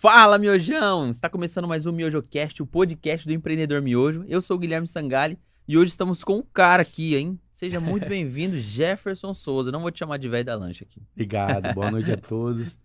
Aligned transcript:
Fala, 0.00 0.38
miojão! 0.38 1.10
Está 1.10 1.28
começando 1.28 1.68
mais 1.68 1.84
um 1.84 1.92
MiojoCast, 1.92 2.62
o 2.62 2.66
podcast 2.66 3.26
do 3.26 3.34
empreendedor 3.34 3.82
miojo. 3.82 4.24
Eu 4.26 4.40
sou 4.40 4.56
o 4.56 4.58
Guilherme 4.58 4.86
Sangali 4.86 5.38
e 5.68 5.76
hoje 5.76 5.90
estamos 5.90 6.24
com 6.24 6.38
um 6.38 6.42
cara 6.42 6.80
aqui, 6.80 7.14
hein? 7.16 7.38
Seja 7.52 7.78
muito 7.80 8.08
bem-vindo, 8.08 8.56
Jefferson 8.56 9.34
Souza. 9.34 9.70
Não 9.70 9.80
vou 9.80 9.90
te 9.90 9.98
chamar 9.98 10.16
de 10.16 10.26
velho 10.26 10.42
da 10.46 10.54
lancha 10.56 10.86
aqui. 10.86 11.02
Obrigado, 11.12 11.74
boa 11.74 11.90
noite 11.92 12.10
a 12.10 12.16
todos. 12.16 12.78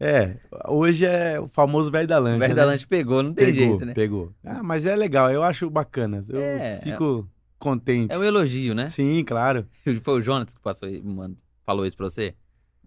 É, 0.00 0.36
hoje 0.66 1.06
é 1.06 1.38
o 1.38 1.46
famoso 1.46 1.92
velho 1.92 2.08
da 2.08 2.18
lancha. 2.18 2.40
Velho 2.40 2.54
né? 2.56 2.60
da 2.60 2.64
lancha 2.64 2.86
pegou, 2.88 3.22
não 3.22 3.32
tem 3.32 3.46
pegou, 3.46 3.68
jeito, 3.68 3.86
né? 3.86 3.94
Pegou. 3.94 4.34
Ah, 4.42 4.60
mas 4.60 4.84
é 4.84 4.96
legal, 4.96 5.30
eu 5.30 5.44
acho 5.44 5.70
bacana. 5.70 6.24
Eu 6.28 6.40
É, 6.40 6.80
fico 6.82 7.30
contente. 7.56 8.12
É 8.12 8.18
um 8.18 8.24
elogio, 8.24 8.74
né? 8.74 8.90
Sim, 8.90 9.22
claro. 9.24 9.64
Foi 10.02 10.18
o 10.18 10.20
Jonas 10.20 10.54
que 10.54 10.60
passou, 10.60 10.88
aí, 10.88 11.00
mano, 11.00 11.36
falou 11.64 11.86
isso 11.86 11.96
pra 11.96 12.10
você? 12.10 12.34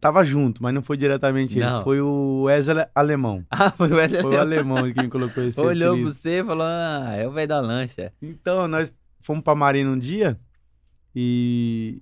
Tava 0.02 0.24
junto, 0.24 0.64
mas 0.64 0.74
não 0.74 0.82
foi 0.82 0.98
diretamente 0.98 1.60
Não. 1.60 1.76
ele. 1.76 1.84
Foi 1.84 2.02
o 2.02 2.42
Wesley 2.46 2.88
Alemão. 2.96 3.46
Ah, 3.52 3.70
foi 3.70 3.88
o 3.88 3.96
Wesley. 3.96 4.22
Foi 4.24 4.36
o 4.36 4.40
Alemão 4.40 4.92
que 4.92 5.00
me 5.00 5.08
colocou 5.08 5.44
esse 5.44 5.62
Olhou 5.62 5.96
pra 5.96 6.04
você 6.06 6.42
e 6.42 6.44
falou: 6.44 6.66
Ah, 6.66 7.14
é 7.16 7.28
o 7.28 7.32
velho 7.32 7.48
da 7.48 7.60
lancha. 7.60 8.12
Então, 8.20 8.68
nós 8.68 8.92
fomos 9.20 9.44
pra 9.44 9.54
Marina 9.54 9.92
um 9.92 10.00
dia 10.00 10.40
e 11.16 12.02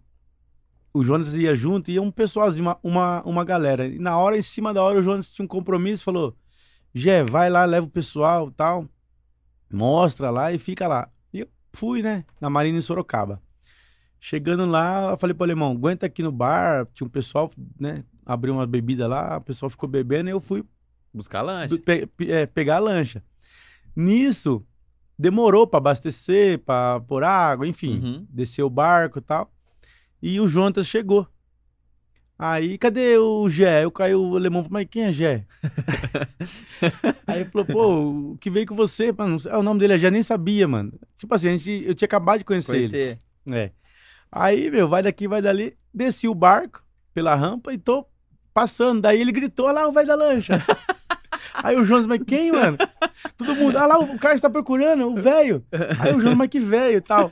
o 0.93 1.03
Jonas 1.03 1.33
ia 1.33 1.53
junto 1.53 1.91
e 1.91 1.95
ia 1.95 2.01
um 2.01 2.09
pessoalzinho, 2.09 2.67
uma, 2.67 2.79
uma, 2.81 3.21
uma 3.23 3.43
galera. 3.43 3.85
E 3.85 3.99
na 3.99 4.17
hora, 4.17 4.37
em 4.37 4.41
cima 4.41 4.73
da 4.73 4.81
hora, 4.81 4.99
o 4.99 5.01
Jonas 5.01 5.29
tinha 5.29 5.43
um 5.43 5.47
compromisso 5.47 6.05
falou: 6.05 6.33
Gé, 6.93 7.25
vai 7.25 7.49
lá, 7.49 7.65
leva 7.65 7.85
o 7.85 7.89
pessoal 7.89 8.49
tal, 8.49 8.87
mostra 9.69 10.29
lá 10.29 10.53
e 10.53 10.57
fica 10.57 10.87
lá. 10.87 11.09
E 11.33 11.41
eu 11.41 11.49
fui, 11.73 12.01
né, 12.01 12.23
na 12.39 12.49
Marina 12.49 12.77
em 12.77 12.81
Sorocaba. 12.81 13.41
Chegando 14.19 14.65
lá, 14.65 15.11
eu 15.11 15.17
falei 15.17 15.33
pro 15.33 15.43
alemão: 15.45 15.71
aguenta 15.71 16.05
aqui 16.05 16.21
no 16.21 16.31
bar. 16.31 16.85
Tinha 16.93 17.07
um 17.07 17.09
pessoal, 17.09 17.49
né, 17.79 18.03
abriu 18.25 18.53
uma 18.53 18.67
bebida 18.67 19.07
lá, 19.07 19.37
o 19.37 19.41
pessoal 19.41 19.69
ficou 19.69 19.87
bebendo 19.87 20.29
e 20.29 20.33
eu 20.33 20.41
fui 20.41 20.63
Buscar 21.13 21.41
lancha. 21.41 21.77
pe- 21.77 22.05
pe- 22.05 22.31
é, 22.31 22.45
pegar 22.45 22.75
a 22.77 22.79
lancha. 22.79 23.23
Nisso, 23.95 24.63
demorou 25.17 25.65
pra 25.65 25.77
abastecer, 25.77 26.59
pra 26.59 26.99
pôr 27.01 27.23
água, 27.23 27.67
enfim, 27.67 27.99
Uhum. 27.99 28.27
descer 28.29 28.63
o 28.63 28.69
barco 28.69 29.19
e 29.19 29.21
tal. 29.21 29.51
E 30.21 30.39
o 30.39 30.47
Jontas 30.47 30.85
chegou. 30.87 31.27
Aí, 32.37 32.77
cadê 32.77 33.17
o 33.17 33.49
Gé? 33.49 33.83
Eu 33.83 33.91
caí 33.91 34.15
o 34.15 34.35
alemão, 34.37 34.63
falou, 34.63 34.73
mas 34.73 34.87
quem 34.89 35.03
é 35.03 35.11
Gé? 35.11 35.45
Aí 37.27 37.41
ele 37.41 37.49
falou, 37.49 37.65
pô, 37.67 38.31
o 38.33 38.37
que 38.37 38.49
veio 38.49 38.65
com 38.65 38.75
você? 38.75 39.11
Mano, 39.11 39.37
ah, 39.49 39.59
o 39.59 39.63
nome 39.63 39.79
dele 39.79 39.93
é 39.93 39.97
Gé, 39.97 40.09
nem 40.11 40.21
sabia, 40.23 40.67
mano. 40.67 40.93
Tipo 41.17 41.33
assim, 41.35 41.49
a 41.49 41.57
gente, 41.57 41.83
eu 41.85 41.93
tinha 41.93 42.05
acabado 42.05 42.39
de 42.39 42.45
conhecer 42.45 42.75
ele. 42.77 42.89
Conhecer. 42.89 43.19
É. 43.51 43.71
Aí, 44.31 44.69
meu, 44.69 44.87
vai 44.87 45.01
daqui, 45.03 45.27
vai 45.27 45.41
dali. 45.41 45.75
Desci 45.93 46.27
o 46.27 46.35
barco 46.35 46.83
pela 47.13 47.35
rampa 47.35 47.73
e 47.73 47.77
tô 47.77 48.05
passando. 48.53 49.01
Daí 49.01 49.19
ele 49.21 49.31
gritou, 49.31 49.65
olha 49.65 49.81
lá 49.81 49.87
o 49.87 49.91
velho 49.91 50.07
da 50.07 50.15
lancha. 50.15 50.61
Aí 51.61 51.75
o 51.75 51.83
Jonas, 51.83 52.05
mas 52.05 52.21
quem, 52.25 52.51
mano? 52.53 52.77
Todo 53.35 53.53
mundo, 53.55 53.75
olha 53.75 53.85
lá, 53.85 53.99
o 53.99 54.17
cara 54.17 54.33
está 54.35 54.49
procurando, 54.49 55.07
o 55.07 55.15
velho. 55.15 55.65
Aí 55.99 56.13
o 56.13 56.21
Jonas, 56.21 56.37
mas 56.37 56.47
que 56.49 56.59
velho 56.59 56.97
e 56.97 57.01
tal. 57.01 57.31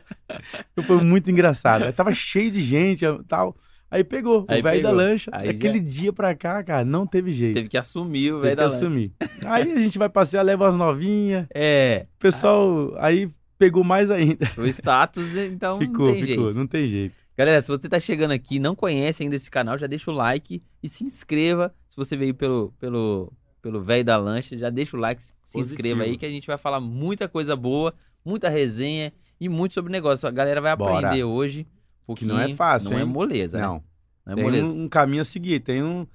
Foi 0.86 1.02
muito 1.04 1.32
engraçado. 1.32 1.84
Aí 1.86 1.94
tava 1.94 2.14
cheio 2.14 2.52
de 2.52 2.62
gente 2.62 3.06
e 3.06 3.24
tal. 3.24 3.56
Aí 3.90 4.04
pegou 4.04 4.44
Aí 4.50 4.60
o 4.60 4.64
velho 4.64 4.84
da 4.84 4.92
lancha. 4.92 5.32
Aí 5.34 5.48
Aquele 5.50 5.78
já- 5.78 5.84
dia 6.02 6.14
pra 6.14 6.36
cá, 6.36 6.62
cara, 6.62 6.84
não 6.84 7.08
teve 7.08 7.32
jeito. 7.32 7.56
Teve 7.56 7.70
que 7.70 7.78
assumir 7.78 8.34
o 8.34 8.42
Teve 8.42 8.42
velho 8.42 8.56
que 8.58 8.64
da 8.64 8.68
lancha. 8.68 8.86
assumir. 8.86 9.14
Aí 9.46 9.72
a 9.72 9.80
gente 9.80 9.98
vai 9.98 10.10
passear, 10.10 10.42
leva 10.44 10.66
umas 10.66 10.78
novinhas. 10.78 11.46
É, 11.56 12.06
O 12.16 12.20
pessoal 12.20 12.94
aí 12.98 13.30
pegou 13.58 13.84
mais 13.84 14.12
ainda. 14.12 14.50
o 14.58 14.66
status, 14.68 15.36
então 15.38 15.80
ficou, 15.80 16.08
não 16.08 16.14
tem 16.14 16.26
ficou, 16.26 16.44
jeito. 16.44 16.58
não 16.58 16.68
tem 16.68 16.88
jeito. 16.90 17.16
Galera, 17.38 17.62
se 17.62 17.68
você 17.68 17.88
tá 17.88 18.00
chegando 18.00 18.32
aqui 18.32 18.56
e 18.56 18.60
não 18.60 18.76
conhece 18.76 19.24
ainda 19.24 19.36
esse 19.36 19.50
canal, 19.50 19.78
já 19.78 19.88
deixa 19.88 20.10
o 20.10 20.14
like 20.14 20.64
e 20.82 20.90
se 20.90 21.04
inscreva. 21.04 21.74
Se 21.90 21.96
você 21.96 22.16
veio 22.18 22.34
pelo 22.34 22.74
pelo 22.80 23.32
pelo 23.62 23.82
velho 23.82 24.04
da 24.04 24.18
lancha, 24.18 24.58
já 24.58 24.70
deixa 24.70 24.96
o 24.96 25.00
like, 25.00 25.22
se 25.22 25.34
Positivo. 25.34 25.64
inscreva 25.64 26.04
aí 26.04 26.18
que 26.18 26.26
a 26.26 26.30
gente 26.30 26.48
vai 26.48 26.58
falar 26.58 26.80
muita 26.80 27.28
coisa 27.28 27.56
boa, 27.56 27.94
muita 28.24 28.50
resenha 28.50 29.12
e 29.40 29.50
muito 29.50 29.74
sobre 29.74 29.92
negócio. 29.92 30.28
A 30.28 30.32
galera 30.32 30.62
vai 30.62 30.76
Bora. 30.76 31.08
aprender 31.08 31.24
hoje, 31.24 31.68
porque 32.06 32.26
não 32.26 32.40
é 32.40 32.54
fácil, 32.56 32.92
não 32.92 32.98
é 32.98 33.02
hein? 33.02 33.08
moleza, 33.08 33.58
né? 33.58 33.64
Não. 33.66 33.84
Não 34.26 34.34
é 34.34 34.36
tem 34.36 34.44
moleza. 34.44 34.80
um 34.80 34.88
caminho 34.88 35.22
a 35.22 35.26
seguir, 35.26 35.60
tem 35.60 35.84
um 35.84 36.08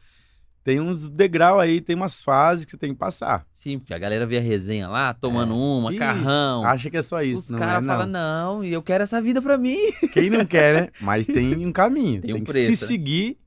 tem 0.65 0.81
uns 0.81 1.11
degrau 1.11 1.59
aí, 1.59 1.81
tem 1.81 1.97
umas 1.97 2.23
fases 2.23 2.65
que 2.65 2.71
você 2.71 2.77
tem 2.77 2.93
que 2.93 2.99
passar. 2.99 3.45
Sim, 3.53 3.79
porque 3.79 3.93
a 3.93 3.99
galera 3.99 4.27
vê 4.27 4.39
a 4.39 4.41
resenha 4.41 4.89
lá, 4.89 5.13
tomando 5.13 5.57
uma, 5.57 5.91
Ixi, 5.91 5.99
carrão. 5.99 6.65
Acha 6.65 6.89
que 6.89 6.97
é 6.97 7.03
só 7.03 7.21
isso, 7.23 7.39
Os 7.39 7.51
não 7.51 7.59
caras 7.59 7.83
é, 7.83 7.87
falam, 7.87 8.07
não. 8.07 8.65
e 8.65 8.73
eu 8.73 8.83
quero 8.83 9.03
essa 9.03 9.21
vida 9.21 9.43
pra 9.43 9.59
mim. 9.59 9.77
Quem 10.13 10.31
não 10.31 10.47
quer, 10.47 10.83
né? 10.83 10.89
Mas 11.01 11.27
tem 11.27 11.57
um 11.67 11.73
caminho, 11.73 12.21
Tem 12.21 12.33
tem, 12.33 12.41
um 12.41 12.45
que 12.45 12.53
preço, 12.53 12.77
se 12.77 12.83
né? 12.83 12.87
seguir, 12.89 13.39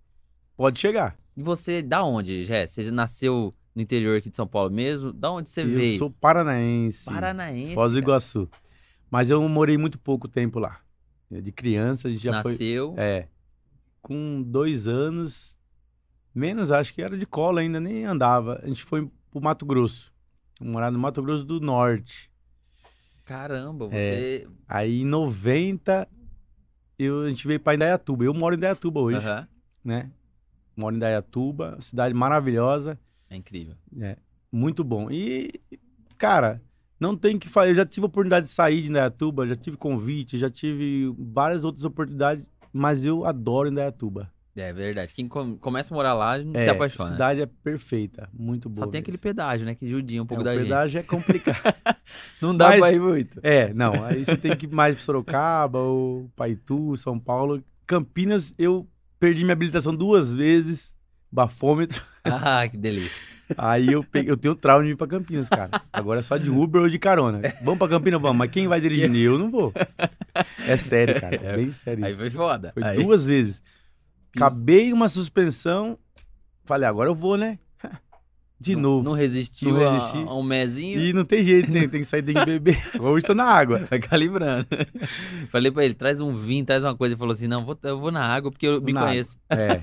pode 0.58 0.80
chegar. 0.80 1.16
E 1.38 1.42
você, 1.42 1.82
da 1.82 2.04
onde, 2.04 2.44
Jé? 2.44 2.68
Você 2.68 2.84
já 2.84 2.92
nasceu 2.92 3.54
no 3.74 3.82
interior 3.82 4.18
aqui 4.18 4.30
de 4.30 4.36
São 4.36 4.48
Paulo 4.48 4.70
mesmo? 4.70 5.14
Da 5.14 5.32
onde 5.32 5.50
você 5.50 5.62
eu 5.62 5.68
veio? 5.68 5.98
sou 5.98 6.10
paranaense, 6.10 7.06
Paranaense. 7.06 7.74
Foz 7.74 7.92
do 7.92 7.96
cara. 7.96 8.06
Iguaçu. 8.06 8.50
Mas 9.10 9.30
eu 9.30 9.48
morei 9.48 9.78
muito 9.78 9.98
pouco 9.98 10.28
tempo 10.28 10.60
lá. 10.60 10.80
De 11.32 11.52
criança, 11.52 12.08
a 12.08 12.12
gente 12.12 12.24
já 12.24 12.42
foi... 12.42 12.52
Nasceu. 12.52 12.94
É, 12.98 13.28
com 14.02 14.42
dois 14.44 14.88
anos, 14.88 15.58
menos, 16.36 16.72
acho 16.72 16.94
que 16.94 17.02
era 17.02 17.18
de 17.18 17.26
cola 17.26 17.62
ainda, 17.62 17.80
nem 17.80 18.06
andava. 18.06 18.60
A 18.64 18.68
gente 18.68 18.84
foi 18.84 19.10
pro 19.32 19.42
Mato 19.42 19.66
Grosso, 19.66 20.12
morar 20.62 20.92
no 20.92 21.00
Mato 21.00 21.22
Grosso 21.24 21.44
do 21.46 21.60
Norte. 21.60 22.30
Caramba, 23.26 23.86
É. 23.86 23.90
você. 23.90 24.48
Aí 24.68 25.02
em 25.02 25.06
90, 25.06 26.08
eu, 27.00 27.24
a 27.24 27.30
gente 27.30 27.48
veio 27.48 27.60
pra 27.60 27.74
Indaiatuba. 27.76 28.24
Eu 28.24 28.34
moro 28.34 28.54
em 28.56 28.58
Indaiatuba 28.58 29.00
hoje, 29.00 29.18
Aham. 29.18 29.48
né? 29.84 30.12
Moro 30.76 30.94
em 30.94 30.98
Indaiatuba, 30.98 31.78
cidade 31.80 32.14
maravilhosa, 32.14 33.00
É 33.30 33.36
incrível. 33.36 33.76
muito 34.52 34.84
bom. 34.84 35.10
E, 35.10 35.50
cara, 36.18 36.62
não 37.00 37.16
tem 37.18 37.40
que 37.40 37.48
fazer. 37.50 37.72
Eu 37.72 37.76
já 37.76 37.86
tive 37.86 38.06
a 38.06 38.08
oportunidade 38.08 38.46
de 38.46 38.52
sair 38.52 38.82
de 38.84 38.90
Indaiatuba, 38.90 39.48
já 39.48 39.56
tive 39.56 39.78
convite, 39.78 40.38
já 40.38 40.50
tive 40.50 41.14
várias 41.18 41.64
outras 41.66 41.84
oportunidades, 41.86 42.46
mas 42.72 43.06
eu 43.06 43.26
adoro 43.26 43.70
Indaiatuba. 43.70 44.32
É 44.58 44.72
verdade. 44.72 45.14
Quem 45.14 45.28
com- 45.28 45.58
começa 45.58 45.94
a 45.94 45.96
morar 45.96 46.14
lá 46.14 46.38
É, 46.54 46.64
se 46.64 46.70
apaixona. 46.70 47.10
cidade 47.10 47.42
é 47.42 47.46
perfeita, 47.46 48.30
muito 48.34 48.70
Só 48.74 48.82
boa. 48.82 48.92
tem 48.92 49.02
aquele 49.02 49.18
pedágio, 49.18 49.66
né? 49.66 49.76
Que 49.76 49.86
judia 49.90 50.24
um 50.24 50.26
pouco 50.26 50.42
É, 50.44 50.46
da 50.46 50.52
o 50.52 50.54
gente. 50.54 50.64
pedágio 50.64 51.00
é 51.00 51.04
complicado. 51.04 51.58
Não 52.42 52.56
dá 52.56 52.70
Mas- 52.70 52.80
pra 52.80 52.92
ir 52.94 53.00
muito. 53.02 53.40
é, 53.44 53.74
não, 53.74 54.06
aí 54.06 54.24
você 54.24 54.38
tem 54.38 54.56
que 54.56 54.66
ir 54.66 54.70
mais 54.74 54.96
pra 54.96 55.04
Sorocaba, 55.04 55.80
ou 55.80 56.30
Paitu, 56.36 56.96
São 56.96 57.20
Paulo. 57.20 57.62
Campinas, 57.86 58.54
eu 58.58 58.88
perdi 59.20 59.44
minha 59.44 59.54
habilitação 59.54 59.94
duas 59.96 60.34
vezes, 60.34 60.96
bafômetro. 61.32 62.02
Ah, 62.24 62.68
que 62.68 62.78
delícia. 62.78 63.12
Aí 63.58 63.92
eu, 63.92 64.04
peguei, 64.04 64.32
eu 64.32 64.38
tenho 64.38 64.56
trauma 64.56 64.84
de 64.86 64.92
ir 64.92 64.96
pra 64.96 65.06
Campinas, 65.06 65.48
cara. 65.50 65.70
Agora 65.94 66.20
é 66.22 66.24
só 66.24 66.36
de 66.38 66.50
Uber 66.50 66.82
ou 66.82 66.90
de 66.90 66.98
carona. 66.98 67.42
Vamos 67.62 67.78
pra 67.78 67.88
Campinas, 67.88 68.20
vamos, 68.22 68.38
mas 68.38 68.50
quem 68.50 68.68
vai 68.68 68.80
dirigindo? 68.82 69.16
Eu 69.20 69.38
não 69.38 69.50
vou. 69.52 69.72
É 70.68 70.78
sério, 70.78 71.20
cara, 71.22 71.36
é 71.36 71.56
bem 71.56 71.72
sério 71.72 72.04
Aí 72.06 72.12
isso. 72.12 72.20
foi 72.22 72.32
foda. 72.32 72.72
Foi 72.74 72.84
Aí- 72.84 73.04
duas 73.04 73.26
vezes. 73.28 73.62
Acabei 74.36 74.92
uma 74.94 75.08
suspensão, 75.10 75.98
falei, 76.64 76.88
agora 76.88 77.10
eu 77.10 77.16
vou, 77.16 77.38
né? 77.38 77.60
De 78.60 78.74
não- 78.74 78.82
novo. 78.82 79.04
Não 79.04 79.12
resistiu 79.14 79.74
Não 79.74 79.86
a- 79.88 79.94
resisti. 79.94 80.18
a, 80.18 80.34
um 80.34 80.42
mezinho. 80.44 81.00
E 81.00 81.12
não 81.14 81.26
tem 81.26 81.44
jeito, 81.44 81.70
né? 81.72 81.82
Tem 81.82 82.00
que 82.00 82.06
sair, 82.06 82.24
tem 82.24 82.34
que 82.34 82.46
beber. 82.46 82.82
Hoje 83.00 83.26
tô 83.26 83.34
na 83.34 83.44
água. 83.44 83.86
Vai 83.90 84.00
calibrando. 84.00 84.66
Falei 85.52 85.70
pra 85.72 85.84
ele, 85.84 85.94
traz 85.94 86.22
um 86.22 86.34
vinho, 86.34 86.66
traz 86.66 86.82
uma 86.84 86.96
coisa. 86.96 87.14
Ele 87.14 87.20
falou 87.20 87.34
assim: 87.34 87.48
não, 87.48 87.66
vou- 87.66 87.78
eu 87.84 88.00
vou 88.00 88.12
na 88.12 88.24
água 88.26 88.50
porque 88.50 88.66
eu 88.66 88.82
me 88.82 88.94
Na 88.94 89.08
conheço. 89.08 89.38
É. 89.50 89.82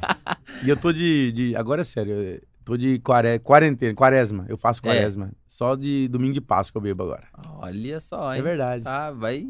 E 0.64 0.68
eu 0.70 0.76
tô 0.76 0.90
de. 0.90 1.32
de- 1.32 1.54
agora 1.56 1.82
é 1.82 1.84
sério, 1.84 2.12
eu 2.14 2.40
tô 2.64 2.76
de 2.76 2.98
quare, 3.00 3.38
quarentena, 3.40 3.94
quaresma. 3.94 4.46
Eu 4.48 4.56
faço 4.56 4.80
quaresma. 4.82 5.30
Só 5.46 5.76
de 5.76 6.08
domingo 6.08 6.32
de 6.32 6.40
Páscoa 6.40 6.78
eu 6.78 6.82
bebo 6.82 7.02
agora. 7.02 7.28
Olha 7.58 8.00
só, 8.00 8.32
hein? 8.32 8.40
É 8.40 8.42
verdade. 8.42 8.84
Tá, 8.84 9.10
vai. 9.12 9.46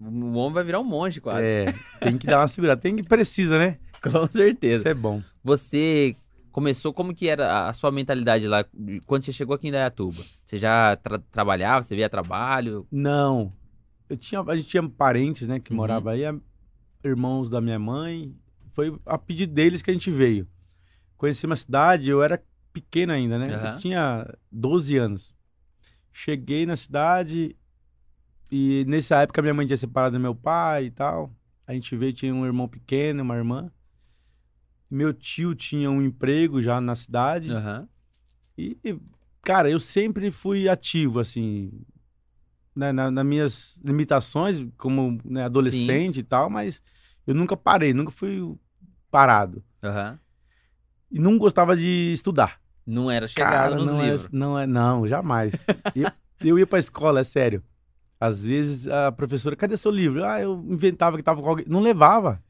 O 0.00 0.36
homem 0.38 0.52
vai 0.54 0.64
virar 0.64 0.80
um 0.80 0.84
monge 0.84 1.20
quase. 1.20 1.44
É, 1.44 1.74
tem 2.00 2.16
que 2.16 2.26
dar 2.26 2.38
uma 2.40 2.48
segurada. 2.48 2.80
Tem 2.80 2.94
que 2.96 3.02
precisa, 3.02 3.58
né? 3.58 3.78
Com 4.02 4.26
certeza. 4.30 4.78
Isso 4.80 4.88
é 4.88 4.94
bom. 4.94 5.20
Você 5.42 6.14
começou, 6.52 6.92
como 6.92 7.14
que 7.14 7.28
era 7.28 7.68
a- 7.68 7.72
sua 7.72 7.90
mentalidade 7.90 8.46
lá 8.46 8.64
quando 9.06 9.24
você 9.24 9.32
chegou 9.32 9.54
aqui 9.56 9.68
em 9.68 9.72
Dayatuba? 9.72 10.22
Você 10.44 10.58
já 10.58 10.94
tra- 10.96 11.18
trabalhava, 11.32 11.82
você 11.82 11.96
via 11.96 12.08
trabalho? 12.08 12.86
Não. 12.92 13.52
Eu 14.08 14.16
tinha, 14.16 14.40
a 14.40 14.56
gente 14.56 14.68
tinha 14.68 14.88
parentes, 14.88 15.46
né, 15.48 15.58
que 15.60 15.70
Uhum. 15.72 15.76
moravam 15.78 16.12
aí, 16.12 16.22
irmãos 17.04 17.48
da 17.48 17.60
minha 17.60 17.78
mãe. 17.78 18.34
Foi 18.70 18.96
a 19.04 19.18
pedido 19.18 19.52
deles 19.52 19.82
que 19.82 19.90
a 19.90 19.94
gente 19.94 20.10
veio. 20.10 20.46
Conheci 21.16 21.44
uma 21.46 21.56
cidade, 21.56 22.08
eu 22.08 22.22
era 22.22 22.40
pequeno 22.72 23.12
ainda, 23.12 23.36
né? 23.38 23.52
Aham. 23.52 23.72
Eu 23.74 23.78
tinha 23.78 24.34
12 24.52 24.96
anos. 24.96 25.34
Cheguei 26.12 26.64
na 26.66 26.76
cidade 26.76 27.56
e 28.50 28.84
nessa 28.86 29.20
época 29.22 29.42
minha 29.42 29.54
mãe 29.54 29.66
tinha 29.66 29.76
separado 29.76 30.16
do 30.16 30.20
meu 30.20 30.34
pai 30.34 30.86
e 30.86 30.90
tal. 30.90 31.30
A 31.66 31.74
gente 31.74 31.94
veio, 31.96 32.12
tinha 32.12 32.34
um 32.34 32.46
irmão 32.46 32.66
pequeno, 32.68 33.22
uma 33.22 33.36
irmã. 33.36 33.70
Meu 34.90 35.12
tio 35.12 35.54
tinha 35.54 35.90
um 35.90 36.02
emprego 36.02 36.62
já 36.62 36.80
na 36.80 36.94
cidade. 36.94 37.50
Aham. 37.52 37.86
E, 38.56 38.76
cara, 39.42 39.70
eu 39.70 39.78
sempre 39.78 40.30
fui 40.30 40.68
ativo, 40.68 41.20
assim, 41.20 41.70
né, 42.74 42.90
na- 42.90 43.10
nas 43.10 43.24
minhas 43.26 43.80
limitações, 43.84 44.66
como 44.76 45.20
né, 45.24 45.44
adolescente 45.44 46.20
e 46.20 46.22
tal, 46.24 46.48
mas 46.48 46.82
eu 47.26 47.34
nunca 47.34 47.56
parei, 47.56 47.92
nunca 47.92 48.10
fui 48.10 48.56
parado. 49.10 49.62
Aham. 49.82 50.18
E 51.10 51.18
não 51.20 51.38
gostava 51.38 51.76
de 51.76 52.12
estudar. 52.12 52.60
Não 52.86 53.10
era 53.10 53.28
chegado 53.28 53.50
Cara, 53.50 53.76
nos 53.76 53.92
não 53.92 54.02
livros. 54.02 54.24
É, 54.24 54.28
não 54.32 54.58
é, 54.58 54.66
não, 54.66 55.06
jamais. 55.06 55.66
eu, 55.94 56.10
eu 56.40 56.58
ia 56.58 56.66
pra 56.66 56.78
escola, 56.78 57.20
é 57.20 57.24
sério. 57.24 57.62
Às 58.20 58.44
vezes 58.44 58.88
a 58.88 59.12
professora, 59.12 59.54
cadê 59.54 59.76
seu 59.76 59.92
livro? 59.92 60.24
Ah, 60.24 60.40
eu 60.40 60.64
inventava 60.68 61.16
que 61.16 61.22
tava 61.22 61.40
com 61.40 61.48
alguém. 61.48 61.66
Não 61.68 61.80
levava. 61.80 62.42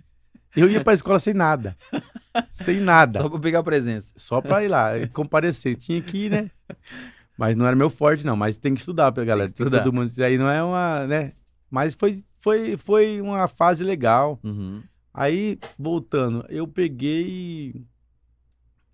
Eu 0.56 0.68
ia 0.68 0.82
pra 0.82 0.94
escola 0.94 1.18
sem 1.18 1.34
nada. 1.34 1.76
sem 2.50 2.80
nada. 2.80 3.20
Só 3.20 3.28
pra 3.28 3.38
pegar 3.38 3.58
a 3.58 3.62
presença. 3.62 4.14
Só 4.16 4.40
pra 4.40 4.64
ir 4.64 4.68
lá, 4.68 4.92
comparecer. 5.12 5.76
Tinha 5.76 6.00
que 6.00 6.26
ir, 6.26 6.30
né? 6.30 6.50
Mas 7.36 7.54
não 7.54 7.66
era 7.66 7.76
meu 7.76 7.90
forte, 7.90 8.24
não. 8.24 8.34
Mas 8.34 8.56
tem 8.56 8.74
que 8.74 8.80
estudar, 8.80 9.12
pra 9.12 9.24
galera. 9.24 9.48
Tem 9.48 9.54
que 9.54 9.62
estudar. 9.62 9.84
Todo 9.84 9.92
mundo. 9.92 10.10
Aí 10.18 10.38
não 10.38 10.48
é 10.48 10.62
uma, 10.62 11.06
né? 11.06 11.32
Mas 11.70 11.94
foi, 11.94 12.24
foi, 12.38 12.76
foi 12.76 13.20
uma 13.20 13.46
fase 13.46 13.84
legal. 13.84 14.40
Uhum. 14.42 14.82
Aí, 15.12 15.58
voltando, 15.78 16.44
eu 16.48 16.66
peguei. 16.66 17.84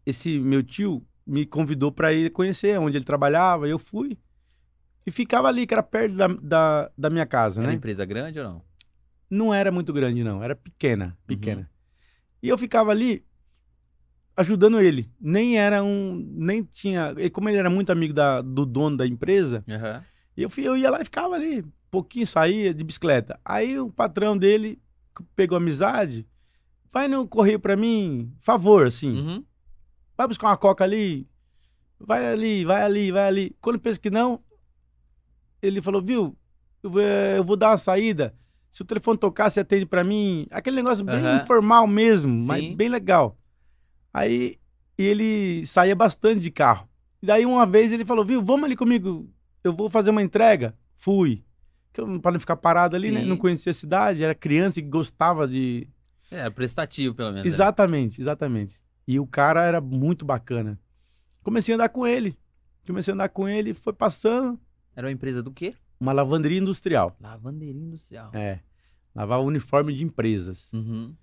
Esse 0.05 0.38
meu 0.38 0.62
tio 0.62 1.06
me 1.26 1.47
convidou 1.47 1.91
pra 1.91 2.12
ir 2.12 2.31
conhecer 2.31 2.79
onde 2.79 2.99
ele 2.99 3.05
trabalhava. 3.05 3.69
Eu 3.69 3.79
fui. 3.79 4.19
E 5.06 5.10
ficava 5.10 5.48
ali, 5.48 5.66
que 5.66 5.74
era 5.74 5.82
perto 5.82 6.14
da, 6.16 6.28
da, 6.28 6.90
da 6.96 7.10
minha 7.10 7.26
casa, 7.26 7.60
Era 7.60 7.68
né? 7.70 7.74
empresa 7.76 8.04
grande 8.04 8.38
ou 8.38 8.44
não? 8.44 8.62
Não 9.30 9.52
era 9.54 9.70
muito 9.72 9.92
grande, 9.92 10.22
não. 10.24 10.42
Era 10.42 10.54
pequena, 10.56 11.16
pequena. 11.26 11.70
E 12.42 12.48
eu 12.48 12.56
ficava 12.56 12.90
ali 12.90 13.24
ajudando 14.36 14.80
ele. 14.80 15.10
Nem 15.20 15.58
era 15.58 15.82
um. 15.82 16.16
Nem 16.36 16.62
tinha. 16.62 17.14
e 17.18 17.30
Como 17.30 17.48
ele 17.48 17.58
era 17.58 17.70
muito 17.70 17.90
amigo 17.90 18.12
da, 18.14 18.40
do 18.42 18.64
dono 18.66 18.96
da 18.96 19.06
empresa, 19.06 19.64
Aham. 19.68 20.04
eu, 20.36 20.48
fui- 20.50 20.64
eu 20.64 20.76
ia 20.76 20.90
lá 20.90 21.00
e 21.00 21.04
ficava 21.04 21.34
ali. 21.34 21.64
Pouquinho 21.90 22.26
saía 22.26 22.74
de 22.74 22.82
bicicleta. 22.82 23.38
Aí 23.44 23.78
o 23.78 23.90
patrão 23.90 24.36
dele 24.36 24.80
pegou 25.36 25.56
amizade. 25.56 26.26
Vai 26.92 27.08
no 27.08 27.26
correio 27.26 27.58
pra 27.60 27.76
mim, 27.76 28.32
favor, 28.40 28.86
assim. 28.86 29.12
Uhum. 29.16 29.44
Vai 30.16 30.28
buscar 30.28 30.48
uma 30.48 30.56
coca 30.56 30.84
ali. 30.84 31.28
Vai 31.98 32.26
ali, 32.32 32.64
vai 32.64 32.82
ali, 32.82 33.10
vai 33.12 33.26
ali. 33.26 33.56
Quando 33.60 33.78
pensa 33.78 33.98
que 33.98 34.10
não, 34.10 34.42
ele 35.66 35.81
falou, 35.82 36.02
viu, 36.02 36.37
eu 36.82 36.90
vou, 36.90 37.00
eu 37.00 37.44
vou 37.44 37.56
dar 37.56 37.70
uma 37.70 37.78
saída. 37.78 38.34
Se 38.70 38.82
o 38.82 38.84
telefone 38.84 39.19
tocar, 39.19 39.50
você 39.50 39.61
atende 39.61 39.87
pra 39.87 40.02
mim. 40.05 40.46
Aquele 40.50 40.76
negócio 40.76 41.05
bem 41.05 41.16
Aham. 41.16 41.43
informal 41.43 41.87
mesmo, 41.87 42.40
mas 42.44 42.62
Sim. 42.64 42.76
bem 42.76 42.88
legal. 42.88 43.38
Aí 44.12 44.58
ele 44.99 45.64
saía 45.66 45.94
bastante 45.94 46.40
de 46.40 46.50
carro. 46.50 46.88
E 47.22 47.26
daí 47.26 47.46
uma 47.46 47.64
vez 47.66 47.93
ele 47.93 48.05
falou, 48.05 48.25
viu, 48.25 48.43
vamos 48.43 48.64
ali 48.64 48.76
comigo, 48.76 49.28
eu 49.62 49.72
vou 49.72 49.88
fazer 49.88 50.11
uma 50.11 50.22
entrega. 50.22 50.76
Fui. 50.96 51.44
Pra 52.20 52.32
não 52.32 52.40
ficar 52.40 52.56
parado 52.56 52.96
ali, 52.96 53.11
né? 53.12 53.20
Sim. 53.20 53.26
Não 53.26 53.37
conhecia 53.37 53.70
a 53.70 53.75
cidade, 53.75 54.22
era 54.25 54.34
criança 54.34 54.81
e 54.81 54.82
gostava 54.82 55.46
de, 55.46 55.88
É, 56.31 56.38
era 56.38 56.50
prestativo, 56.50 57.14
pelo 57.14 57.28
menos. 57.31 57.44
né? 57.44 57.49
Exatamente, 57.49 58.20
exatamente. 58.20 58.82
E 59.06 59.20
o 59.20 59.26
cara 59.26 59.62
era 59.64 59.81
muito 59.81 60.25
bacana. 60.25 60.78
Comecei 61.43 61.72
a 61.75 61.76
andar 61.76 61.88
com 61.90 62.05
ele. 62.06 62.37
Comecei 62.87 63.12
a 63.12 63.14
andar 63.14 63.28
com 63.28 63.49
ele, 63.49 63.72
foi 63.72 63.93
passando 63.93 64.58
Era 64.96 65.06
uma 65.06 65.12
empresa 65.12 65.43
do 65.43 65.52
quê? 65.52 65.75
uma 66.05 66.12
lavanderia 66.12 66.58
industrial. 66.58 67.17
Lavanderia 67.20 67.82
industrial. 67.82 68.31
É. 68.35 68.61
Lavava 69.14 69.43
uniforme 69.43 69.94
de 69.94 70.05
empresas. 70.05 70.73
Uhum. 70.73 71.14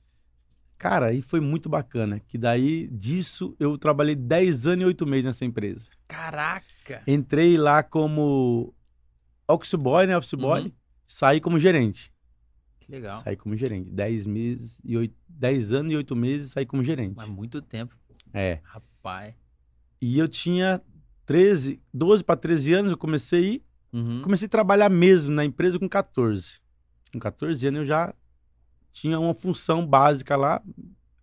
Cara, 0.78 1.08
aí 1.08 1.22
foi 1.22 1.40
muito 1.40 1.70
bacana. 1.70 2.20
Que 2.20 2.38
daí, 2.38 2.88
disso, 2.88 3.56
eu 3.60 3.78
trabalhei 3.78 4.16
10 4.16 4.66
anos 4.68 4.84
e 4.84 4.86
8 4.88 5.06
meses 5.06 5.26
nessa 5.26 5.46
empresa. 5.46 5.90
Caraca! 6.08 7.04
Entrei 7.06 7.58
lá 7.58 7.84
como 7.84 8.74
office 9.48 9.76
boy, 9.76 10.08
né? 10.08 10.18
Office 10.18 10.34
boy. 10.34 10.64
Uhum. 10.64 10.72
Saí 11.06 11.40
como 11.40 11.60
gerente. 11.60 12.12
Que 12.80 12.92
legal. 12.92 13.20
Saí 13.20 13.36
como 13.36 13.56
gerente. 13.56 13.92
10 13.92 14.26
meses 14.26 14.82
e 14.84 14.98
8... 14.98 15.14
10 15.30 15.74
anos 15.74 15.94
e 15.94 15.96
8 15.98 16.16
meses 16.16 16.52
saí 16.52 16.66
como 16.66 16.84
gerente. 16.84 17.18
Mas 17.18 17.30
muito 17.30 17.62
tempo. 17.62 17.96
É. 18.34 18.60
Rapaz. 18.64 19.36
E 20.02 20.18
eu 20.18 20.28
tinha 20.28 20.82
13, 21.32 21.82
12 21.94 22.24
para 22.24 22.36
13 22.38 22.74
anos, 22.74 22.92
eu 22.92 22.98
comecei 22.98 23.40
a 23.40 23.42
ir. 23.54 23.64
Uhum. 23.94 24.22
Comecei 24.22 24.46
a 24.46 24.50
trabalhar 24.50 24.90
mesmo 24.90 25.34
na 25.34 25.44
empresa 25.46 25.78
com 25.80 25.88
14. 25.88 26.60
Com 27.12 27.20
14 27.20 27.68
anos 27.68 27.80
eu 27.82 27.86
já 27.86 28.14
tinha 28.92 29.20
uma 29.20 29.34
função 29.34 29.86
básica 29.86 30.36
lá, 30.36 30.62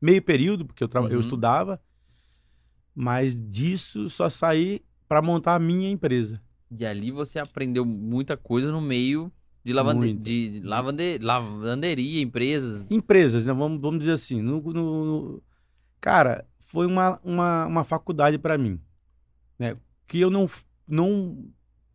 meio 0.00 0.22
período, 0.22 0.64
porque 0.66 0.82
eu, 0.84 0.88
eu 0.94 1.02
Uhum. 1.02 1.20
estudava. 1.20 1.81
Mas 2.94 3.38
disso 3.40 4.08
só 4.10 4.28
saí 4.28 4.82
para 5.08 5.22
montar 5.22 5.55
a 5.55 5.58
minha 5.58 5.88
empresa. 5.90 6.43
E 6.70 6.84
ali 6.84 7.10
você 7.10 7.38
aprendeu 7.38 7.84
muita 7.84 8.37
coisa 8.37 8.70
no 8.70 8.81
meio 8.81 9.32
de, 9.64 9.72
lavande... 9.72 10.12
De 10.14 10.60
lavande... 10.64 11.19
lavanderia, 11.22 12.20
empresas. 12.20 12.90
Empresas, 12.90 13.46
né? 13.46 13.52
Vamos, 13.52 13.81
vamos 13.81 14.00
dizer 14.00 14.12
assim. 14.12 14.43
no- 14.43 14.60
no- 14.60 15.05
no- 15.05 15.43
Cara, 16.00 16.46
foi 16.58 16.87
uma, 16.87 17.19
uma, 17.25 17.66
uma 17.66 17.84
faculdade 17.84 18.38
para 18.38 18.58
mim. 18.58 18.81
Né? 19.58 19.76
Que 20.08 20.19
eu 20.20 20.31
não, 20.31 20.46
não. 20.88 21.49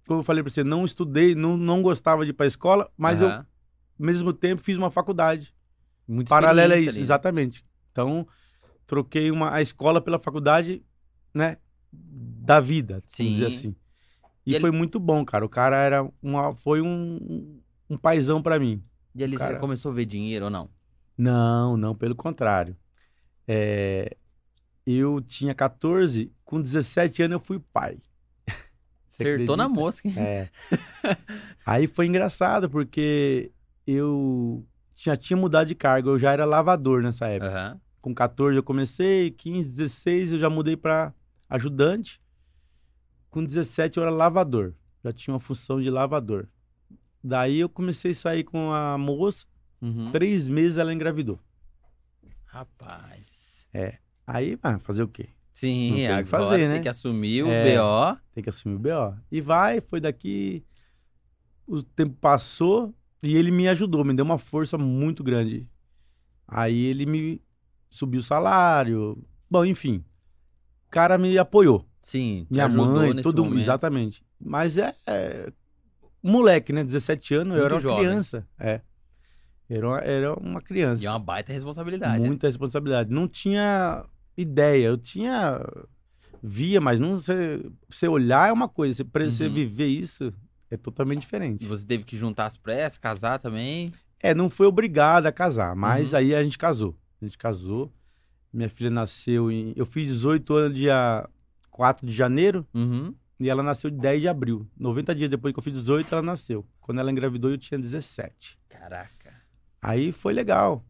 Como 0.08 0.20
eu 0.22 0.24
falei 0.24 0.42
para 0.42 0.50
você, 0.52 0.64
não 0.64 0.86
estudei, 0.86 1.36
não, 1.36 1.58
não 1.58 1.82
gostava 1.82 2.24
de 2.24 2.30
ir 2.32 2.34
para 2.34 2.46
escola, 2.46 2.90
mas 2.98 3.20
eu, 3.22 3.30
ao 3.30 3.46
mesmo 4.00 4.32
tempo, 4.32 4.62
fiz 4.62 4.78
uma 4.78 4.90
faculdade. 4.92 5.54
Muita 6.08 6.30
Paralela 6.30 6.76
a 6.76 6.78
isso, 6.80 6.92
ali, 6.92 7.00
exatamente. 7.02 7.66
Então, 7.92 8.26
troquei 8.88 9.32
uma, 9.32 9.54
a 9.54 9.62
escola 9.62 10.00
pela 10.02 10.20
faculdade, 10.20 10.82
né? 11.34 11.58
Da 11.92 12.60
vida, 12.60 13.04
Sim. 13.06 13.24
vamos 13.26 13.40
dizer 13.40 13.48
assim. 13.48 13.76
E, 14.46 14.52
E 14.52 14.56
ele- 14.56 14.62
foi 14.62 14.72
muito 14.72 15.00
bom, 15.00 15.24
cara. 15.26 15.46
O 15.46 15.50
cara 15.50 15.78
era 15.82 16.10
uma, 16.22 16.56
foi 16.56 16.82
um, 16.82 17.60
um 17.90 17.98
paizão 17.98 18.42
pra 18.42 18.60
mim. 18.60 18.84
E 19.16 19.24
ali 19.24 19.38
você 19.38 19.44
Cara. 19.46 19.60
começou 19.60 19.92
a 19.92 19.96
ver 19.96 20.06
dinheiro 20.06 20.46
ou 20.46 20.52
não? 20.52 20.70
Não, 21.18 21.78
não, 21.78 21.96
pelo 21.96 22.16
contrário. 22.16 22.76
É, 23.48 24.18
eu 24.86 25.22
tinha 25.22 25.54
14, 25.54 26.32
com 26.54 26.62
17 26.62 27.24
anos 27.24 27.34
eu 27.34 27.40
fui 27.40 27.60
pai. 27.60 27.98
Você 29.10 29.24
Acertou 29.34 29.58
na 29.58 29.64
acredita? 29.64 29.82
mosca. 29.82 30.08
hein? 30.08 30.14
É. 30.18 30.50
Aí 31.66 31.88
foi 31.88 32.06
engraçado, 32.06 32.70
porque 32.70 33.52
eu 33.88 34.64
já 34.96 35.16
tinha 35.16 35.36
mudado 35.36 35.68
de 35.68 35.74
cargo, 35.74 36.10
eu 36.12 36.20
já 36.20 36.32
era 36.32 36.46
lavador 36.46 37.02
nessa 37.02 37.28
época. 37.28 37.50
Aham. 37.52 37.82
Com 38.02 38.14
14 38.14 38.56
eu 38.56 38.62
comecei, 38.62 39.32
15, 39.32 39.68
16 39.72 40.34
eu 40.34 40.40
já 40.40 40.48
mudei 40.50 40.78
para 40.78 41.12
ajudante. 41.50 42.22
Com 43.32 43.44
17 43.44 43.98
eu 43.98 44.04
era 44.04 44.12
lavador, 44.12 44.76
já 45.04 45.12
tinha 45.12 45.34
uma 45.34 45.40
função 45.40 45.82
de 45.82 45.90
lavador. 45.90 46.48
Daí 47.24 47.62
eu 47.62 47.70
comecei 47.70 48.12
a 48.12 48.16
sair 48.16 48.44
com 48.44 48.72
a 48.72 48.96
moça, 48.98 49.48
Uhum. 49.82 50.12
três 50.12 50.48
meses 50.48 50.78
ela 50.78 50.94
engravidou. 50.94 51.40
Rapaz. 52.46 53.68
Aí, 54.28 54.58
ah, 54.62 54.78
fazer 54.80 55.02
o 55.04 55.08
quê? 55.08 55.30
Sim, 55.54 55.94
tem 55.96 56.20
o 56.20 56.24
que 56.24 56.30
fazer, 56.30 56.68
né? 56.68 56.74
tem 56.74 56.82
que 56.84 56.90
assumir 56.90 57.44
o 57.44 57.48
É. 57.48 57.78
BO. 57.78 58.18
Tem 58.34 58.44
que 58.44 58.50
assumir 58.50 58.76
o 58.76 58.80
BO. 58.80 59.16
E 59.32 59.40
vai, 59.40 59.80
foi 59.82 60.02
daqui. 60.02 60.66
O 61.68 61.82
tempo 61.84 62.16
passou 62.20 62.94
e 63.22 63.36
ele 63.38 63.52
me 63.52 63.68
ajudou, 63.68 64.04
me 64.04 64.14
deu 64.14 64.26
uma 64.26 64.38
força 64.40 64.78
muito 64.78 65.24
grande. 65.24 65.68
Aí 66.48 66.86
ele 66.86 67.06
me 67.06 67.42
subiu 67.90 68.20
o 68.20 68.24
salário. 68.24 69.24
Bom, 69.50 69.64
enfim. 69.64 70.04
O 70.88 70.90
cara 70.90 71.18
me 71.18 71.38
apoiou. 71.38 71.88
Sim, 72.02 72.46
te 72.48 72.54
Minha 72.54 72.66
ajudou 72.66 72.86
mãe, 72.88 73.10
nesse 73.12 73.24
todo 73.24 73.46
mundo. 73.46 73.60
Exatamente. 73.60 74.26
Mas 74.40 74.78
é, 74.78 74.94
é 75.08 75.54
moleque, 76.22 76.74
né? 76.74 76.84
17 76.84 77.36
anos, 77.36 77.54
eu 77.56 77.62
Muito 77.62 77.66
era 77.66 77.74
uma 77.76 77.80
jovem. 77.80 78.06
criança. 78.06 78.48
É. 78.60 78.82
Era 79.70 79.88
uma, 79.88 80.00
era 80.00 80.34
uma 80.40 80.62
criança. 80.62 81.02
E 81.04 81.06
é 81.06 81.10
uma 81.10 81.20
baita 81.20 81.54
responsabilidade. 81.54 82.22
né? 82.22 82.28
Muita 82.28 82.48
responsabilidade. 82.48 83.10
Não 83.12 83.28
tinha 83.28 84.04
ideia. 84.38 84.88
Eu 84.88 84.98
tinha. 84.98 85.60
Via, 86.42 86.82
mas 86.82 87.00
não 87.00 87.18
você, 87.18 87.64
você 87.88 88.08
olhar 88.08 88.50
é 88.50 88.52
uma 88.52 88.68
coisa. 88.68 88.96
Você, 88.98 89.04
pra 89.06 89.24
você 89.26 89.48
Uhum. 89.48 89.54
viver 89.54 89.88
isso 89.88 90.34
é 90.70 90.76
totalmente 90.76 91.22
diferente. 91.22 91.66
você 91.66 91.86
teve 91.86 92.04
que 92.04 92.18
juntar 92.18 92.46
as 92.48 92.58
pressas, 92.58 92.98
casar 92.98 93.40
também. 93.40 93.90
É, 94.20 94.34
não 94.34 94.50
foi 94.50 94.66
obrigado 94.68 95.26
a 95.26 95.32
casar, 95.32 95.76
mas 95.76 96.12
Uhum. 96.12 96.18
aí 96.20 96.36
a 96.36 96.44
gente 96.44 96.58
casou. 96.58 96.98
A 97.22 97.26
gente 97.26 97.38
casou. 97.38 97.94
Minha 98.52 98.70
filha 98.70 98.90
nasceu 98.90 99.50
em. 99.52 99.74
Eu 99.76 99.86
fiz 99.86 100.08
18 100.08 100.54
anos 100.54 100.78
dia 100.78 101.28
4 101.72 102.06
de 102.06 102.14
janeiro 102.14 102.68
Uhum. 102.74 103.14
e 103.40 103.50
ela 103.50 103.64
nasceu 103.64 103.90
de 103.90 103.98
10 103.98 104.22
de 104.22 104.28
abril. 104.28 104.68
90 104.78 105.16
dias 105.16 105.30
depois 105.30 105.54
que 105.54 105.60
eu 105.60 105.64
fiz 105.64 105.74
18, 105.74 106.14
ela 106.14 106.22
nasceu. 106.22 106.66
Quando 106.82 107.00
ela 107.00 107.10
engravidou, 107.12 107.52
eu 107.52 107.58
tinha 107.58 107.80
17. 107.80 108.60
Caraca. 108.70 109.34
Aí 109.82 110.12
foi 110.12 110.34
legal. 110.34 110.84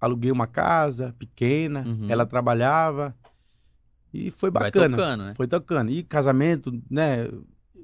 Aluguei 0.00 0.30
uma 0.32 0.46
casa 0.46 1.14
pequena, 1.18 1.84
Uhum. 1.86 2.10
ela 2.10 2.24
trabalhava 2.24 3.14
e 4.12 4.30
foi 4.30 4.50
Vai 4.50 4.64
bacana. 4.64 4.96
tocando, 4.96 5.24
né? 5.24 5.34
Foi 5.34 5.46
tocando. 5.46 5.90
E 5.90 6.02
casamento, 6.02 6.72
né? 6.90 7.28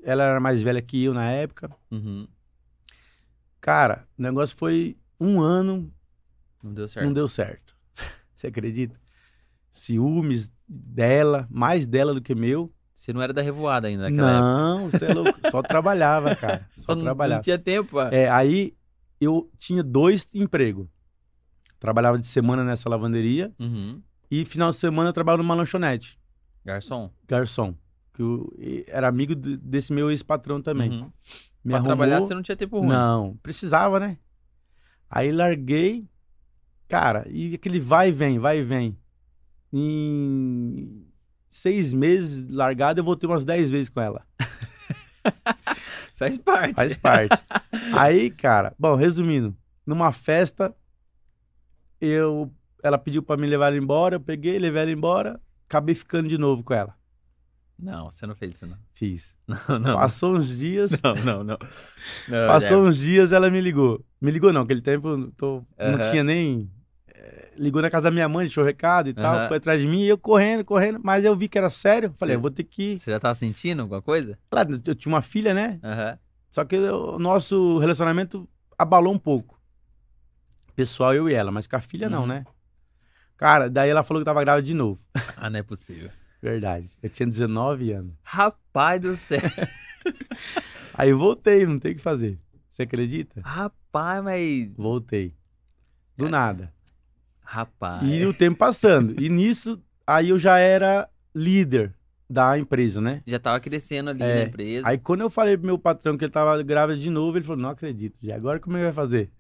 Ela 0.03 0.25
era 0.25 0.41
mais 0.41 0.63
velha 0.63 0.81
que 0.81 1.05
eu 1.05 1.13
na 1.13 1.31
época. 1.31 1.71
Uhum. 1.91 2.27
Cara, 3.61 4.03
o 4.19 4.23
negócio 4.23 4.57
foi 4.57 4.97
um 5.21 5.41
ano, 5.41 5.93
Não 6.63 6.73
deu 6.73 6.89
certo. 6.89 7.05
não 7.07 7.13
deu 7.13 7.27
certo. 7.29 7.77
Você 8.35 8.47
acredita? 8.47 8.99
Ciúmes 9.71 10.51
dela, 10.69 11.47
mais 11.51 11.87
dela 11.87 12.15
do 12.15 12.21
que 12.23 12.35
meu. 12.35 12.73
Você 12.95 13.13
não 13.13 13.21
era 13.21 13.33
da 13.33 13.43
revoada 13.43 13.89
ainda 13.89 14.05
naquela 14.09 14.31
época. 14.31 14.43
Não, 14.43 14.91
você 14.91 15.05
é 15.05 15.13
louco. 15.13 15.39
Só 15.51 15.61
trabalhava, 15.61 16.35
cara. 16.35 16.67
Só, 16.79 16.95
não, 16.95 17.03
trabalhava. 17.03 17.39
não 17.39 17.43
tinha 17.43 17.59
tempo. 17.59 17.99
ó. 17.99 18.09
É, 18.09 18.29
aí 18.31 18.75
eu 19.21 19.51
tinha 19.59 19.83
dois 19.83 20.27
empregos. 20.35 20.87
Trabalhava 21.79 22.19
de 22.19 22.27
semana 22.27 22.65
nessa 22.65 22.89
lavanderia 22.89 23.53
Uhum. 23.59 24.01
e 24.31 24.45
final 24.45 24.71
de 24.71 24.77
semana 24.77 25.11
eu 25.11 25.13
trabalhava 25.13 25.43
numa 25.43 25.55
lanchonete. 25.55 26.19
Garçom? 26.65 27.11
garçom. 27.29 27.75
Que 28.15 28.23
eu, 28.23 28.53
era 28.89 29.07
amigo 29.09 29.35
de- 29.35 29.57
desse 29.59 29.93
meu 29.93 30.11
ex-patrão 30.11 30.61
também. 30.63 30.91
Uhum. 30.91 31.13
Me 31.65 31.71
Pra 31.73 31.77
arrumou, 31.79 31.85
trabalhar 31.97 32.21
você 32.21 32.35
não 32.35 32.43
tinha 32.43 32.57
tempo 32.57 32.79
ruim. 32.79 32.89
Não, 32.89 33.37
precisava, 33.43 34.01
né? 34.01 34.17
Aí 35.11 35.31
larguei, 35.31 36.09
cara, 36.89 37.27
e 37.29 37.55
aquele 37.55 37.79
vai 37.79 38.09
e 38.09 38.13
vem, 38.13 38.39
vai 38.39 38.59
e 38.59 38.63
vem. 38.63 38.97
Em 39.73 41.05
seis 41.49 41.93
meses 41.93 42.51
largado, 42.51 43.01
eu 43.01 43.05
voltei 43.05 43.29
umas 43.29 43.45
dez 43.45 43.69
vezes 43.69 43.89
com 43.89 44.01
ela. 44.01 44.25
Faz 46.17 46.39
parte. 46.39 46.75
Faz 46.75 46.97
parte. 46.97 47.37
Aí, 47.97 48.31
cara, 48.31 48.75
bom, 48.79 48.95
resumindo, 48.95 49.55
numa 49.87 50.11
festa, 50.13 50.75
eu, 52.01 52.53
ela 52.83 52.99
pediu 52.99 53.23
pra 53.23 53.37
me 53.37 53.47
levar 53.47 53.69
ela 53.69 53.77
embora, 53.77 54.17
eu 54.17 54.21
peguei, 54.21 54.59
levei 54.59 54.83
ela 54.83 54.91
embora, 54.91 55.41
acabei 55.69 55.95
ficando 55.95 56.29
de 56.29 56.39
novo 56.39 56.63
com 56.63 56.75
ela. 56.75 56.95
Não, 57.79 58.11
você 58.11 58.27
não 58.27 58.35
fez 58.35 58.55
isso, 58.55 58.67
não. 58.67 58.79
Fiz. 58.95 59.37
Não, 59.47 59.79
não. 59.79 59.95
Passou 59.97 60.35
uns 60.37 60.49
dias, 60.49 60.91
Não, 61.05 61.15
não, 61.15 61.45
não. 61.45 61.59
Não, 62.27 62.47
passou 62.47 62.79
Jefferson. 62.79 62.89
uns 62.89 62.97
dias, 62.97 63.33
ela 63.33 63.51
me 63.51 63.61
ligou. 63.61 64.03
Me 64.19 64.31
ligou 64.31 64.51
não, 64.53 64.63
aquele 64.63 64.81
tempo 64.81 65.09
eu 65.09 65.31
tô, 65.33 65.63
não 65.79 65.99
Aham. 65.99 66.11
tinha 66.11 66.25
nem... 66.25 66.71
eh, 67.07 67.53
Ligou 67.59 67.83
na 67.83 67.91
casa 67.91 68.05
da 68.05 68.11
minha 68.11 68.29
mãe, 68.31 68.47
deixou 68.47 68.65
recado 68.65 69.11
e 69.11 69.15
tal, 69.15 69.37
Aham. 69.37 69.49
foi 69.49 69.59
atrás 69.59 69.79
de 69.81 69.87
mim, 69.87 70.05
e 70.05 70.09
eu 70.09 70.17
correndo, 70.17 70.65
correndo, 70.65 70.99
mas 71.05 71.23
eu 71.25 71.37
vi 71.37 71.49
que 71.49 71.59
era 71.59 71.69
sério, 71.69 72.11
falei, 72.17 72.37
vou 72.39 72.51
ter 72.51 72.65
que... 72.65 72.97
Você 72.99 73.11
já 73.11 73.21
tava 73.21 73.35
sentindo 73.35 73.83
alguma 73.83 74.01
coisa? 74.01 74.39
Lá, 74.51 74.63
eu 74.87 74.95
tinha 74.95 75.13
uma 75.13 75.21
filha, 75.23 75.53
né? 75.53 75.79
Aham. 75.85 76.19
Só 76.51 76.65
que 76.65 76.77
o 76.79 77.19
nosso 77.19 77.79
relacionamento 77.79 78.49
abalou 78.79 79.13
um 79.13 79.19
pouco. 79.19 79.56
Pessoal, 80.77 81.15
eu 81.15 81.29
e 81.29 81.35
ela, 81.35 81.51
mas 81.51 81.67
com 81.67 81.75
a 81.77 81.81
filha 81.81 82.09
não, 82.09 82.21
Uhum. 82.21 82.27
né? 82.29 82.45
Cara, 83.37 83.69
daí 83.69 83.91
ela 83.91 84.05
falou 84.05 84.21
que 84.21 84.25
tava 84.27 84.45
grávida 84.45 84.67
de 84.67 84.75
novo. 84.75 85.01
Ah, 85.37 85.51
não 85.51 85.59
é 85.59 85.63
possível. 85.63 86.11
Verdade. 86.41 86.91
Eu 87.03 87.09
tinha 87.11 87.27
19 87.27 87.93
anos. 87.93 88.13
Rapaz 88.23 89.01
do 89.01 89.17
céu. 89.17 89.41
Aí 90.95 91.11
eu 91.11 91.19
voltei, 91.19 91.67
não 91.67 91.79
tem 91.79 91.93
o 91.93 91.95
que 91.95 92.01
fazer. 92.01 92.39
Você 92.69 92.83
acredita? 92.83 93.41
Rapaz, 93.43 94.23
mas. 94.23 94.71
Voltei. 94.77 95.35
Do 96.17 96.29
nada. 96.29 96.73
Rapaz. 97.43 98.03
E 98.07 98.25
o 98.25 98.33
tempo 98.33 98.57
passando. 98.59 99.21
E 99.21 99.29
nisso, 99.29 99.83
aí 100.07 100.31
eu 100.31 100.39
já 100.39 100.59
era 100.59 101.09
líder 101.35 101.95
da 102.29 102.59
empresa, 102.59 103.01
né? 103.01 103.23
Já 103.27 103.39
tava 103.39 103.61
crescendo 103.61 104.11
ali 104.11 104.23
É. 104.23 104.35
na 104.35 104.43
empresa. 104.49 104.89
Aí 104.89 104.99
quando 104.99 105.21
eu 105.21 105.31
falei 105.31 105.57
pro 105.57 105.67
meu 105.67 105.79
patrão 105.79 106.17
que 106.17 106.25
ele 106.25 106.33
tava 106.33 106.61
grávida 106.63 106.99
de 106.99 107.11
novo, 107.11 107.37
ele 107.39 107.45
falou, 107.45 107.61
não 107.63 107.71
acredito. 107.71 108.17
Já 108.23 108.35
agora 108.37 108.59
como 108.59 108.77
ele 108.77 108.85
vai 108.85 108.93
fazer? 108.93 109.31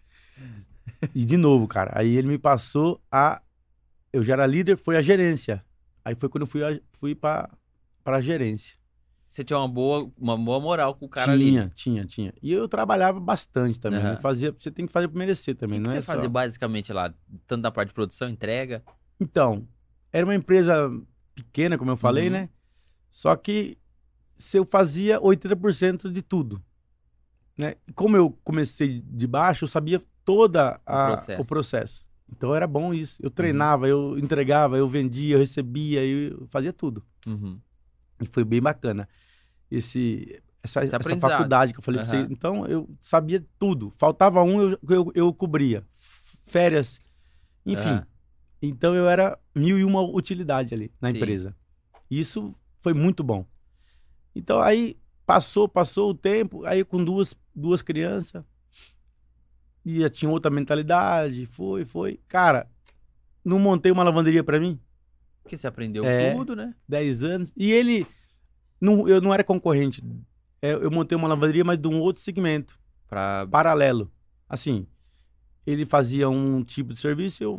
E 1.14 1.25
de 1.25 1.37
novo, 1.37 1.66
cara. 1.69 1.93
Aí 1.95 2.16
ele 2.16 2.28
me 2.28 2.38
passou 2.38 3.00
a... 3.11 3.43
Eu 4.12 4.23
já 4.23 4.35
era 4.35 4.47
líder, 4.47 4.76
foi 4.76 4.97
a 4.97 5.02
gerência. 5.02 5.64
Aí 6.05 6.14
foi 6.14 6.28
quando 6.28 6.43
eu 6.43 6.47
fui, 6.47 6.62
a... 6.64 6.81
fui 6.93 7.14
pra... 7.14 7.50
pra 8.05 8.21
gerência. 8.21 8.76
Você 9.28 9.43
tinha 9.43 9.59
uma 9.59 9.69
boa, 9.69 10.11
uma 10.16 10.38
boa 10.38 10.61
moral 10.61 10.95
com 10.95 11.07
o 11.07 11.09
cara 11.09 11.37
tinha, 11.37 11.62
ali. 11.62 11.71
tinha, 11.75 12.05
tinha. 12.05 12.33
E 12.40 12.52
eu 12.52 12.69
trabalhava 12.69 13.19
bastante 13.19 13.78
também. 13.81 14.00
Eu 14.00 14.16
fazia, 14.19 14.55
você 14.57 14.71
tem 14.71 14.87
que 14.87 14.93
fazer 14.93 15.09
por 15.09 15.19
merecer 15.19 15.55
O 15.55 15.59
também, 15.59 15.78
que, 15.81 15.83
que 15.83 15.88
não 15.88 15.95
você 15.95 15.99
é 15.99 16.02
fazia 16.02 16.23
só... 16.25 16.28
basicamente 16.31 16.93
lá? 16.93 17.12
Tanto 17.47 17.61
na 17.62 17.71
parte 17.73 17.88
de 17.88 17.95
produção, 17.95 18.28
entrega? 18.28 18.83
Então, 19.21 19.66
era 20.12 20.25
uma 20.25 20.35
empresa 20.35 20.88
pequena, 21.35 21.76
como 21.76 21.90
eu 21.90 21.97
falei, 21.97 22.26
Uhum. 22.26 22.33
né? 22.35 22.49
Só 23.11 23.35
que 23.35 23.76
se 24.37 24.59
eu 24.59 24.64
fazia 24.64 25.21
80% 25.21 26.11
de 26.11 26.23
tudo. 26.23 26.62
Né? 27.59 27.75
Como 27.95 28.16
eu 28.16 28.31
comecei 28.45 29.00
de 29.00 29.26
baixo, 29.26 29.64
eu 29.64 29.69
sabia 29.69 30.00
toda 30.26 30.80
a, 30.85 31.04
o, 31.04 31.06
processo. 31.06 31.49
processo. 31.49 32.09
Então 32.30 32.54
era 32.54 32.66
bom 32.66 32.92
isso. 32.92 33.23
Uhum. 33.23 33.26
Eu 33.26 33.30
treinava, 33.30 33.88
eu 33.88 34.18
entregava, 34.18 34.76
eu 34.76 34.87
vendia, 34.88 35.37
eu 35.37 35.38
recebia, 35.38 36.04
eu 36.04 36.47
fazia 36.50 36.73
tudo. 36.73 37.02
Uhum. 37.26 37.59
E 38.21 38.26
foi 38.26 38.45
bem 38.45 38.61
bacana. 38.61 39.09
Esse, 39.71 40.42
essa, 40.62 40.85
Esse 40.85 40.95
essa 40.97 41.16
faculdade 41.16 41.73
que 41.73 41.78
eu 41.78 41.83
falei 41.83 42.00
pra 42.02 42.11
Aham. 42.11 42.25
você. 42.25 42.33
Então 42.33 42.66
eu 42.66 42.90
sabia 43.00 43.42
tudo. 43.59 43.90
Faltava 43.97 44.42
um, 44.42 44.61
eu, 44.61 44.78
eu, 44.88 45.12
eu 45.14 45.33
cobria. 45.33 45.87
Férias, 46.45 47.00
enfim. 47.64 47.90
Aham. 47.90 48.06
Então 48.61 48.95
eu 48.95 49.09
era 49.09 49.38
mil 49.54 49.78
e 49.78 49.85
uma 49.85 50.02
utilidade 50.02 50.75
ali 50.75 50.92
na 51.00 51.11
Sim. 51.11 51.16
empresa. 51.16 51.54
Isso 52.11 52.54
foi 52.80 52.92
muito 52.92 53.23
bom. 53.23 53.47
Então 54.35 54.61
aí 54.61 54.97
passou, 55.25 55.68
passou 55.68 56.11
o 56.11 56.14
tempo, 56.14 56.64
aí 56.64 56.85
com 56.85 57.04
duas, 57.04 57.35
duas 57.54 57.83
crianças, 57.83 58.45
e 59.87 60.00
já 60.00 60.11
tinha 60.11 60.28
outra 60.31 60.50
mentalidade, 60.50 61.47
foi, 61.47 61.85
foi. 61.85 62.19
Cara, 62.26 62.69
não 63.45 63.59
montei 63.61 63.93
uma 63.93 64.02
lavanderia 64.02 64.43
pra 64.43 64.59
mim, 64.59 64.78
Porque 65.45 65.57
você 65.57 65.69
aprendeu 65.69 66.05
É. 66.05 66.35
tudo, 66.35 66.57
né? 66.57 66.75
10 66.88 67.23
anos, 67.23 67.52
e 67.57 67.71
ele, 67.71 68.05
não, 68.81 69.09
eu 69.09 69.21
não 69.21 69.33
era 69.33 69.45
concorrente. 69.45 70.02
É, 70.61 70.73
Eu 70.73 70.90
montei 70.90 71.16
uma 71.16 71.28
lavanderia, 71.28 71.62
mas 71.64 71.78
de 71.78 71.87
um 71.87 72.00
outro 72.00 72.21
segmento, 72.21 72.76
Pra... 73.09 73.47
paralelo. 73.49 74.11
Assim, 74.49 74.87
ele 75.64 75.87
fazia 75.87 76.28
um 76.28 76.64
tipo 76.64 76.93
de 76.93 76.99
serviço, 76.99 77.45
eu 77.45 77.59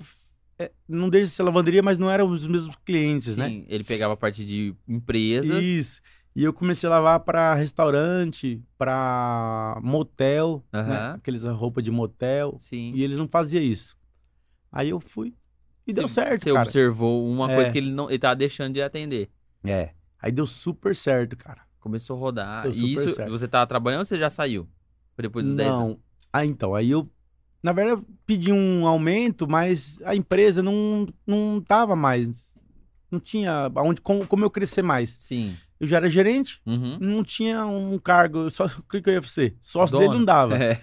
é, 0.60 0.72
não 0.88 1.10
deixa 1.10 1.28
de 1.28 1.32
ser 1.34 1.44
lavanderia, 1.44 1.82
mas 1.82 1.98
não 1.98 2.10
eram 2.12 2.28
os 2.30 2.46
mesmos 2.46 2.76
clientes, 2.84 3.38
né? 3.38 3.48
Sim, 3.48 3.66
ele 3.70 3.84
pegava 3.86 4.16
a 4.16 4.18
parte 4.18 4.44
de 4.44 4.76
empresas. 4.88 5.64
Isso. 5.64 6.02
E 6.38 6.44
eu 6.44 6.54
comecei 6.54 6.88
a 6.88 6.92
lavar 6.92 7.20
pra 7.22 7.56
restaurante, 7.56 8.64
pra 8.78 9.80
motel, 9.84 10.64
né? 10.72 11.14
Aqueles 11.16 11.44
roupa 11.44 11.82
de 11.82 11.90
motel. 11.90 12.56
Sim. 12.60 12.92
E 12.94 13.04
eles 13.04 13.18
não 13.18 13.28
faziam 13.28 13.64
isso. 13.64 13.98
Aí 14.72 14.90
eu 14.90 15.00
fui 15.00 15.34
e 15.88 15.92
deu 15.94 16.08
Você- 16.08 16.14
certo, 16.14 16.44
Você 16.44 16.52
cara. 16.54 16.62
observou 16.68 17.28
uma 17.28 17.52
É. 17.52 17.56
coisa 17.56 17.72
que 17.72 17.78
ele 17.80 17.90
não 17.92 18.08
ele 18.10 18.20
tava 18.20 18.36
deixando 18.36 18.74
de 18.76 18.82
atender. 18.84 19.30
É. 19.64 19.94
Aí 20.22 20.32
deu 20.32 20.46
super 20.46 20.96
certo, 20.96 21.36
cara. 21.36 21.62
Começou 21.80 22.16
a 22.16 22.20
rodar. 22.20 22.64
Deu 22.64 22.72
E 22.74 22.94
isso, 22.94 23.10
certo. 23.16 23.32
você 23.32 23.48
tava 23.48 23.66
trabalhando 23.66 24.02
ou 24.02 24.06
você 24.06 24.20
já 24.20 24.30
saiu? 24.30 24.68
Depois 25.18 25.44
dos 25.44 25.56
10 25.56 25.70
anos? 25.70 25.80
não. 25.82 26.00
Ah, 26.32 26.46
então. 26.46 26.76
Aí 26.76 26.92
eu, 26.92 27.10
na 27.64 27.72
verdade, 27.74 28.04
pedi 28.28 28.52
um 28.52 28.86
aumento, 28.86 29.48
mas 29.48 30.00
a 30.06 30.16
empresa 30.16 30.62
não, 30.62 31.08
não 31.26 31.60
tava 31.66 31.96
mais. 31.96 32.54
Não 33.10 33.20
tinha 33.20 33.72
aonde, 33.74 34.02
como, 34.02 34.28
como 34.28 34.46
eu 34.46 34.52
crescer 34.52 34.84
mais. 34.84 35.16
Sim. 35.20 35.58
Eu 35.80 35.86
já 35.88 35.98
era 35.98 36.10
gerente, 36.10 36.60
Uhum. 36.66 36.98
não 37.00 37.24
tinha 37.24 37.66
um 37.66 37.98
cargo. 38.00 38.50
Só, 38.50 38.66
o 38.66 38.84
que, 38.84 39.02
que 39.02 39.10
eu 39.10 39.14
ia 39.14 39.22
ser? 39.22 39.56
Sócio 39.62 39.96
Dono. 39.98 40.08
dele 40.08 40.20
não 40.20 40.26
dava. 40.26 40.58
É. 40.58 40.80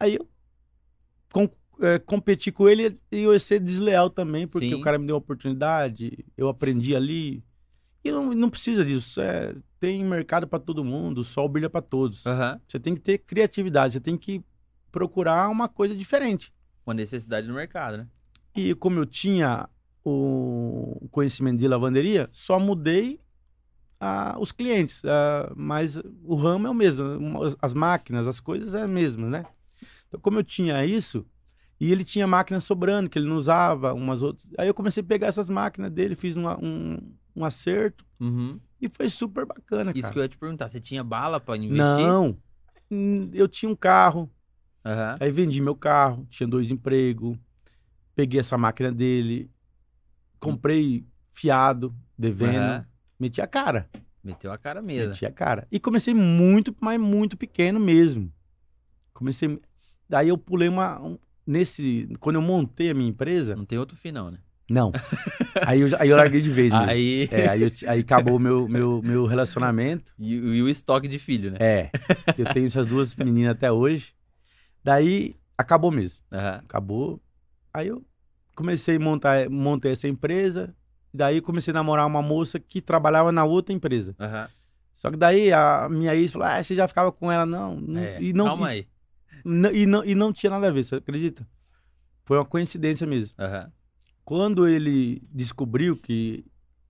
Aí 0.00 0.14
eu 0.16 0.28
com, 1.32 1.48
é, 1.80 1.98
competi 1.98 2.50
com 2.52 2.68
ele 2.68 2.98
e 3.10 3.22
eu 3.22 3.32
ia 3.32 3.38
ser 3.38 3.60
desleal 3.60 4.08
também, 4.08 4.46
porque 4.46 4.68
Sim. 4.68 4.74
o 4.74 4.80
cara 4.80 4.98
me 4.98 5.06
deu 5.06 5.14
uma 5.16 5.18
oportunidade, 5.20 6.24
eu 6.36 6.48
aprendi 6.48 6.94
ali. 6.96 7.44
E 8.04 8.10
não, 8.12 8.32
não 8.34 8.50
precisa 8.50 8.84
disso. 8.84 9.20
é, 9.20 9.54
tem 9.80 10.02
mercado 10.04 10.46
para 10.46 10.58
todo 10.58 10.84
mundo, 10.84 11.18
o 11.18 11.24
sol 11.24 11.48
brilha 11.48 11.68
para 11.70 11.82
todos. 11.82 12.24
Aham. 12.26 12.60
Você 12.68 12.78
tem 12.80 12.94
que 12.94 13.00
ter 13.00 13.18
criatividade, 13.18 13.94
você 13.94 14.00
tem 14.00 14.16
que 14.16 14.42
procurar 14.92 15.48
uma 15.50 15.68
coisa 15.68 15.94
diferente. 15.94 16.52
Uma 16.86 16.94
necessidade 16.94 17.46
no 17.48 17.54
mercado, 17.54 17.96
né? 17.98 18.06
E 18.54 18.74
como 18.74 18.98
eu 18.98 19.06
tinha 19.06 19.68
o 20.04 21.08
conhecimento 21.10 21.58
de 21.58 21.66
lavanderia, 21.66 22.28
só 22.30 22.60
mudei 22.60 23.18
ah, 24.06 24.36
os 24.38 24.52
clientes. 24.52 25.02
ah, 25.04 25.52
mas 25.56 25.96
o 26.22 26.34
ramo 26.34 26.66
é 26.66 26.70
o 26.70 26.74
mesmo. 26.74 27.42
As, 27.42 27.56
as 27.60 27.74
máquinas, 27.74 28.26
as 28.28 28.40
coisas 28.40 28.74
é 28.74 28.82
a 28.82 28.88
mesma, 28.88 29.28
né? 29.28 29.46
Então, 30.08 30.20
como 30.20 30.38
eu 30.38 30.44
tinha 30.44 30.84
isso, 30.84 31.26
e 31.80 31.90
ele 31.90 32.04
tinha 32.04 32.26
máquinas 32.26 32.64
sobrando, 32.64 33.08
que 33.10 33.18
ele 33.18 33.28
não 33.28 33.36
usava, 33.36 33.92
umas 33.94 34.22
outras. 34.22 34.48
Aí 34.58 34.68
eu 34.68 34.74
comecei 34.74 35.02
a 35.02 35.06
pegar 35.06 35.26
essas 35.28 35.48
máquinas 35.48 35.90
dele, 35.90 36.14
fiz 36.14 36.36
uma- 36.36 36.58
um, 36.62 36.98
um 37.34 37.44
acerto 37.44 38.04
Uhum. 38.20 38.60
e 38.80 38.88
foi 38.88 39.08
super 39.08 39.44
bacana, 39.46 39.90
Isso 39.92 40.02
cara. 40.02 40.12
que 40.12 40.18
eu 40.18 40.22
ia 40.22 40.28
te 40.28 40.38
perguntar. 40.38 40.68
Você 40.68 40.78
tinha 40.80 41.02
bala 41.02 41.40
pra 41.40 41.56
investir? 41.56 41.76
Não. 41.76 42.36
Eu 43.32 43.48
tinha 43.48 43.70
um 43.70 43.74
carro, 43.76 44.30
Aham. 44.86 45.14
Aí 45.18 45.30
vendi 45.30 45.60
meu 45.62 45.74
carro, 45.74 46.26
tinha 46.28 46.46
dois 46.46 46.70
empregos, 46.70 47.36
peguei 48.14 48.38
essa 48.38 48.58
máquina 48.58 48.92
dele, 48.92 49.50
comprei 50.38 51.06
fiado, 51.30 51.94
devendo, 52.18 52.56
Aham. 52.70 52.86
Meti 53.24 53.40
a 53.40 53.46
cara, 53.46 53.88
Meteu 54.22 54.50
a 54.52 54.56
cara 54.58 54.80
mesmo. 54.82 55.08
meti 55.08 55.26
a 55.26 55.30
cara. 55.30 55.66
E 55.70 55.78
comecei 55.80 56.14
muito, 56.14 56.74
mas 56.80 56.98
muito 57.00 57.36
pequeno 57.36 57.78
mesmo. 57.80 58.32
Comecei, 59.12 59.58
daí 60.08 60.28
eu 60.28 60.36
pulei 60.38 60.68
uma, 60.68 61.00
um- 61.00 61.18
nesse, 61.46 62.08
quando 62.20 62.36
eu 62.36 62.42
montei 62.42 62.90
a 62.90 62.94
minha 62.94 63.08
empresa, 63.08 63.54
Não 63.54 63.64
tem 63.64 63.78
outro 63.78 63.96
fim, 63.96 64.12
não, 64.12 64.30
né? 64.30 64.38
não, 64.70 64.90
aí 65.66 65.80
eu, 65.82 65.88
aí 65.98 66.08
eu 66.08 66.16
larguei 66.16 66.40
de 66.40 66.48
vez 66.50 66.72
mesmo. 66.72 66.88
Aí. 66.88 67.28
É, 67.30 67.48
aí, 67.48 67.62
eu 67.62 67.70
aí 67.86 68.00
acabou 68.00 68.36
o 68.36 68.40
meu, 68.40 68.66
meu, 68.66 69.02
meu 69.02 69.26
relacionamento. 69.26 70.12
E, 70.18 70.34
e 70.34 70.62
o 70.62 70.68
estoque 70.68 71.06
de 71.06 71.18
filho, 71.18 71.50
né? 71.50 71.58
É, 71.60 71.90
eu 72.38 72.46
tenho 72.52 72.66
essas 72.66 72.86
duas 72.86 73.14
meninas 73.14 73.52
até 73.52 73.70
hoje. 73.70 74.14
Daí 74.82 75.36
acabou 75.56 75.90
mesmo. 75.90 76.24
Aham. 76.32 76.60
acabou. 76.64 77.20
Aí 77.74 77.88
eu 77.88 78.02
comecei 78.56 78.96
a 78.96 79.00
montar, 79.00 79.48
montei 79.50 79.92
essa 79.92 80.08
empresa. 80.08 80.74
Daí 81.16 81.40
comecei 81.40 81.70
a 81.70 81.74
namorar 81.74 82.06
uma 82.08 82.20
moça 82.20 82.58
que 82.58 82.80
trabalhava 82.82 83.30
na 83.30 83.44
outra 83.44 83.72
empresa. 83.72 84.16
Aham. 84.18 84.48
Só 84.92 85.10
que 85.10 85.16
daí 85.16 85.52
a 85.52 85.88
minha 85.88 86.14
ex 86.14 86.32
falou: 86.32 86.48
Ah, 86.48 86.60
você 86.62 86.74
já 86.74 86.88
ficava 86.88 87.12
com 87.12 87.30
ela? 87.30 87.46
Não. 87.46 87.76
não- 87.80 88.00
É, 88.02 88.20
e, 88.20 88.32
não 88.32 88.46
Calma 88.46 88.66
e, 88.66 88.70
aí. 88.70 88.88
e, 89.72 89.86
não, 89.86 90.04
e 90.04 90.14
não 90.14 90.32
tinha 90.32 90.50
nada 90.50 90.68
a 90.68 90.70
ver, 90.72 90.82
você 90.84 90.96
acredita? 90.96 91.46
Foi 92.24 92.36
uma 92.38 92.44
coincidência 92.44 93.06
mesmo. 93.06 93.34
Aham. 93.38 93.70
Quando 94.24 94.66
ele 94.66 95.22
descobriu 95.30 95.96
que 95.96 96.44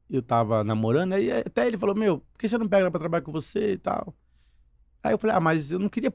eu 0.08 0.22
tava 0.22 0.62
namorando, 0.64 1.14
aí 1.14 1.30
até 1.32 1.66
ele 1.66 1.76
falou, 1.76 1.94
meu, 1.94 2.20
por 2.20 2.38
que 2.38 2.48
você 2.48 2.56
não 2.56 2.68
pega 2.68 2.82
ela 2.82 2.90
pra 2.90 3.00
trabalhar 3.00 3.22
com 3.22 3.32
você 3.32 3.72
e 3.72 3.78
tal? 3.78 4.14
Aí 5.02 5.12
eu 5.12 5.18
falei, 5.18 5.36
ah, 5.36 5.40
mas 5.40 5.72
eu 5.72 5.78
não 5.78 5.88
queria 5.88 6.14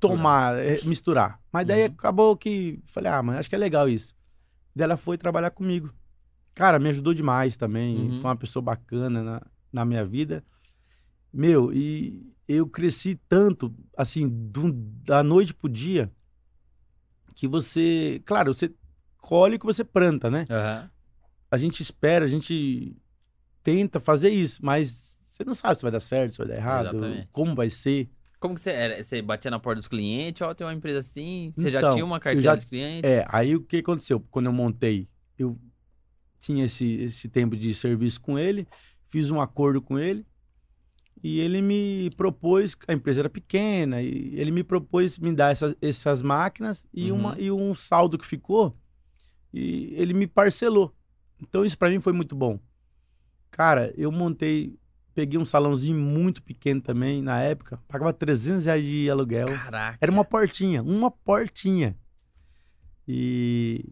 tomar, 0.00 0.58
eh, 0.58 0.80
misturar. 0.84 1.40
Mas 1.52 1.66
daí 1.66 1.82
Uhum. 1.82 1.86
acabou 1.92 2.36
que, 2.36 2.80
falei, 2.86 3.12
ah, 3.12 3.22
mas 3.22 3.36
acho 3.36 3.48
que 3.50 3.54
é 3.54 3.58
legal 3.58 3.88
isso. 3.88 4.16
Daí 4.74 4.84
ela 4.84 4.96
foi 4.96 5.18
trabalhar 5.18 5.50
comigo. 5.50 5.92
Cara, 6.56 6.78
me 6.78 6.88
ajudou 6.88 7.12
demais 7.14 7.54
também, 7.56 8.08
Uhum. 8.08 8.20
foi 8.20 8.30
uma 8.30 8.36
pessoa 8.36 8.62
bacana 8.62 9.22
na, 9.22 9.42
na 9.70 9.84
minha 9.84 10.02
vida. 10.04 10.42
Meu, 11.32 11.70
e 11.72 12.32
eu 12.48 12.66
cresci 12.66 13.14
tanto, 13.28 13.72
assim, 13.96 14.26
do- 14.26 14.72
da 14.72 15.22
noite 15.22 15.52
pro 15.52 15.68
dia, 15.68 16.10
que 17.34 17.46
você, 17.46 18.22
claro, 18.24 18.54
você 18.54 18.72
colhe 19.18 19.56
o 19.56 19.58
que 19.58 19.66
você 19.66 19.84
planta, 19.84 20.30
né? 20.30 20.46
Aham. 20.50 20.90
a 21.50 21.56
gente 21.58 21.80
espera, 21.82 22.24
a 22.24 22.28
gente 22.28 22.96
tenta 23.62 24.00
fazer 24.00 24.30
isso, 24.30 24.64
mas 24.64 25.20
você 25.24 25.44
não 25.44 25.54
sabe 25.54 25.76
se 25.76 25.82
vai 25.82 25.92
dar 25.92 26.00
certo, 26.00 26.32
se 26.32 26.38
vai 26.38 26.48
dar 26.48 26.56
errado, 26.56 26.96
Exatamente. 26.96 27.28
como 27.30 27.54
vai 27.54 27.68
ser. 27.70 28.10
Como 28.40 28.54
que 28.54 28.60
você 28.62 28.70
era? 28.70 29.02
Você 29.04 29.20
batia 29.22 29.50
na 29.50 29.58
porta 29.60 29.76
dos 29.80 29.88
clientes? 29.88 30.42
Ó, 30.42 30.52
tem 30.54 30.66
uma 30.66 30.72
empresa 30.74 30.98
assim? 31.00 31.52
Você 31.54 31.70
já 31.70 31.78
Então, 31.80 31.92
tinha 31.94 32.04
uma 32.04 32.18
carteira 32.18 32.42
já- 32.42 32.54
de 32.56 32.66
cliente? 32.66 33.06
É, 33.06 33.24
aí 33.28 33.54
o 33.54 33.60
que 33.62 33.76
aconteceu? 33.78 34.20
Quando 34.30 34.46
eu 34.46 34.52
montei, 34.52 35.08
eu 35.38 35.58
tinha 36.46 36.64
esse, 36.64 36.84
esse 37.02 37.28
tempo 37.28 37.56
de 37.56 37.74
serviço 37.74 38.20
com 38.20 38.38
ele, 38.38 38.66
fiz 39.06 39.30
um 39.30 39.40
acordo 39.40 39.80
com 39.82 39.98
ele 39.98 40.24
e 41.22 41.40
ele 41.40 41.60
me 41.62 42.10
propôs, 42.16 42.76
a 42.86 42.92
empresa 42.92 43.22
era 43.22 43.30
pequena, 43.30 44.00
e 44.02 44.34
ele 44.38 44.50
me 44.50 44.62
propôs 44.62 45.18
me 45.18 45.32
dar 45.32 45.50
essas, 45.50 45.74
essas 45.80 46.22
máquinas 46.22 46.86
e, 46.92 47.10
Uhum. 47.10 47.18
uma, 47.18 47.36
e 47.38 47.50
um 47.50 47.74
saldo 47.74 48.16
que 48.18 48.24
ficou 48.26 48.76
e 49.52 49.92
ele 49.96 50.12
me 50.14 50.26
parcelou. 50.26 50.94
Então 51.40 51.64
isso 51.64 51.76
pra 51.76 51.88
mim 51.90 52.00
foi 52.00 52.12
muito 52.12 52.36
bom. 52.36 52.60
Cara, 53.50 53.92
eu 53.96 54.12
montei, 54.12 54.78
peguei 55.14 55.38
um 55.38 55.44
salãozinho 55.44 55.98
muito 55.98 56.42
pequeno 56.42 56.80
também 56.80 57.22
na 57.22 57.40
época, 57.40 57.80
pagava 57.88 58.12
300 58.12 58.66
reais 58.66 58.84
de 58.84 59.10
aluguel. 59.10 59.46
Caraca. 59.46 59.98
Era 60.00 60.12
uma 60.12 60.24
portinha, 60.24 60.82
uma 60.82 61.10
portinha. 61.10 61.96
E 63.08 63.84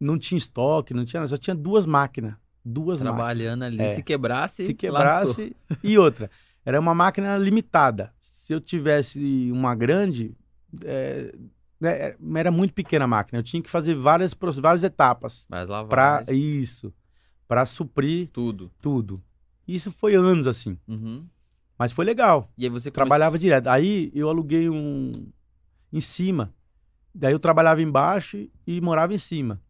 não 0.00 0.18
tinha 0.18 0.38
estoque, 0.38 0.94
não 0.94 1.04
tinha, 1.04 1.20
nada, 1.20 1.28
só 1.30 1.36
tinha 1.36 1.54
duas 1.54 1.84
máquinas, 1.86 2.34
duas 2.64 3.00
máquinas. 3.00 3.16
Trabalhando 3.16 3.62
ali. 3.64 3.80
É. 3.80 3.88
Se 3.88 4.02
quebrasse, 4.02 4.64
Se 4.66 4.76
laçou. 4.88 5.34
quebrasse 5.34 5.56
e 5.82 5.98
outra, 5.98 6.30
era 6.64 6.78
uma 6.78 6.94
máquina 6.94 7.36
limitada. 7.38 8.12
Se 8.20 8.52
eu 8.52 8.60
tivesse 8.60 9.50
uma 9.52 9.74
grande, 9.74 10.36
é, 10.84 11.34
né, 11.80 12.14
era 12.36 12.50
muito 12.50 12.72
pequena 12.74 13.04
a 13.04 13.08
máquina. 13.08 13.38
Eu 13.38 13.42
tinha 13.42 13.62
que 13.62 13.70
fazer 13.70 13.94
várias 13.94 14.34
várias 14.58 14.84
etapas 14.84 15.46
Mas 15.48 15.68
lá 15.68 15.84
para 15.84 16.24
isso, 16.32 16.92
para 17.46 17.64
suprir 17.66 18.28
tudo. 18.32 18.70
tudo. 18.80 19.22
Isso 19.66 19.90
foi 19.90 20.14
anos 20.14 20.46
assim, 20.46 20.78
Uhum. 20.88 21.26
mas 21.78 21.92
foi 21.92 22.04
legal. 22.04 22.48
E 22.56 22.64
aí 22.64 22.70
você 22.70 22.90
começou- 22.90 22.92
Trabalhava 22.92 23.38
direto. 23.38 23.66
Aí 23.66 24.10
eu 24.14 24.28
aluguei 24.28 24.68
um 24.70 25.12
em 25.92 26.00
cima. 26.00 26.54
Daí 27.14 27.32
eu 27.32 27.38
trabalhava 27.38 27.82
embaixo 27.82 28.48
e 28.66 28.80
morava 28.80 29.12
em 29.12 29.18
cima. 29.18 29.60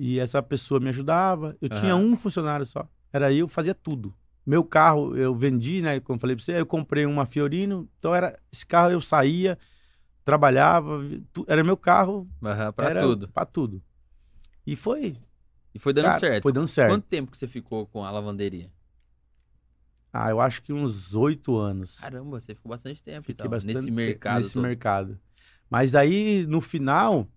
E 0.00 0.20
essa 0.20 0.40
pessoa 0.40 0.78
me 0.78 0.88
ajudava. 0.90 1.56
Eu 1.60 1.68
tinha 1.68 1.94
Aham. 1.94 2.04
um 2.04 2.16
funcionário 2.16 2.64
só. 2.64 2.88
Era 3.12 3.32
eu, 3.32 3.48
fazia 3.48 3.74
tudo. 3.74 4.14
Meu 4.46 4.62
carro 4.64 5.16
eu 5.16 5.34
vendi, 5.34 5.82
né? 5.82 5.98
Como 5.98 6.16
eu 6.16 6.20
falei 6.20 6.36
pra 6.36 6.44
você, 6.44 6.60
eu 6.60 6.64
comprei 6.66 7.04
uma 7.04 7.26
Fiorino. 7.26 7.88
Então 7.98 8.14
era 8.14 8.38
esse 8.52 8.64
carro 8.64 8.92
eu 8.92 9.00
saía, 9.00 9.58
trabalhava, 10.24 11.00
tu- 11.32 11.44
era 11.48 11.64
meu 11.64 11.76
carro, 11.76 12.28
Aham, 12.42 12.72
pra 12.72 12.94
tudo. 13.00 13.28
Pra 13.28 13.44
tudo. 13.44 13.82
E 14.66 14.76
foi, 14.76 15.16
E 15.74 15.78
foi 15.78 15.92
dando 15.92 16.04
cara, 16.04 16.18
certo. 16.20 16.42
Foi 16.42 16.52
dando 16.52 16.68
certo. 16.68 16.92
Quanto 16.92 17.06
tempo 17.06 17.30
que 17.32 17.36
você 17.38 17.48
ficou 17.48 17.86
com 17.86 18.04
a 18.04 18.10
lavanderia? 18.10 18.70
Ah, 20.12 20.30
eu 20.30 20.40
acho 20.40 20.62
que 20.62 20.72
uns 20.72 21.14
oito 21.14 21.56
anos. 21.56 21.98
Caramba, 21.98 22.40
você 22.40 22.54
ficou 22.54 22.70
bastante 22.70 23.02
tempo 23.02 23.26
Fiquei 23.26 23.34
então, 23.34 23.50
bastante 23.50 23.74
nesse 23.76 23.90
mercado 23.90 24.36
Nesse 24.36 24.54
todo. 24.54 24.62
mercado. 24.62 25.18
Mas 25.68 25.90
daí, 25.92 26.46
no 26.46 26.60
final, 26.60 27.28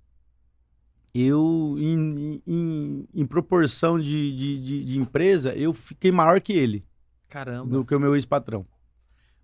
eu, 1.14 1.76
em, 1.78 2.42
em, 2.48 3.08
em 3.14 3.26
proporção 3.26 4.00
de, 4.00 4.36
de, 4.36 4.62
de, 4.64 4.86
de 4.86 5.00
empresa, 5.00 5.54
eu 5.56 5.74
fiquei 5.74 6.12
maior 6.12 6.40
que 6.42 6.54
ele, 6.54 6.86
Caramba. 7.28 7.70
do 7.70 7.86
que 7.86 7.94
o 7.96 8.00
meu 8.00 8.16
ex-patrão. 8.16 8.66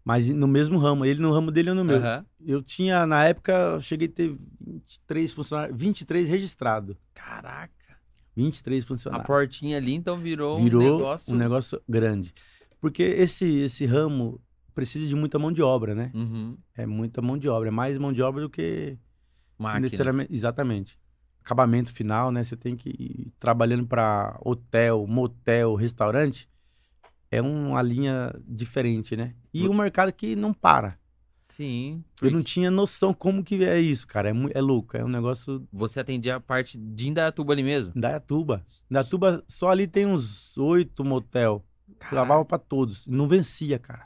Mas 0.03 0.30
no 0.30 0.47
mesmo 0.47 0.77
ramo, 0.80 1.03
ele 1.03 1.19
no 1.21 1.34
ramo 1.34 1.51
dele 1.51 1.69
eu 1.71 1.75
no 1.75 1.84
meu. 1.84 1.97
Aham. 1.97 2.25
Eu 2.45 2.63
tinha, 2.63 3.06
na 3.06 3.25
época, 3.25 3.51
eu 3.73 3.82
cheguei 3.82 4.08
a 4.08 4.12
ter 4.12 4.38
23 4.62 5.34
funcionários, 5.34 5.77
23 5.77 6.30
registrados. 6.30 6.95
Caraca. 7.13 7.73
23 8.34 8.84
A 8.84 8.88
funcionários. 8.88 9.27
portinha 9.27 9.75
ali 9.77 9.93
então 9.93 10.17
virou, 10.17 10.58
Virou 10.63 10.82
um 10.82 10.93
negócio. 10.97 11.34
um 11.34 11.38
negócio 11.38 11.82
grande. 11.89 12.34
Porque 12.80 13.03
esse, 13.03 13.45
esse 13.58 13.86
ramo 13.86 14.39
precisa 14.73 15.06
de 15.08 15.15
muita 15.15 15.38
mão 15.39 15.51
de 15.51 15.62
obra, 15.62 15.93
né? 15.93 16.12
Uhum. 16.13 16.56
É 16.77 16.86
muita 16.86 17.21
mão 17.21 17.38
de 17.38 17.49
obra. 17.49 17.67
É 17.67 17.71
mais 17.71 17.97
mão 17.97 18.13
de 18.13 18.21
obra 18.21 18.43
do 18.43 18.49
que 18.49 18.97
Máquinas. 19.58 19.91
necessariamente. 19.91 20.34
Exatamente. 20.34 20.97
Acabamento 21.47 21.93
final, 21.93 22.29
né? 22.29 22.43
Você 22.43 22.57
tem 22.57 22.75
que 22.75 22.89
ir 22.89 23.33
trabalhando 23.39 23.88
para 23.88 24.38
hotel, 24.43 25.07
motel, 25.07 25.75
restaurante. 25.75 26.49
É 27.31 27.41
uma 27.41 27.81
linha 27.81 28.33
diferente, 28.45 29.15
né? 29.15 29.33
E 29.53 29.65
um 29.65 29.73
mercado 29.73 30.12
que 30.12 30.36
não 30.36 30.53
para. 30.53 30.99
Sim. 31.47 32.03
Eu 32.21 32.31
não 32.31 32.43
tinha 32.43 32.69
noção 32.69 33.13
como 33.13 33.41
que 33.45 33.63
é 33.63 33.79
isso, 33.79 34.05
cara. 34.05 34.29
É, 34.29 34.33
é 34.55 34.60
louco. 34.60 34.97
É 34.97 35.05
um 35.05 35.07
negócio 35.07 35.65
Você 35.71 36.01
atendia 36.01 36.36
a 36.36 36.39
parte 36.41 36.77
de 36.77 37.07
Indaiatuba 37.07 37.53
ali 37.53 37.63
mesmo? 37.63 37.93
Indaiatuba. 37.95 38.65
Indaiatuba, 38.91 39.41
só 39.47 39.69
ali 39.69 39.88
tem 39.88 40.05
uns 40.05 40.57
oito 40.57 41.05
motel. 41.05 41.65
Lavava 42.12 42.43
pra 42.43 42.57
todos. 42.57 43.07
Não 43.07 43.25
vencia, 43.25 43.79
cara. 43.79 44.05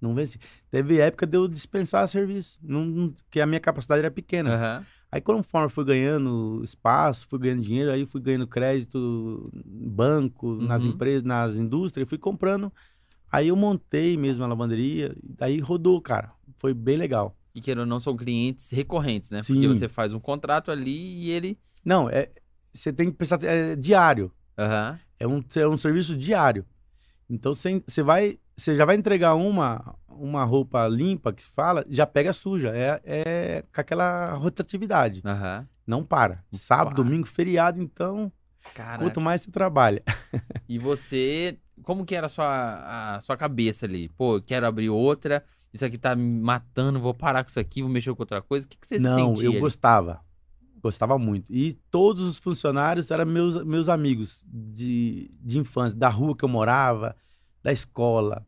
Não 0.00 0.12
vencia. 0.12 0.40
Teve 0.70 0.98
época 0.98 1.24
de 1.24 1.36
eu 1.36 1.46
dispensar 1.46 2.08
serviço. 2.08 2.58
Não, 2.60 2.84
não, 2.84 3.10
porque 3.12 3.40
a 3.40 3.46
minha 3.46 3.60
capacidade 3.60 4.00
era 4.00 4.10
pequena. 4.10 4.54
Aham. 4.54 4.86
Aí, 5.14 5.20
conforme 5.20 5.70
fui 5.70 5.84
ganhando 5.84 6.60
espaço, 6.64 7.28
fui 7.30 7.38
ganhando 7.38 7.62
dinheiro, 7.62 7.92
aí 7.92 8.04
fui 8.04 8.20
ganhando 8.20 8.48
crédito 8.48 9.48
banco, 9.64 10.56
nas 10.56 10.82
Uhum. 10.82 10.88
empresas, 10.90 11.22
nas 11.22 11.54
indústrias, 11.54 12.08
fui 12.08 12.18
comprando. 12.18 12.72
Aí 13.30 13.46
eu 13.46 13.54
montei 13.54 14.16
mesmo 14.16 14.42
a 14.42 14.48
lavanderia, 14.48 15.14
daí 15.22 15.60
rodou, 15.60 16.00
cara. 16.00 16.32
Foi 16.56 16.74
bem 16.74 16.96
legal. 16.96 17.36
E 17.54 17.70
ou 17.70 17.86
não, 17.86 18.00
são 18.00 18.16
clientes 18.16 18.72
recorrentes, 18.72 19.30
né? 19.30 19.40
Sim. 19.40 19.54
Porque 19.54 19.68
você 19.68 19.88
faz 19.88 20.12
um 20.12 20.18
contrato 20.18 20.72
ali 20.72 20.90
e 20.90 21.30
ele. 21.30 21.56
Não, 21.84 22.10
é, 22.10 22.28
você 22.72 22.92
tem 22.92 23.08
que 23.08 23.16
pensar, 23.16 23.40
é 23.44 23.76
diário. 23.76 24.32
Aham. 24.58 24.98
É 25.20 25.28
um, 25.28 25.40
é 25.54 25.68
um 25.68 25.76
serviço 25.78 26.16
diário. 26.16 26.66
Então 27.30 27.54
você 27.54 28.02
vai, 28.02 28.36
você 28.56 28.74
já 28.76 28.84
vai 28.84 28.96
entregar 28.96 29.34
uma, 29.34 29.94
uma 30.08 30.44
roupa 30.44 30.86
limpa 30.88 31.32
que 31.32 31.42
fala, 31.44 31.84
já 31.88 32.06
pega 32.06 32.32
suja. 32.32 32.70
É, 32.74 33.00
é 33.04 33.64
com 33.74 33.80
aquela 33.80 34.30
rotatividade. 34.34 35.22
Aham. 35.24 35.66
Não 35.86 36.02
para. 36.04 36.42
Sábado, 36.52 36.94
para. 36.94 37.04
domingo, 37.04 37.26
feriado, 37.26 37.80
então, 37.80 38.32
Cara. 38.74 39.02
quanto 39.02 39.20
mais 39.20 39.42
você 39.42 39.50
trabalha. 39.50 40.02
E 40.68 40.78
você. 40.78 41.58
Como 41.82 42.04
que 42.06 42.14
era 42.14 42.26
a 42.26 42.30
sua, 42.30 43.14
a 43.16 43.20
sua 43.20 43.36
cabeça 43.36 43.84
ali? 43.84 44.08
Pô, 44.10 44.36
eu 44.36 44.42
quero 44.42 44.66
abrir 44.66 44.88
outra. 44.88 45.44
Isso 45.72 45.84
aqui 45.84 45.98
tá 45.98 46.14
me 46.14 46.40
matando, 46.40 47.00
vou 47.00 47.12
parar 47.12 47.42
com 47.44 47.50
isso 47.50 47.58
aqui, 47.60 47.82
vou 47.82 47.90
mexer 47.90 48.14
com 48.14 48.22
outra 48.22 48.40
coisa. 48.40 48.64
O 48.64 48.68
que, 48.68 48.78
que 48.78 48.86
você 48.86 48.98
Não, 48.98 49.34
sentia? 49.34 49.46
eu 49.48 49.52
ali? 49.52 49.60
gostava. 49.60 50.20
Gostava 50.80 51.18
muito. 51.18 51.52
E 51.52 51.72
todos 51.90 52.24
os 52.24 52.38
funcionários 52.38 53.10
eram 53.10 53.26
meus, 53.26 53.62
meus 53.64 53.88
amigos 53.88 54.44
de, 54.46 55.30
de 55.40 55.58
infância, 55.58 55.98
da 55.98 56.08
rua 56.08 56.36
que 56.36 56.44
eu 56.44 56.48
morava, 56.48 57.16
da 57.64 57.72
escola. 57.72 58.46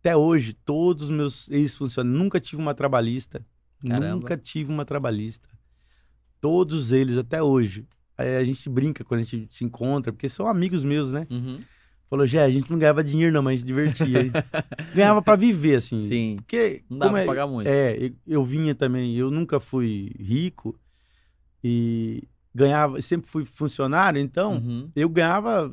Até 0.00 0.16
hoje, 0.16 0.54
todos 0.54 1.04
os 1.04 1.10
meus 1.10 1.48
ex-funcionários, 1.50 2.18
nunca 2.18 2.40
tive 2.40 2.60
uma 2.60 2.74
trabalhista. 2.74 3.44
Caramba. 3.86 4.14
Nunca 4.16 4.36
tive 4.36 4.72
uma 4.72 4.84
trabalhista. 4.84 5.48
Todos 6.40 6.90
eles, 6.90 7.18
até 7.18 7.42
hoje. 7.42 7.86
Aí 8.16 8.36
a 8.36 8.44
gente 8.44 8.68
brinca 8.68 9.04
quando 9.04 9.20
a 9.20 9.24
gente 9.24 9.54
se 9.54 9.62
encontra, 9.64 10.10
porque 10.12 10.28
são 10.28 10.46
amigos 10.46 10.82
meus, 10.82 11.12
né? 11.12 11.26
Uhum. 11.30 11.60
Falou, 12.08 12.26
Gé, 12.26 12.42
a 12.42 12.50
gente 12.50 12.70
não 12.70 12.78
ganhava 12.78 13.04
dinheiro 13.04 13.32
não, 13.32 13.42
mas 13.42 13.54
a 13.54 13.56
gente 13.58 13.66
divertia. 13.66 14.32
ganhava 14.94 15.22
pra 15.22 15.36
viver, 15.36 15.76
assim. 15.76 16.00
Sim. 16.08 16.36
Porque, 16.36 16.82
Não 16.90 16.98
dava 16.98 17.12
como 17.12 17.14
pra 17.14 17.22
é, 17.22 17.26
pagar 17.26 17.46
muito. 17.46 17.66
é, 17.68 17.96
eu, 18.06 18.12
eu 18.26 18.44
vinha 18.44 18.74
também, 18.74 19.14
eu 19.16 19.30
nunca 19.30 19.60
fui 19.60 20.12
rico 20.18 20.78
e 21.62 22.24
ganhava, 22.54 23.00
sempre 23.00 23.28
fui 23.28 23.44
funcionário, 23.44 24.20
então 24.20 24.54
Uhum. 24.54 24.90
eu 24.96 25.08
ganhava 25.08 25.72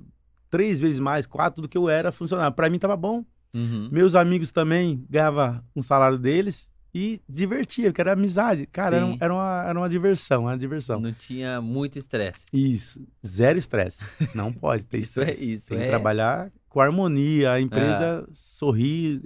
três 0.50 0.80
vezes 0.80 1.00
mais, 1.00 1.26
quatro 1.26 1.62
do 1.62 1.68
que 1.70 1.78
eu 1.78 1.90
era 1.90 2.12
funcionário. 2.12 2.56
Pra 2.56 2.70
mim 2.70 2.80
tava 2.80 2.96
bom. 2.96 3.24
Uhum. 3.54 3.90
Meus 3.92 4.14
amigos 4.16 4.52
também 4.52 5.06
ganhava 5.10 5.64
um 5.76 5.82
salário 5.82 6.18
deles 6.18 6.72
e 6.94 7.22
divertia, 7.28 7.86
porque 7.90 8.02
era 8.02 8.14
amizade. 8.14 8.66
Cara, 8.68 8.98
era, 8.98 9.06
Sim. 9.06 9.18
era 9.20 9.34
uma, 9.34 9.64
era 9.68 9.80
uma 9.80 9.90
diversão, 9.90 10.42
era 10.44 10.52
uma 10.54 10.58
diversão. 10.58 11.00
Não 11.00 11.14
tinha 11.14 11.62
muito 11.62 11.98
estresse. 11.98 12.46
Isso, 12.54 13.06
zero 13.26 13.58
estresse. 13.58 14.04
Não 14.36 14.52
pode 14.54 14.86
ter 14.86 15.00
Isso 15.00 15.22
é- 15.22 15.32
isso 15.34 15.70
Tem 15.70 15.80
é- 15.80 15.82
que 15.84 15.88
trabalhar 15.88 16.52
com 16.70 16.80
harmonia, 16.82 17.52
a 17.54 17.62
empresa 17.62 18.28
sorrir. 18.34 19.22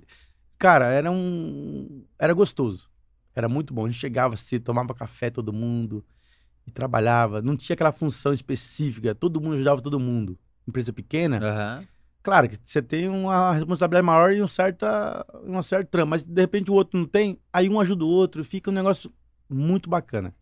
Cara, 0.57 0.85
era 0.91 1.11
um. 1.11 2.03
Era 2.19 2.33
gostoso. 2.33 2.89
Era 3.35 3.47
muito 3.49 3.73
bom. 3.73 3.85
A 3.85 3.89
gente 3.89 3.99
chegava 3.99 4.35
cedo, 4.37 4.63
tomava 4.63 4.93
café 4.93 5.29
todo 5.29 5.51
mundo 5.53 6.05
e 6.67 6.71
trabalhava. 6.71 7.41
Não 7.41 7.55
tinha 7.57 7.73
aquela 7.73 7.91
função 7.91 8.31
específica, 8.33 9.15
todo 9.15 9.41
mundo 9.41 9.55
ajudava 9.55 9.81
todo 9.81 9.99
mundo. 9.99 10.37
Empresa 10.67 10.93
pequena, 10.93 11.39
Aham. 11.41 11.87
Claro 12.23 12.47
que 12.47 12.57
você 12.63 12.81
tem 12.83 13.09
uma 13.09 13.51
responsabilidade 13.53 14.05
maior 14.05 14.31
e 14.31 14.43
um 14.43 14.47
certa, 14.47 15.25
uma 15.43 15.63
certa 15.63 15.89
trama, 15.89 16.11
mas 16.11 16.23
de 16.23 16.39
repente 16.39 16.69
o 16.69 16.73
outro 16.75 16.99
não 16.99 17.07
tem, 17.07 17.39
aí 17.51 17.67
um 17.67 17.79
ajuda 17.79 18.05
o 18.05 18.07
outro, 18.07 18.43
fica 18.45 18.69
um 18.69 18.73
negócio 18.73 19.11
muito 19.49 19.89
bacana. 19.89 20.35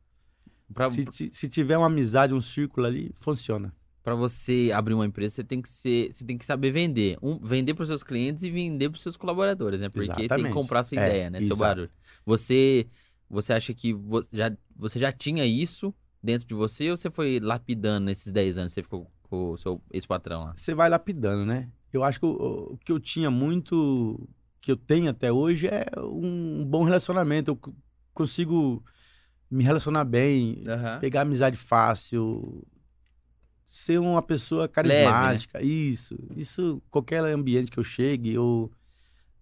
Pra, 0.74 0.90
Se, 0.90 1.30
se 1.32 1.50
tiver 1.50 1.78
uma 1.78 1.88
amizade, 1.88 2.34
um 2.34 2.42
círculo 2.42 2.86
ali, 2.86 3.12
funciona. 3.16 3.74
pra 4.04 4.16
você 4.16 4.72
abrir 4.74 4.94
uma 4.94 5.06
empresa, 5.06 5.36
você 5.36 5.44
tem 5.44 5.62
que 5.62 5.70
ser, 5.70 6.12
você 6.14 6.26
tem 6.26 6.38
que 6.38 6.46
saber 6.46 6.72
vender. 6.72 7.18
Um, 7.22 7.38
vender 7.40 7.74
pros 7.74 7.88
seus 7.88 8.04
clientes 8.04 8.44
e 8.44 8.52
vender 8.52 8.90
pros 8.90 9.02
seus 9.02 9.18
colaboradores, 9.18 9.80
né? 9.80 9.90
Porque 9.90 10.30
tem 10.30 10.30
que 10.30 10.34
Exatamente. 10.34 10.54
comprar 10.54 10.82
a 10.82 10.84
sua 10.84 10.98
É, 10.98 11.02
ideia, 11.04 11.30
né? 11.30 11.42
Seu 11.42 11.56
exato. 11.56 11.56
barulho. 11.56 11.92
Você, 12.26 12.88
você 13.30 13.54
acha 13.54 13.74
que 13.74 13.94
vo- 13.94 14.26
já, 14.32 14.52
você 14.76 15.00
já 15.00 15.12
tinha 15.12 15.46
isso 15.46 15.94
dentro 16.22 16.48
de 16.48 16.54
você 16.54 16.90
ou 16.92 16.98
você 16.98 17.10
foi 17.10 17.40
lapidando 17.40 18.06
nesses 18.06 18.32
10 18.32 18.58
anos? 18.58 18.74
Você 18.74 18.84
ficou 18.84 19.10
com 19.30 19.52
o 19.52 19.58
seu 19.58 19.82
ex-patrão 19.92 20.46
lá? 20.46 20.54
Você 20.56 20.74
vai 20.74 20.89
lapidando, 20.89 21.46
né? 21.46 21.70
Eu 21.94 22.04
acho 22.04 22.20
que 22.20 22.26
o, 22.26 22.74
o 22.74 22.78
que 22.78 22.92
eu 22.92 23.00
tinha 23.00 23.32
muito, 23.32 24.28
que 24.62 24.72
eu 24.72 24.78
tenho 24.78 25.10
até 25.10 25.32
hoje, 25.32 25.68
é 25.68 25.86
um 25.98 26.65
bom 26.65 26.84
relacionamento. 26.84 27.52
Eu 27.52 27.74
consigo 28.13 28.84
me 29.50 29.63
relacionar 29.63 30.04
bem, 30.04 30.63
Aham. 30.68 31.00
pegar 31.00 31.22
amizade 31.22 31.58
fácil, 31.58 32.65
ser 33.65 34.00
uma 34.00 34.22
pessoa 34.22 34.62
Leve, 34.63 34.74
carismática. 34.74 35.62
Isso, 35.63 36.18
isso, 36.36 36.82
qualquer 36.89 37.24
ambiente 37.26 37.72
que 37.72 37.80
eu 37.80 37.84
chegue, 37.84 38.38
ou 38.38 38.72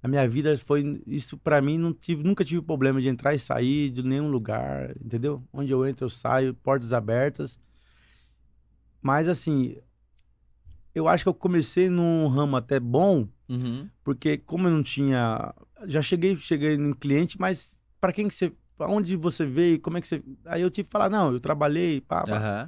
a 0.01 0.07
minha 0.07 0.27
vida 0.27 0.57
foi 0.57 1.01
isso 1.07 1.37
pra 1.37 1.61
mim 1.61 1.77
não 1.77 1.93
tive, 1.93 2.23
nunca 2.23 2.45
tive 2.45 2.61
problema 2.61 3.01
de 3.01 3.09
entrar 3.09 3.33
e 3.33 3.39
sair 3.39 3.89
de 3.89 4.03
nenhum 4.03 4.29
lugar, 4.29 4.95
entendeu? 5.03 5.43
Onde 5.51 5.71
eu 5.71 5.85
entro 5.85 6.05
eu 6.05 6.09
saio, 6.09 6.53
portas 6.53 6.93
abertas. 6.93 7.59
Mas 9.07 9.29
assim, 9.29 9.77
eu 10.93 11.07
acho 11.07 11.23
que 11.23 11.29
eu 11.29 11.33
comecei 11.33 11.89
num 11.89 12.27
ramo 12.27 12.57
até 12.57 12.77
bom, 12.77 13.25
Uhum. 13.47 13.89
porque 14.03 14.37
como 14.37 14.67
eu 14.67 14.71
não 14.71 14.83
tinha, 14.83 15.55
já 15.85 16.01
cheguei, 16.01 16.35
cheguei 16.35 16.75
no 16.75 16.93
cliente, 16.93 17.39
mas 17.39 17.79
pra 18.01 18.11
quem 18.11 18.27
que 18.27 18.33
você, 18.33 18.51
aonde 18.77 19.15
você 19.15 19.45
veio, 19.45 19.79
como 19.79 19.97
é 19.97 20.01
que 20.01 20.07
você, 20.09 20.21
aí 20.43 20.61
eu 20.61 20.69
tive 20.69 20.87
que 20.87 20.91
falar, 20.91 21.09
não, 21.09 21.31
eu 21.31 21.39
trabalhei, 21.39 22.01
pá, 22.01 22.25
pá. 22.27 22.35
Aham. 22.35 22.67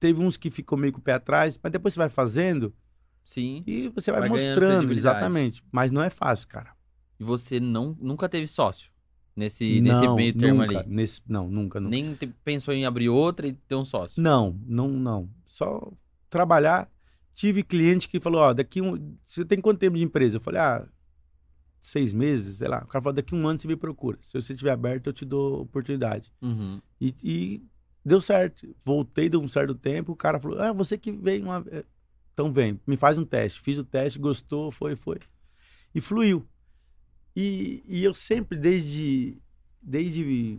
Teve 0.00 0.22
uns 0.22 0.38
que 0.38 0.48
ficou 0.48 0.78
meio 0.78 0.90
com 0.94 1.00
o 1.00 1.02
pé 1.02 1.12
atrás, 1.12 1.60
mas 1.62 1.70
depois 1.70 1.92
você 1.92 1.98
vai 2.00 2.08
fazendo 2.08 2.74
Sim. 3.22 3.62
e 3.66 3.90
você 3.90 4.10
vai, 4.10 4.20
Vai 4.20 4.30
mostrando, 4.30 4.90
exatamente. 4.90 5.62
Mas 5.70 5.90
não 5.90 6.02
é 6.02 6.08
fácil, 6.08 6.48
cara. 6.48 6.74
E 7.20 7.24
você 7.24 7.60
não, 7.60 7.94
nunca 8.00 8.26
teve 8.26 8.46
sócio 8.46 8.90
nesse, 9.36 9.80
nesse 9.80 10.02
não, 10.02 10.16
meio 10.16 10.34
termo 10.34 10.62
nunca, 10.62 10.80
ali? 10.80 10.88
Nesse, 10.88 11.22
não, 11.28 11.48
nunca, 11.48 11.80
nunca. 11.80 11.90
Nem 11.90 12.16
pensou 12.44 12.72
em 12.74 12.84
abrir 12.84 13.08
outra 13.08 13.46
e 13.46 13.52
ter 13.52 13.74
um 13.74 13.84
sócio? 13.84 14.22
Não, 14.22 14.58
não, 14.66 14.88
não. 14.88 15.28
Só 15.44 15.92
trabalhar. 16.28 16.90
Tive 17.34 17.62
cliente 17.62 18.08
que 18.08 18.20
falou, 18.20 18.40
ó, 18.42 18.52
daqui 18.52 18.80
um. 18.82 19.16
Você 19.24 19.44
tem 19.44 19.60
quanto 19.60 19.78
tempo 19.78 19.96
de 19.96 20.02
empresa? 20.02 20.36
Eu 20.36 20.40
falei, 20.40 20.60
ah, 20.60 20.86
seis 21.80 22.12
meses, 22.12 22.58
sei 22.58 22.68
lá. 22.68 22.82
O 22.84 22.86
cara 22.86 23.02
falou, 23.02 23.14
daqui 23.14 23.34
um 23.34 23.46
ano 23.48 23.58
você 23.58 23.66
me 23.66 23.76
procura. 23.76 24.18
Se 24.20 24.40
você 24.40 24.52
estiver 24.52 24.70
aberto, 24.72 25.06
eu 25.06 25.12
te 25.12 25.24
dou 25.24 25.62
oportunidade. 25.62 26.30
Uhum. 26.42 26.80
E, 27.00 27.14
e 27.24 27.62
deu 28.04 28.20
certo. 28.20 28.74
Voltei 28.84 29.28
de 29.28 29.36
um 29.36 29.48
certo 29.48 29.74
tempo, 29.74 30.12
o 30.12 30.16
cara 30.16 30.38
falou, 30.38 30.60
ah, 30.60 30.72
você 30.72 30.98
que 30.98 31.10
veio 31.10 31.44
uma. 31.44 31.64
eh, 31.70 31.84
Então 32.34 32.52
vem, 32.52 32.78
me 32.86 32.96
faz 32.98 33.16
um 33.16 33.24
teste. 33.24 33.60
Fiz 33.60 33.78
o 33.78 33.84
teste, 33.84 34.18
gostou, 34.18 34.70
foi, 34.70 34.94
foi. 34.94 35.18
E 35.94 36.00
fluiu. 36.00 36.46
E, 37.34 37.82
e 37.86 38.04
eu 38.04 38.12
sempre, 38.12 38.58
desde, 38.58 39.38
desde 39.80 40.58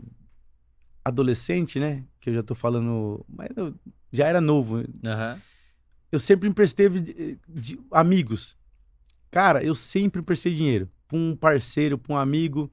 adolescente, 1.05 1.79
né? 1.79 2.03
Que 2.19 2.29
eu 2.29 2.33
já 2.36 2.43
tô 2.43 2.55
falando. 2.55 3.25
Mas 3.27 3.49
eu 3.55 3.73
já 4.12 4.27
era 4.27 4.41
novo. 4.41 4.83
Aham. 5.05 5.39
Eu 6.12 6.19
sempre 6.19 6.47
emprestei 6.47 6.89
de, 6.89 7.39
de- 7.49 7.79
amigos. 7.91 8.55
Cara, 9.31 9.63
eu 9.63 9.73
sempre 9.73 10.21
emprestei 10.21 10.53
dinheiro 10.53 10.89
pra 11.07 11.17
um 11.17 11.36
parceiro, 11.36 11.97
pra 11.97 12.13
um 12.13 12.17
amigo. 12.17 12.71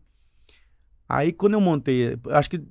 Aí 1.09 1.33
quando 1.33 1.55
eu 1.55 1.61
montei, 1.61 2.19
acho 2.31 2.51
que 2.51 2.63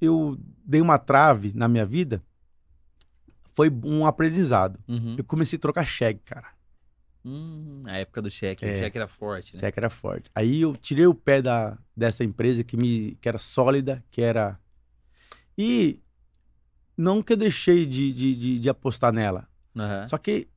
eu 0.00 0.36
dei 0.64 0.80
uma 0.80 0.98
trave 0.98 1.52
na 1.54 1.68
minha 1.68 1.84
vida. 1.84 2.22
Foi 3.52 3.68
um 3.84 4.06
aprendizado. 4.06 4.78
Uhum. 4.88 5.16
Eu 5.18 5.24
comecei 5.24 5.56
a 5.56 5.60
trocar 5.60 5.84
cheque, 5.84 6.20
cara. 6.24 6.48
Hum, 7.24 7.82
a 7.86 7.98
época 7.98 8.20
do 8.20 8.30
cheque. 8.30 8.64
É. 8.64 8.74
O 8.74 8.78
cheque 8.78 8.98
era 8.98 9.06
forte, 9.06 9.54
né? 9.54 9.60
Cheque 9.60 9.78
era 9.78 9.90
forte. 9.90 10.30
Aí 10.34 10.62
eu 10.62 10.76
tirei 10.76 11.06
o 11.06 11.14
pé 11.14 11.40
da, 11.40 11.78
dessa 11.96 12.24
empresa 12.24 12.64
que, 12.64 12.76
me, 12.76 13.16
que 13.20 13.28
era 13.28 13.38
sólida, 13.38 14.04
que 14.10 14.20
era. 14.20 14.58
E 15.56 16.00
não 16.96 17.22
que 17.22 17.32
eu 17.32 17.36
deixei 17.36 17.86
de, 17.86 18.12
de, 18.12 18.34
de, 18.34 18.58
de 18.58 18.68
apostar 18.68 19.12
nela. 19.12 19.48
Aham. 19.76 20.06
Só 20.08 20.18
que 20.18 20.48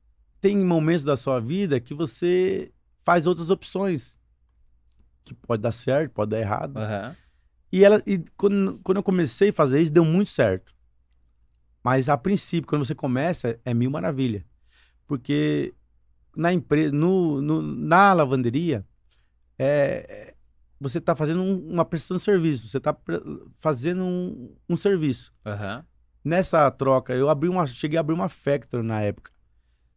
tem 0.42 0.58
momentos 0.58 1.06
da 1.06 1.16
sua 1.16 1.40
vida 1.40 1.80
que 1.80 1.94
você 1.94 2.72
faz 2.98 3.28
outras 3.28 3.50
opções. 3.50 4.20
Que 5.24 5.34
pode 5.34 5.62
dar 5.62 5.72
certo, 5.72 6.12
pode 6.12 6.32
dar 6.32 6.40
errado. 6.40 6.78
Aham. 6.78 7.16
E, 7.72 7.84
ela, 7.84 8.02
e 8.06 8.24
quando, 8.38 8.80
quando 8.84 8.98
eu 8.98 9.04
comecei 9.04 9.50
a 9.50 9.54
fazer 9.54 9.82
isso, 9.82 9.92
deu 9.92 10.06
muito 10.06 10.30
certo. 10.30 10.74
Mas 11.84 12.10
a 12.10 12.18
princípio, 12.18 12.68
quando 12.68 12.86
você 12.86 12.96
começa, 12.96 13.60
é 13.66 13.74
mil 13.74 13.92
maravilha. 13.92 14.46
Porque 15.06 15.74
na 16.36 16.52
empresa, 16.54 16.92
no, 16.94 17.42
no- 17.42 17.62
na 17.62 18.14
lavanderia, 18.14 18.86
é, 19.58 20.06
é- 20.32 20.36
você 20.80 20.98
está 20.98 21.16
fazendo 21.16 21.42
um- 21.42 21.68
uma 21.72 21.86
prestação 21.86 22.18
de 22.18 22.24
serviço, 22.24 22.68
você 22.68 22.78
está 22.78 22.96
fazendo 23.56 24.04
um, 24.04 24.56
um 24.70 24.78
serviço. 24.78 25.34
Aham. 25.46 25.86
Nessa 26.24 26.70
troca, 26.72 27.14
eu 27.14 27.30
abri 27.30 27.48
uma, 27.48 27.66
cheguei 27.68 27.98
a 27.98 28.02
abrir 28.02 28.14
uma 28.16 28.28
factory 28.30 28.84
na 28.86 29.02
época. 29.02 29.32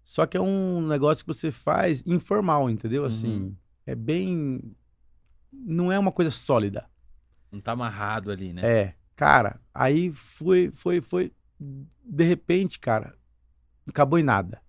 Só 0.04 0.26
que 0.26 0.36
é 0.36 0.40
um 0.40 0.86
negócio 0.86 1.24
que 1.24 1.32
você 1.32 1.50
faz 1.50 2.02
informal, 2.06 2.68
entendeu? 2.70 3.04
Assim, 3.04 3.40
Uhum. 3.40 3.56
é 3.86 3.94
bem. 3.94 4.60
Não 5.52 5.90
é 5.90 5.98
uma 5.98 6.12
coisa 6.12 6.30
sólida. 6.30 6.86
Não 7.50 7.60
tá 7.60 7.72
amarrado 7.72 8.30
ali, 8.30 8.52
né? 8.52 8.60
É, 8.64 8.94
cara, 9.16 9.60
aí 9.74 10.12
foi, 10.12 10.70
foi, 10.70 11.00
foi. 11.00 11.32
De 12.04 12.24
repente, 12.24 12.78
cara, 12.78 13.14
acabou 13.86 14.18
em 14.18 14.22
nada. 14.22 14.62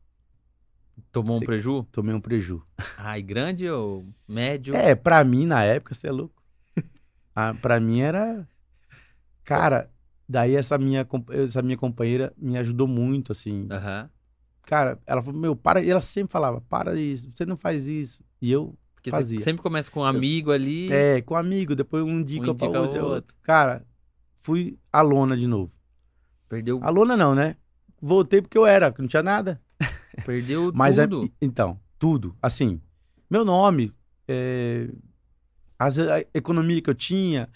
Tomou 1.12 1.36
um 1.36 1.40
Você- 1.40 1.46
preju? 1.46 1.84
Tomei 1.92 2.14
um 2.16 2.20
preju. 2.22 2.62
Ai, 2.98 3.22
grande 3.22 3.70
ou 3.70 4.06
médio? 4.28 4.76
É, 4.76 4.96
pra 4.96 5.24
mim, 5.24 5.46
na 5.46 5.64
época, 5.64 5.94
você 5.94 6.08
é 6.08 6.12
louco. 6.12 6.42
ah, 7.36 7.54
pra 7.62 7.80
mim 7.80 8.02
era. 8.02 8.48
Cara, 9.44 9.90
daí 10.28 10.56
essa 10.56 10.78
minha, 10.78 11.08
essa 11.32 11.62
minha 11.62 11.78
companheira 11.78 12.34
me 12.38 12.58
ajudou 12.58 12.88
muito, 12.88 13.32
assim. 13.32 13.68
Aham. 13.72 14.10
Cara, 14.66 15.00
ela 15.08 15.22
falou, 15.22 15.40
meu, 15.40 15.56
para. 15.56 15.82
E 15.82 15.90
ela 15.90 16.02
sempre 16.02 16.32
falava, 16.32 16.62
para 16.62 16.96
isso, 16.96 17.30
você 17.32 17.46
não 17.46 17.58
faz 17.58 17.88
isso. 17.88 18.24
E 18.42 18.52
eu, 18.52 18.78
Porque 18.94 19.10
Fazia. 19.10 19.40
você 19.40 19.44
sempre 19.46 19.64
começa 19.64 19.90
com 19.90 20.02
um 20.02 20.04
amigo 20.04 20.52
ali. 20.52 20.92
é, 20.92 21.22
com 21.22 21.36
amigo, 21.36 21.76
depois 21.76 22.04
um 22.04 22.22
dica 22.24 22.52
Um 22.52 22.56
pra 22.56 22.68
indica 22.68 22.80
outro, 22.82 22.98
é 22.98 23.02
outro. 23.02 23.16
outro. 23.16 23.36
Cara, 23.42 23.84
fui 24.38 24.78
a 24.94 25.02
lona 25.02 25.36
de 25.36 25.48
novo. 25.48 25.72
Perdeu, 26.48 26.80
A 26.84 26.90
lona 26.90 27.16
não, 27.18 27.34
né? 27.34 27.56
Voltei 28.02 28.42
porque 28.42 28.58
eu 28.58 28.66
era, 28.66 28.92
porque 28.92 29.02
não 29.02 29.10
tinha 29.10 29.24
nada. 29.24 29.60
perdeu 30.26 30.72
Mas 30.74 30.98
é- 31.00 31.08
tudo. 31.08 31.32
então, 31.42 31.80
tudo. 31.98 32.36
Assim, 32.42 32.82
meu 33.30 33.44
nome, 33.46 33.94
é, 34.28 34.90
as- 35.78 36.00
a 36.00 36.20
economia 36.34 36.82
que 36.82 36.90
eu 36.90 36.96
tinha, 36.96 37.50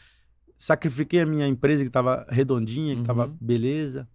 sacrifiquei 0.58 1.22
a 1.22 1.26
minha 1.26 1.48
empresa 1.48 1.82
que 1.84 1.90
estava 1.90 2.26
redondinha, 2.30 2.96
que 2.96 3.02
estava 3.02 3.28
Uhum. 3.28 3.38
beleza. 3.40 4.08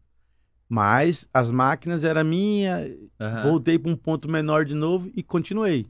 Mas 0.69 1.27
as 1.33 1.51
máquinas 1.51 2.05
era 2.05 2.23
minha, 2.23 2.79
Aham. 3.21 3.43
voltei 3.43 3.79
para 3.79 3.91
um 3.91 3.97
ponto 3.97 4.29
menor 4.31 4.65
de 4.65 4.75
novo 4.75 5.11
e 5.15 5.23
continuei. 5.23 5.87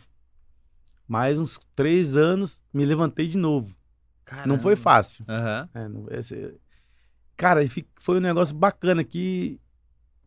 Mais 1.06 1.38
uns 1.38 1.58
três 1.74 2.16
anos, 2.16 2.62
me 2.72 2.84
levantei 2.84 3.26
de 3.26 3.38
novo. 3.38 3.76
Não 4.46 4.56
foi 4.58 4.74
Caramba. 4.74 4.76
fácil. 4.76 5.24
Aham. 5.28 5.68
É, 5.74 5.88
não- 5.88 6.06
esse- 6.10 6.54
Cara, 7.36 7.60
foi 8.00 8.18
um 8.18 8.20
negócio 8.20 8.54
bacana 8.54 9.02
que 9.04 9.60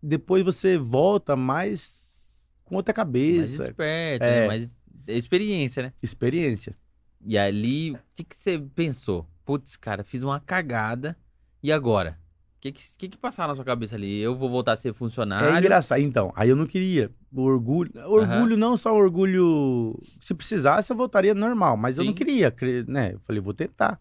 depois 0.01 0.43
você 0.43 0.77
volta 0.77 1.35
mais 1.35 2.49
com 2.63 2.75
outra 2.75 2.93
Mais 2.93 2.95
cabeça, 2.95 3.63
esperto, 3.69 4.23
É. 4.23 4.41
né? 4.41 4.47
Mais 4.47 4.71
experiência, 5.07 5.83
né? 5.83 5.93
experiência. 6.01 6.75
E 7.23 7.37
ali, 7.37 7.91
o 7.91 7.99
que, 8.15 8.23
que 8.23 8.35
você 8.35 8.57
pensou? 8.75 9.27
Putz, 9.45 9.77
cara, 9.77 10.03
fiz 10.03 10.23
uma 10.23 10.39
cagada. 10.39 11.15
E 11.61 11.71
agora? 11.71 12.17
O 12.57 12.61
que, 12.61 12.71
que, 12.71 13.09
que 13.09 13.17
passava 13.17 13.49
na 13.49 13.55
sua 13.55 13.65
cabeça 13.65 13.95
ali? 13.95 14.19
Eu 14.19 14.35
vou 14.35 14.49
voltar 14.49 14.73
a 14.73 14.77
ser 14.77 14.93
funcionário? 14.93 15.49
É 15.49 15.57
engraçado. 15.59 15.99
Então, 15.99 16.31
aí 16.35 16.49
eu 16.49 16.55
não 16.55 16.65
queria. 16.67 17.11
O 17.31 17.41
orgulho. 17.41 17.91
Orgulho, 18.07 18.55
não 18.55 18.77
só 18.77 18.95
orgulho. 18.95 19.99
Se 20.19 20.33
precisasse, 20.33 20.91
eu 20.91 20.97
voltaria 20.97 21.33
normal. 21.33 21.75
Mas 21.75 21.97
eu 21.97 22.03
não 22.03 22.11
Sim. 22.11 22.15
queria, 22.15 22.53
né? 22.87 23.13
Eu 23.13 23.19
falei, 23.19 23.41
vou 23.41 23.53
tentar. 23.53 23.99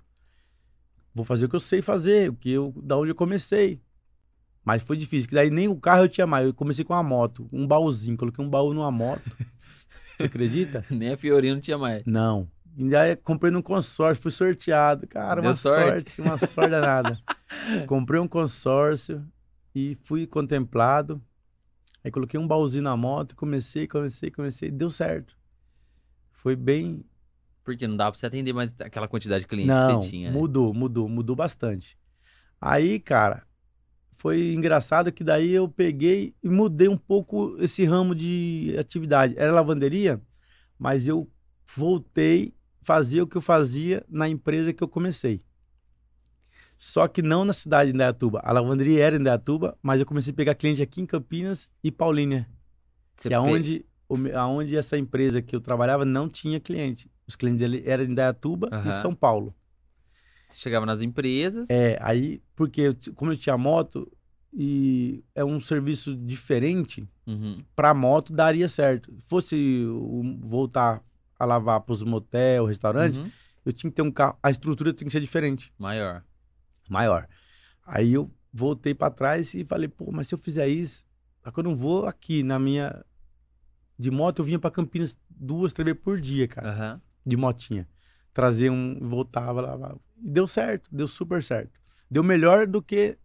Vou 1.14 1.24
fazer 1.24 1.46
o 1.46 1.48
que 1.48 1.56
eu 1.56 1.60
sei 1.60 1.82
fazer, 1.82 2.30
o 2.30 2.34
que 2.34 2.50
eu, 2.50 2.72
da 2.82 2.96
onde 2.96 3.10
eu 3.10 3.14
comecei. 3.14 3.80
Mas 4.64 4.82
foi 4.82 4.96
difícil, 4.96 5.28
que 5.28 5.34
daí 5.34 5.50
nem 5.50 5.68
o 5.68 5.76
carro 5.76 6.04
eu 6.04 6.08
tinha 6.08 6.26
mais. 6.26 6.46
Eu 6.46 6.54
comecei 6.54 6.84
com 6.84 6.92
uma 6.92 7.02
moto, 7.02 7.48
um 7.52 7.66
baúzinho. 7.66 8.16
Coloquei 8.16 8.44
um 8.44 8.48
baú 8.48 8.74
numa 8.74 8.90
moto. 8.90 9.22
Você 10.18 10.24
acredita? 10.24 10.84
Nem 10.90 11.12
a 11.12 11.16
Fiorino 11.16 11.60
tinha 11.60 11.78
mais. 11.78 12.04
Não. 12.04 12.46
E 12.76 12.94
aí 12.94 13.16
comprei 13.16 13.50
num 13.50 13.62
consórcio, 13.62 14.22
fui 14.22 14.30
sorteado. 14.30 15.06
Cara, 15.08 15.40
Deu 15.40 15.50
uma 15.50 15.56
sorte? 15.56 16.10
sorte, 16.12 16.20
uma 16.22 16.36
sorte 16.38 16.70
danada. 16.70 17.18
comprei 17.86 18.20
um 18.20 18.28
consórcio 18.28 19.26
e 19.74 19.96
fui 20.04 20.26
contemplado. 20.26 21.20
Aí 22.04 22.10
coloquei 22.10 22.38
um 22.38 22.46
baúzinho 22.46 22.82
na 22.84 22.96
moto, 22.96 23.34
comecei, 23.36 23.86
comecei, 23.86 24.30
comecei, 24.30 24.70
deu 24.70 24.88
certo. 24.90 25.36
Foi 26.30 26.54
bem. 26.54 27.04
Porque 27.64 27.86
não 27.86 27.96
dá 27.96 28.10
pra 28.10 28.18
você 28.18 28.26
atender 28.26 28.52
mais 28.52 28.74
aquela 28.80 29.06
quantidade 29.08 29.42
de 29.42 29.46
clientes 29.48 29.74
Não, 29.74 29.98
que 29.98 30.04
você 30.04 30.10
tinha. 30.10 30.30
né? 30.30 30.36
mudou, 30.38 30.72
mudou, 30.72 31.08
mudou 31.08 31.36
bastante. 31.36 31.98
Aí, 32.60 32.98
cara, 32.98 33.42
foi 34.20 34.52
engraçado 34.52 35.10
que 35.10 35.24
daí 35.24 35.50
eu 35.50 35.66
peguei 35.66 36.34
e 36.42 36.48
mudei 36.50 36.88
um 36.88 36.96
pouco 36.96 37.56
esse 37.58 37.86
ramo 37.86 38.14
de 38.14 38.76
atividade. 38.78 39.34
Era 39.38 39.50
lavanderia, 39.50 40.20
mas 40.78 41.08
eu 41.08 41.26
voltei 41.74 42.52
a 42.82 42.84
fazer 42.84 43.22
o 43.22 43.26
que 43.26 43.38
eu 43.38 43.40
fazia 43.40 44.04
na 44.10 44.28
empresa 44.28 44.74
que 44.74 44.84
eu 44.84 44.88
comecei. 44.88 45.42
Só 46.76 47.08
que 47.08 47.22
não 47.22 47.46
na 47.46 47.54
cidade 47.54 47.88
de 47.90 47.94
Indaiatuba. 47.94 48.40
A 48.44 48.52
lavanderia 48.52 49.02
era 49.02 49.16
em 49.16 49.20
Indaiatuba, 49.20 49.78
mas 49.82 50.00
eu 50.00 50.04
comecei 50.06 50.34
a 50.34 50.36
pegar 50.36 50.54
cliente 50.54 50.82
aqui 50.82 51.00
em 51.00 51.06
Campinas 51.06 51.70
e 51.82 51.90
Paulínia, 51.90 52.46
Você 53.16 53.28
que 53.28 53.34
é 53.34 53.40
onde, 53.40 53.86
o 54.06 54.18
me- 54.18 54.32
aonde 54.32 54.76
essa 54.76 54.98
empresa 54.98 55.40
que 55.40 55.56
eu 55.56 55.62
trabalhava 55.62 56.04
não 56.04 56.28
tinha 56.28 56.60
cliente. 56.60 57.10
Os 57.26 57.36
clientes 57.36 57.60
dele 57.60 57.82
eram 57.86 58.04
em 58.04 58.08
Indaiatuba 58.08 58.68
e 58.70 58.74
Aham. 58.74 59.00
São 59.00 59.14
Paulo. 59.14 59.54
Chegava 60.58 60.84
nas 60.86 61.02
empresas. 61.02 61.68
É, 61.70 61.98
aí, 62.00 62.42
porque 62.56 62.80
eu 62.82 62.94
como 63.14 63.32
eu 63.32 63.36
tinha 63.36 63.56
moto 63.58 64.10
e 64.52 65.22
é 65.34 65.44
um 65.44 65.60
serviço 65.60 66.16
diferente, 66.16 67.08
Uhum. 67.26 67.64
pra 67.76 67.94
moto 67.94 68.32
daria 68.32 68.68
certo. 68.68 69.12
Fosse 69.20 69.84
voltar 70.40 71.02
a 71.38 71.44
lavar 71.44 71.80
pros 71.82 72.02
motel, 72.02 72.66
restaurante, 72.66 73.18
Uhum. 73.18 73.30
eu 73.64 73.72
tinha 73.72 73.90
que 73.90 73.94
ter 73.96 74.02
um 74.02 74.10
carro, 74.10 74.36
a 74.42 74.50
estrutura 74.50 74.92
tinha 74.92 75.06
que 75.06 75.12
ser 75.12 75.20
diferente, 75.20 75.72
Maior. 75.78 76.24
maior. 76.88 77.26
Aí 77.86 78.12
eu 78.12 78.30
voltei 78.52 78.94
pra 78.94 79.10
trás 79.10 79.54
e 79.54 79.64
falei, 79.64 79.88
pô, 79.88 80.10
mas 80.12 80.26
se 80.28 80.34
eu 80.34 80.38
fizer 80.38 80.66
isso, 80.68 81.04
só 81.44 81.50
que 81.50 81.58
eu 81.60 81.64
não 81.64 81.74
vou 81.76 82.06
aqui 82.06 82.42
na 82.42 82.58
minha 82.58 83.04
de 83.98 84.10
moto, 84.10 84.40
eu 84.40 84.44
vinha 84.44 84.58
pra 84.58 84.70
Campinas 84.70 85.18
duas, 85.28 85.72
três 85.72 85.86
vezes 85.86 86.02
por 86.02 86.20
dia, 86.20 86.48
cara, 86.48 86.70
Aham. 86.70 87.00
de 87.24 87.36
motinha. 87.36 87.86
Trazer 88.32 88.70
um, 88.70 88.98
voltava, 89.00 89.60
lavava. 89.60 89.98
E 90.22 90.28
deu 90.30 90.46
certo, 90.46 90.88
deu 90.92 91.06
super 91.06 91.42
certo. 91.42 91.78
Deu 92.10 92.22
melhor 92.22 92.66
do 92.66 92.80
que 92.82 93.18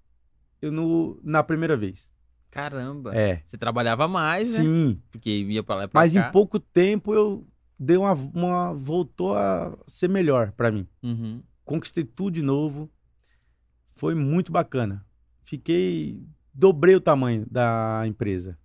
eu 0.61 0.71
no, 0.71 1.19
na 1.23 1.43
primeira 1.43 1.75
vez. 1.77 2.09
Caramba. 2.49 3.13
É. 3.15 3.41
Você 3.45 3.57
trabalhava 3.57 4.07
mais, 4.07 4.57
né? 4.57 4.63
Sim, 4.63 5.01
Porque 5.11 5.29
ia 5.29 5.63
pra 5.63 5.75
lá 5.75 5.83
e 5.83 5.87
pra 5.87 6.01
mas 6.01 6.13
cá. 6.13 6.27
em 6.27 6.31
pouco 6.31 6.59
tempo 6.59 7.13
eu 7.13 7.45
dei 7.77 7.97
uma, 7.97 8.13
uma 8.13 8.73
voltou 8.73 9.35
a 9.37 9.77
ser 9.85 10.07
melhor 10.07 10.51
pra 10.53 10.71
mim. 10.71 10.87
Uhum. 11.03 11.43
Conquistei 11.65 12.03
tudo 12.03 12.35
de 12.35 12.41
novo. 12.41 12.89
Foi 13.95 14.15
muito 14.15 14.51
bacana. 14.51 15.05
Fiquei 15.43 16.25
dobrei 16.53 16.95
o 16.95 17.01
tamanho 17.01 17.45
da 17.49 18.03
empresa. 18.05 18.57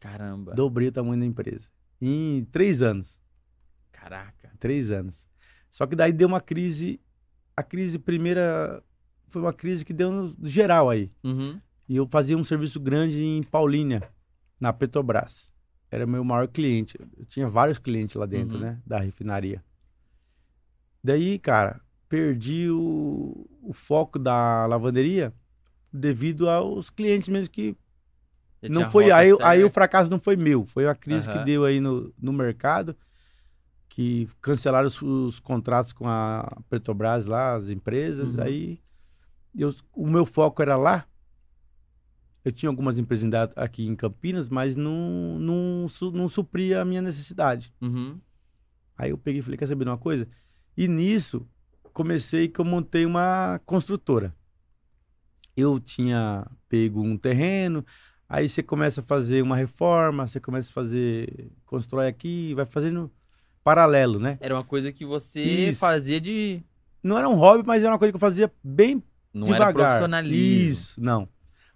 Caramba. 0.00 0.54
Dobrei 0.54 0.88
o 0.88 0.92
tamanho 0.92 1.20
da 1.20 1.26
empresa 1.26 1.68
em 2.00 2.44
três 2.50 2.82
anos. 2.82 3.20
Caraca. 3.92 4.52
Três 4.58 4.90
anos. 4.90 5.26
Só 5.76 5.86
que 5.86 5.94
daí 5.94 6.10
deu 6.10 6.26
uma 6.26 6.40
crise. 6.40 6.98
A 7.54 7.62
crise 7.62 7.98
primeira 7.98 8.82
foi 9.28 9.42
uma 9.42 9.52
crise 9.52 9.84
que 9.84 9.92
deu 9.92 10.10
no 10.10 10.34
geral 10.42 10.88
aí. 10.88 11.12
Uhum. 11.22 11.60
E 11.86 11.96
eu 11.96 12.08
fazia 12.10 12.34
um 12.34 12.42
serviço 12.42 12.80
grande 12.80 13.22
em 13.22 13.42
Paulínia, 13.42 14.08
na 14.58 14.72
Petrobras. 14.72 15.52
Era 15.90 16.06
meu 16.06 16.24
maior 16.24 16.48
cliente. 16.48 16.96
Eu 17.18 17.26
tinha 17.26 17.46
vários 17.46 17.78
clientes 17.78 18.16
lá 18.16 18.24
dentro, 18.24 18.56
Uhum. 18.56 18.64
né? 18.64 18.80
Da 18.86 18.98
refinaria. 19.00 19.62
Daí, 21.04 21.38
cara, 21.38 21.78
perdi 22.08 22.70
o, 22.70 23.46
o 23.60 23.74
foco 23.74 24.18
da 24.18 24.64
lavanderia 24.64 25.30
devido 25.92 26.48
aos 26.48 26.88
clientes 26.88 27.28
mesmo 27.28 27.50
que 27.52 27.76
não 28.62 28.90
foi. 28.90 29.10
Aí, 29.10 29.28
aí 29.42 29.62
o 29.62 29.68
fracasso 29.68 30.10
não 30.10 30.18
foi 30.18 30.36
meu. 30.36 30.64
Foi 30.64 30.86
uma 30.86 30.94
crise 30.94 31.28
que 31.28 31.36
Aham. 31.36 31.44
deu 31.44 31.64
aí 31.66 31.80
no, 31.80 32.14
no 32.18 32.32
mercado. 32.32 32.96
Que 33.96 34.28
cancelaram 34.42 34.86
os, 34.86 35.00
os 35.00 35.40
contratos 35.40 35.90
com 35.90 36.06
a 36.06 36.60
Petrobras 36.68 37.24
lá, 37.24 37.54
as 37.54 37.70
empresas. 37.70 38.36
Uhum. 38.36 38.42
Aí 38.42 38.80
eu, 39.56 39.74
o 39.94 40.06
meu 40.06 40.26
foco 40.26 40.60
era 40.60 40.76
lá. 40.76 41.06
Eu 42.44 42.52
tinha 42.52 42.68
algumas 42.68 42.98
empresas 42.98 43.30
aqui 43.56 43.86
em 43.86 43.96
Campinas, 43.96 44.50
mas 44.50 44.76
não, 44.76 45.38
não, 45.38 45.86
não 46.12 46.28
supria 46.28 46.82
a 46.82 46.84
minha 46.84 47.00
necessidade. 47.00 47.72
Uhum. 47.80 48.20
Aí 48.98 49.08
eu 49.08 49.16
peguei 49.16 49.38
e 49.38 49.42
falei, 49.42 49.56
quer 49.56 49.66
saber 49.66 49.84
de 49.84 49.90
uma 49.90 49.96
coisa? 49.96 50.28
E 50.76 50.86
nisso, 50.86 51.48
comecei 51.94 52.48
que 52.48 52.60
eu 52.60 52.66
montei 52.66 53.06
uma 53.06 53.58
construtora. 53.64 54.36
Eu 55.56 55.80
tinha 55.80 56.46
pego 56.68 57.00
um 57.00 57.16
terreno, 57.16 57.82
aí 58.28 58.46
você 58.46 58.62
começa 58.62 59.00
a 59.00 59.04
fazer 59.04 59.40
uma 59.40 59.56
reforma, 59.56 60.28
você 60.28 60.38
começa 60.38 60.68
a 60.68 60.74
fazer, 60.74 61.50
constrói 61.64 62.08
aqui, 62.08 62.52
vai 62.52 62.66
fazendo 62.66 63.10
paralelo, 63.66 64.20
né? 64.20 64.38
Era 64.40 64.54
uma 64.54 64.62
coisa 64.62 64.92
que 64.92 65.04
você 65.04 65.40
Isso. 65.70 65.80
fazia 65.80 66.20
de. 66.20 66.62
Não 67.02 67.18
era 67.18 67.28
um 67.28 67.34
hobby, 67.34 67.64
mas 67.66 67.82
era 67.82 67.92
uma 67.92 67.98
coisa 67.98 68.12
que 68.12 68.16
eu 68.16 68.20
fazia 68.20 68.52
bem 68.62 69.02
Não 69.34 69.48
era 69.48 69.54
devagar. 69.66 69.72
profissionalismo. 69.88 70.70
Isso, 70.70 71.00
não. 71.02 71.28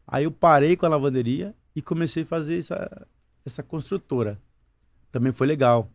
Aí 0.07 0.23
eu 0.23 0.31
parei 0.31 0.77
com 0.77 0.87
a 0.87 0.89
lavanderia 0.89 1.53
e 1.75 1.83
comecei 1.83 2.23
a 2.23 2.27
fazer 2.27 2.59
essa, 2.59 3.07
essa 3.45 3.61
construtora. 3.61 4.41
Também 5.11 5.33
foi 5.33 5.49
legal. 5.49 5.91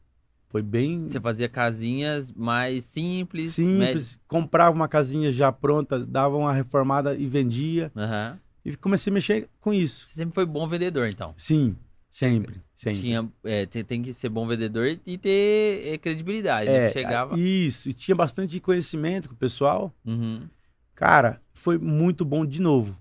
Foi 0.49 0.61
bem 0.61 1.07
Você 1.07 1.19
fazia 1.21 1.47
casinhas 1.47 2.29
mais 2.33 2.83
simples. 2.83 3.53
simples. 3.53 4.19
Comprava 4.27 4.75
uma 4.75 4.89
casinha 4.89 5.31
já 5.31 5.49
pronta, 5.49 6.05
dava 6.05 6.35
uma 6.35 6.51
reformada 6.51 7.15
e 7.15 7.25
vendia. 7.25 7.89
Aham. 7.95 8.37
E 8.65 8.75
comecei 8.75 9.11
a 9.11 9.13
mexer 9.13 9.49
com 9.61 9.73
isso. 9.73 10.09
Você 10.09 10.15
sempre 10.15 10.35
foi 10.35 10.45
bom 10.45 10.67
vendedor, 10.67 11.07
então. 11.07 11.33
Sim, 11.37 11.77
sempre. 12.17 12.61
sempre. 12.73 13.01
Tinha, 13.01 13.29
é, 13.43 13.65
te- 13.65 13.83
tem 13.83 14.01
que 14.01 14.13
ser 14.13 14.29
bom 14.29 14.47
vendedor 14.47 14.87
e 15.05 15.17
ter 15.17 15.81
é, 15.93 15.97
credibilidade. 15.97 16.69
né? 16.69 16.87
É, 16.87 16.91
Chegava. 16.91 17.37
Isso, 17.37 17.89
e 17.89 17.93
tinha 17.93 18.15
bastante 18.15 18.59
conhecimento 18.59 19.27
com 19.29 19.35
o 19.35 19.37
pessoal. 19.37 19.93
Uhum. 20.05 20.47
Cara, 20.95 21.41
foi 21.53 21.77
muito 21.77 22.23
bom 22.23 22.45
de 22.45 22.61
novo. 22.61 22.97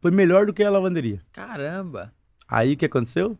Foi 0.00 0.10
melhor 0.10 0.46
do 0.46 0.52
que 0.52 0.62
a 0.62 0.70
lavanderia. 0.70 1.20
Caramba. 1.32 2.12
Aí 2.48 2.72
o 2.72 2.76
que 2.76 2.86
aconteceu? 2.86 3.38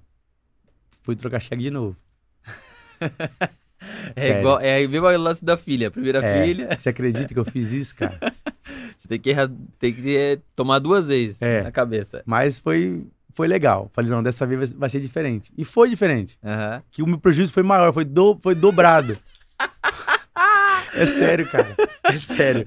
Fui 1.02 1.14
trocar 1.16 1.40
cheque 1.40 1.62
de 1.62 1.70
novo. 1.70 1.96
É 4.16 4.38
igual, 4.40 4.60
é 4.60 4.82
igual 4.82 5.12
o 5.12 5.18
lance 5.18 5.44
da 5.44 5.58
filha. 5.58 5.88
A 5.88 5.90
primeira 5.90 6.24
É, 6.24 6.42
filha, 6.46 6.68
Você 6.78 6.88
acredita 6.88 7.34
que 7.34 7.38
eu 7.38 7.44
fiz 7.44 7.70
isso, 7.72 7.94
cara? 7.96 8.18
você 8.96 9.06
tem 9.06 9.18
que, 9.20 9.28
errar- 9.28 9.50
tem 9.78 9.92
que 9.92 10.16
é, 10.16 10.38
tomar 10.56 10.78
duas 10.78 11.08
vezes 11.08 11.42
É. 11.42 11.62
na 11.62 11.70
cabeça. 11.70 12.22
Mas 12.24 12.58
foi, 12.58 13.06
foi 13.34 13.46
legal. 13.48 13.90
Falei, 13.92 14.10
não, 14.10 14.22
dessa 14.22 14.46
vez 14.46 14.72
vai- 14.72 14.88
ser 14.88 15.00
diferente. 15.00 15.52
E 15.58 15.64
foi 15.64 15.90
diferente. 15.90 16.38
Aham. 16.42 16.82
Que 16.90 17.02
o 17.02 17.06
meu 17.06 17.18
prejuízo 17.18 17.52
foi 17.52 17.62
maior, 17.62 17.92
foi, 17.92 18.04
do, 18.04 18.38
foi 18.42 18.54
dobrado. 18.54 19.16
é 20.94 21.06
sério, 21.06 21.48
cara. 21.48 21.74
É 22.04 22.16
sério. 22.18 22.66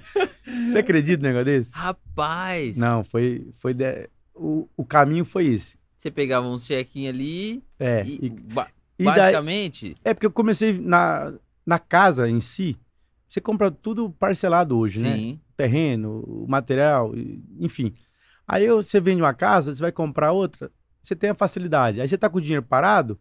Você 0.70 0.80
acredita 0.80 1.22
no 1.24 1.28
negócio 1.30 1.46
desse? 1.46 1.72
Rapaz. 1.74 2.78
Não, 2.78 3.04
foi. 3.04 3.48
foi 3.58 3.74
de- 3.74 4.10
o, 4.36 4.68
o 4.78 4.86
caminho 4.86 5.26
foi 5.26 5.46
esse. 5.48 5.78
Você 5.98 6.12
pegava 6.12 6.48
uns 6.48 6.66
chequinhos 6.66 7.14
ali 7.14 7.64
É. 7.80 8.04
e, 8.06 8.26
E, 8.26 8.30
ba- 8.30 8.68
e 9.00 9.04
daí, 9.06 9.16
basicamente. 9.16 9.96
é 10.04 10.14
porque 10.14 10.26
eu 10.28 10.32
comecei 10.32 10.78
na, 10.80 11.34
na 11.66 11.80
casa 11.80 12.30
em 12.30 12.40
si. 12.40 12.78
Você 13.28 13.42
compra 13.42 13.70
tudo 13.72 14.10
parcelado 14.12 14.78
hoje, 14.78 15.00
né? 15.00 15.16
Sim. 15.16 15.40
terreno, 15.56 16.24
o 16.26 16.46
material, 16.48 17.12
enfim. 17.60 17.92
Aí 18.48 18.68
você 18.70 19.00
vende 19.02 19.22
uma 19.22 19.34
casa, 19.34 19.74
você 19.74 19.82
vai 19.82 19.92
comprar 19.92 20.32
outra, 20.32 20.72
você 21.02 21.16
tem 21.16 21.30
a 21.30 21.36
facilidade. 21.36 22.00
Aí 22.00 22.08
você 22.08 22.18
tá 22.18 22.30
com 22.30 22.38
o 22.38 22.42
dinheiro 22.42 22.64
parado, 22.66 23.20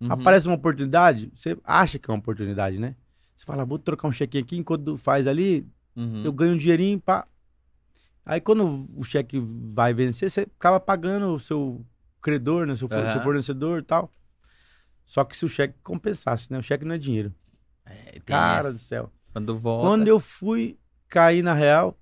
Uhum. 0.00 0.08
aparece 0.12 0.46
uma 0.46 0.56
oportunidade, 0.56 1.30
você 1.34 1.56
acha 1.64 1.98
que 1.98 2.10
é 2.10 2.12
uma 2.12 2.18
oportunidade, 2.20 2.78
né? 2.78 2.94
Você 3.34 3.46
fala, 3.46 3.64
vou 3.64 3.78
trocar 3.78 4.06
um 4.08 4.12
cheque 4.12 4.36
aqui, 4.38 4.56
enquanto 4.56 4.96
faz 4.98 5.26
ali, 5.26 5.66
Uhum. 5.96 6.22
eu 6.24 6.32
ganho 6.32 6.52
um 6.54 6.56
dinheirinho, 6.58 7.00
pá. 7.00 7.26
Aí 8.24 8.40
quando 8.40 8.84
o 8.94 9.02
cheque 9.04 9.38
vai 9.72 9.94
vencer, 9.94 10.30
você 10.30 10.40
acaba 10.42 10.78
pagando 10.78 11.32
o 11.32 11.38
seu 11.40 11.84
credor, 12.20 12.66
né? 12.66 12.74
Seu, 12.76 12.88
Aham. 12.90 13.12
seu 13.12 13.20
fornecedor 13.22 13.78
e 13.78 13.82
tal. 13.82 14.10
Só 15.04 15.24
que 15.24 15.36
se 15.36 15.44
o 15.44 15.48
cheque 15.48 15.76
compensasse, 15.82 16.50
né? 16.52 16.58
O 16.58 16.62
cheque 16.62 16.84
não 16.84 16.94
é 16.94 16.98
dinheiro. 16.98 17.32
É, 17.86 18.20
Cara 18.24 18.72
do 18.72 18.78
céu. 18.78 19.12
Quando 19.32 19.56
volta. 19.56 19.86
Quando 19.88 20.08
eu 20.08 20.18
fui 20.18 20.76
cair 21.08 21.42
na 21.42 21.54
real, 21.54 21.96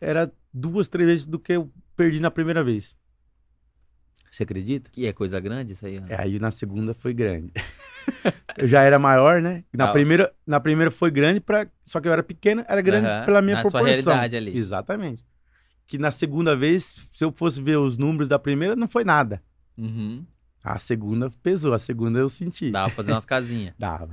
era 0.00 0.32
duas, 0.52 0.88
três 0.88 1.08
vezes 1.08 1.24
do 1.24 1.38
que 1.38 1.52
eu 1.52 1.70
perdi 1.96 2.20
na 2.20 2.30
primeira 2.30 2.62
vez. 2.62 2.96
Você 4.30 4.42
acredita? 4.42 4.90
Que 4.90 5.06
é 5.06 5.12
coisa 5.12 5.40
grande 5.40 5.72
isso 5.72 5.86
aí. 5.86 5.98
ó. 5.98 6.02
É, 6.12 6.20
Aí 6.22 6.38
na 6.38 6.50
segunda 6.50 6.92
foi 6.92 7.14
grande. 7.14 7.52
eu 8.58 8.66
já 8.68 8.82
era 8.82 8.98
maior, 8.98 9.40
né? 9.40 9.64
Na, 9.72 9.88
Ah. 9.88 9.92
primeira, 9.92 10.32
na 10.46 10.60
primeira 10.60 10.90
foi 10.90 11.10
grande, 11.10 11.40
pra, 11.40 11.66
só 11.86 12.00
que 12.00 12.08
eu 12.08 12.12
era 12.12 12.22
pequena, 12.22 12.64
era 12.68 12.80
grande 12.82 13.06
Aham, 13.06 13.24
pela 13.24 13.40
minha 13.40 13.56
na 13.56 13.62
sua 13.62 13.70
proporção. 13.70 14.12
realidade 14.12 14.36
ali. 14.36 14.56
Exatamente. 14.56 15.24
Que 15.86 15.96
na 15.98 16.10
segunda 16.10 16.54
vez, 16.56 17.08
se 17.12 17.24
eu 17.24 17.32
fosse 17.32 17.62
ver 17.62 17.76
os 17.78 17.96
números 17.96 18.28
da 18.28 18.38
primeira, 18.38 18.76
não 18.76 18.88
foi 18.88 19.04
nada. 19.04 19.42
Uhum. 19.78 20.26
A 20.62 20.78
segunda 20.78 21.30
pesou, 21.42 21.72
a 21.72 21.78
segunda 21.78 22.18
eu 22.18 22.28
senti. 22.28 22.70
Dava 22.72 22.88
pra 22.88 22.96
fazer 22.96 23.12
umas 23.12 23.24
casinhas. 23.26 23.72
Dava. 23.78 24.10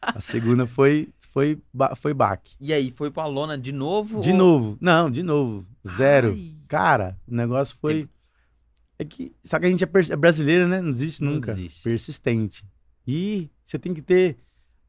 A 0.00 0.20
segunda 0.20 0.64
foi, 0.66 1.08
foi, 1.38 1.62
foi 1.96 2.12
baque. 2.14 2.56
E 2.60 2.72
aí, 2.72 2.90
foi 2.90 3.10
pra 3.10 3.26
lona 3.26 3.56
de 3.56 3.70
novo? 3.72 4.20
De 4.20 4.32
ou- 4.32 4.36
novo. 4.36 4.78
Não, 4.80 5.08
de 5.10 5.22
novo. 5.22 5.64
Zero. 5.96 6.32
Ai. 6.32 6.56
Cara, 6.68 7.16
o 7.26 7.34
negócio 7.34 7.76
foi. 7.80 8.08
É 8.98 9.04
que. 9.04 9.32
Só 9.44 9.58
que 9.58 9.66
a 9.66 9.70
gente 9.70 9.84
é, 9.84 9.88
é 10.10 10.16
brasileiro, 10.16 10.66
né? 10.66 10.80
Não 10.80 10.90
desiste 10.90 11.22
Não 11.22 11.34
nunca. 11.34 11.54
desiste. 11.54 11.82
Persistente. 11.84 12.64
E 13.06 13.48
você 13.64 13.78
tem 13.78 13.94
que 13.94 14.02
ter 14.02 14.36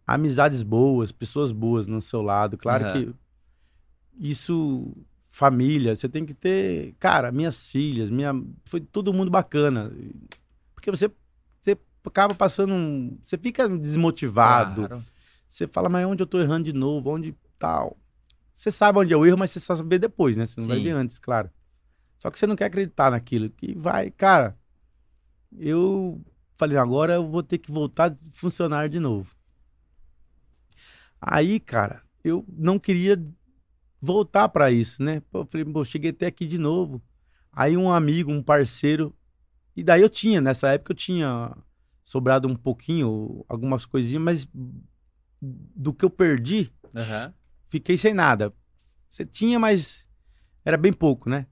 amizades 0.07 0.63
boas, 0.63 1.11
pessoas 1.11 1.51
boas 1.51 1.85
no 1.87 2.01
seu 2.01 2.21
lado. 2.21 2.57
Claro 2.57 2.85
Aham. 2.85 2.93
que 2.93 3.13
isso. 4.19 4.91
Família, 5.31 5.95
você 5.95 6.09
tem 6.09 6.25
que 6.25 6.33
ter. 6.33 6.95
Cara, 6.99 7.31
minhas 7.31 7.67
filhas, 7.69 8.09
minha. 8.09 8.33
Foi 8.65 8.81
todo 8.81 9.13
mundo 9.13 9.29
bacana. 9.29 9.91
Porque 10.73 10.89
você, 10.89 11.11
você 11.61 11.77
acaba 12.03 12.33
passando 12.33 12.73
um. 12.73 13.15
Você 13.23 13.37
fica 13.37 13.69
desmotivado. 13.69 14.87
Claro. 14.87 15.03
Você 15.49 15.67
fala, 15.67 15.89
mas 15.89 16.05
onde 16.05 16.21
eu 16.21 16.27
tô 16.27 16.39
errando 16.39 16.65
de 16.65 16.73
novo? 16.73 17.09
Onde 17.09 17.35
tal? 17.57 17.97
Você 18.53 18.69
sabe 18.69 18.99
onde 18.99 19.13
é 19.13 19.17
o 19.17 19.25
erro, 19.25 19.37
mas 19.37 19.49
você 19.49 19.59
só 19.59 19.73
vê 19.75 19.97
depois, 19.97 20.37
né? 20.37 20.45
Você 20.45 20.61
não 20.61 20.67
vai 20.67 20.77
Sim. 20.77 20.83
ver 20.83 20.91
antes, 20.91 21.17
claro. 21.17 21.49
Só 22.19 22.29
que 22.29 22.37
você 22.37 22.45
não 22.45 22.55
quer 22.55 22.65
acreditar 22.65 23.09
naquilo. 23.09 23.49
Que 23.49 23.73
vai, 23.73 24.11
cara. 24.11 24.57
Eu 25.57 26.23
falei, 26.55 26.77
agora 26.77 27.15
eu 27.15 27.27
vou 27.27 27.41
ter 27.41 27.57
que 27.57 27.71
voltar 27.71 28.11
a 28.11 28.17
funcionar 28.31 28.89
de 28.89 28.99
novo. 28.99 29.35
Aí, 31.19 31.59
cara, 31.59 32.03
eu 32.23 32.45
não 32.47 32.77
queria 32.77 33.21
voltar 33.99 34.49
pra 34.49 34.69
isso, 34.69 35.01
né? 35.01 35.21
Eu 35.33 35.45
falei, 35.45 35.65
pô, 35.65 35.83
cheguei 35.83 36.11
até 36.11 36.27
aqui 36.27 36.45
de 36.45 36.59
novo. 36.59 37.01
Aí 37.51 37.75
um 37.75 37.91
amigo, 37.91 38.31
um 38.31 38.43
parceiro, 38.43 39.15
e 39.75 39.83
daí 39.83 40.01
eu 40.01 40.09
tinha, 40.09 40.39
nessa 40.39 40.69
época 40.69 40.91
eu 40.91 40.95
tinha 40.95 41.57
sobrado 42.03 42.47
um 42.47 42.55
pouquinho, 42.55 43.43
algumas 43.49 43.85
coisinhas, 43.85 44.21
mas 44.21 44.47
do 45.41 45.93
que 45.93 46.03
eu 46.03 46.09
perdi, 46.09 46.71
Aham. 46.95 47.33
fiquei 47.67 47.97
sem 47.97 48.13
nada. 48.13 48.53
Você 49.07 49.25
tinha, 49.25 49.59
mas 49.59 50.07
era 50.65 50.77
bem 50.77 50.93
pouco, 50.93 51.29
né? 51.29 51.47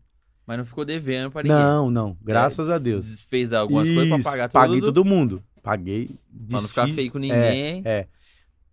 Mas 0.46 0.58
não 0.58 0.66
ficou 0.66 0.86
devendo 0.86 1.32
pra 1.32 1.44
ninguém. 1.44 1.58
Não, 1.58 1.92
não, 1.92 2.18
graças 2.22 2.70
É, 2.70 2.76
a 2.76 2.78
Deus. 2.78 3.06
Desfez 3.06 3.52
algumas 3.52 3.88
coisas 3.88 4.08
pra 4.08 4.18
Isso, 4.18 4.24
pagar 4.30 4.48
tudo. 4.48 4.54
Paguei 4.54 4.82
todo 4.82 5.04
mundo. 5.04 5.44
Paguei. 5.62 6.08
Pra 6.50 6.62
não 6.62 6.68
ficar 6.68 6.88
feio 6.88 7.12
com 7.12 7.18
é, 7.18 7.22
ninguém. 7.22 7.82
É. 7.84 8.08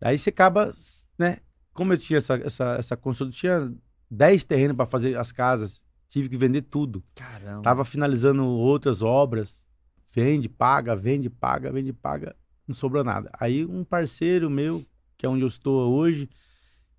Aí 0.03 0.17
você 0.17 0.31
acaba, 0.31 0.73
né? 1.19 1.39
Como 1.73 1.93
eu 1.93 1.99
tinha 1.99 2.19
essa, 2.19 2.35
essa, 2.37 2.77
essa 2.79 2.97
construção, 2.97 3.33
tinha 3.33 3.75
10 4.09 4.45
terrenos 4.45 4.77
para 4.77 4.87
fazer 4.87 5.19
as 5.19 5.33
casas. 5.33 5.83
Tive 6.09 6.29
que 6.29 6.37
vender 6.37 6.63
tudo. 6.63 7.03
Caramba. 7.15 7.63
Tava 7.63 7.85
finalizando 7.85 8.45
outras 8.47 9.03
obras. 9.03 9.67
Vende, 10.15 10.49
paga, 10.49 10.95
vende, 10.95 11.29
paga, 11.29 11.73
vende, 11.73 11.93
paga. 11.93 12.37
Não 12.69 12.75
sobrou 12.75 13.03
nada. 13.03 13.31
Aí 13.41 13.65
um 13.65 13.83
parceiro 13.83 14.49
meu, 14.49 14.85
que 15.25 15.27
é 15.27 15.31
onde 15.31 15.43
eu 15.43 15.49
estou 15.49 15.91
hoje, 15.91 16.29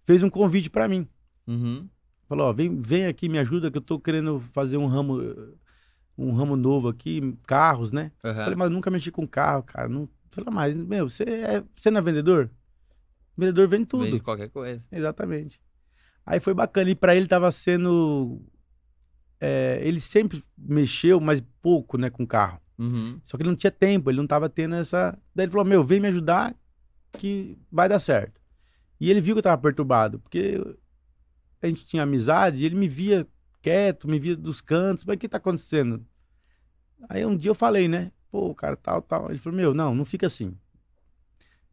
fez 0.03 0.23
um 0.23 0.29
convite 0.31 0.67
para 0.67 0.87
mim. 0.87 1.07
Uhum. 1.45 1.87
Falou, 2.27 2.47
ó, 2.47 2.53
vem, 2.53 2.81
vem 2.81 3.05
aqui, 3.05 3.29
me 3.29 3.37
ajuda, 3.37 3.69
que 3.69 3.77
eu 3.77 3.81
tô 3.81 3.99
querendo 3.99 4.39
fazer 4.51 4.77
um 4.77 4.87
ramo, 4.87 5.21
um 6.17 6.31
ramo 6.33 6.55
novo 6.55 6.89
aqui, 6.89 7.37
carros, 7.45 7.91
né? 7.91 8.11
Aham. 8.23 8.43
Falei, 8.43 8.55
mas 8.55 8.71
nunca 8.71 8.89
mexi 8.89 9.11
com 9.11 9.27
carro, 9.27 9.61
cara. 9.61 9.87
Não... 9.87 10.09
Falei, 10.31 10.51
mas, 10.51 10.75
meu, 10.75 11.07
você, 11.07 11.23
é... 11.23 11.63
você 11.75 11.91
não 11.91 11.99
é 11.99 12.01
vendedor? 12.01 12.49
Vendedor 13.37 13.67
vende 13.67 13.85
tudo. 13.85 14.05
Vende 14.05 14.19
qualquer 14.21 14.49
coisa. 14.49 14.83
Exatamente. 14.91 15.61
Aí 16.25 16.39
foi 16.39 16.55
bacana. 16.55 16.89
E 16.89 16.95
pra 16.95 17.15
ele 17.15 17.27
tava 17.27 17.51
sendo. 17.51 18.41
é, 19.39 19.79
ele 19.83 19.99
sempre 19.99 20.43
mexeu, 20.57 21.19
mas 21.19 21.43
pouco, 21.61 21.95
né, 21.95 22.09
com 22.09 22.25
carro. 22.25 22.59
Uhum. 22.79 23.19
Só 23.23 23.37
que 23.37 23.43
ele 23.43 23.49
não 23.49 23.55
tinha 23.55 23.69
tempo, 23.69 24.09
ele 24.09 24.17
não 24.17 24.25
tava 24.25 24.49
tendo 24.49 24.73
essa. 24.73 25.11
Daí 25.35 25.45
ele 25.45 25.51
falou: 25.51 25.65
Meu, 25.65 25.83
vem 25.83 25.99
me 25.99 26.07
ajudar 26.07 26.55
que 27.15 27.57
vai 27.71 27.87
dar 27.89 27.99
certo. 27.99 28.39
E 28.99 29.09
ele 29.09 29.19
viu 29.21 29.35
que 29.35 29.39
eu 29.39 29.43
tava 29.43 29.61
perturbado, 29.61 30.19
porque 30.19 30.59
a 31.61 31.67
gente 31.67 31.85
tinha 31.85 32.03
amizade 32.03 32.57
e 32.57 32.65
ele 32.65 32.75
me 32.75 32.87
via 32.87 33.27
quieto, 33.61 34.07
me 34.07 34.19
via 34.19 34.35
dos 34.35 34.61
cantos, 34.61 35.03
mas 35.05 35.15
o 35.15 35.19
que 35.19 35.27
tá 35.27 35.37
acontecendo? 35.37 36.05
Aí 37.09 37.25
um 37.25 37.35
dia 37.35 37.49
eu 37.51 37.55
falei, 37.55 37.87
né? 37.87 38.11
Pô, 38.31 38.53
cara, 38.55 38.75
tal, 38.75 39.01
tal. 39.01 39.29
Ele 39.29 39.39
falou: 39.39 39.57
Meu, 39.57 39.73
não, 39.73 39.93
não 39.93 40.05
fica 40.05 40.27
assim. 40.27 40.57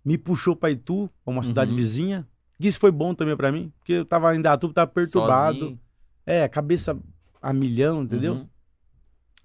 Me 0.05 0.18
puxou 0.18 0.57
pra 0.57 0.70
Itu, 0.70 1.09
pra 1.24 1.33
uma 1.33 1.42
cidade 1.42 1.70
Uhum. 1.70 1.76
vizinha. 1.76 2.28
Que 2.61 2.68
isso 2.68 2.78
foi 2.81 2.90
bom 2.92 3.14
também 3.14 3.37
pra 3.37 3.50
mim, 3.50 3.72
porque 3.78 3.92
eu 3.94 4.05
tava 4.05 4.35
em 4.37 4.40
Datuba, 4.40 4.72
tava 4.74 4.90
perturbado. 4.90 5.59
Sozinho. 5.59 5.81
É, 6.24 6.46
cabeça 6.48 6.96
a 7.40 7.52
milhão, 7.52 8.02
entendeu? 8.02 8.35
Uhum. 8.35 8.48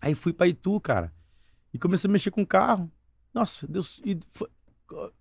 Aí 0.01 0.13
fui 0.13 0.33
pra 0.33 0.47
Itu, 0.47 0.79
cara. 0.79 1.11
E 1.73 1.79
comecei 1.79 2.07
a 2.07 2.11
mexer 2.11 2.29
com 2.31 2.45
carro. 2.45 2.91
Nossa, 3.33 3.67
deu, 3.67 3.81
e 4.05 4.19
foi- 4.29 4.49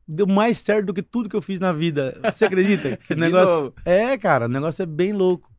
deu 0.06 0.26
mais 0.26 0.58
certo 0.58 0.86
do 0.86 0.94
que 0.94 1.02
tudo 1.02 1.28
que 1.28 1.36
eu 1.36 1.42
fiz 1.42 1.58
na 1.58 1.72
vida. 1.72 2.18
Você 2.32 2.44
acredita? 2.44 2.96
Que 3.06 3.14
negócio. 3.14 3.54
novo. 3.54 3.74
É, 3.84 4.16
cara, 4.16 4.46
o 4.46 4.48
negócio 4.48 4.82
é 4.82 4.86
bem 4.86 5.12
louco. 5.12 5.52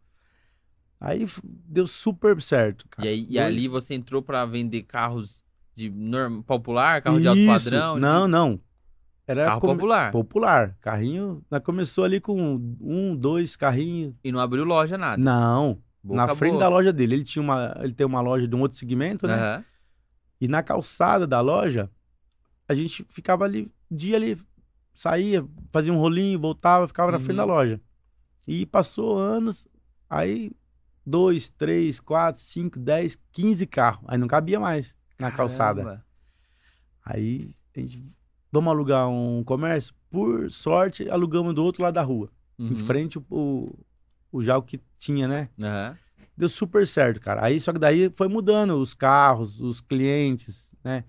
Aí 1.00 1.28
deu 1.44 1.86
super 1.86 2.42
certo, 2.42 2.88
cara. 2.90 3.08
E, 3.08 3.12
aí, 3.12 3.28
e 3.30 3.40
ali 3.40 3.68
você 3.68 3.94
entrou 3.94 4.22
pra 4.22 4.46
vender 4.46 4.84
carros 4.84 5.44
de 5.76 5.90
norm... 5.92 6.42
popular, 6.42 7.02
carro 7.02 7.20
de 7.20 7.28
alto 7.28 7.40
Isso. 7.40 7.66
padrão? 7.66 8.00
Não, 8.00 8.26
de... 8.26 8.32
não. 8.32 8.60
Era 9.28 9.46
Carro 9.46 9.62
come- 9.62 9.74
popular. 9.74 10.12
popular. 10.12 10.78
Carrinho. 10.80 11.44
Nós 11.52 11.62
começou 11.62 12.06
ali 12.06 12.22
com 12.22 12.56
um, 12.80 13.14
dois 13.16 13.58
carrinhos. 13.58 14.16
E 14.24 14.32
não 14.32 14.40
abriu 14.40 14.64
loja, 14.64 14.98
nada. 14.98 15.22
Não. 15.22 15.80
Boca 16.02 16.16
na 16.16 16.34
frente 16.36 16.58
da 16.58 16.70
loja 16.70 16.94
dele. 16.94 17.16
Ele 17.16 17.24
tinha 17.26 17.44
uma. 17.44 17.76
Ele 17.82 17.94
tem 17.94 18.08
uma 18.08 18.22
loja 18.22 18.48
de 18.48 18.56
um 18.56 18.62
outro 18.62 18.78
segmento, 18.78 19.28
né? 19.28 19.34
Aham. 19.34 19.66
E 20.40 20.48
na 20.48 20.64
calçada 20.64 21.28
da 21.28 21.42
loja, 21.42 21.92
a 22.70 22.74
gente 22.74 23.06
ficava 23.10 23.44
ali, 23.44 23.70
dia 23.90 24.16
ali, 24.16 24.38
saía, 24.94 25.46
fazia 25.72 25.94
um 25.94 25.98
rolinho, 25.98 26.40
voltava, 26.40 26.88
ficava 26.88 27.12
na 27.12 27.18
Uhum. 27.18 27.24
frente 27.24 27.38
da 27.38 27.46
loja. 27.46 27.82
E 28.48 28.66
passou 28.66 29.18
anos, 29.18 29.68
aí 30.10 30.52
dois, 31.06 31.50
três, 31.50 32.00
quatro, 32.00 32.42
cinco, 32.42 32.80
dez, 32.80 33.18
quinze 33.32 33.66
carros. 33.68 34.04
Aí 34.08 34.18
não 34.18 34.28
cabia 34.28 34.60
mais 34.60 34.96
na 35.20 35.32
calçada. 35.32 35.84
Caramba. 35.84 36.06
Aí 37.06 37.52
a 37.76 37.80
gente, 37.80 38.04
vamos 38.52 38.72
alugar 38.72 39.08
um 39.10 39.44
comércio? 39.44 39.94
Por 40.10 40.50
sorte, 40.52 41.10
alugamos 41.10 41.54
do 41.54 41.64
outro 41.64 41.84
lado 41.84 41.94
da 41.96 42.02
rua. 42.02 42.30
Em 42.60 42.70
Uhum. 42.70 42.76
frente 42.76 43.18
o, 43.20 43.26
o, 43.30 44.42
o 44.42 44.62
que 44.64 44.82
tinha, 44.98 45.28
né? 45.28 45.50
Aham. 45.62 45.98
deu 46.36 46.50
super 46.50 46.86
certo, 46.88 47.20
cara. 47.22 47.44
Aí 47.46 47.60
só 47.62 47.72
que 47.74 47.80
daí 47.80 48.10
foi 48.10 48.28
mudando 48.28 48.78
os 48.80 48.94
carros, 48.94 49.60
os 49.62 49.80
clientes, 49.82 50.74
né? 50.84 51.04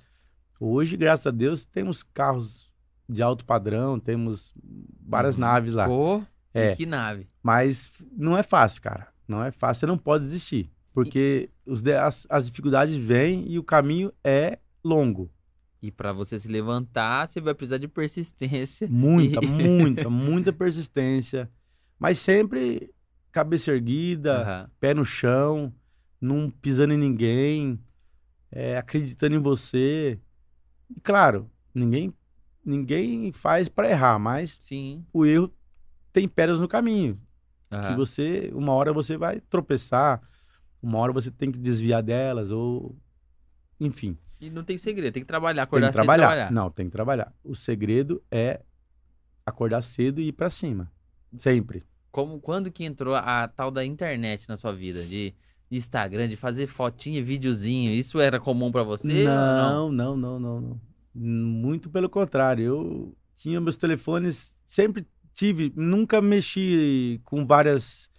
Hoje, 0.61 0.97
graças 0.97 1.27
a 1.27 1.31
Deus, 1.31 1.65
temos 1.65 2.03
carros 2.03 2.68
de 3.09 3.23
alto 3.23 3.45
padrão, 3.45 3.99
temos 3.99 4.53
várias 5.01 5.37
Uhum. 5.37 5.41
naves 5.43 5.73
lá. 5.73 5.87
Pô, 5.87 6.23
É. 6.53 6.73
e 6.73 6.77
que 6.77 6.87
nave. 6.87 7.27
Mas 7.43 7.93
não 8.13 8.37
é 8.37 8.43
fácil, 8.43 8.83
cara. 8.83 9.09
Não 9.27 9.43
é 9.45 9.51
fácil, 9.51 9.81
você 9.81 9.87
não 9.87 9.99
pode 9.99 10.25
desistir. 10.25 10.71
Porque 10.93 11.51
os 11.65 11.81
de- 11.83 11.95
as, 11.95 12.27
as 12.29 12.47
dificuldades 12.47 12.97
vêm 12.97 13.45
e 13.49 13.59
o 13.59 13.63
caminho 13.63 14.13
é 14.25 14.59
longo. 14.83 15.31
E 15.81 15.93
pra 15.93 16.13
você 16.13 16.39
se 16.39 16.49
levantar, 16.49 17.29
você 17.29 17.41
vai 17.41 17.55
precisar 17.55 17.79
de 17.79 17.87
persistência. 17.89 18.89
Muita, 18.91 19.41
E- 19.45 19.47
muita, 19.47 20.11
muita 20.11 20.53
persistência. 20.53 21.49
Mas 21.99 22.19
sempre 22.19 22.91
cabeça 23.31 23.71
erguida, 23.73 24.43
Aham. 24.43 24.71
pé 24.81 24.93
no 24.95 25.05
chão, 25.05 25.73
não 26.21 26.51
pisando 26.51 26.95
em 26.95 26.99
ninguém, 26.99 27.79
é, 28.51 28.77
acreditando 28.77 29.37
em 29.37 29.41
você. 29.41 30.19
E 30.91 31.01
claro, 31.01 31.49
ninguém 31.73 32.13
ninguém 32.69 33.33
faz 33.33 33.69
para 33.69 33.89
errar, 33.91 34.19
mas 34.19 34.57
Sim. 34.61 35.05
o 35.13 35.25
erro 35.25 35.53
tem 36.13 36.29
pedras 36.29 36.61
no 36.61 36.69
caminho, 36.69 37.19
que 37.71 37.77
Aham. 37.77 37.97
você 37.97 38.51
uma 38.55 38.73
hora 38.73 38.93
você 38.93 39.17
vai 39.17 39.41
tropeçar, 39.41 40.21
uma 40.83 40.99
hora 40.99 41.13
você 41.13 41.31
tem 41.31 41.51
que 41.51 41.59
desviar 41.59 42.03
delas 42.03 42.51
ou 42.51 42.97
enfim, 43.81 44.19
E 44.41 44.51
não 44.51 44.63
tem 44.63 44.77
segredo, 44.77 45.13
tem 45.15 45.23
que 45.23 45.27
trabalhar, 45.27 45.63
tem 45.63 45.69
acordar 45.69 45.89
que 45.89 45.93
cedo 45.95 46.03
e 46.03 46.07
trabalhar. 46.07 46.27
trabalhar. 46.29 46.53
Não, 46.53 46.71
tem 46.71 46.87
que 46.87 46.93
trabalhar. 46.93 47.33
O 47.43 47.55
segredo 47.55 48.23
é 48.31 48.61
acordar 49.47 49.81
cedo 49.81 50.21
e 50.21 50.29
ir 50.29 50.33
para 50.33 50.51
cima, 50.51 50.93
sempre. 51.37 51.85
Como, 52.11 52.41
quando 52.41 52.71
que 52.71 52.85
entrou 52.85 53.15
a 53.15 53.47
tal 53.49 53.71
da 53.71 53.85
internet 53.85 54.49
na 54.49 54.57
sua 54.57 54.73
vida? 54.75 55.03
De 55.05 55.35
Instagram, 55.71 56.29
de 56.29 56.37
fazer 56.37 56.67
fotinha 56.67 57.19
e 57.19 57.23
videozinho. 57.23 57.93
Isso 57.93 58.19
era 58.21 58.41
comum 58.41 58.71
pra 58.73 58.83
você? 58.83 59.25
não? 59.25 59.91
Não, 59.91 59.93
não, 59.93 60.17
não, 60.17 60.39
não, 60.39 60.61
não. 60.61 60.81
Muito 61.19 61.91
pelo 61.91 62.09
contrário. 62.09 62.65
Eu 62.65 63.17
tinha 63.35 63.61
meus 63.61 63.77
telefones, 63.77 64.57
sempre 64.65 65.07
tive, 65.35 65.73
nunca 65.77 66.21
mexi 66.21 67.21
com 67.25 67.47
várias 67.47 68.11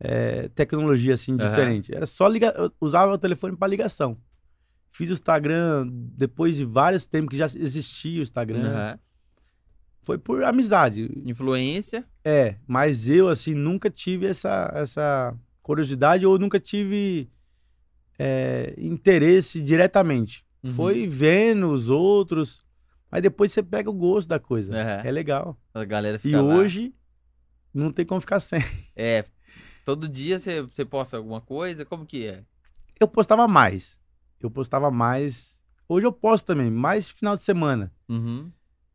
eh, 0.00 0.48
tecnologias 0.54 1.20
assim 1.20 1.32
Aham. 1.32 1.48
diferentes. 1.48 1.90
Era 1.90 2.06
só 2.06 2.28
ligar, 2.28 2.54
usava 2.80 3.12
o 3.12 3.18
telefone 3.18 3.56
para 3.56 3.68
ligação. 3.68 4.16
Fiz 4.90 5.10
o 5.10 5.14
Instagram 5.14 5.88
depois 5.90 6.56
de 6.56 6.64
vários 6.64 7.06
tempos 7.06 7.30
que 7.30 7.36
já 7.36 7.46
existia 7.46 8.20
o 8.20 8.22
Instagram. 8.22 8.68
Aham. 8.68 8.98
Foi 10.02 10.18
por 10.18 10.44
amizade. 10.44 11.10
Influência. 11.24 12.04
É, 12.22 12.56
mas 12.66 13.08
eu, 13.08 13.28
assim, 13.28 13.54
nunca 13.54 13.90
tive 13.90 14.26
essa, 14.26 14.70
essa 14.74 15.34
curiosidade 15.62 16.26
ou 16.26 16.38
nunca 16.38 16.60
tive 16.60 17.30
é, 18.18 18.74
interesse 18.76 19.62
diretamente. 19.62 20.43
Uhum. 20.64 20.72
Foi 20.72 21.06
vendo 21.06 21.68
os 21.70 21.90
outros, 21.90 22.64
mas 23.10 23.20
depois 23.22 23.52
você 23.52 23.62
pega 23.62 23.90
o 23.90 23.94
gosto 23.94 24.28
da 24.28 24.38
coisa. 24.40 24.74
Aham. 24.74 25.02
É 25.06 25.10
legal. 25.10 25.60
A 25.74 25.84
galera 25.84 26.16
E 26.16 26.20
fica 26.20 26.40
lá. 26.40 26.54
hoje 26.56 26.94
não 27.72 27.92
tem 27.92 28.04
como 28.06 28.20
ficar 28.20 28.40
sem. 28.40 28.60
É, 28.96 29.24
todo 29.84 30.08
dia 30.08 30.38
você, 30.38 30.62
você 30.62 30.84
posta 30.84 31.16
alguma 31.16 31.40
coisa? 31.40 31.84
Como 31.84 32.06
que 32.06 32.26
é? 32.26 32.44
Eu 33.00 33.06
postava 33.08 33.46
mais. 33.48 34.00
eu 34.40 34.50
postava 34.50 34.90
mais. 34.90 35.62
Hoje 35.88 36.06
eu 36.06 36.12
posto 36.12 36.46
também, 36.46 36.70
mais 36.70 37.08
final 37.08 37.36
de 37.36 37.42
semana. 37.42 37.92
Uhum. 38.08 38.50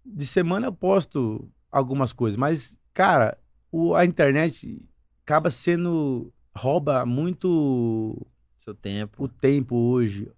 De 0.05 0.25
semana 0.25 0.67
eu 0.67 0.73
posto 0.73 1.51
algumas 1.71 2.11
coisas, 2.11 2.35
mas, 2.37 2.79
cara, 2.93 3.37
o- 3.71 3.93
a 3.93 4.05
internet 4.05 4.81
acaba 5.23 5.49
sendo. 5.51 6.33
rouba 6.55 7.05
muito 7.05 8.25
Seu 8.57 8.73
tempo. 8.73 9.23
o 9.23 9.27
tempo 9.27 9.75
hoje. 9.75 10.31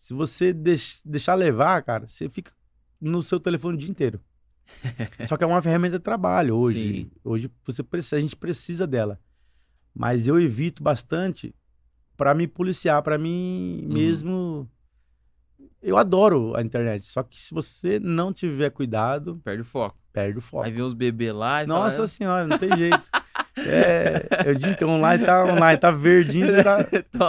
Se 0.00 0.14
você 0.14 0.50
deix- 0.50 1.02
deixar 1.04 1.34
levar, 1.34 1.82
cara, 1.82 2.08
você 2.08 2.26
fica 2.26 2.52
no 2.98 3.20
seu 3.20 3.38
telefone 3.38 3.74
o 3.74 3.78
dia 3.78 3.90
inteiro. 3.90 4.18
Só 5.28 5.36
que 5.36 5.44
é 5.44 5.46
uma 5.46 5.60
ferramenta 5.60 5.98
de 5.98 6.02
trabalho 6.02 6.56
hoje. 6.56 6.80
Sim. 6.80 7.10
Hoje 7.22 7.50
você 7.66 7.82
precisa, 7.82 8.16
a 8.16 8.20
gente 8.20 8.34
precisa 8.34 8.86
dela. 8.86 9.20
Mas 9.94 10.26
eu 10.26 10.40
evito 10.40 10.82
bastante 10.82 11.54
para 12.16 12.32
me 12.32 12.46
policiar, 12.48 13.02
para 13.02 13.18
mim 13.18 13.82
Uhum. 13.82 13.92
mesmo. 13.92 14.70
Eu 15.82 15.98
adoro 15.98 16.54
a 16.56 16.62
internet, 16.62 17.04
só 17.04 17.22
que 17.22 17.38
se 17.38 17.52
você 17.52 17.98
não 18.00 18.32
tiver 18.32 18.70
cuidado, 18.70 19.38
Perde 19.44 19.60
o 19.60 19.64
foco. 19.66 19.98
perde 20.14 20.38
o 20.38 20.40
foco. 20.40 20.64
Aí 20.64 20.72
vê 20.72 20.82
uns 20.82 20.94
bebês 20.94 21.34
lá 21.34 21.62
e 21.62 21.66
Nossa 21.66 21.96
fala, 21.96 22.08
senhora, 22.08 22.46
não 22.46 22.56
tem 22.58 22.74
jeito. 22.76 23.02
É, 23.66 24.48
eu 24.48 24.54
digo, 24.54 24.72
então 24.72 24.88
online 24.88 25.24
tá 25.26 25.44
online, 25.44 25.78
tá 25.78 25.90
verdinho, 25.90 26.46
você, 26.46 26.62
tá- 26.62 26.86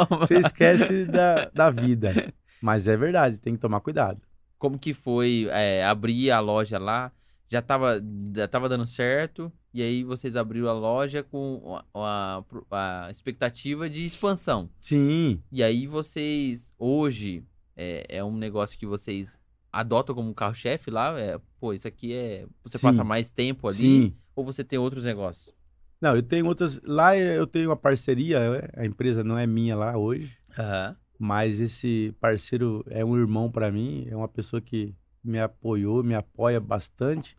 você 0.19 0.37
esquece 0.37 1.03
da, 1.05 1.49
da 1.53 1.69
vida. 1.69 2.33
Mas 2.61 2.87
é 2.87 2.95
verdade, 2.95 3.39
tem 3.39 3.53
que 3.55 3.59
tomar 3.59 3.79
cuidado. 3.81 4.21
Como 4.57 4.77
que 4.77 4.93
foi 4.93 5.47
é, 5.49 5.83
abrir 5.85 6.31
a 6.31 6.39
loja 6.39 6.77
lá? 6.77 7.11
Já 7.49 7.61
tava, 7.61 8.01
já 8.35 8.47
tava 8.47 8.69
dando 8.69 8.85
certo. 8.85 9.51
E 9.73 9.81
aí 9.81 10.03
vocês 10.03 10.35
abriram 10.35 10.67
a 10.69 10.73
loja 10.73 11.23
com 11.23 11.79
a, 11.95 12.43
a- 12.69 13.05
a 13.07 13.11
expectativa 13.11 13.89
de 13.89 14.05
expansão. 14.05 14.69
Sim, 14.79 15.41
E 15.51 15.63
aí 15.63 15.87
vocês, 15.87 16.73
hoje, 16.77 17.43
é, 17.75 18.05
é 18.17 18.23
um 18.23 18.35
negócio 18.37 18.77
que 18.77 18.85
vocês 18.85 19.37
adotam 19.71 20.13
como 20.13 20.33
carro-chefe 20.33 20.91
lá? 20.91 21.17
É, 21.19 21.39
pô, 21.59 21.73
isso 21.73 21.87
aqui 21.87 22.13
é... 22.13 22.45
Você 22.63 22.77
Sim. 22.77 22.87
passa 22.87 23.03
mais 23.03 23.31
tempo 23.31 23.67
ali? 23.67 23.77
sim. 23.77 24.15
Ou 24.35 24.45
você 24.45 24.63
tem 24.63 24.77
outros 24.79 25.03
negócios? 25.05 25.53
Não, 25.99 26.15
eu 26.15 26.23
tenho 26.23 26.45
outras. 26.47 26.79
Lá 26.83 27.15
eu 27.17 27.45
tenho 27.45 27.69
uma 27.69 27.75
parceria, 27.75 28.39
a 28.75 28.85
empresa 28.85 29.23
não 29.23 29.37
é 29.37 29.45
minha 29.45 29.75
lá 29.75 29.97
hoje, 29.97 30.35
Aham. 30.57 30.95
Mas 31.23 31.59
esse 31.61 32.15
parceiro 32.19 32.83
é 32.89 33.05
um 33.05 33.15
irmão 33.15 33.51
para 33.51 33.71
mim, 33.71 34.07
é 34.09 34.15
uma 34.15 34.27
pessoa 34.27 34.59
que 34.59 34.95
me 35.23 35.39
apoiou, 35.39 36.03
me 36.03 36.15
apoia 36.15 36.59
bastante. 36.59 37.37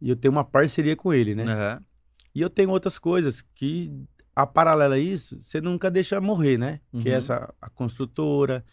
E 0.00 0.10
eu 0.10 0.16
tenho 0.16 0.32
uma 0.32 0.42
parceria 0.44 0.96
com 0.96 1.12
ele, 1.14 1.32
né? 1.32 1.44
Aham. 1.44 1.84
E 2.34 2.40
eu 2.40 2.50
tenho 2.50 2.68
outras 2.70 2.98
coisas 2.98 3.42
que, 3.54 3.92
a 4.34 4.44
paralelo 4.44 4.94
a 4.94 4.98
isso, 4.98 5.40
você 5.40 5.60
nunca 5.60 5.88
deixa 5.88 6.20
morrer, 6.20 6.58
né? 6.58 6.80
Que 7.00 7.08
é 7.08 7.12
Uhum. 7.12 7.18
essa 7.18 7.54
a 7.60 7.70
construtora, 7.70 8.64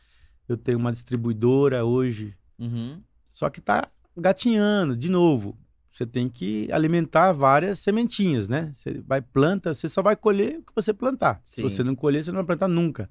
eu 0.49 0.57
tenho 0.57 0.79
uma 0.79 0.91
distribuidora 0.91 1.85
hoje, 1.85 2.35
Uhum. 2.57 3.03
só 3.23 3.51
que 3.51 3.61
tá 3.61 3.87
gatinhando, 4.17 4.97
de 4.97 5.09
novo. 5.09 5.55
Você 5.91 6.07
tem 6.07 6.27
que 6.27 6.67
alimentar 6.71 7.31
várias 7.33 7.77
sementinhas, 7.77 8.49
né? 8.49 8.71
Você 8.73 8.99
vai 9.05 9.21
planta, 9.21 9.75
você 9.75 9.87
só 9.87 10.01
vai 10.01 10.15
colher 10.15 10.57
o 10.57 10.63
que 10.63 10.73
você 10.75 10.91
plantar. 10.91 11.39
Se 11.45 11.57
Sim. 11.57 11.61
você 11.61 11.83
não 11.83 11.95
colher, 11.95 12.23
você 12.23 12.31
não 12.31 12.37
vai 12.37 12.45
plantar 12.47 12.67
nunca. 12.67 13.07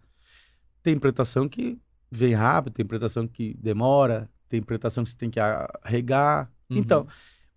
Tem 0.82 0.98
plantação 0.98 1.48
que 1.48 1.78
vem 2.10 2.34
rápido, 2.34 2.74
tem 2.74 2.84
plantação 2.84 3.26
que 3.26 3.54
demora, 3.54 4.28
tem 4.48 4.62
plantação 4.62 5.04
que 5.04 5.10
você 5.10 5.16
tem 5.16 5.30
que 5.30 5.40
regar. 5.84 6.50
Uhum. 6.70 6.76
Então, 6.78 7.06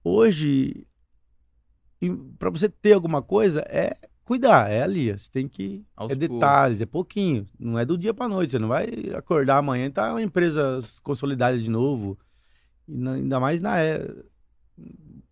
hoje, 0.03 0.87
para 2.37 2.49
você 2.49 2.69
ter 2.69 2.93
alguma 2.93 3.21
coisa, 3.21 3.61
é 3.67 3.97
cuidar, 4.23 4.69
é 4.69 4.81
ali. 4.81 5.11
Você 5.11 5.29
tem 5.31 5.47
que. 5.47 5.85
Aos 5.95 6.11
é 6.11 6.15
detalhes, 6.15 6.81
é 6.81 6.85
pouquinho. 6.85 7.45
Não 7.59 7.77
é 7.77 7.85
do 7.85 7.97
dia 7.97 8.13
para 8.13 8.27
noite. 8.27 8.51
Você 8.51 8.59
não 8.59 8.67
vai 8.67 8.87
acordar 9.15 9.57
amanhã 9.57 9.85
e 9.85 9.91
tá 9.91 10.11
uma 10.11 10.21
empresa 10.21 10.79
consolidada 11.03 11.57
de 11.57 11.69
novo. 11.69 12.17
Na- 12.87 13.13
ainda 13.13 13.39
mais 13.39 13.61
na. 13.61 13.79
é- 13.79 14.07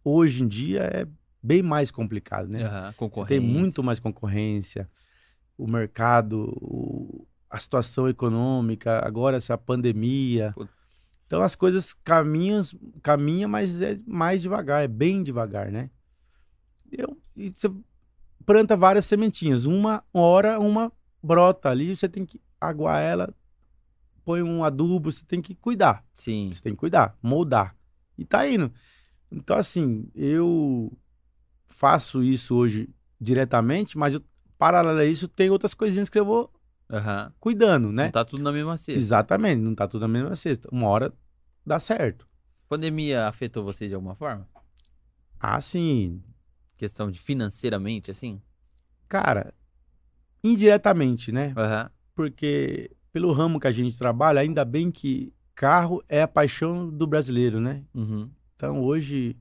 hoje 0.04 0.44
em 0.44 0.48
dia 0.48 0.82
é 0.82 1.08
bem 1.41 1.62
mais 1.62 1.91
complicado, 1.91 2.48
né? 2.48 2.64
Concorrência. 2.96 3.28
tem 3.28 3.39
muito 3.39 3.84
mais 3.84 4.00
concorrência, 4.00 4.89
o 5.58 5.68
mercado, 5.68 6.50
o- 6.62 7.28
a 7.54 7.60
situação 7.60 8.10
econômica, 8.10 8.99
agora 9.06 9.38
essa 9.38 9.56
pandemia. 9.56 10.54
Putz. 10.56 10.74
Então 11.28 11.43
as 11.43 11.54
coisas 11.54 11.93
caminham, 11.93 12.62
caminha, 12.99 13.47
mas 13.47 13.80
é 13.80 13.95
mais 14.08 14.41
devagar, 14.41 14.84
é 14.84 14.88
bem 14.88 15.24
devagar, 15.24 15.72
né? 15.72 15.91
Eu, 16.91 17.16
e 17.36 17.51
você 17.51 17.72
planta 18.43 18.76
várias 18.76 19.06
sementinhas, 19.06 19.66
uma 19.66 20.04
hora 20.12 20.60
uma 20.60 20.91
brota 21.22 21.70
ali, 21.70 21.95
você 21.95 22.10
tem 22.10 22.26
que 22.26 22.41
aguar 22.60 22.99
ela, 22.99 23.32
põe 24.26 24.41
um 24.41 24.64
adubo, 24.64 25.12
você 25.12 25.24
tem 25.24 25.39
que 25.39 25.54
cuidar. 25.54 26.04
Sim. 26.16 26.49
Você 26.51 26.62
tem 26.62 26.74
que 26.74 26.80
cuidar, 26.80 27.16
moldar. 27.22 27.76
E 28.18 28.26
tá 28.26 28.49
indo. 28.49 28.74
Então, 29.32 29.56
assim, 29.56 30.10
eu 30.16 30.91
faço 31.68 32.24
isso 32.24 32.56
hoje 32.56 32.89
diretamente, 33.22 33.95
mas 33.95 34.16
eu, 34.16 34.24
paralelo 34.58 34.99
a 34.99 35.06
isso, 35.06 35.28
tem 35.28 35.51
outras 35.51 35.76
coisinhas 35.76 36.10
que 36.10 36.20
eu 36.20 36.26
vou 36.26 36.51
Aham. 36.94 37.34
cuidando, 37.39 37.91
né? 37.91 38.06
Não 38.06 38.12
tá 38.12 38.24
tudo 38.24 38.44
na 38.44 38.52
mesma 38.52 38.78
cesta. 38.78 39.00
Exatamente, 39.00 39.60
não 39.60 39.74
tá 39.74 39.88
tudo 39.88 40.02
na 40.02 40.08
mesma 40.08 40.36
cesta. 40.36 40.70
Uma 40.72 40.88
hora 40.88 41.12
dá 41.66 41.80
certo. 41.80 42.28
Pandemia 42.70 43.28
afetou 43.28 43.64
vocês 43.64 43.89
de 43.89 43.96
alguma 43.96 44.16
forma? 44.16 44.48
Ah, 45.39 45.60
sim. 45.60 46.22
Questão 46.78 47.10
de 47.10 47.20
financeiramente, 47.20 48.12
assim? 48.12 48.39
Cara, 49.10 49.54
indiretamente, 50.44 51.32
né? 51.32 51.54
Aham. 51.58 51.89
Porque 52.14 52.91
pelo 53.12 53.32
ramo 53.32 53.60
que 53.60 53.68
a 53.68 53.72
gente 53.72 53.98
trabalha, 53.98 54.41
ainda 54.41 54.64
bem 54.64 54.91
que 54.91 55.34
carro 55.56 56.04
é 56.08 56.22
a 56.22 56.28
paixão 56.28 56.89
do 56.89 57.08
brasileiro, 57.08 57.60
né? 57.60 57.84
Uhum. 57.94 58.30
Então, 58.56 58.82
hoje, 58.82 59.36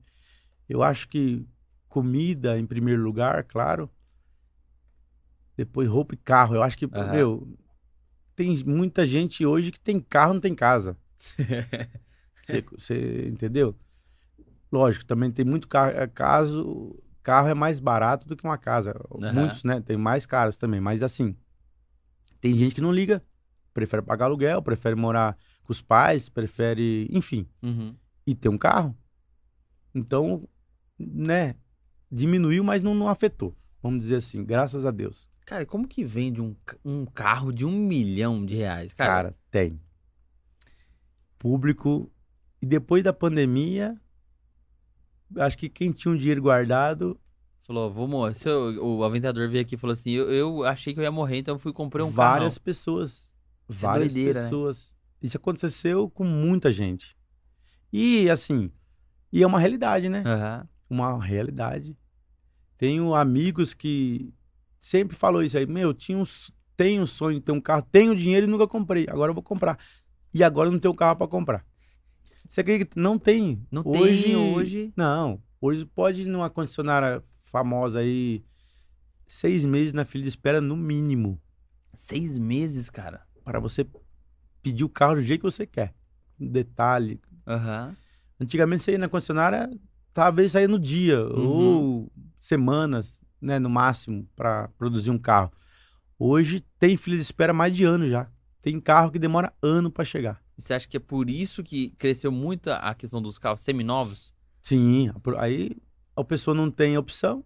eu 0.67 0.81
acho 0.81 1.07
que 1.07 1.45
comida 1.87 2.57
em 2.57 2.65
primeiro 2.65 3.03
lugar, 3.03 3.43
claro. 3.43 3.89
Depois 5.55 5.87
roupa 5.87 6.13
e 6.15 6.17
carro. 6.17 6.55
Eu 6.55 6.63
acho 6.63 6.77
que, 6.77 6.85
Aham. 6.85 7.11
meu, 7.11 7.57
tem 8.35 8.57
muita 8.65 9.05
gente 9.05 9.45
hoje 9.45 9.71
que 9.71 9.79
tem 9.79 9.99
carro, 9.99 10.33
não 10.33 10.41
tem 10.41 10.55
casa. 10.55 10.97
Você, 12.41 12.61
você 12.77 13.27
entendeu? 13.29 13.73
Lógico, 14.69 15.05
também 15.05 15.31
tem 15.31 15.45
muito 15.45 15.65
carro. 15.65 15.91
é, 15.91 16.05
Caso, 16.07 17.01
carro 17.21 17.47
é 17.47 17.53
mais 17.53 17.79
barato 17.79 18.27
do 18.27 18.35
que 18.35 18.43
uma 18.43 18.57
casa. 18.57 18.93
Aham. 19.15 19.31
Muitos, 19.33 19.63
né? 19.63 19.79
Tem 19.79 19.95
mais 19.95 20.25
caros 20.25 20.57
também. 20.57 20.81
Mas 20.81 21.01
assim, 21.01 21.37
tem 22.41 22.53
gente 22.55 22.75
que 22.75 22.81
não 22.81 22.91
liga. 22.91 23.23
Prefere 23.73 24.01
pagar 24.01 24.25
aluguel, 24.25 24.61
prefere 24.61 24.93
morar 24.93 25.37
com 25.63 25.71
os 25.71 25.81
pais, 25.81 26.27
prefere, 26.27 27.07
enfim 27.09 27.47
Uhum. 27.61 27.95
e 28.27 28.35
ter 28.35 28.49
um 28.49 28.57
carro. 28.57 28.93
Então, 29.95 30.47
né, 30.99 31.55
diminuiu, 32.11 32.63
mas 32.63 32.81
não, 32.81 32.93
não 32.93 33.07
afetou. 33.07 33.55
Vamos 33.81 33.99
dizer 34.01 34.17
assim, 34.17 34.43
graças 34.43 34.85
a 34.85 34.91
Deus. 34.91 35.29
Cara, 35.45 35.65
como 35.65 35.87
que 35.87 36.03
vende 36.05 36.41
um, 36.41 36.55
um 36.85 37.05
carro 37.05 37.51
de 37.51 37.65
um 37.65 37.71
milhão 37.71 38.45
de 38.45 38.55
reais? 38.55 38.93
Cara, 38.93 39.11
Cara, 39.11 39.35
tem. 39.51 39.79
Público. 41.37 42.09
E 42.61 42.65
depois 42.65 43.03
da 43.03 43.11
pandemia, 43.11 43.99
acho 45.37 45.57
que 45.57 45.67
quem 45.67 45.91
tinha 45.91 46.13
um 46.13 46.17
dinheiro 46.17 46.41
guardado, 46.41 47.19
falou, 47.59 47.91
vou 47.91 48.07
morrer. 48.07 48.33
Eu- 48.45 48.85
o 48.99 49.03
aventador 49.03 49.49
veio 49.49 49.61
aqui 49.61 49.75
e 49.75 49.77
falou 49.77 49.91
assim: 49.93 50.11
eu, 50.11 50.31
eu 50.31 50.63
achei 50.63 50.93
que 50.93 50.99
eu 50.99 51.03
ia 51.03 51.11
morrer, 51.11 51.37
então 51.39 51.55
eu 51.55 51.59
fui 51.59 51.73
comprei 51.73 52.05
um 52.05 52.09
várias 52.09 52.53
carro. 52.57 52.63
pessoas. 52.63 53.33
Isso 53.69 53.85
é 53.85 53.87
várias 53.87 54.13
doideira, 54.13 54.39
né? 54.39 54.45
pessoas. 54.45 54.95
Isso 55.21 55.37
aconteceu 55.37 56.09
com 56.09 56.23
muita 56.23 56.71
gente. 56.71 57.17
E 57.91 58.29
assim, 58.29 58.71
e 59.31 59.43
é 59.43 59.47
uma 59.47 59.59
realidade, 59.59 60.07
né? 60.09 60.23
Aham. 60.25 60.67
uma 60.89 61.23
realidade. 61.23 61.97
Tenho 62.77 63.13
amigos 63.15 63.73
que 63.73 64.33
sempre 64.83 65.15
falou 65.15 65.41
isso 65.41 65.57
aí, 65.57 65.65
meu, 65.65 65.93
tinha 65.93 66.17
um, 66.17 66.23
tenho 66.75 67.03
um 67.03 67.07
sonho 67.07 67.39
de 67.39 67.45
ter 67.45 67.53
um 67.53 67.61
carro, 67.61 67.87
tenho 67.89 68.13
dinheiro 68.13 68.45
e 68.45 68.49
nunca 68.49 68.67
comprei, 68.67 69.05
agora 69.09 69.29
eu 69.29 69.33
vou 69.33 69.41
comprar. 69.43 69.79
E 70.33 70.43
agora 70.43 70.67
eu 70.67 70.71
não 70.73 70.79
tenho 70.79 70.93
carro 70.93 71.15
para 71.15 71.27
comprar. 71.27 71.65
Você 72.49 72.59
acredita? 72.61 72.99
Não 72.99 73.17
tem. 73.17 73.65
Não 73.71 73.81
hoje, 73.85 74.23
tem 74.23 74.35
hoje. 74.35 74.93
Não. 74.95 75.41
Hoje 75.61 75.85
pode 75.85 76.23
ir 76.23 76.25
numa 76.25 76.49
concessionária 76.49 77.23
famosa 77.39 77.99
aí, 77.99 78.43
seis 79.25 79.63
meses 79.63 79.93
na 79.93 80.03
fila 80.03 80.23
de 80.23 80.27
espera 80.29 80.59
no 80.59 80.75
mínimo, 80.75 81.39
Seis 81.95 82.37
meses, 82.37 82.89
cara. 82.89 83.25
para 83.45 83.59
você 83.59 83.85
pedir 84.61 84.83
o 84.83 84.89
carro 84.89 85.15
do 85.15 85.21
jeito 85.21 85.41
que 85.41 85.51
você 85.51 85.65
quer. 85.65 85.93
Um 86.39 86.47
detalhe, 86.47 87.21
Aham. 87.47 87.95
Antigamente 88.39 88.83
você 88.83 88.93
ia 88.93 88.97
na 88.97 89.07
concessionária, 89.07 89.69
talvez 90.13 90.51
saía 90.51 90.67
no 90.67 90.79
dia 90.79 91.21
Uhum. 91.23 91.47
ou 91.47 92.11
semanas, 92.39 93.23
né, 93.43 93.59
no 93.59 93.69
máximo, 93.69 94.27
para 94.35 94.69
produzir 94.77 95.11
um 95.11 95.17
carro. 95.17 95.51
Hoje 96.17 96.61
tem 96.79 96.95
fila 96.95 97.15
de 97.17 97.21
espera 97.21 97.53
mais 97.53 97.75
de 97.75 97.83
ano 97.83 98.07
já. 98.09 98.29
Tem 98.61 98.79
carro 98.79 99.11
que 99.11 99.19
demora 99.19 99.53
ano 99.61 99.91
para 99.91 100.05
chegar. 100.05 100.41
E 100.57 100.61
Você 100.61 100.73
acha 100.73 100.87
que 100.87 100.95
é 100.97 100.99
por 100.99 101.29
isso 101.29 101.63
que 101.63 101.89
cresceu 101.91 102.31
muito 102.31 102.69
a 102.71 102.93
questão 102.95 103.21
dos 103.21 103.37
carros 103.37 103.61
seminovos? 103.61 104.33
Sim, 104.61 105.09
aí 105.37 105.71
a 106.15 106.23
pessoa 106.23 106.55
não 106.55 106.71
tem 106.71 106.97
opção 106.97 107.43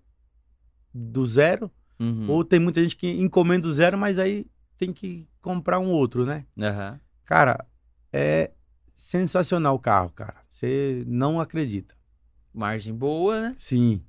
do 0.94 1.26
zero, 1.26 1.72
Uhum. 2.00 2.30
ou 2.30 2.44
tem 2.46 2.60
muita 2.60 2.82
gente 2.82 2.96
que 2.96 3.08
encomenda 3.10 3.68
o 3.68 3.72
zero, 3.72 3.98
mas 3.98 4.20
aí 4.20 4.46
tem 4.78 4.94
que 4.94 5.28
comprar 5.42 5.80
um 5.80 5.88
outro, 5.90 6.26
né? 6.26 6.46
Aham. 6.60 7.00
Cara, 7.26 7.66
é 8.14 8.52
sensacional 8.94 9.76
o 9.76 9.80
carro, 9.80 10.12
cara. 10.12 10.36
Você 10.48 11.04
não 11.08 11.40
acredita. 11.40 11.96
Margem 12.54 12.94
boa, 12.94 13.42
né? 13.42 13.56
Sim. 13.58 14.04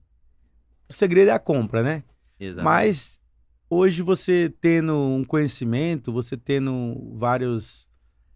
O 0.89 0.93
segredo 0.93 1.29
é 1.29 1.33
a 1.33 1.39
compra, 1.39 1.83
né? 1.83 2.03
Exato. 2.41 2.65
Mas 2.65 3.23
hoje 3.69 4.03
você 4.03 4.49
tendo 4.61 4.95
um 4.95 5.25
conhecimento, 5.25 6.13
você 6.13 6.37
tendo 6.37 7.13
vários 7.17 7.89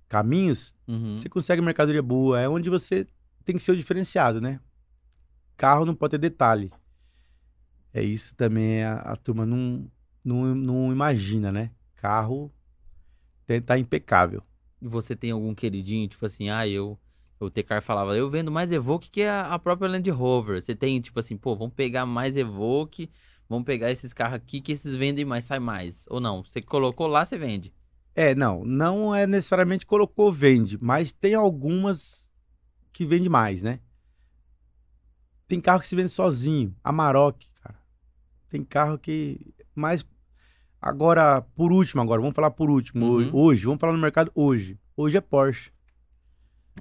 caminhos, 0.09 0.74
Uhum. 0.86 1.16
você 1.18 1.28
consegue 1.28 1.62
mercadoria 1.62 2.03
boa. 2.03 2.40
É 2.40 2.48
onde 2.48 2.68
você 2.68 3.07
tem 3.44 3.57
que 3.57 3.62
ser 3.62 3.72
o 3.72 3.76
diferenciado, 3.76 4.40
né? 4.40 4.61
Carro 5.57 5.84
não 5.86 5.94
pode 5.94 6.12
ter 6.12 6.18
detalhe. 6.18 6.70
É 7.94 8.03
isso 8.03 8.34
também 8.34 8.82
a, 8.82 8.94
a 8.96 9.16
turma 9.16 9.44
não, 9.46 9.90
não, 10.24 10.55
não 10.55 10.92
imagina, 10.92 11.50
né? 11.53 11.70
Carro 11.94 12.53
tem, 13.46 13.61
tá 13.61 13.78
impecável. 13.78 14.42
E 14.80 14.88
você 14.88 15.14
tem 15.14 15.30
algum 15.30 15.55
queridinho, 15.55 16.09
tipo 16.09 16.24
assim, 16.26 16.48
ah, 16.50 16.66
eu. 16.66 16.98
O 17.43 17.51
Tecar 17.51 17.82
falava, 17.82 18.16
eu 18.16 18.30
vendo 18.30 18.53
mais 18.53 18.70
Evoque 18.70 19.11
que 19.11 19.22
a, 19.22 19.53
a 19.53 19.59
própria 19.59 19.90
Land 19.90 20.09
Rover. 20.11 20.62
Você 20.62 20.76
tem, 20.76 21.01
tipo 21.01 21.18
assim, 21.18 21.36
pô, 21.36 21.57
vamos 21.57 21.74
pegar 21.74 22.07
mais 22.07 22.36
Evoque, 22.36 23.11
vamos 23.49 23.64
pegar 23.64 23.90
esses 23.90 24.12
carros 24.12 24.36
aqui 24.36 24.61
que 24.61 24.70
esses 24.70 24.95
vendem 24.95 25.24
mais, 25.24 25.45
sai 25.45 25.59
mais. 25.59 26.07
Ou 26.09 26.20
não, 26.20 26.45
você 26.45 26.62
colocou 26.62 27.09
lá, 27.09 27.26
você 27.26 27.36
vende. 27.36 27.72
É, 28.14 28.34
não, 28.34 28.64
não 28.64 29.14
é 29.14 29.26
necessariamente 29.26 29.84
colocou 29.84 30.30
vende, 30.30 30.78
mas 30.80 31.11
tem 31.11 31.34
algumas 31.34 32.30
que 32.93 33.05
vende 33.05 33.28
mais, 33.28 33.62
né? 33.62 33.80
Tem 35.49 35.61
carro 35.61 35.80
que 35.80 35.88
se 35.88 35.97
vende 35.97 36.11
sozinho, 36.11 36.74
Amarok, 36.84 37.49
cara. 37.61 37.78
Tem 38.49 38.62
carro 38.62 38.99
que 38.99 39.53
mais 39.74 40.07
agora 40.80 41.43
por 41.57 41.72
último 41.72 42.03
agora, 42.03 42.20
vamos 42.20 42.36
falar 42.36 42.51
por 42.51 42.70
último, 42.70 43.05
Uhum. 43.05 43.12
hoje, 43.12 43.30
hoje, 43.32 43.64
vamos 43.64 43.80
falar 43.80 43.93
no 43.95 43.99
mercado 43.99 44.30
hoje. 44.34 44.78
Hoje 44.97 45.16
é 45.16 45.20
Porsche. 45.20 45.72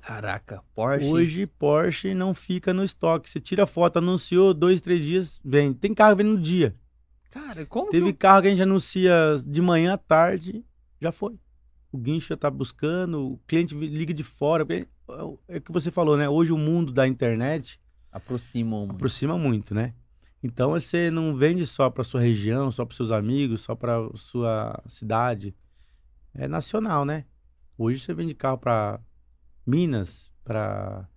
Caraca, 0.01 0.63
Porsche. 0.73 1.05
Hoje 1.07 1.45
Porsche 1.45 2.13
não 2.13 2.33
fica 2.33 2.73
no 2.73 2.83
estoque. 2.83 3.29
Você 3.29 3.39
tira 3.39 3.67
foto, 3.67 3.97
anunciou, 3.97 4.53
dois, 4.53 4.81
três 4.81 5.01
dias, 5.03 5.39
vende. 5.43 5.77
Tem 5.77 5.93
carro 5.93 6.15
que 6.15 6.23
vende 6.23 6.35
no 6.35 6.41
dia. 6.41 6.75
Cara, 7.29 7.65
como 7.65 7.89
Teve 7.89 8.07
que. 8.11 8.17
carro 8.17 8.41
que 8.41 8.47
a 8.47 8.51
gente 8.51 8.61
anuncia 8.61 9.13
de 9.45 9.61
manhã 9.61 9.93
à 9.93 9.97
tarde, 9.97 10.65
já 10.99 11.11
foi. 11.11 11.37
O 11.91 11.97
guincho 11.97 12.29
já 12.29 12.37
tá 12.37 12.49
buscando, 12.49 13.33
o 13.33 13.37
cliente 13.45 13.75
liga 13.75 14.13
de 14.13 14.23
fora. 14.23 14.65
É 14.73 14.85
o- 15.23 15.39
é 15.47 15.57
o 15.57 15.61
que 15.61 15.71
você 15.71 15.91
falou, 15.91 16.15
né? 16.17 16.27
Hoje 16.29 16.51
o 16.53 16.57
mundo 16.57 16.91
da 16.91 17.05
internet 17.07 17.79
Aproximam. 18.11 18.79
muito. 18.81 18.95
aproxima 18.95 19.37
muito, 19.37 19.73
né? 19.75 19.93
Então 20.41 20.71
você 20.71 21.11
não 21.11 21.35
vende 21.35 21.65
só 21.67 21.89
para 21.89 22.03
sua 22.03 22.19
região, 22.21 22.71
só 22.71 22.85
para 22.85 22.95
seus 22.95 23.11
amigos, 23.11 23.61
só 23.61 23.75
para 23.75 24.09
sua 24.15 24.81
cidade. 24.87 25.53
É 26.33 26.47
nacional, 26.47 27.05
né? 27.05 27.25
Hoje 27.77 27.99
você 27.99 28.13
vende 28.13 28.33
carro 28.33 28.57
para 28.57 28.99
Minas, 29.65 30.31
para 30.43 31.07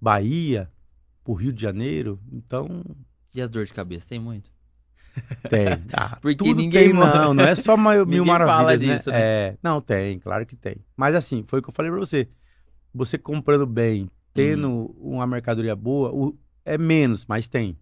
Bahia, 0.00 0.70
pro 1.24 1.34
Rio 1.34 1.52
de 1.52 1.60
Janeiro. 1.62 2.20
Então 2.32 2.82
E 3.34 3.40
as 3.40 3.50
dores 3.50 3.68
de 3.68 3.74
cabeça? 3.74 4.08
Tem 4.08 4.18
muito. 4.18 4.52
Tem. 5.48 5.68
Ah, 5.92 6.16
Porque 6.20 6.52
ninguém 6.54 6.90
tem, 6.90 6.92
não. 6.92 7.32
Não 7.34 7.44
é 7.44 7.54
só 7.54 7.76
mil 7.76 8.04
Ninguém 8.06 8.24
maravilhas, 8.24 8.56
fala 8.58 8.76
né? 8.76 8.96
disso, 8.96 9.10
né? 9.10 9.18
É, 9.20 9.58
não, 9.62 9.80
tem, 9.80 10.18
claro 10.18 10.44
que 10.44 10.56
tem. 10.56 10.76
Mas 10.96 11.14
assim, 11.14 11.42
foi 11.46 11.60
o 11.60 11.62
que 11.62 11.68
eu 11.70 11.74
falei 11.74 11.90
pra 11.90 12.00
você. 12.00 12.28
Você 12.94 13.16
comprando 13.18 13.66
bem, 13.66 14.10
tendo 14.34 14.68
Uhum. 14.70 15.14
uma 15.14 15.26
mercadoria 15.26 15.74
boa, 15.76 16.10
o- 16.12 16.38
é 16.64 16.76
menos, 16.78 17.24
mas 17.26 17.46
tem. 17.46 17.78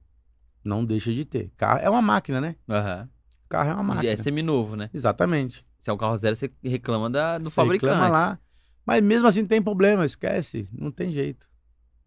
Não 0.64 0.84
deixa 0.84 1.12
de 1.12 1.24
ter. 1.24 1.50
Carro 1.57 1.80
é 1.80 1.90
uma 1.90 2.00
máquina, 2.02 2.40
né? 2.40 2.57
Aham. 2.68 3.09
Carro 3.48 3.70
é 3.70 3.74
uma 3.74 3.82
máquina. 3.82 4.12
É 4.12 4.16
seminovo, 4.16 4.76
né? 4.76 4.88
Exatamente. 4.94 5.64
Se 5.78 5.90
é 5.90 5.92
um 5.92 5.96
carro 5.98 6.16
zero, 6.16 6.34
você 6.34 6.50
reclama 6.62 7.11
da, 7.11 7.36
do 7.38 7.50
Você 7.50 7.55
fabricante. 7.57 7.92
reclama 7.92 8.09
lá. 8.09 8.38
Mas 8.87 9.03
mesmo 9.03 9.26
assim 9.26 9.47
tem 9.47 9.62
problema, 9.62 10.05
esquece. 10.05 10.68
Não 10.72 10.91
tem 10.91 11.11
jeito. 11.11 11.49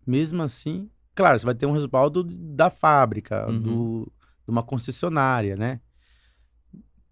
Mesmo 0.05 0.41
assim, 0.43 0.89
claro, 1.15 1.39
você 1.39 1.45
vai 1.45 1.55
ter 1.55 1.65
um 1.65 1.71
respaldo 1.71 2.23
da 2.23 2.69
fábrica, 2.69 3.47
Uhum. 3.49 3.61
do, 3.61 4.11
de 4.45 4.51
uma 4.51 4.63
concessionária, 4.63 5.55
né? 5.55 5.81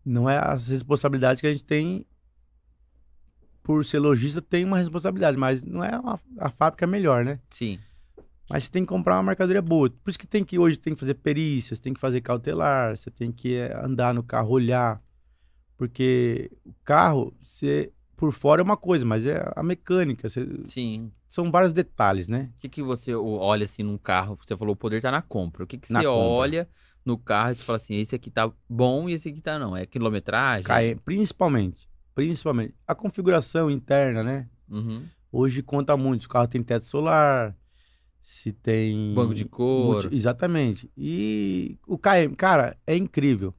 Não 0.06 0.30
é 0.30 0.38
as 0.38 0.70
responsabilidades 0.70 1.42
que 1.42 1.48
a 1.48 1.52
gente 1.52 1.64
tem 1.66 2.06
por 3.64 3.84
ser 3.84 3.98
lojista, 3.98 4.42
tem 4.42 4.64
uma 4.64 4.78
responsabilidade, 4.78 5.36
mas 5.38 5.64
não 5.64 5.84
é 5.84 5.98
uma- 6.00 6.20
a 6.38 6.50
fábrica 6.52 6.86
melhor, 6.86 7.26
né? 7.26 7.40
Sim. 7.50 7.80
Mas 8.48 8.66
você 8.66 8.70
tem 8.70 8.84
que 8.84 8.90
comprar 8.90 9.16
uma 9.18 9.24
mercadoria 9.24 9.62
boa. 9.62 9.90
Por 9.90 10.10
isso 10.12 10.20
que 10.20 10.28
tem 10.28 10.44
que 10.44 10.60
hoje 10.60 10.78
tem 10.78 10.94
que 10.94 11.00
fazer 11.00 11.16
perícias, 11.16 11.80
tem 11.80 11.92
que 11.92 12.00
fazer 12.00 12.22
cautelar, 12.22 12.96
você 12.96 13.10
tem 13.10 13.32
que 13.32 13.56
eh, 13.56 13.76
andar 13.84 14.14
no 14.14 14.22
carro, 14.22 14.52
olhar. 14.52 15.02
Porque 15.76 16.52
o 16.64 16.74
carro, 16.84 17.36
você, 17.42 17.92
por 18.16 18.32
fora 18.32 18.62
é 18.62 18.64
uma 18.64 18.78
coisa, 18.78 19.06
mas 19.06 19.26
é 19.26 19.44
a 19.56 19.62
mecânica. 19.64 20.28
você- 20.30 20.48
Sim. 20.64 21.12
são 21.28 21.52
vários 21.52 21.74
detalhes, 21.74 22.28
né? 22.28 22.52
O 22.56 22.60
que, 22.60 22.70
que 22.70 22.82
você 22.84 23.14
olha 23.16 23.66
assim 23.66 23.84
num 23.84 23.98
carro? 23.98 24.38
Você 24.46 24.56
falou 24.56 24.74
o 24.74 24.78
poder 24.78 25.02
tá 25.02 25.12
na 25.12 25.22
compra. 25.22 25.64
O 25.64 25.68
que, 25.68 25.78
que 25.78 25.92
Na 25.92 26.00
você 26.02 26.06
compra. 26.06 26.20
olha 26.22 26.70
no 27.06 27.18
carro 27.18 27.52
e 27.52 27.56
você 27.56 27.64
fala 27.64 27.76
assim: 27.78 27.96
esse 27.96 28.16
aqui 28.16 28.30
tá 28.32 28.52
bom 28.70 29.08
e 29.10 29.14
esse 29.14 29.30
aqui 29.30 29.42
tá 29.42 29.60
não? 29.60 29.76
É 29.76 29.86
quilometragem? 29.86 30.64
KM, 30.66 31.00
principalmente. 31.04 31.90
Principalmente. 32.14 32.74
A 32.88 32.96
configuração 32.96 33.70
interna, 33.70 34.24
né? 34.24 34.50
Uhum. 34.70 35.04
Hoje 35.32 35.62
conta 35.62 35.98
muito. 35.98 36.22
Se 36.22 36.28
o 36.28 36.30
carro 36.30 36.48
tem 36.48 36.64
teto 36.64 36.86
solar, 36.86 37.56
se 38.22 38.54
tem. 38.54 39.14
Banco 39.14 39.34
de 39.36 39.44
couro. 39.46 40.10
Exatamente. 40.14 40.90
E 40.98 41.78
o 41.86 41.98
KM, 41.98 42.34
cara, 42.36 42.78
é 42.88 42.96
incrível. 42.96 43.54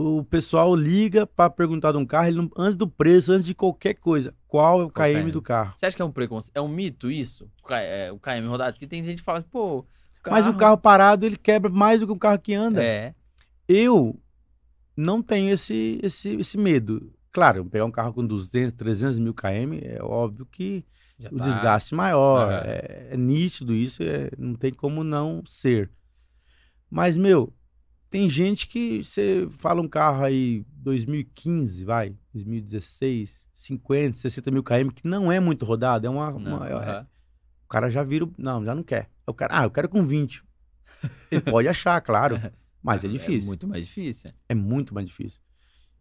O 0.00 0.24
pessoal 0.24 0.74
liga 0.76 1.26
pra 1.26 1.50
perguntar 1.50 1.92
de 1.92 1.98
um 1.98 2.06
carro, 2.06 2.30
não- 2.32 2.50
antes 2.56 2.76
do 2.76 2.86
preço, 2.88 3.32
antes 3.32 3.46
de 3.46 3.54
qualquer 3.54 3.94
coisa, 3.94 4.34
qual 4.46 4.80
é 4.80 4.84
o 4.84 4.90
Qual 4.90 5.06
KM, 5.08 5.22
KM? 5.24 5.30
do 5.32 5.42
carro. 5.42 5.74
Você 5.76 5.86
acha 5.86 5.96
que 5.96 6.02
é 6.02 6.04
um 6.04 6.12
preconceito? 6.12 6.56
É 6.56 6.60
um 6.60 6.68
mito 6.68 7.10
isso? 7.10 7.50
O 7.62 7.66
K- 7.66 7.80
é, 7.80 8.12
o 8.12 8.18
KM 8.18 8.46
rodado? 8.46 8.74
Porque 8.74 8.86
tem 8.86 9.02
gente 9.04 9.18
que 9.18 9.24
fala, 9.24 9.42
pô. 9.42 9.84
Mas 10.30 10.46
o 10.46 10.54
carro 10.56 10.76
parado, 10.78 11.24
ele 11.26 11.36
quebra 11.36 11.70
mais 11.70 12.00
do 12.00 12.06
que 12.06 12.12
um 12.12 12.18
carro 12.18 12.38
que 12.38 12.54
anda. 12.54 12.82
É. 12.82 13.14
Eu 13.66 14.20
não 14.96 15.22
tenho 15.22 15.50
esse, 15.50 15.98
esse, 16.02 16.36
esse 16.36 16.56
medo. 16.58 17.12
Claro, 17.32 17.64
pegar 17.64 17.84
um 17.84 17.90
carro 17.90 18.12
com 18.12 18.26
200, 18.26 18.72
300 18.72 19.18
mil 19.18 19.32
km, 19.34 19.78
é 19.82 20.02
óbvio 20.02 20.46
que 20.46 20.84
Já 21.18 21.28
o 21.30 21.36
tá. 21.36 21.44
desgaste 21.44 21.94
maior, 21.94 22.48
Aham. 22.52 22.62
é, 22.66 23.08
é 23.12 23.16
nítido 23.16 23.74
isso, 23.74 24.02
é- 24.02 24.30
não 24.38 24.54
tem 24.54 24.72
como 24.72 25.02
não 25.04 25.42
ser. 25.46 25.90
Mas, 26.90 27.16
meu, 27.16 27.52
tem 28.10 28.28
gente 28.28 28.66
que 28.68 29.02
você 29.02 29.46
fala 29.50 29.80
um 29.82 29.88
carro 29.88 30.24
aí 30.24 30.64
2015, 30.82 31.84
vai, 31.84 32.14
2016, 32.34 33.46
50, 33.52 34.16
60 34.16 34.50
mil 34.50 34.62
km, 34.62 34.90
que 34.94 35.06
não 35.06 35.30
é 35.30 35.38
muito 35.40 35.64
rodado, 35.64 36.06
é 36.06 36.10
uma. 36.10 36.30
Não, 36.32 36.56
uma- 36.56 36.68
é- 36.68 36.72
aham. 36.72 37.06
o 37.64 37.68
cara 37.68 37.90
já 37.90 38.02
vira. 38.02 38.28
Não, 38.38 38.64
já 38.64 38.74
não 38.74 38.82
quer. 38.82 39.10
O 39.26 39.34
cara, 39.34 39.60
ah, 39.60 39.64
eu 39.64 39.70
quero 39.70 39.88
com 39.88 40.04
20. 40.04 40.42
Ele 41.30 41.40
pode 41.42 41.68
achar, 41.68 42.00
claro, 42.00 42.36
mas 42.82 43.04
é 43.04 43.08
difícil. 43.08 43.42
É 43.42 43.46
muito 43.46 43.68
mais 43.68 43.86
difícil. 43.86 44.30
É 44.48 44.54
muito 44.54 44.94
mais 44.94 45.06
difícil. 45.06 45.40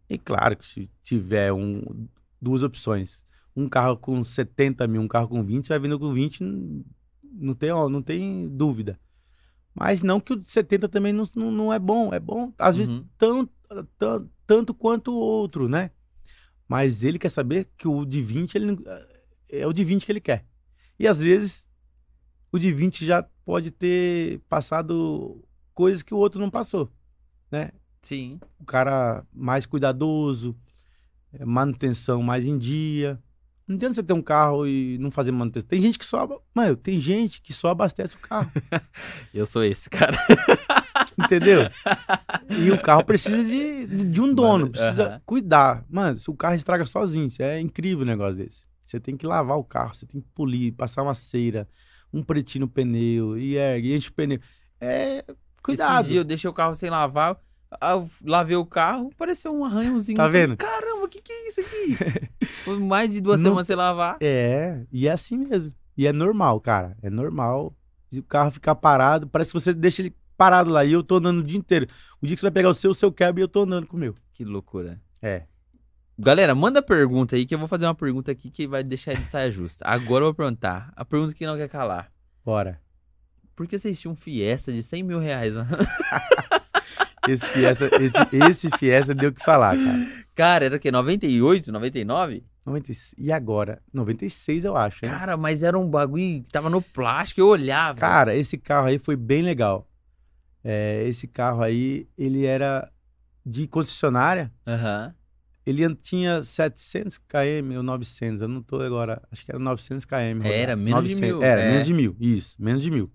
E 0.10 0.18
claro 0.18 0.56
que 0.56 0.66
se 0.66 0.90
tiver 1.04 1.52
um, 1.52 2.08
duas 2.42 2.64
opções, 2.64 3.26
um 3.56 3.68
carro 3.68 3.98
com 3.98 4.24
70 4.24 4.88
mil, 4.88 5.02
um 5.02 5.08
carro 5.08 5.28
com 5.28 5.44
20, 5.44 5.66
você 5.68 5.74
vai 5.74 5.80
vindo 5.80 6.00
com 6.00 6.14
20, 6.14 6.42
n- 6.42 6.86
não 7.34 7.54
tem, 7.54 7.70
ó, 7.72 7.90
não 7.90 8.02
tem 8.02 8.48
dúvida. 8.48 8.98
Mas 9.80 10.02
não 10.02 10.20
que 10.20 10.34
o 10.34 10.36
de 10.36 10.50
70 10.50 10.90
também 10.90 11.14
não, 11.14 11.24
não, 11.36 11.52
não 11.52 11.74
é 11.74 11.78
bom, 11.78 12.12
é 12.14 12.20
bom, 12.20 12.52
às 12.58 12.76
vezes, 12.76 12.92
Uhum. 12.94 13.06
tão, 13.18 13.50
tão- 13.98 14.30
tanto 14.48 14.74
quanto 14.74 15.12
o 15.12 15.18
outro, 15.18 15.70
né? 15.70 15.92
Mas 16.68 17.04
ele 17.04 17.20
quer 17.20 17.30
saber 17.30 17.70
que 17.78 17.88
o 17.88 18.04
de 18.04 18.22
20, 18.24 18.56
ele, 18.56 18.66
não- 18.66 18.84
é 19.50 19.68
o 19.68 19.72
de 19.74 19.84
20 19.84 20.06
que 20.06 20.12
ele 20.12 20.20
quer. 20.20 20.46
E 21.00 21.08
às 21.08 21.20
vezes, 21.22 21.70
o 22.52 22.58
de 22.58 22.74
20 22.74 23.06
já 23.06 23.22
pode 23.46 23.70
ter 23.70 24.40
passado 24.50 25.44
coisas 25.76 26.02
que 26.02 26.14
o 26.14 26.18
outro 26.18 26.42
não 26.42 26.50
passou, 26.50 26.92
né? 27.52 27.72
Sim. 28.02 28.40
o 28.60 28.64
cara 28.66 29.26
mais 29.34 29.66
cuidadoso, 29.66 30.56
é, 31.34 31.44
manutenção 31.46 32.24
mais 32.24 32.46
em 32.46 32.58
dia. 32.58 33.22
Não 33.68 33.76
adianta 33.76 33.96
você 33.96 34.04
ter 34.04 34.14
um 34.14 34.22
carro 34.22 34.66
e 34.66 34.98
não 35.00 35.12
fazer 35.12 35.32
manutenção. 35.32 35.68
Tem 35.68 35.82
gente 35.82 36.00
que 36.00 36.06
só. 36.06 36.26
Mano, 36.56 36.76
tem 36.78 37.00
gente 37.00 37.42
que 37.42 37.52
só 37.52 37.70
abastece 37.70 38.16
o 38.16 38.20
carro. 38.20 38.50
Eu 39.34 39.46
sou 39.46 39.64
esse, 39.64 39.90
cara. 39.90 40.18
entendeu? 41.18 41.62
E 42.50 42.72
o 42.72 42.82
carro 42.82 43.04
precisa 43.04 43.44
de, 43.44 44.06
de 44.06 44.22
um 44.22 44.34
dono, 44.34 44.60
Mano, 44.66 44.70
precisa 44.72 45.08
aham. 45.08 45.22
cuidar. 45.26 45.86
Mano, 45.90 46.18
se 46.18 46.30
o 46.30 46.36
carro 46.36 46.56
estraga 46.56 46.86
sozinho, 46.86 47.28
isso 47.28 47.44
é 47.44 47.60
incrível 47.60 48.04
um 48.04 48.08
negócio 48.08 48.38
desse. 48.38 48.66
Você 48.84 49.00
tem 49.02 49.18
que 49.18 49.28
lavar 49.28 49.58
o 49.58 49.64
carro, 49.66 49.94
você 49.94 50.06
tem 50.06 50.22
que 50.22 50.28
polir, 50.34 50.74
passar 50.74 51.04
uma 51.04 51.14
cera, 51.14 51.68
um 52.14 52.24
pretinho 52.24 52.62
no 52.62 52.70
pneu, 52.70 53.38
e 53.38 53.58
ergue, 53.58 53.94
enche 53.96 54.10
o 54.10 54.14
pneu. 54.14 54.40
É. 54.80 55.26
Cuidado. 55.62 56.00
Esse 56.00 56.10
dia 56.12 56.22
eu 56.22 56.24
deixei 56.24 56.50
o 56.50 56.54
carro 56.54 56.74
sem 56.74 56.90
lavar. 56.90 57.38
Eu 57.82 58.10
lavei 58.26 58.56
o 58.56 58.66
carro, 58.66 59.10
pareceu 59.18 59.54
um 59.54 59.66
arranhãozinho. 59.66 60.18
Tá 60.18 60.24
Eu 60.24 60.28
falei, 60.30 60.42
vendo? 60.48 60.58
Caramba, 60.58 61.04
o 61.04 61.08
que, 61.08 61.22
que 61.22 61.32
é 61.32 61.50
isso 61.50 61.60
aqui? 61.62 61.98
Foi 62.64 62.80
mais 62.80 63.10
de 63.10 63.20
duas 63.22 63.40
Não- 63.42 63.50
semanas 63.52 63.68
sem 63.68 63.76
lavar. 63.76 64.18
É, 64.22 64.86
e 64.92 65.08
é 65.08 65.12
assim 65.12 65.38
mesmo. 65.38 65.74
E 65.98 66.08
é 66.08 66.14
normal, 66.14 66.62
cara. 66.62 66.96
É 67.02 67.10
normal. 67.10 67.76
Se 68.10 68.20
o 68.20 68.24
carro 68.24 68.52
ficar 68.52 68.76
parado, 68.76 69.28
parece 69.28 69.52
que 69.52 69.60
você 69.60 69.74
deixa 69.74 70.02
ele 70.02 70.16
parado 70.38 70.70
lá 70.70 70.86
e 70.86 70.94
eu 70.94 71.04
tô 71.04 71.18
andando 71.18 71.40
o 71.40 71.44
dia 71.44 71.58
inteiro. 71.58 71.88
O 72.22 72.26
dia 72.28 72.36
que 72.36 72.40
você 72.40 72.46
vai 72.46 72.52
pegar 72.52 72.70
o 72.70 72.74
seu, 72.74 72.92
o 72.92 72.94
seu 72.94 73.12
quebra 73.12 73.42
e 73.42 73.44
eu 73.44 73.48
tô 73.48 73.64
andando 73.64 73.86
com 73.88 73.98
o 73.98 74.00
meu. 74.00 74.16
Que 74.34 74.46
loucura. 74.46 75.02
É. 75.22 75.44
Galera, 76.18 76.56
manda 76.56 76.82
pergunta 76.82 77.36
aí 77.36 77.46
que 77.46 77.54
eu 77.54 77.60
vou 77.60 77.68
fazer 77.68 77.86
uma 77.86 77.94
pergunta 77.96 78.32
aqui 78.32 78.50
que 78.50 78.68
vai 78.68 78.84
deixar 78.84 79.12
ele 79.14 79.24
de 79.24 79.32
saia 79.32 79.52
justa. 79.52 79.86
Agora 79.86 80.24
eu 80.24 80.28
vou 80.28 80.34
perguntar. 80.36 80.92
A 80.96 81.04
pergunta 81.04 81.34
que 81.34 81.46
não 81.46 81.58
quer 81.58 81.68
calar. 81.68 82.12
Bora. 82.46 82.80
Por 83.56 83.68
que 83.68 83.78
vocês 83.78 84.00
tinham 84.00 84.14
um 84.14 84.16
Fiesta 84.16 84.72
de 84.72 84.82
100 84.84 85.04
mil 85.04 85.20
reais? 85.20 85.54
Esse 87.28 87.46
Fiesta, 87.48 87.90
esse, 88.02 88.36
esse 88.36 88.70
Fiesta 88.78 89.14
deu 89.16 89.30
o 89.30 89.34
que 89.34 89.44
falar, 89.44 89.76
cara. 89.78 90.08
Cara, 90.36 90.66
era 90.66 90.76
o 90.76 90.80
quê? 90.80 90.92
98, 90.92 91.72
99? 91.72 92.44
90, 92.66 92.92
e 93.18 93.32
agora? 93.32 93.82
96, 93.94 94.66
eu 94.66 94.76
acho. 94.76 95.06
Hein? 95.06 95.12
Cara, 95.12 95.38
mas 95.38 95.64
era 95.64 95.78
um 95.80 95.90
bagulho 95.90 96.44
que 96.44 96.50
tava 96.52 96.70
no 96.70 96.82
plástico, 96.82 97.40
eu 97.42 97.48
olhava. 97.48 97.98
Cara, 98.00 98.36
esse 98.36 98.58
carro 98.58 98.88
aí 98.88 99.00
foi 99.00 99.16
bem 99.16 99.42
legal. 99.42 99.88
É, 100.64 101.04
esse 101.08 101.28
carro 101.28 101.62
aí, 101.64 102.08
ele 102.18 102.46
era 102.46 102.90
de 103.46 103.68
concessionária. 103.68 104.52
Aham. 104.68 105.14
Ele 105.66 105.84
an- 105.84 105.96
tinha 105.96 106.44
700 106.44 107.18
km 107.18 107.78
ou 107.78 107.84
900, 107.84 108.42
eu 108.42 108.48
não 108.48 108.62
tô 108.62 108.82
agora, 108.82 109.22
acho 109.32 109.44
que 109.46 109.52
era 109.52 109.60
900 109.60 110.06
km. 110.06 110.46
Era, 110.46 110.76
rodado. 110.76 110.82
menos 110.82 111.10
de 111.10 111.16
mil, 111.16 111.44
Era, 111.44 111.62
é. 111.62 111.72
menos 111.72 111.86
de 111.86 111.94
mil, 111.94 112.16
isso, 112.20 112.56
menos 112.60 112.84
de 112.84 112.92
mil. 112.92 113.12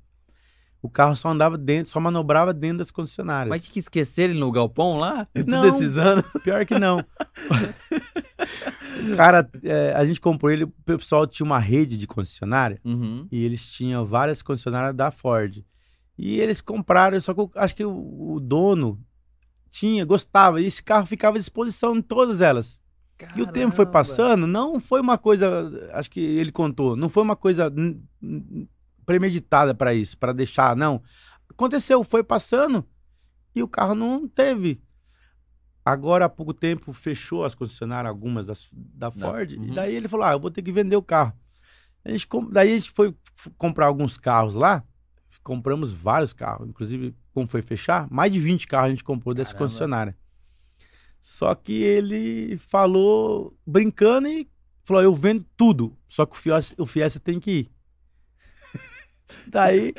O 0.82 0.90
carro 0.90 1.14
só 1.14 1.28
andava 1.28 1.56
dentro, 1.56 1.92
só 1.92 2.00
manobrava 2.00 2.52
dentro 2.52 2.78
das 2.78 2.90
concessionárias. 2.90 3.48
Mas 3.48 3.68
que 3.68 3.78
esqueceram 3.78 4.32
ele 4.32 4.40
no 4.40 4.50
galpão 4.50 4.98
lá? 4.98 5.28
Não. 5.46 5.64
esses 5.64 5.96
anos. 6.10 6.24
Pior 6.42 6.66
que 6.66 6.76
não. 6.76 6.98
o 6.98 7.04
cara, 9.16 9.48
é, 9.62 9.92
a 9.94 10.04
gente 10.04 10.20
comprou 10.20 10.50
ele, 10.50 10.64
o 10.64 10.72
pessoal 10.84 11.24
tinha 11.26 11.46
uma 11.46 11.58
rede 11.60 11.96
de 11.96 12.06
concessionária 12.06 12.80
Uhum. 12.84 13.26
e 13.30 13.44
eles 13.44 13.70
tinham 13.72 14.04
várias 14.04 14.42
concessionárias 14.42 14.94
da 14.94 15.10
Ford. 15.10 15.64
E 16.18 16.38
eles 16.40 16.60
compraram, 16.60 17.18
só 17.20 17.32
que 17.32 17.40
eu 17.40 17.50
acho 17.54 17.74
que 17.74 17.84
o, 17.84 18.34
o 18.34 18.40
dono 18.40 19.00
tinha, 19.70 20.04
gostava, 20.04 20.60
e 20.60 20.66
esse 20.66 20.82
carro 20.82 21.06
ficava 21.06 21.36
à 21.36 21.40
disposição 21.40 21.96
em 21.96 22.02
todas 22.02 22.40
elas. 22.40 22.80
E 23.36 23.42
o 23.42 23.46
tempo 23.46 23.72
foi 23.74 23.84
Caramba. 23.86 23.92
passando, 23.92 24.46
não 24.48 24.80
foi 24.80 25.00
uma 25.00 25.16
coisa, 25.16 25.70
acho 25.92 26.10
que 26.10 26.20
ele 26.20 26.50
contou, 26.50 26.96
não 26.96 27.08
foi 27.08 27.22
uma 27.22 27.36
coisa 27.36 27.72
premeditada 29.04 29.74
para 29.74 29.94
isso, 29.94 30.16
para 30.16 30.32
deixar, 30.32 30.76
não. 30.76 31.02
Aconteceu, 31.48 32.02
foi 32.04 32.22
passando 32.22 32.86
e 33.54 33.62
o 33.62 33.68
carro 33.68 33.94
não 33.94 34.26
teve. 34.26 34.82
Agora 35.84 36.26
há 36.26 36.28
pouco 36.28 36.54
tempo 36.54 36.92
fechou 36.92 37.44
as 37.44 37.54
concessionárias, 37.54 38.08
algumas 38.08 38.46
das, 38.46 38.68
da 38.72 39.10
Ford, 39.10 39.52
uhum. 39.52 39.64
e 39.64 39.74
daí 39.74 39.94
ele 39.94 40.08
falou: 40.08 40.26
"Ah, 40.26 40.32
eu 40.32 40.40
vou 40.40 40.50
ter 40.50 40.62
que 40.62 40.72
vender 40.72 40.96
o 40.96 41.02
carro". 41.02 41.32
A 42.04 42.10
gente, 42.10 42.26
daí 42.50 42.72
a 42.72 42.78
gente 42.78 42.90
foi 42.90 43.14
comprar 43.58 43.86
alguns 43.86 44.16
carros 44.16 44.54
lá, 44.54 44.84
compramos 45.42 45.92
vários 45.92 46.32
carros, 46.32 46.68
inclusive 46.68 47.14
como 47.32 47.46
foi 47.46 47.62
fechar, 47.62 48.08
mais 48.10 48.32
de 48.32 48.38
20 48.38 48.66
carros 48.66 48.86
a 48.86 48.90
gente 48.90 49.04
comprou 49.04 49.34
dessa 49.34 49.52
Caramba. 49.52 49.66
concessionária. 49.66 50.16
Só 51.20 51.54
que 51.54 51.72
ele 51.82 52.56
falou 52.58 53.56
brincando 53.66 54.28
e 54.28 54.48
falou: 54.84 55.02
eu 55.02 55.14
vendo 55.14 55.44
tudo, 55.56 55.96
só 56.08 56.26
que 56.26 56.36
o 56.36 56.38
Fiesta, 56.38 56.82
o 56.82 56.86
Fiesta 56.86 57.20
tem 57.20 57.38
que 57.38 57.50
ir. 57.50 57.70
Daí 59.46 59.94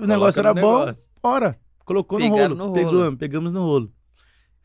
o 0.00 0.06
negócio 0.06 0.40
era 0.40 0.54
bom, 0.54 0.92
bora. 1.22 1.58
Colocou 1.84 2.18
no 2.18 2.28
rolo, 2.28 2.54
no 2.54 2.66
rolo. 2.68 2.74
Pegamos, 2.74 3.18
pegamos 3.18 3.52
no 3.52 3.64
rolo. 3.64 3.92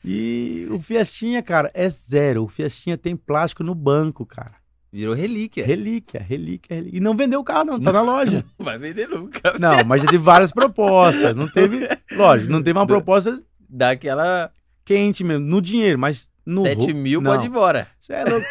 E 0.03 0.67
o 0.71 0.79
Fiestinha, 0.79 1.41
cara, 1.43 1.69
é 1.73 1.89
zero. 1.89 2.43
O 2.43 2.47
Fiestinha 2.47 2.97
tem 2.97 3.15
plástico 3.15 3.63
no 3.63 3.75
banco, 3.75 4.25
cara. 4.25 4.53
Virou 4.91 5.13
relíquia. 5.13 5.65
Relíquia, 5.65 6.19
relíquia, 6.21 6.73
relíquia. 6.75 6.97
E 6.97 6.99
não 7.01 7.15
vendeu 7.15 7.41
o 7.41 7.43
carro, 7.43 7.65
não, 7.65 7.79
tá 7.79 7.91
na 7.91 8.01
loja. 8.01 8.43
Vai 8.57 8.77
vender 8.79 9.07
nunca. 9.09 9.55
Não, 9.59 9.83
mas 9.85 10.01
já 10.01 10.07
teve 10.09 10.23
várias 10.23 10.51
propostas. 10.51 11.35
Não 11.35 11.47
teve, 11.47 11.87
lógico, 12.13 12.51
não 12.51 12.63
teve 12.63 12.79
uma 12.79 12.87
proposta 12.87 13.41
Daquela 13.71 14.51
quente 14.83 15.23
mesmo, 15.23 15.45
no 15.45 15.61
dinheiro, 15.61 15.99
mas 15.99 16.27
no 16.43 16.63
7 16.63 16.91
ro- 16.91 16.97
mil 16.97 17.21
não. 17.21 17.31
pode 17.31 17.45
ir 17.45 17.49
embora. 17.49 17.87
Cê 17.99 18.13
é 18.13 18.23
louco. 18.25 18.45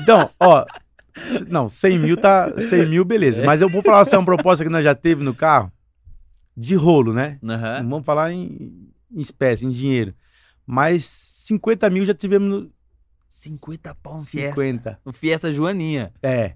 Então, 0.00 0.28
ó, 0.40 0.64
não, 1.48 1.68
100 1.68 1.98
mil 1.98 2.16
tá, 2.16 2.52
100 2.58 2.86
mil, 2.86 3.04
beleza. 3.04 3.44
Mas 3.44 3.60
eu 3.60 3.68
vou 3.68 3.82
falar 3.82 4.04
se 4.04 4.14
é 4.14 4.18
uma 4.18 4.24
proposta 4.24 4.64
que 4.64 4.70
nós 4.70 4.84
já 4.84 4.94
teve 4.94 5.22
no 5.24 5.34
carro, 5.34 5.70
de 6.56 6.74
rolo, 6.74 7.12
né? 7.12 7.38
Aham. 7.42 7.82
Não 7.82 7.90
vamos 7.90 8.06
falar 8.06 8.32
em, 8.32 8.90
em 9.12 9.20
espécie, 9.20 9.66
em 9.66 9.70
dinheiro. 9.70 10.14
Mas 10.66 11.04
50 11.04 11.88
mil 11.90 12.04
já 12.04 12.14
tivemos 12.14 12.48
no 12.48 12.70
50 13.28 13.94
pau 13.96 14.16
um 14.16 14.20
Fiesta. 14.20 14.54
50. 14.60 15.00
Um 15.06 15.12
Fiesta 15.12 15.52
Joaninha. 15.52 16.12
É. 16.22 16.52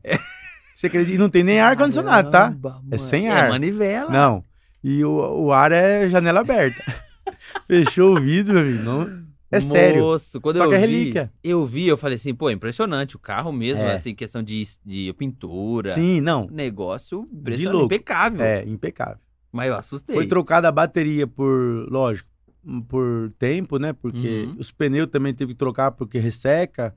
Você 0.74 0.86
acredita? 0.86 1.14
E 1.14 1.18
não 1.18 1.28
tem 1.28 1.44
nem 1.44 1.60
ar-condicionado, 1.60 2.30
tá? 2.30 2.46
É 2.54 2.68
mano. 2.68 2.98
sem 2.98 3.28
É 3.28 3.32
ar. 3.32 3.48
manivela. 3.50 4.10
Não. 4.10 4.42
E 4.82 5.04
o, 5.04 5.44
o 5.44 5.52
ar 5.52 5.72
é 5.72 6.08
janela 6.08 6.40
aberta. 6.40 6.82
Fechou 7.68 8.16
o 8.16 8.20
vidro, 8.20 8.54
meu 8.54 8.62
amigo. 8.62 8.82
Não... 8.82 9.29
É 9.52 9.60
sério. 9.60 10.02
Moço, 10.02 10.40
quando 10.40 10.56
Só 10.58 10.64
eu 10.64 10.68
que 10.70 10.74
é 10.76 10.86
vi, 10.86 10.86
relíquia. 10.96 11.32
eu 11.42 11.66
vi, 11.66 11.86
eu 11.88 11.96
falei 11.96 12.14
assim, 12.14 12.32
pô, 12.34 12.50
impressionante 12.50 13.16
o 13.16 13.18
carro 13.18 13.50
mesmo, 13.52 13.82
É. 13.82 13.94
assim, 13.94 14.14
questão 14.14 14.42
de, 14.42 14.62
de 14.84 15.12
pintura. 15.14 15.90
Sim, 15.90 16.20
não. 16.20 16.46
Negócio 16.50 17.28
impressionante, 17.32 17.84
impecável. 17.84 18.44
É, 18.44 18.62
impecável. 18.64 19.18
Mas 19.52 19.68
eu 19.68 19.76
assustei. 19.76 20.14
Foi 20.14 20.26
trocada 20.26 20.68
a 20.68 20.72
bateria 20.72 21.26
por, 21.26 21.88
lógico, 21.90 22.28
por 22.88 23.32
tempo, 23.38 23.78
né? 23.78 23.92
Porque 23.92 24.44
Uhum. 24.44 24.56
os 24.58 24.70
pneus 24.70 25.08
também 25.10 25.34
teve 25.34 25.52
que 25.52 25.58
trocar 25.58 25.90
porque 25.92 26.18
resseca, 26.18 26.94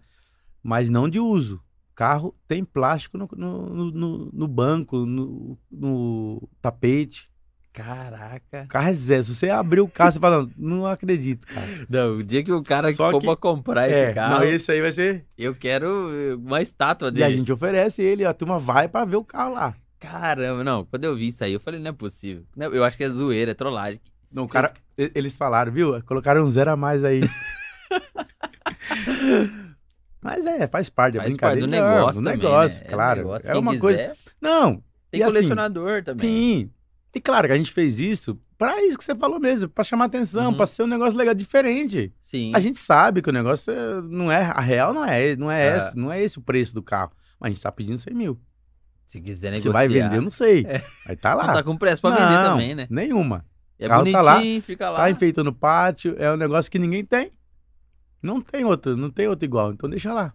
mas 0.62 0.89
não 0.91 1.10
de 1.10 1.20
uso. 1.20 1.56
O 1.91 1.95
carro 1.95 2.36
tem 2.47 2.64
plástico 2.64 3.18
no, 3.18 3.28
no, 3.36 3.70
no- 3.70 3.91
no- 3.91 4.30
no 4.32 4.47
banco, 4.47 5.06
no, 5.06 5.58
no 5.72 6.47
tapete. 6.62 7.30
Caraca. 7.74 8.63
O 8.65 8.67
carro 8.67 8.88
é 8.89 8.93
zero. 8.93 9.24
Se 9.24 9.34
você 9.36 9.49
abrir 9.49 9.82
o 9.82 9.88
carro, 9.88 10.11
você 10.11 10.19
fala, 10.19 10.47
não, 10.57 10.78
não 10.78 10.86
acredito, 10.86 11.47
cara. 11.47 11.65
Não, 11.89 12.17
o 12.17 12.24
dia 12.24 12.43
que 12.43 12.51
o 12.51 12.61
cara 12.61 12.93
Só 12.93 13.09
for 13.09 13.19
que- 13.19 13.26
pra 13.26 13.36
comprar 13.36 13.88
esse 13.89 13.95
É, 14.11 14.13
carro, 14.13 14.36
não, 14.36 14.43
esse 14.43 14.71
aí 14.71 14.80
vai 14.80 14.91
ser. 14.91 15.26
eu 15.36 15.55
quero 15.55 16.38
uma 16.39 16.61
estátua 16.61 17.07
E 17.07 17.11
dele. 17.11 17.24
a 17.26 17.32
gente 17.32 17.51
oferece 17.51 18.01
ele, 18.03 18.24
a 18.26 18.34
turma 18.34 18.59
vai 18.59 18.88
pra 18.88 19.03
ver 19.05 19.15
o 19.15 19.24
carro 19.24 19.55
lá. 19.55 19.74
Caramba, 19.99 20.63
não, 20.63 20.86
quando 20.86 21.05
eu 21.05 21.15
vi 21.15 21.30
isso 21.30 21.43
aí, 21.43 21.53
eu 21.53 21.59
falei, 21.59 21.80
não 21.80 21.89
é 21.89 21.93
possível. 21.93 22.43
Não, 22.55 22.71
Eu 22.71 22.84
acho 22.84 22.95
que 22.95 23.03
é 23.05 23.09
zoeira, 23.09 23.51
é 23.51 23.55
trollagem. 23.55 23.99
Não, 24.32 24.43
o 24.43 24.47
cara, 24.47 24.71
e- 24.97 25.11
eles 25.15 25.36
falaram, 25.36 25.71
viu? 25.71 25.99
Colocaram 26.03 26.43
um 26.45 26.49
zero 26.49 26.69
a 26.71 26.76
mais 26.76 27.03
aí. 27.03 27.21
Mas 30.21 30.45
é, 30.45 30.67
faz 30.67 30.89
parte, 30.89 31.17
é 31.17 31.21
Faz 31.21 31.36
parte 31.38 31.59
brincadeira. 31.59 31.67
do 31.67 31.71
Não, 31.89 31.95
negócio 31.97 32.21
do 32.21 32.26
também, 32.26 32.38
negócio, 32.39 32.84
né? 32.84 32.89
claro. 32.89 33.19
negócio. 33.21 33.49
É 33.51 33.55
uma 33.57 33.71
quiser, 33.71 33.82
coisa. 33.82 34.13
Não, 34.41 34.76
Tem 35.11 35.19
e 35.19 35.24
assim, 35.24 35.34
colecionador 35.34 36.03
também. 36.03 36.19
sim. 36.30 36.69
E 37.16 37.22
claro 37.22 37.47
que 37.47 37.53
a 37.53 37.57
gente 37.57 37.72
fez 37.72 37.99
isso 37.99 38.39
pra 38.57 38.82
isso 38.84 38.97
que 38.97 39.03
você 39.03 39.14
falou 39.14 39.39
mesmo, 39.39 39.70
pra 39.70 39.84
chamar 39.84 40.05
atenção, 40.05 40.51
Uhum. 40.51 40.57
pra 40.57 40.66
ser 40.66 40.84
um 40.84 40.88
negócio 40.88 41.18
legal, 41.18 41.34
diferente. 41.36 42.11
Sim. 42.20 42.51
A 42.55 42.59
gente 42.59 42.80
sabe 42.80 43.22
que 43.22 43.30
o 43.30 43.34
negócio 43.34 43.72
é- 43.72 44.01
não 44.01 44.32
é, 44.32 44.45
a 44.45 44.59
real 44.61 44.93
não 44.93 45.05
é, 45.05 45.36
não 45.36 45.51
é, 45.51 45.68
É. 45.68 45.78
esse, 45.78 45.97
não 45.97 46.11
é 46.11 46.22
esse 46.24 46.39
o 46.39 46.41
preço 46.41 46.74
do 46.74 46.82
carro. 46.82 47.11
Mas 47.39 47.49
a 47.49 47.53
gente 47.53 47.61
tá 47.64 47.72
pedindo 47.72 47.97
100 47.97 48.14
mil. 48.16 48.39
Se 49.05 49.20
quiser 49.22 49.49
Se 49.49 49.51
negociar. 49.66 49.72
vai 49.74 49.88
vender, 49.88 50.16
eu 50.18 50.22
não 50.22 50.32
sei. 50.32 50.66
É. 50.68 50.82
Mas 51.07 51.20
tá 51.20 51.34
lá. 51.36 51.47
Não 51.47 51.53
tá 51.53 51.61
com 51.64 51.78
pressa 51.78 52.01
pra 52.01 52.11
vender 52.11 52.43
também, 52.43 52.74
né? 52.74 52.88
Nenhuma. 52.89 53.45
É 53.78 53.88
carro 53.88 54.05
tá 54.11 54.22
bonitinho, 54.24 54.55
lá, 54.55 54.61
fica 54.61 54.89
lá. 54.89 54.97
Tá 54.97 55.11
enfeitando 55.11 55.45
no 55.47 55.53
pátio, 55.53 56.16
é 56.18 56.32
um 56.32 56.38
negócio 56.38 56.72
que 56.72 56.80
ninguém 56.80 57.03
tem. 57.03 57.32
Não 58.22 58.39
tem 58.39 58.64
outro, 58.64 58.95
não 58.95 59.09
tem 59.11 59.28
outro 59.28 59.43
igual, 59.45 59.72
então 59.74 59.89
deixa 59.89 60.14
lá. 60.14 60.34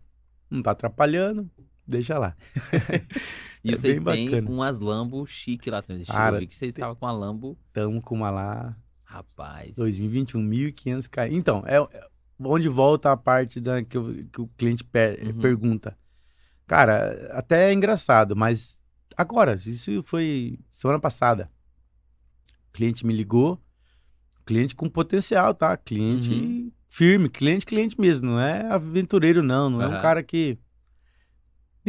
Não 0.50 0.60
tá 0.62 0.72
atrapalhando, 0.72 1.50
deixa 1.86 2.18
lá. 2.18 2.36
E 3.64 3.72
é 3.72 3.76
vocês 3.76 3.98
bem 3.98 4.14
têm 4.28 4.30
bacana. 4.40 4.50
umas 4.50 4.78
Lambo 4.80 5.26
chique 5.26 5.70
lá 5.70 5.78
atrás. 5.78 6.06
Cara, 6.06 6.36
eu 6.36 6.40
vi 6.40 6.46
que 6.46 6.56
vocês 6.56 6.70
estavam 6.72 6.94
com 6.96 7.06
uma 7.06 7.12
Lambo, 7.12 7.58
Tamo 7.72 8.00
com 8.00 8.14
uma 8.14 8.30
lá, 8.30 8.76
rapaz. 9.04 9.74
2021, 9.76 10.40
1.500 10.40 11.08
km. 11.08 11.20
Então, 11.36 11.62
é, 11.66 11.76
é 11.76 12.08
onde 12.40 12.68
volta 12.68 13.10
a 13.10 13.16
parte 13.16 13.60
da, 13.60 13.82
que, 13.82 13.98
o- 13.98 14.24
que 14.28 14.40
o 14.40 14.46
cliente 14.56 14.84
pe- 14.84 15.18
Uhum. 15.22 15.40
pergunta. 15.40 15.98
Cara, 16.66 17.30
até 17.32 17.70
é 17.70 17.72
engraçado, 17.72 18.36
mas 18.36 18.80
agora, 19.16 19.54
isso 19.66 20.02
foi 20.02 20.58
semana 20.72 21.00
passada. 21.00 21.50
O 22.68 22.72
cliente 22.72 23.04
me 23.06 23.12
ligou, 23.12 23.60
cliente 24.46 24.74
com 24.74 24.88
potencial, 24.88 25.52
tá? 25.54 25.76
Cliente 25.76 26.30
Uhum. 26.32 26.70
firme, 26.88 27.28
cliente, 27.28 27.66
cliente 27.66 28.00
mesmo, 28.00 28.28
não 28.30 28.40
é 28.40 28.66
aventureiro 28.70 29.42
não, 29.42 29.68
não 29.70 29.82
é 29.82 29.88
um 29.88 30.00
cara 30.00 30.22
que... 30.22 30.58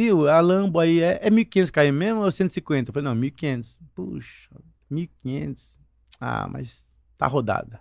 Viu, 0.00 0.30
a 0.30 0.40
Lambo 0.40 0.80
aí 0.80 1.00
é, 1.02 1.18
é 1.20 1.28
1.500 1.28 1.70
km 1.70 1.92
mesmo 1.94 2.20
ou 2.22 2.30
150? 2.32 2.88
Eu 2.88 2.94
falei, 2.94 3.06
não, 3.06 3.14
1.500. 3.14 3.78
Puxa, 3.94 4.48
1.500. 4.90 5.76
Ah, 6.18 6.48
mas 6.48 6.90
tá 7.18 7.26
rodada. 7.26 7.80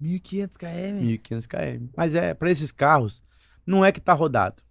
1.500 0.00 0.56
km. 0.56 1.04
1.500 1.04 1.46
km. 1.46 1.90
Mas 1.94 2.14
é, 2.14 2.32
para 2.32 2.50
esses 2.50 2.72
carros, 2.72 3.22
não 3.66 3.84
é 3.84 3.92
que 3.92 4.00
tá 4.00 4.14
rodado. 4.14 4.62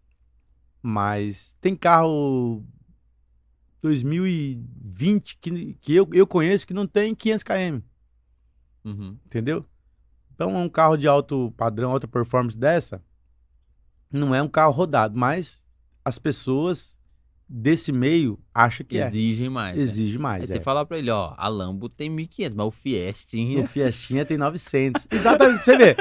Mas 0.81 1.55
tem 1.61 1.75
carro 1.75 2.65
2020 3.83 5.37
que, 5.37 5.75
que 5.75 5.95
eu, 5.95 6.09
eu 6.13 6.25
conheço 6.25 6.65
que 6.65 6.73
não 6.73 6.87
tem 6.87 7.13
500 7.13 7.43
km, 7.43 7.81
Uhum. 8.83 9.19
entendeu? 9.23 9.63
Então, 10.33 10.55
um 10.55 10.67
carro 10.67 10.97
de 10.97 11.07
alto 11.07 11.51
padrão, 11.51 11.91
alta 11.91 12.07
performance 12.07 12.57
dessa, 12.57 13.03
não 14.11 14.33
é 14.33 14.41
um 14.41 14.47
carro 14.47 14.71
rodado, 14.73 15.15
mas 15.15 15.66
as 16.07 16.17
pessoas 16.17 16.97
desse 17.49 17.91
meio 17.91 18.39
acham 18.53 18.85
que 18.85 18.97
Exigem 18.97 19.49
mais. 19.49 19.73
é. 19.75 19.77
né? 19.77 19.83
Exige 19.83 20.15
Aí 20.17 20.21
mais. 20.21 20.49
você 20.49 20.57
é. 20.57 20.61
fala 20.61 20.85
pra 20.85 20.97
ele, 20.97 21.09
ó, 21.11 21.33
a 21.37 21.47
Lambo 21.47 21.87
tem 21.89 22.09
1.500, 22.09 22.53
mas 22.55 22.67
o 22.67 22.71
Fiestinha... 22.71 23.61
O 23.61 23.67
Fiestinha 23.67 24.25
tem 24.25 24.37
900. 24.37 25.07
Exatamente, 25.11 25.63
pra 25.63 25.65
você 25.65 25.77
ver. 25.77 25.95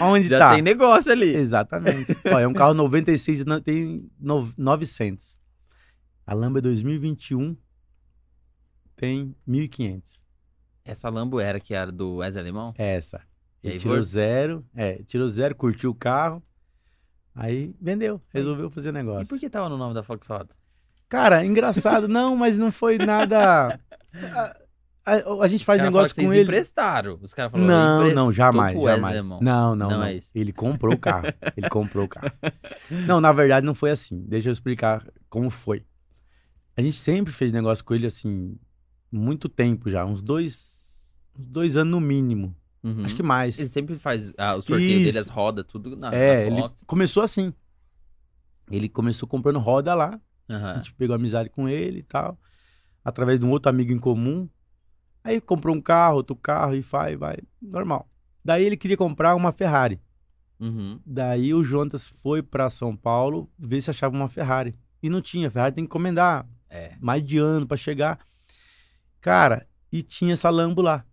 Onde 0.00 0.28
Já 0.28 0.38
tá? 0.38 0.54
tem 0.54 0.62
negócio 0.62 1.10
ali. 1.12 1.34
Exatamente. 1.36 2.16
Ó, 2.32 2.38
é 2.38 2.46
um 2.46 2.52
carro 2.52 2.74
96 2.74 3.40
e 3.40 3.44
não- 3.44 3.60
tem 3.60 4.08
no- 4.18 4.52
900. 4.56 5.40
A 6.26 6.34
Lamba 6.34 6.58
é 6.58 6.62
2021 6.62 7.56
tem 8.96 9.34
1.500. 9.48 10.22
Essa 10.84 11.08
Lambo 11.08 11.38
era 11.40 11.58
que 11.60 11.74
era 11.74 11.90
do 11.92 12.16
Wesley 12.16 12.42
Alemão? 12.42 12.74
É 12.78 12.94
essa. 12.94 13.20
Ele 13.62 13.74
aí, 13.74 13.78
tirou 13.78 14.00
zero. 14.00 14.64
É, 14.74 15.02
tirou 15.04 15.28
zero, 15.28 15.54
curtiu 15.54 15.90
o 15.90 15.94
carro. 15.94 16.42
Aí 17.34 17.74
vendeu, 17.80 18.20
resolveu 18.32 18.70
fazer 18.70 18.90
E 18.90 18.92
negócio. 18.92 19.28
por 19.28 19.38
que 19.40 19.48
tava 19.48 19.68
no 19.68 19.76
nome 19.78 19.94
da 19.94 20.02
Fox 20.02 20.26
Roda? 20.26 20.50
Cara, 21.08 21.44
engraçado, 21.44 22.06
não, 22.08 22.36
mas 22.36 22.58
não 22.58 22.70
foi 22.72 22.98
nada. 22.98 23.78
A, 25.04 25.14
a- 25.14 25.42
a 25.44 25.48
gente 25.48 25.64
faz 25.64 25.80
Os 25.80 25.82
caras 25.82 25.94
negócio 25.94 26.14
com 26.14 26.32
ele. 26.32 26.42
emprestaram. 26.44 27.18
Os 27.20 27.34
caras 27.34 27.50
falaram, 27.50 27.68
Não, 27.68 27.96
"Emprestou 28.02 28.24
não, 28.24 28.32
jamais, 28.32 28.76
Wesley 28.76 28.94
jamais. 28.96 29.16
Alemão." 29.16 29.40
Não, 29.42 29.74
não, 29.74 29.90
Não 29.90 29.98
não. 29.98 30.04
é 30.06 30.14
isso. 30.14 30.30
Ele 30.32 30.52
comprou 30.52 30.94
o 30.94 30.98
carro. 30.98 31.26
Ele 31.56 31.68
comprou 31.68 32.04
o 32.04 32.08
carro. 32.08 32.30
Não, 32.88 33.20
na 33.20 33.32
verdade 33.32 33.66
não 33.66 33.74
foi 33.74 33.90
assim. 33.90 34.22
Deixa 34.28 34.48
eu 34.48 34.52
explicar 34.52 35.04
como 35.28 35.50
foi. 35.50 35.84
A 36.76 36.82
gente 36.82 36.96
sempre 36.96 37.32
fez 37.32 37.50
negócio 37.50 37.84
com 37.84 37.94
ele 37.94 38.06
assim, 38.06 38.56
muito 39.10 39.48
tempo 39.48 39.90
já, 39.90 40.04
uns 40.04 40.22
dois, 40.22 41.10
uns 41.36 41.46
dois 41.48 41.76
anos 41.76 41.90
no 41.90 42.00
mínimo. 42.00 42.54
Uhum. 42.82 43.04
Acho 43.04 43.14
que 43.14 43.22
mais. 43.22 43.58
Ele 43.58 43.68
sempre 43.68 43.94
faz 43.94 44.32
ah, 44.36 44.56
o 44.56 44.62
sorteio 44.62 44.90
Isso. 44.98 45.04
dele, 45.06 45.18
as 45.18 45.28
rodas, 45.28 45.64
tudo 45.66 45.94
na, 45.96 46.12
é, 46.12 46.50
na 46.50 46.56
ele 46.58 46.68
começou 46.86 47.22
assim. 47.22 47.52
Ele 48.70 48.88
começou 48.88 49.28
comprando 49.28 49.58
roda 49.58 49.94
lá. 49.94 50.20
A 50.48 50.54
Aham. 50.54 50.74
gente 50.76 50.92
pegou 50.94 51.14
amizade 51.14 51.48
com 51.48 51.68
ele 51.68 52.00
e 52.00 52.02
tal, 52.02 52.38
através 53.04 53.38
de 53.38 53.46
um 53.46 53.50
outro 53.50 53.70
amigo 53.70 53.92
em 53.92 53.98
comum. 53.98 54.48
Aí 55.24 55.40
comprou 55.40 55.74
um 55.74 55.80
carro, 55.80 56.16
outro 56.16 56.34
carro 56.34 56.74
e 56.74 56.80
vai, 56.80 57.16
vai, 57.16 57.36
normal. 57.60 58.08
Daí 58.44 58.64
ele 58.64 58.76
queria 58.76 58.96
comprar 58.96 59.36
uma 59.36 59.52
Ferrari. 59.52 60.00
Uhum. 60.58 61.00
Daí 61.06 61.54
o 61.54 61.62
Jonas 61.62 62.06
foi 62.08 62.42
pra 62.42 62.68
São 62.68 62.96
Paulo 62.96 63.48
ver 63.58 63.80
se 63.80 63.90
achava 63.90 64.14
uma 64.16 64.28
Ferrari. 64.28 64.74
E 65.00 65.08
não 65.08 65.20
tinha, 65.20 65.50
Ferrari 65.50 65.74
tem 65.74 65.84
que 65.84 65.88
encomendar 65.88 66.48
É. 66.68 66.96
mais 67.00 67.24
de 67.24 67.38
ano 67.38 67.66
pra 67.66 67.76
chegar. 67.76 68.18
Cara, 69.20 69.66
e 69.92 70.02
tinha 70.02 70.32
essa 70.34 70.50
Lambo 70.50 70.82
lá. 70.82 71.04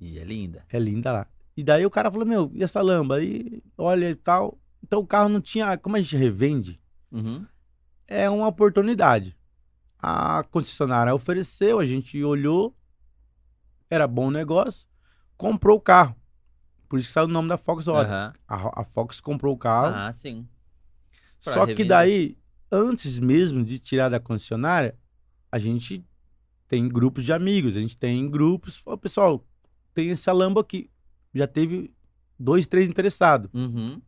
E 0.00 0.18
é 0.18 0.24
linda. 0.24 0.64
É 0.70 0.78
linda 0.78 1.12
lá. 1.12 1.26
E 1.56 1.62
daí 1.62 1.84
o 1.84 1.90
cara 1.90 2.10
falou: 2.10 2.26
Meu, 2.26 2.50
e 2.54 2.62
essa 2.62 2.80
Lambo? 2.80 3.14
Aí, 3.14 3.62
olha 3.76 4.08
e 4.10 4.14
tal. 4.14 4.58
Então 4.82 5.00
o 5.00 5.06
carro 5.06 5.28
não 5.28 5.40
tinha. 5.40 5.76
Como 5.78 5.96
a 5.96 6.00
gente 6.00 6.16
revende, 6.16 6.80
Uhum. 7.10 7.46
é 8.08 8.28
uma 8.30 8.48
oportunidade. 8.48 9.36
A 9.98 10.44
concessionária 10.50 11.14
ofereceu, 11.14 11.78
a 11.78 11.86
gente 11.86 12.22
olhou, 12.24 12.74
era 13.88 14.06
bom 14.08 14.30
negócio, 14.30 14.88
comprou 15.36 15.76
o 15.76 15.80
carro. 15.80 16.16
Por 16.88 16.98
isso 16.98 17.08
que 17.08 17.12
saiu 17.12 17.26
o 17.26 17.28
nome 17.30 17.48
da 17.48 17.56
Fox 17.56 17.86
Roda. 17.86 18.08
Aham. 18.08 18.32
A, 18.48 18.80
a 18.82 18.84
Fox 18.84 19.20
comprou 19.20 19.54
o 19.54 19.58
carro. 19.58 19.94
Ah, 19.94 20.12
sim. 20.12 20.46
pra 21.42 21.52
Só 21.52 21.60
que 21.66 21.72
revender. 21.72 21.86
daí, 21.88 22.38
antes 22.70 23.18
mesmo 23.18 23.64
de 23.64 23.78
tirar 23.78 24.08
da 24.08 24.18
concessionária, 24.20 24.98
a 25.50 25.58
gente 25.58 26.04
tem 26.68 26.88
grupos 26.88 27.24
de 27.24 27.32
amigos, 27.32 27.76
a 27.76 27.80
gente 27.80 27.96
tem 27.96 28.28
grupos. 28.28 28.82
Pessoal, 29.00 29.44
tem 29.94 30.10
essa 30.10 30.32
Lambo 30.32 30.60
aqui. 30.60 30.90
Já 31.34 31.46
teve 31.46 31.92
dois, 32.38 32.66
três 32.66 32.88
interessados. 32.88 33.50
Uhum. 33.54 34.00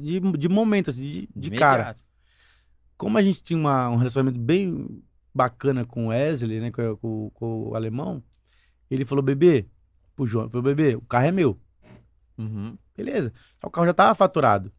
De, 0.00 0.20
de 0.38 0.48
momento, 0.48 0.90
assim, 0.90 1.02
de, 1.02 1.28
de 1.34 1.50
cara. 1.52 1.82
imediato. 1.82 2.02
Como 2.96 3.18
a 3.18 3.22
gente 3.22 3.42
tinha 3.42 3.58
uma- 3.58 3.88
um 3.90 3.96
relacionamento 3.96 4.38
bem 4.40 5.02
bacana 5.34 5.84
com 5.84 6.06
o 6.06 6.08
Wesley, 6.08 6.60
né? 6.60 6.70
Com, 6.70 6.96
com- 6.96 7.30
com 7.34 7.68
o 7.70 7.74
alemão, 7.74 8.22
ele 8.90 9.04
falou, 9.04 9.22
bebê, 9.22 9.66
pro 10.14 10.26
João, 10.26 10.48
falou, 10.48 10.62
bebê, 10.62 10.94
o 10.94 11.00
carro 11.02 11.26
é 11.26 11.32
meu. 11.32 11.58
Uhum. 12.38 12.76
Beleza. 12.96 13.32
O 13.62 13.70
carro 13.70 13.86
já 13.86 13.94
tava 13.94 14.14
faturado. 14.14 14.72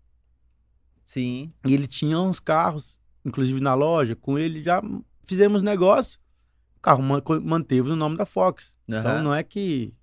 Sim. 1.06 1.50
E 1.66 1.74
ele 1.74 1.88
tinha 1.88 2.20
uns 2.20 2.40
carros, 2.40 3.00
inclusive 3.24 3.60
na 3.62 3.74
loja, 3.74 4.16
com 4.16 4.40
ele 4.40 4.64
já 4.64 4.82
fizemos 5.26 5.62
negócio. 5.62 6.20
O 6.78 6.80
carro 6.80 7.04
manteve 7.44 7.92
o 7.92 7.96
nome 7.96 8.16
da 8.18 8.26
Fox. 8.26 8.76
Então 8.88 9.12
Aham. 9.12 9.22
não 9.22 9.34
é 9.34 9.44
que 9.44 9.94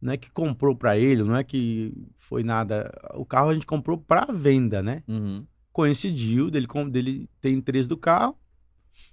não 0.00 0.12
é 0.12 0.16
que 0.16 0.30
comprou 0.30 0.74
pra 0.74 0.96
ele, 0.98 1.22
não 1.22 1.36
é 1.36 1.44
que 1.44 1.92
foi 2.18 2.42
nada. 2.42 2.90
O 3.14 3.24
carro 3.24 3.50
a 3.50 3.54
gente 3.54 3.66
comprou 3.66 3.98
pra 3.98 4.26
venda, 4.32 4.82
né? 4.82 5.02
Uhum. 5.08 5.46
Coincidiu 5.72 6.50
dele 6.50 6.66
com 6.66 6.88
dele 6.88 7.28
ter 7.40 7.50
interesse 7.50 7.88
do 7.88 7.96
carro. 7.96 8.36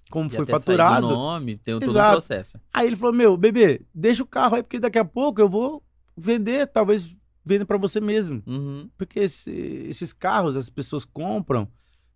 Como 0.09 0.27
E 0.27 0.33
foi 0.35 0.45
faturado. 0.45 1.07
nome, 1.07 1.57
tem 1.57 1.73
todo 1.79 1.87
um 1.87 1.91
Exato. 1.91 2.11
processo. 2.13 2.59
Aí 2.73 2.87
ele 2.87 2.95
falou: 2.95 3.13
"Meu, 3.13 3.37
bebê, 3.37 3.81
deixa 3.93 4.23
o 4.23 4.27
carro 4.27 4.55
aí 4.55 4.63
porque 4.63 4.79
daqui 4.79 4.97
a 4.97 5.05
pouco 5.05 5.39
eu 5.41 5.47
vou 5.49 5.83
vender, 6.15 6.65
talvez 6.67 7.15
venda 7.45 7.65
pra 7.65 7.77
você 7.77 7.99
mesmo". 8.01 8.41
Uhum. 8.47 8.89
Porque 8.97 9.19
esse- 9.19 9.51
esses 9.89 10.13
carros 10.13 10.55
as 10.55 10.69
pessoas 10.69 11.05
compram, 11.05 11.67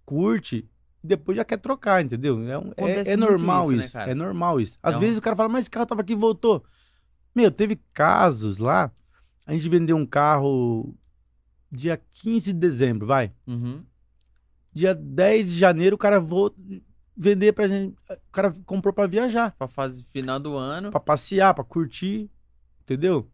curte 0.06 0.68
e 1.04 1.08
depois 1.08 1.36
já 1.38 1.44
quer 1.46 1.58
trocar, 1.58 2.04
entendeu? 2.04 2.40
É, 2.78 2.84
é- 3.10 3.12
é 3.12 3.18
normal 3.18 3.66
isso, 3.72 3.78
né, 3.78 3.84
isso. 3.86 3.94
cara? 3.94 4.12
é 4.12 4.16
normal 4.16 4.60
isso. 4.60 4.78
Às 4.82 4.96
É 4.96 5.00
vezes 5.00 5.18
o 5.18 5.22
cara 5.22 5.36
fala, 5.36 5.50
mas 5.50 5.62
esse 5.62 5.70
carro 5.72 5.86
tava 5.86 6.02
aqui 6.02 6.14
e 6.14 6.16
voltou. 6.16 6.64
Meu, 7.34 7.52
teve 7.52 7.80
casos 7.94 8.58
lá, 8.58 8.92
a 9.46 9.54
gente 9.54 9.68
vendeu 9.70 9.96
um 9.98 10.06
carro 10.06 10.94
dia 11.72 12.00
15 12.22 12.52
de 12.54 12.60
dezembro, 12.60 13.08
vai. 13.08 13.32
Uhum. 13.48 13.84
Dia 14.74 14.94
10 14.96 15.48
de 15.52 15.58
janeiro 15.60 15.96
o 15.96 16.00
cara 16.00 16.20
vou 16.20 16.54
vender 17.16 17.54
pra 17.54 17.68
gente. 17.68 17.96
O 18.10 18.32
cara 18.32 18.54
comprou 18.66 18.94
pra 18.94 19.08
viajar, 19.08 19.52
Pra 19.58 19.68
fase 19.68 20.04
final 20.12 20.40
do 20.40 20.56
ano. 20.56 20.92
pra 20.92 21.00
passear, 21.00 21.54
pra 21.54 21.64
curtir, 21.64 22.30
entendeu? 22.84 23.30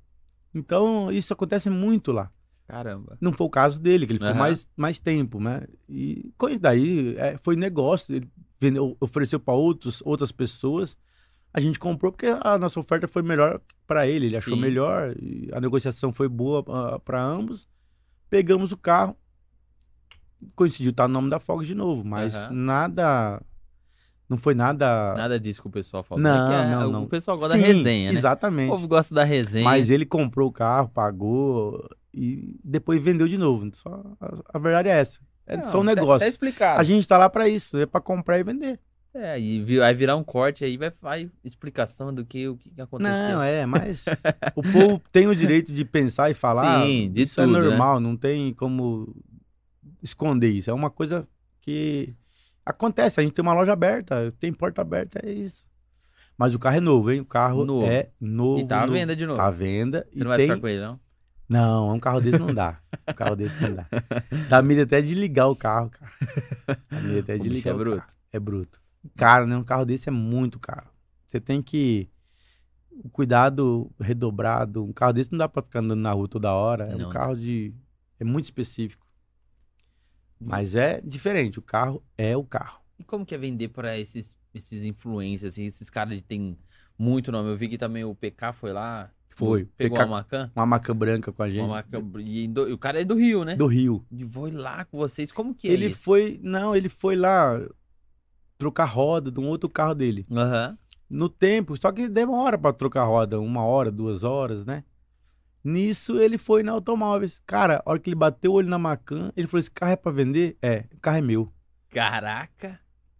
Então 0.53 1.11
isso 1.11 1.33
acontece 1.33 1.69
muito 1.69 2.11
lá. 2.11 2.31
Caramba. 2.67 3.17
Não 3.21 3.31
foi 3.31 3.47
o 3.47 3.49
caso 3.49 3.79
dele, 3.79 4.05
que 4.05 4.11
ele 4.11 4.19
ficou 4.19 4.31
Aham. 4.31 4.39
mais, 4.39 4.69
mais 4.75 4.99
tempo, 4.99 5.39
né? 5.39 5.63
E 5.87 6.33
daí 6.59 7.15
é, 7.17 7.37
foi 7.37 7.55
negócio, 7.55 8.13
ele 8.15 8.29
vendeu, 8.59 8.97
ofereceu 8.99 9.39
para 9.39 9.53
outros 9.53 10.01
outras 10.05 10.31
pessoas. 10.31 10.97
A 11.53 11.59
gente 11.59 11.79
comprou 11.79 12.11
porque 12.11 12.27
a 12.27 12.57
nossa 12.57 12.79
oferta 12.79 13.07
foi 13.07 13.21
melhor 13.23 13.59
para 13.87 14.05
ele, 14.07 14.27
ele 14.27 14.37
achou 14.37 14.53
Sim. 14.55 14.61
melhor, 14.61 15.15
e 15.19 15.49
a 15.53 15.59
negociação 15.61 16.13
foi 16.13 16.27
boa 16.27 16.63
para 16.99 17.23
ambos. 17.23 17.67
Pegamos 18.29 18.71
o 18.71 18.77
carro, 18.77 19.17
coincidiu 20.55 20.93
tá 20.93 21.07
no 21.07 21.13
nome 21.15 21.29
da 21.29 21.39
Fox 21.39 21.65
de 21.65 21.73
novo, 21.75 22.03
mas 22.05 22.35
Aham. 22.35 22.51
nada 22.53 23.41
não 24.29 24.37
foi 24.37 24.53
nada 24.53 25.13
Nada 25.15 25.39
disso 25.39 25.61
que 25.61 25.67
o 25.67 25.71
pessoal 25.71 26.03
fala. 26.03 26.21
Não, 26.21 26.45
É 26.45 26.49
que 26.49 26.53
é- 26.53 26.75
não, 26.75 26.89
o 26.89 26.91
não. 26.91 27.07
pessoal 27.07 27.37
gosta 27.37 27.55
Sim, 27.55 27.61
da 27.61 27.67
resenha, 27.67 28.09
né? 28.11 28.15
O 28.15 28.19
Exatamente. 28.19 28.69
povo 28.69 28.87
gosta 28.87 29.15
da 29.15 29.23
resenha. 29.23 29.63
Mas 29.63 29.89
ele 29.89 30.05
comprou 30.05 30.49
o 30.49 30.51
carro, 30.51 30.89
pagou 30.89 31.87
e 32.13 32.59
depois 32.63 33.01
vendeu 33.01 33.27
de 33.27 33.37
novo. 33.37 33.69
Só 33.73 34.03
a, 34.19 34.57
a 34.57 34.59
verdade 34.59 34.89
é 34.89 34.99
essa. 34.99 35.21
É 35.45 35.55
Não, 35.57 35.65
só 35.65 35.79
um 35.79 35.85
tá- 35.85 35.95
negócio. 35.95 36.19
Tá 36.19 36.27
explicado. 36.27 36.81
a 36.81 36.83
gente 36.83 37.07
tá 37.07 37.17
lá 37.17 37.29
pra 37.29 37.47
isso, 37.47 37.77
é 37.77 37.85
pra 37.85 38.01
comprar 38.01 38.37
e 38.37 38.43
vender. 38.43 38.79
É, 39.19 39.39
e 39.39 39.77
vai 39.77 39.93
virar 39.95 40.15
um 40.15 40.23
corte 40.23 40.63
aí, 40.63 40.77
vai, 40.77 40.91
vai 41.01 41.31
explicação 41.43 42.13
do 42.13 42.23
que, 42.23 42.47
o 42.47 42.55
que 42.55 42.79
aconteceu. 42.79 43.13
Não, 43.13 43.41
é, 43.41 43.65
mas 43.65 44.05
o 44.55 44.61
povo 44.61 45.01
tem 45.11 45.27
o 45.27 45.35
direito 45.35 45.73
de 45.73 45.83
pensar 45.83 46.29
e 46.29 46.35
falar. 46.35 46.85
Sim, 46.85 47.09
de 47.11 47.23
isso 47.23 47.41
tudo, 47.41 47.57
é 47.57 47.61
né? 47.61 47.67
normal, 47.69 47.99
não 47.99 48.15
tem 48.15 48.53
como 48.53 49.15
esconder 50.03 50.49
isso. 50.49 50.69
É 50.69 50.73
uma 50.73 50.91
coisa 50.91 51.27
que 51.61 52.13
acontece. 52.63 53.19
A 53.19 53.23
gente 53.23 53.33
tem 53.33 53.41
uma 53.41 53.53
loja 53.53 53.73
aberta, 53.73 54.31
tem 54.39 54.53
porta 54.53 54.81
aberta, 54.81 55.19
é 55.23 55.31
isso. 55.31 55.65
Mas 56.37 56.53
o 56.53 56.59
carro 56.59 56.77
é 56.77 56.81
novo, 56.81 57.11
hein? 57.11 57.21
O 57.21 57.25
carro 57.25 57.65
Novo. 57.65 57.87
é 57.87 58.11
novo. 58.21 58.59
E 58.59 58.67
tá 58.67 58.77
à 58.77 58.81
novo. 58.81 58.93
venda 58.93 59.15
de 59.15 59.25
novo. 59.25 59.37
Tá 59.39 59.47
à 59.47 59.51
venda. 59.51 60.07
Você 60.11 60.19
e 60.19 60.23
não 60.23 60.27
vai 60.27 60.37
tem... 60.37 60.47
ficar 60.47 60.61
com 60.61 60.67
ele, 60.67 60.81
não? 60.81 60.99
Não, 61.49 61.95
um 61.95 61.99
carro 61.99 62.21
desse 62.21 62.37
não 62.37 62.53
dá. 62.53 62.77
Um 63.09 63.13
carro 63.13 63.35
desse 63.35 63.59
não 63.59 63.73
dá. 63.73 63.87
Dá 64.49 64.61
medo 64.61 64.81
até 64.81 65.01
de 65.01 65.15
ligar 65.15 65.47
o 65.47 65.55
carro, 65.55 65.89
cara. 65.89 66.11
Dá 66.91 66.99
medo 66.99 67.19
até 67.19 67.35
O 67.35 67.39
de 67.39 67.49
bicho 67.49 67.67
ligar 67.67 67.71
é 67.71 67.77
bruto. 67.77 67.97
carro. 67.97 68.11
É 68.33 68.39
bruto. 68.39 68.81
Caro, 69.15 69.45
né? 69.47 69.55
Um 69.57 69.63
carro 69.63 69.85
desse 69.85 70.09
é 70.09 70.11
muito 70.11 70.59
caro. 70.59 70.87
Você 71.25 71.39
tem 71.39 71.61
que. 71.61 72.09
O 73.03 73.09
cuidado 73.09 73.91
redobrado. 73.99 74.83
Um 74.83 74.91
carro 74.93 75.13
desse 75.13 75.31
não 75.31 75.37
dá 75.39 75.47
pra 75.49 75.61
ficar 75.61 75.79
andando 75.79 76.01
na 76.01 76.11
rua 76.11 76.27
toda 76.27 76.51
hora. 76.53 76.85
É 76.91 76.95
Não. 76.95 77.09
um 77.09 77.11
carro 77.11 77.35
de. 77.35 77.73
É 78.19 78.23
muito 78.23 78.45
específico. 78.45 79.05
Mas 80.39 80.75
é 80.75 81.01
diferente. 81.01 81.59
O 81.59 81.61
carro 81.61 82.03
é 82.17 82.35
o 82.35 82.43
carro. 82.43 82.81
E 82.99 83.03
como 83.03 83.25
que 83.25 83.35
é 83.35 83.37
vender 83.37 83.69
pra 83.69 83.97
esses, 83.97 84.35
esses 84.53 84.85
influencers, 84.85 85.53
assim, 85.53 85.65
esses 85.65 85.89
caras 85.89 86.17
que 86.17 86.23
tem 86.23 86.57
muito 86.97 87.31
nome? 87.31 87.49
Eu 87.49 87.57
vi 87.57 87.67
que 87.67 87.77
também 87.77 88.03
o 88.03 88.15
PK 88.15 88.53
foi 88.53 88.71
lá. 88.73 89.11
Foi. 89.35 89.65
Pegou 89.77 89.97
PK 89.97 90.05
uma 90.07 90.17
Macan. 90.17 90.51
Uma 90.55 90.65
maca 90.65 90.93
branca 90.95 91.31
com 91.31 91.43
a 91.43 91.49
gente. 91.49 91.61
Uma 91.61 91.75
Macan 91.75 92.03
e, 92.19 92.47
do- 92.47 92.67
e 92.69 92.73
o 92.73 92.77
cara 92.77 92.99
é 93.01 93.05
do 93.05 93.13
Rio, 93.15 93.43
né? 93.43 93.55
Do 93.55 93.67
Rio. 93.67 94.03
E 94.11 94.21
ir 94.23 94.51
lá 94.51 94.83
com 94.85 94.97
vocês. 94.97 95.31
Como 95.31 95.53
que 95.53 95.69
é 95.69 95.73
ele 95.73 95.87
isso? 95.87 96.03
foi. 96.03 96.39
Não, 96.41 96.75
ele 96.75 96.89
foi 96.89 97.15
lá 97.15 97.59
trocar 98.57 98.85
roda 98.85 99.31
de 99.31 99.39
um 99.39 99.47
outro 99.47 99.69
carro 99.69 99.93
dele. 99.95 100.25
Aham. 100.31 100.77
no 101.09 101.29
tempo, 101.29 101.77
só 101.77 101.91
que 101.91 102.07
demora 102.09 102.57
pra 102.57 102.73
trocar 102.73 103.03
roda, 103.05 103.39
uma 103.39 103.63
hora, 103.63 103.89
duas 103.91 104.23
horas, 104.23 104.65
né? 104.65 104.83
Nisso 105.63 106.19
ele 106.19 106.37
foi 106.37 106.63
na 106.63 106.71
automóveis. 106.71 107.41
Cara, 107.45 107.81
a 107.85 107.91
hora 107.91 107.99
que 107.99 108.09
ele 108.09 108.15
bateu 108.15 108.51
o 108.51 108.55
olho 108.55 108.69
na 108.69 108.77
Macan, 108.79 109.31
ele 109.35 109.47
falou: 109.47 109.59
esse 109.59 109.71
carro 109.71 109.91
é 109.91 109.95
pra 109.95 110.11
vender? 110.11 110.57
É, 110.61 110.85
o 110.93 110.99
carro 110.99 111.17
é 111.17 111.21
meu. 111.21 111.53
Caraca. 111.89 112.79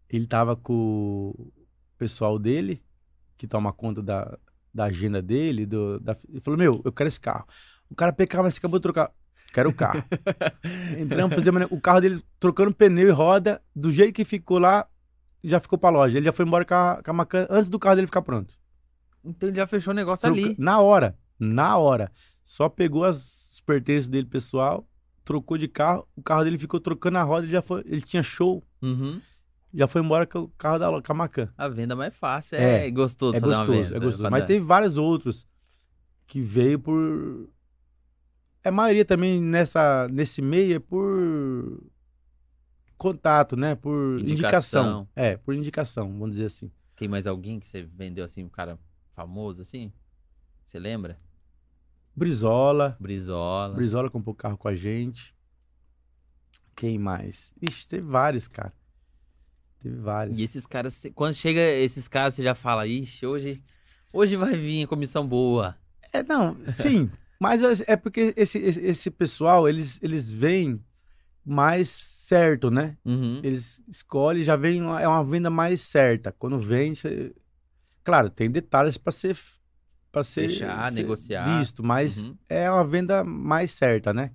Ele 0.10 0.26
tava 0.26 0.56
com 0.56 1.34
o 1.38 1.52
pessoal 1.98 2.40
dele, 2.40 2.82
que 3.38 3.48
toma 3.48 3.74
conta 3.74 4.02
da, 4.02 4.38
da 4.74 4.86
agenda 4.86 5.22
dele, 5.22 5.66
do, 5.66 6.00
da, 6.00 6.16
ele 6.30 6.40
falou: 6.40 6.58
Meu, 6.58 6.82
eu 6.86 6.92
quero 6.92 7.08
esse 7.10 7.20
carro. 7.20 7.46
O 7.90 7.96
cara 7.96 8.14
PK, 8.14 8.42
mas 8.42 8.54
você 8.54 8.60
acabou 8.60 8.80
de 8.80 8.84
trocar. 8.84 9.12
Quero 9.54 9.70
o 9.70 9.74
carro. 9.74 10.04
Entramos, 10.98 11.36
fazemos 11.36 11.68
o 11.70 11.82
carro 11.82 12.02
dele 12.02 12.22
trocando 12.40 12.74
pneu 12.74 13.08
e 13.08 13.12
roda, 13.12 13.62
do 13.76 13.92
jeito 13.92 14.14
que 14.14 14.24
ficou 14.24 14.60
lá, 14.60 14.88
já 15.50 15.60
ficou 15.60 15.78
pra 15.78 15.89
loja. 15.89 16.18
Ele 16.18 16.26
já 16.26 16.32
foi 16.34 16.45
embora 16.45 16.66
com 16.66 16.74
a, 16.74 17.02
com 17.04 17.12
a 17.12 17.14
Macan 17.14 17.48
antes 17.50 17.70
do 17.70 17.80
carro 17.80 17.95
dele 17.95 18.08
ficar 18.08 18.22
pronto. 18.22 18.54
Então 19.24 19.50
ele 19.50 19.56
já 19.58 19.68
fechou 19.68 19.91
o 19.93 19.95
negócio 19.95 20.26
Troca- 20.32 20.48
ali. 20.48 20.56
Na 20.60 20.80
hora. 20.80 21.18
Na 21.39 21.78
hora. 21.78 22.12
Só 22.43 22.70
pegou 22.70 23.04
as 23.04 23.62
pertences 23.66 24.08
dele 24.08 24.26
pessoal, 24.26 24.88
trocou 25.26 25.58
de 25.58 25.68
carro, 25.68 26.08
o 26.16 26.22
carro 26.24 26.43
dele 26.43 26.58
ficou 26.58 26.80
trocando 26.80 27.18
a 27.18 27.24
roda, 27.24 27.45
ele 27.45 27.52
já 27.52 27.62
foi. 27.62 27.82
Ele 27.86 28.02
tinha 28.02 28.24
show, 28.24 28.64
Uhum. 28.82 29.20
já 29.74 29.88
foi 29.88 30.02
embora 30.02 30.26
com 30.26 30.39
o 30.39 30.48
carro 30.58 30.80
da 30.80 30.89
loja, 30.89 31.04
com 31.04 31.12
a 31.12 31.16
Macan. 31.16 31.50
A 31.58 31.68
venda 31.68 31.95
mais 31.95 32.16
fácil. 32.16 32.56
É, 32.58 32.88
É, 32.88 32.91
gostoso 32.91 33.36
É 33.36 33.39
gostoso, 33.41 33.93
é 33.93 34.00
gostoso. 34.00 34.20
pra 34.20 34.30
Mas 34.32 34.45
teve 34.45 34.64
vários 34.64 34.98
outros 34.98 35.45
que 36.26 36.39
veio 36.41 36.80
por. 36.80 37.50
A 38.64 38.72
maioria 38.72 39.06
também 39.06 39.41
nessa, 39.41 40.08
nesse 40.12 40.41
meio 40.41 40.76
é 40.76 40.80
por 40.80 41.84
contato, 42.98 43.56
né? 43.56 43.76
Por 43.76 44.20
Indicação. 44.20 44.30
indicação. 44.32 45.08
É, 45.16 45.38
por 45.38 45.54
indicação, 45.56 46.12
vamos 46.12 46.32
dizer 46.32 46.45
assim. 46.45 46.72
Tem 46.95 47.08
mais 47.08 47.28
alguém 47.28 47.60
que 47.60 47.68
você 47.68 47.84
vendeu 47.84 48.26
assim, 48.26 48.43
um 48.43 48.50
cara 48.50 48.80
famoso 49.12 49.62
assim? 49.62 49.91
Você 50.66 50.80
lembra? 50.80 51.20
Brizola. 52.16 52.98
Brizola. 53.00 53.76
Brizola 53.76 54.10
comprou 54.10 54.34
carro 54.34 54.58
com 54.58 54.68
a 54.68 54.76
gente. 54.76 55.36
Quem 56.76 56.98
mais? 56.98 57.54
Ixi, 57.62 57.88
teve 57.88 58.08
vários, 58.08 58.48
cara. 58.48 58.74
Teve 59.80 59.95
vários. 59.98 60.39
E 60.39 60.43
esses 60.43 60.66
caras, 60.66 61.06
quando 61.14 61.36
chega 61.36 61.62
esses 61.62 62.08
caras, 62.08 62.36
você 62.36 62.43
já 62.43 62.56
fala, 62.56 62.88
ixi, 62.88 63.26
hoje, 63.26 63.64
hoje 64.12 64.36
vai 64.36 64.56
vir 64.56 64.84
a 64.84 64.88
comissão 64.88 65.28
boa. 65.28 65.78
É, 66.12 66.24
não, 66.24 66.58
sim. 66.68 67.10
mas 67.39 67.62
é 67.82 67.95
porque 67.95 68.34
esse, 68.36 68.58
esse, 68.60 68.82
esse 68.82 69.12
pessoal, 69.12 69.70
eles, 69.70 70.00
eles 70.02 70.32
vêm 70.32 70.84
mais 71.48 71.88
certo, 71.89 72.70
né? 72.70 72.98
Uhum. 73.06 73.39
Eles 73.41 73.82
escolhem, 73.88 74.43
já 74.43 74.56
vem, 74.56 74.82
uma- 74.82 75.02
é 75.02 75.08
uma 75.08 75.24
venda 75.24 75.50
mais 75.50 75.80
certa. 75.82 76.32
Quando 76.32 76.60
vem, 76.60 76.93
você... 76.93 77.34
Claro, 78.04 78.30
tem 78.30 78.50
detalhes 78.52 78.98
para 78.98 79.12
ser 79.12 79.38
para 80.12 80.24
ser 80.24 80.50
Fechar, 80.50 80.91
ser 80.91 81.02
negociar. 81.02 81.60
visto, 81.60 81.84
mas 81.84 82.30
Uhum. 82.30 82.38
é 82.50 82.72
uma 82.72 82.84
venda 82.86 83.24
mais 83.24 83.72
certa, 83.72 84.14
né? 84.14 84.32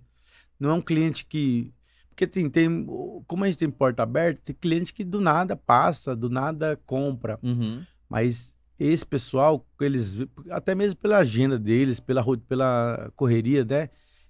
Não 0.60 0.70
é 0.70 0.74
um 0.74 0.82
cliente 0.82 1.24
que 1.26 1.72
porque 2.08 2.26
tem, 2.26 2.48
tem 2.48 2.86
como 3.26 3.42
a 3.42 3.46
gente 3.46 3.58
tem 3.58 3.70
porta 3.70 4.02
aberta, 4.02 4.40
tem 4.44 4.54
cliente 4.54 4.92
que 4.92 5.02
do 5.02 5.18
nada 5.20 5.56
passa, 5.56 6.14
do 6.14 6.28
nada 6.28 6.78
compra, 6.86 7.38
Uhum. 7.42 7.82
mas 8.08 8.54
esse 8.78 9.04
pessoal, 9.04 9.66
eles 9.80 10.18
até 10.50 10.74
mesmo 10.74 10.96
pela 10.96 11.18
agenda 11.18 11.58
deles, 11.58 11.98
pela 12.00 12.22
pela 12.46 13.10
correria, 13.16 13.64
né? 13.64 13.88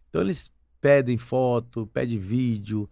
Então 0.09 0.21
eles 0.23 0.51
pedem 0.83 1.17
foto, 1.17 1.87
pedem 1.87 2.19
vídeo, 2.19 2.91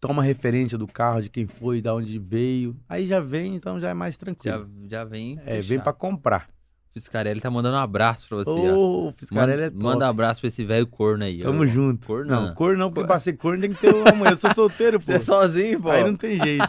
toma 0.00 0.22
referência 0.22 0.78
do 0.78 0.86
carro, 0.86 1.20
de 1.22 1.28
quem 1.28 1.46
foi, 1.46 1.80
de 1.82 1.88
onde 1.90 2.18
veio. 2.18 2.76
Aí 2.88 3.06
já 3.06 3.20
vem, 3.20 3.56
então 3.56 3.80
já 3.80 3.90
é 3.90 3.94
mais 3.94 4.14
Já, 4.14 4.20
tranquilo. 4.20 4.70
já 4.88 5.04
vem. 5.04 5.38
é, 5.44 5.54
vem 5.54 5.62
fechar. 5.62 5.82
para 5.82 5.92
comprar. 5.92 6.48
Fiscarelli 6.94 7.40
tá 7.42 7.50
mandando 7.50 7.76
um 7.76 7.80
abraço 7.80 8.26
pra 8.26 8.38
você. 8.38 8.48
Ô, 8.50 9.08
o 9.08 9.12
Fiscarelli 9.12 9.62
é 9.62 9.64
manda, 9.66 9.70
top. 9.72 9.84
manda 9.84 10.06
um 10.06 10.08
abraço 10.08 10.40
pra 10.40 10.48
esse 10.48 10.64
velho 10.64 10.86
corno 10.86 11.24
aí. 11.24 11.42
Tamo 11.42 11.62
ó. 11.62 11.66
junto. 11.66 12.06
Corno 12.06 12.30
não, 12.34 12.46
não. 12.46 12.54
cor 12.54 12.74
não, 12.76 12.88
porque 12.88 13.00
Cor- 13.00 13.06
pra 13.08 13.18
ser 13.18 13.34
corno 13.34 13.60
tem 13.60 13.70
que 13.70 13.78
ter 13.80 13.94
uma 13.94 14.12
mulher. 14.12 14.32
Eu 14.32 14.38
sou 14.38 14.54
solteiro, 14.54 14.98
pô. 15.00 15.04
Você 15.04 15.12
é 15.14 15.20
sozinho, 15.20 15.82
pô. 15.82 15.90
Aí 15.90 16.02
não 16.04 16.16
tem 16.16 16.38
jeito. 16.42 16.66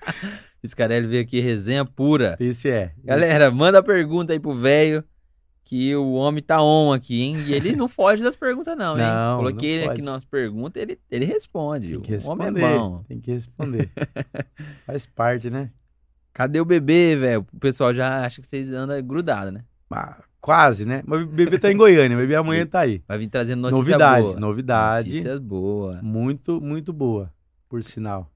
Fiscarelli 0.62 1.06
veio 1.06 1.22
aqui, 1.22 1.40
resenha 1.40 1.84
pura. 1.84 2.36
Esse 2.40 2.70
é. 2.70 2.92
Galera, 3.04 3.50
manda 3.50 3.82
pergunta 3.82 4.32
aí 4.32 4.40
pro 4.40 4.54
velho. 4.54 5.04
Que 5.66 5.96
o 5.96 6.12
homem 6.12 6.40
tá 6.40 6.62
on 6.62 6.92
aqui, 6.92 7.22
hein? 7.22 7.38
E 7.44 7.52
ele 7.52 7.74
não 7.74 7.88
foge 7.88 8.22
das 8.22 8.36
perguntas, 8.36 8.76
não, 8.76 8.96
hein? 8.96 9.04
Não, 9.04 9.38
Coloquei 9.38 9.78
não 9.78 9.82
ele 9.82 9.90
aqui 9.90 10.00
nas 10.00 10.24
perguntas, 10.24 10.80
ele, 10.80 10.96
ele 11.10 11.24
responde. 11.24 11.88
Tem 11.88 12.00
que 12.00 12.14
o 12.14 12.30
homem 12.30 12.46
é 12.46 12.50
responder. 12.52 12.78
bom. 12.78 13.04
Tem 13.08 13.20
que 13.20 13.32
responder. 13.32 13.90
Faz 14.86 15.06
parte, 15.06 15.50
né? 15.50 15.72
Cadê 16.32 16.60
o 16.60 16.64
bebê, 16.64 17.16
velho? 17.16 17.44
O 17.52 17.58
pessoal 17.58 17.92
já 17.92 18.24
acha 18.24 18.40
que 18.40 18.46
vocês 18.46 18.72
andam 18.72 19.02
grudados, 19.02 19.52
né? 19.52 19.64
Ah, 19.90 20.22
quase, 20.40 20.86
né? 20.86 21.02
Mas 21.04 21.22
o 21.22 21.26
bebê 21.26 21.58
tá 21.58 21.72
em 21.72 21.76
Goiânia, 21.76 22.16
o 22.16 22.20
bebê 22.20 22.36
amanhã 22.36 22.64
tá 22.64 22.80
aí. 22.80 23.02
Vai 23.08 23.18
vir 23.18 23.26
trazendo 23.26 23.62
notícia 23.62 23.76
novidade, 23.76 24.22
boa. 24.22 24.38
novidade. 24.38 25.08
Notícias 25.08 25.38
boas. 25.40 26.00
Muito, 26.00 26.60
muito 26.60 26.92
boa, 26.92 27.32
por 27.68 27.82
sinal. 27.82 28.30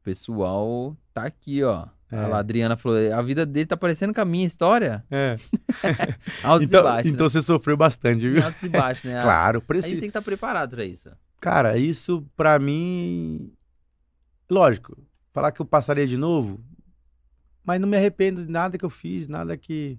O 0.00 0.04
pessoal 0.04 0.96
tá 1.12 1.24
aqui, 1.24 1.62
ó. 1.62 1.88
É. 2.14 2.32
A 2.32 2.38
Adriana 2.38 2.76
falou, 2.76 2.96
a 3.12 3.20
vida 3.22 3.44
dele 3.44 3.66
tá 3.66 3.76
parecendo 3.76 4.14
com 4.14 4.20
a 4.20 4.24
minha 4.24 4.46
história. 4.46 5.04
É. 5.10 5.36
Altos 6.44 6.68
Então, 6.68 6.80
e 6.80 6.82
baixos, 6.84 7.12
então 7.12 7.28
você 7.28 7.42
sofreu 7.42 7.76
bastante, 7.76 8.24
né? 8.24 8.30
viu? 8.30 8.44
Altos 8.44 8.62
e 8.62 8.68
baixos, 8.68 9.04
né? 9.04 9.20
Claro, 9.22 9.58
A 9.58 9.60
gente 9.60 9.66
precisa. 9.66 9.94
tem 9.94 10.00
que 10.02 10.06
estar 10.08 10.22
preparado 10.22 10.70
pra 10.76 10.84
isso. 10.84 11.10
Cara, 11.40 11.76
isso 11.76 12.24
pra 12.36 12.58
mim. 12.58 13.52
Lógico, 14.50 14.96
falar 15.32 15.52
que 15.52 15.60
eu 15.60 15.66
passaria 15.66 16.06
de 16.06 16.16
novo, 16.16 16.62
mas 17.64 17.80
não 17.80 17.88
me 17.88 17.96
arrependo 17.96 18.44
de 18.44 18.50
nada 18.50 18.76
que 18.78 18.84
eu 18.84 18.90
fiz, 18.90 19.28
nada 19.28 19.56
que. 19.56 19.98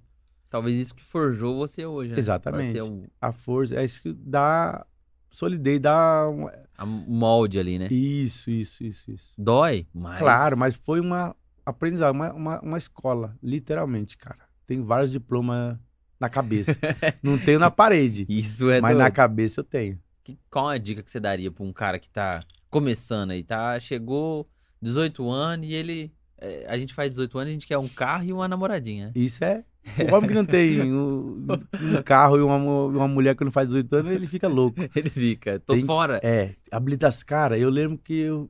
Talvez 0.50 0.78
isso 0.78 0.96
que 0.96 1.04
forjou 1.04 1.56
você 1.58 1.86
hoje, 1.86 2.12
né? 2.12 2.20
Exatamente. 2.20 2.80
O, 2.80 3.04
A 3.20 3.32
força, 3.34 3.76
é 3.76 3.84
isso 3.84 4.02
que 4.02 4.14
dá 4.14 4.86
solidez, 5.32 5.80
dá. 5.82 6.28
um- 6.30 6.48
a- 6.78 6.86
molde 6.86 7.60
ali, 7.60 7.78
né? 7.80 7.88
Isso, 7.92 8.50
isso, 8.52 8.84
isso, 8.84 9.12
isso. 9.12 9.34
Dói, 9.38 9.86
mas... 9.94 10.20
Claro, 10.20 10.56
mas 10.58 10.76
foi 10.76 11.00
uma 11.00 11.36
aprendizado, 11.66 12.14
uma, 12.14 12.32
uma, 12.34 12.60
uma 12.62 12.78
escola, 12.78 13.36
literalmente, 13.42 14.18
cara. 14.18 14.40
Tem 14.68 14.82
vários 14.82 15.12
diplomas 15.12 15.78
na 16.20 16.30
cabeça. 16.30 16.78
não 17.24 17.38
tenho 17.38 17.60
na 17.60 17.70
parede, 17.72 18.26
Isso 18.30 18.70
é 18.70 18.80
mas 18.82 18.96
na 18.96 19.04
doido. 19.06 19.14
cabeça 19.16 19.60
eu 19.62 19.64
tenho. 19.64 20.00
Que- 20.24 20.38
Qual 20.50 20.68
a 20.70 20.78
dica 20.78 21.04
que 21.04 21.12
você 21.12 21.20
daria 21.20 21.52
pra 21.52 21.64
um 21.64 21.74
cara 21.74 22.00
que 22.00 22.10
tá 22.10 22.44
começando 22.70 23.32
aí, 23.32 23.44
tá? 23.44 23.80
Chegou 23.80 24.48
18 24.82 25.30
anos 25.30 25.68
e 25.68 25.74
ele... 25.74 26.12
é, 26.38 26.66
a 26.68 26.78
gente 26.78 26.94
faz 26.94 27.10
18 27.12 27.38
anos, 27.38 27.50
a 27.50 27.54
gente 27.54 27.68
quer 27.68 27.78
um 27.78 27.88
carro 27.88 28.26
e 28.30 28.34
uma 28.34 28.48
namoradinha? 28.48 29.12
Isso 29.16 29.44
é. 29.44 29.64
O 30.12 30.16
homem 30.16 30.28
que 30.30 30.34
não 30.36 30.46
tem 30.46 30.82
um, 30.92 31.46
um 31.80 32.02
carro 32.04 32.38
e 32.40 32.42
uma, 32.42 32.56
uma 32.58 33.08
mulher 33.08 33.36
que 33.36 33.44
não 33.44 33.52
faz 33.52 33.68
18 33.68 33.96
anos, 33.98 34.12
ele 34.14 34.26
fica 34.26 34.48
louco. 34.48 34.80
Ele 34.96 35.12
fica, 35.12 35.60
tô 35.60 35.76
Tem- 35.76 35.86
fora. 35.86 36.20
É, 36.24 36.56
habilitação. 36.72 37.24
Cara, 37.28 37.56
eu 37.56 37.70
lembro 37.70 37.96
que 38.00 38.18
eu 38.22 38.50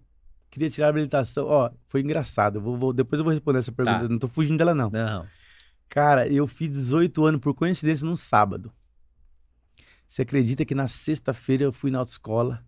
queria 0.55 0.69
tirar 0.69 0.87
a 0.87 0.89
habilitação. 0.89 1.45
Ó, 1.47 1.69
foi 1.87 1.99
engraçado. 2.01 2.61
Vou, 2.61 2.77
vou- 2.77 2.93
depois 2.93 3.19
eu 3.19 3.23
vou 3.25 3.31
responder 3.33 3.59
essa 3.59 3.71
pergunta. 3.73 3.99
Tá. 4.03 4.07
Não 4.09 4.17
tô 4.17 4.27
fugindo 4.29 4.57
dela, 4.57 4.73
não. 4.73 4.89
Não. 4.89 5.25
Cara, 5.89 6.27
eu 6.27 6.47
fiz 6.47 6.69
18 6.69 7.25
anos 7.25 7.41
por 7.41 7.53
coincidência 7.53 8.05
num 8.05 8.15
sábado. 8.15 8.71
Você 10.07 10.21
acredita 10.21 10.63
que 10.63 10.73
na 10.73 10.87
sexta-feira 10.87 11.63
eu 11.65 11.73
fui 11.73 11.91
na 11.91 11.99
autoescola? 11.99 12.63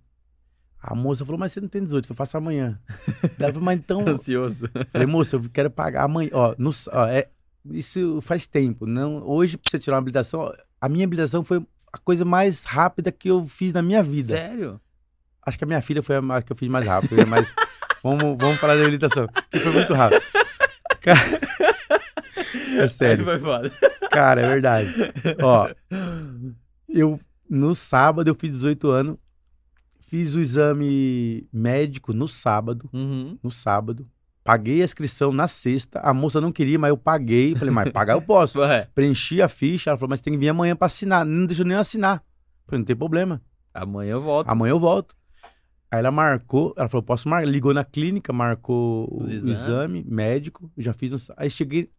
A 0.79 0.93
moça 0.93 1.25
falou, 1.25 1.39
mas 1.39 1.53
você 1.53 1.61
não 1.61 1.67
tem 1.69 1.81
18, 1.81 2.11
eu 2.11 2.15
faço 2.15 2.37
amanhã. 2.37 2.79
Ela 3.39 3.49
falou, 3.53 3.63
mas 3.63 3.79
então. 3.79 4.05
Ansioso. 4.07 4.65
Falei, 4.91 5.07
moça, 5.07 5.35
eu 5.37 5.49
quero 5.51 5.71
pagar 5.71 6.03
amanhã. 6.03 6.29
Ó, 6.33 6.55
no, 6.57 6.71
ó, 6.91 7.05
é, 7.07 7.29
isso 7.71 8.19
faz 8.21 8.45
tempo. 8.47 8.85
Não, 8.85 9.23
hoje, 9.25 9.57
pra 9.57 9.69
você 9.69 9.79
tirar 9.79 9.95
uma 9.95 9.99
habilitação, 10.01 10.41
ó, 10.41 10.53
a 10.79 10.89
minha 10.89 11.05
habilitação 11.05 11.43
foi 11.43 11.65
a 11.91 11.97
coisa 11.97 12.25
mais 12.25 12.63
rápida 12.65 13.11
que 13.11 13.29
eu 13.29 13.45
fiz 13.45 13.71
na 13.73 13.81
minha 13.81 14.03
vida. 14.03 14.27
Sério? 14.37 14.79
Acho 15.41 15.57
que 15.57 15.63
a 15.63 15.67
minha 15.67 15.81
filha 15.81 16.03
foi 16.03 16.17
a 16.17 16.41
que 16.41 16.51
eu 16.51 16.55
fiz 16.57 16.67
mais 16.69 16.85
rápido, 16.85 17.15
né? 17.15 17.23
vamos, 18.03 18.35
vamos 18.39 18.57
falar 18.59 18.75
da 18.75 18.81
habilitação, 18.81 19.27
que 19.51 19.59
foi 19.59 19.71
muito 19.73 19.93
rápido. 19.93 20.21
Cara... 21.01 21.19
É 22.77 22.87
sério. 22.87 23.27
Aí 23.29 23.39
foi 23.39 23.39
foda. 23.39 23.71
Cara, 24.11 24.41
é 24.41 24.47
verdade. 24.49 24.89
Ó, 25.41 25.67
eu 26.87 27.19
no 27.49 27.73
sábado 27.73 28.29
eu 28.29 28.35
fiz 28.39 28.51
18 28.51 28.89
anos, 28.89 29.17
fiz 30.01 30.35
o 30.35 30.39
exame 30.39 31.47
médico 31.51 32.13
no 32.13 32.27
sábado, 32.27 32.89
Uhum. 32.93 33.37
no 33.41 33.49
sábado. 33.49 34.07
Paguei 34.43 34.81
a 34.81 34.85
inscrição 34.85 35.33
na 35.33 35.45
sexta. 35.47 35.99
A 35.99 36.13
moça 36.13 36.39
não 36.39 36.51
queria, 36.53 36.79
mas 36.79 36.89
eu 36.89 36.97
paguei. 36.97 37.53
Falei, 37.55 37.73
mas 37.73 37.89
pagar 37.89 38.13
eu 38.13 38.21
posso. 38.21 38.59
Ué, 38.61 38.87
Preenchi 38.95 39.41
a 39.41 39.49
ficha. 39.49 39.89
Ela 39.89 39.97
falou, 39.97 40.09
mas 40.11 40.21
tem 40.21 40.31
que 40.31 40.39
vir 40.39 40.47
amanhã 40.47 40.73
pra 40.73 40.85
assinar. 40.85 41.25
Não 41.25 41.45
deixou 41.45 41.65
nem 41.65 41.75
eu 41.75 41.81
assinar. 41.81 42.23
Falei, 42.65 42.79
não 42.79 42.85
tem 42.85 42.95
problema. 42.95 43.41
amanhã 43.73 44.11
eu 44.13 44.21
volto. 44.21 44.47
Amanhã 44.49 44.71
eu 44.71 44.79
volto. 44.79 45.15
Aí 45.89 45.99
ela 45.99 46.11
marcou, 46.11 46.73
ela 46.77 46.89
falou, 46.89 47.03
posso 47.03 47.29
marcar? 47.29 47.49
Ligou 47.49 47.73
na 47.73 47.83
clínica, 47.83 48.33
marcou 48.33 49.07
o 49.09 49.23
exames. 49.23 49.59
exame 49.59 50.03
médico, 50.03 50.69
já 50.77 50.93
fiz 50.93 51.11
no... 51.11 51.17
Aí 51.37 51.49
cheguei, 51.49 51.89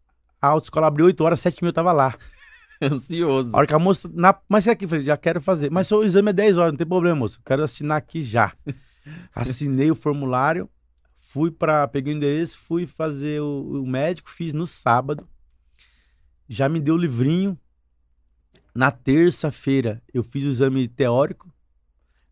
a 0.41 0.49
autoescola 0.49 0.86
abriu 0.86 1.07
8 1.07 1.24
horas, 1.24 1.41
7 1.41 1.62
mil 1.62 1.70
eu 1.70 1.72
tava 1.72 1.93
lá. 1.93 2.14
Ansioso. 2.82 3.55
A 3.55 3.59
hora 3.59 3.66
que 3.66 3.74
a 3.74 3.78
moça, 3.78 4.11
na... 4.12 4.39
mas 4.49 4.66
é 4.66 4.72
aqui, 4.72 4.86
falei, 4.86 5.05
já 5.05 5.16
quero 5.16 5.41
fazer. 5.41 5.70
Mas 5.70 5.91
o 5.91 6.03
exame 6.03 6.30
é 6.30 6.32
10 6.32 6.59
horas, 6.59 6.72
não 6.72 6.76
tem 6.76 6.86
problema, 6.86 7.16
moça, 7.16 7.41
quero 7.45 7.64
assinar 7.64 7.97
aqui 7.97 8.22
já. 8.22 8.53
Assinei 9.34 9.91
o 9.91 9.95
formulário, 9.95 10.68
fui 11.16 11.51
pra, 11.51 11.89
peguei 11.89 12.12
o 12.12 12.16
endereço, 12.16 12.59
fui 12.59 12.86
fazer 12.86 13.41
o, 13.41 13.82
o 13.82 13.86
médico, 13.86 14.30
fiz 14.30 14.53
no 14.53 14.66
sábado, 14.66 15.26
já 16.49 16.68
me 16.68 16.80
deu 16.80 16.95
o 16.95 16.99
livrinho. 16.99 17.59
Na 18.74 18.91
terça-feira 18.91 20.03
eu 20.12 20.22
fiz 20.22 20.45
o 20.45 20.49
exame 20.49 20.86
teórico. 20.86 21.53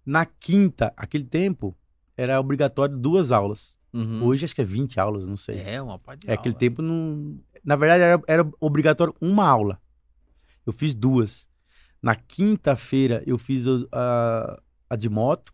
Na 0.07 0.25
quinta, 0.25 0.95
aquele 0.97 1.25
tempo, 1.25 1.77
era 2.17 2.39
obrigatório 2.41 2.97
duas 2.97 3.33
aulas. 3.33 3.77
Uhum. 3.93 4.25
Hoje 4.25 4.45
acho 4.45 4.55
que 4.55 4.61
é 4.61 4.65
20 4.65 5.01
aulas, 5.01 5.27
não 5.27 5.37
sei. 5.37 5.59
É, 5.59 5.83
uma 5.83 5.99
pá 5.99 6.15
de 6.15 6.29
É, 6.31 6.35
aquele 6.35 6.55
aula. 6.55 6.61
tempo 6.61 6.81
não. 6.83 7.39
Na 7.65 7.75
verdade, 7.75 8.03
era, 8.03 8.23
era 8.29 8.51
obrigatório 8.61 9.15
uma 9.21 9.45
aula. 9.49 9.81
Eu 10.65 10.73
fiz 10.73 10.95
duas. 10.95 11.49
Na 12.01 12.15
quinta-feira, 12.15 13.23
eu 13.27 13.37
fiz 13.39 13.65
a, 13.91 14.63
a 14.89 14.97
de 14.97 15.09
moto, 15.09 15.53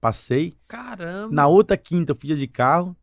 passei. 0.00 0.56
Caramba. 0.66 1.32
Na 1.32 1.46
outra 1.46 1.76
quinta 1.76 2.12
eu 2.12 2.16
fui 2.16 2.34
de 2.34 2.46
carro. 2.48 2.96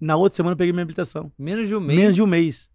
Na 0.00 0.16
outra 0.16 0.36
semana 0.36 0.54
eu 0.54 0.56
peguei 0.56 0.72
minha 0.72 0.82
habilitação. 0.82 1.30
Menos 1.38 1.68
de 1.68 1.76
um 1.76 1.80
mês. 1.80 1.98
Menos 2.00 2.14
de 2.14 2.22
um 2.22 2.26
mês. 2.26 2.68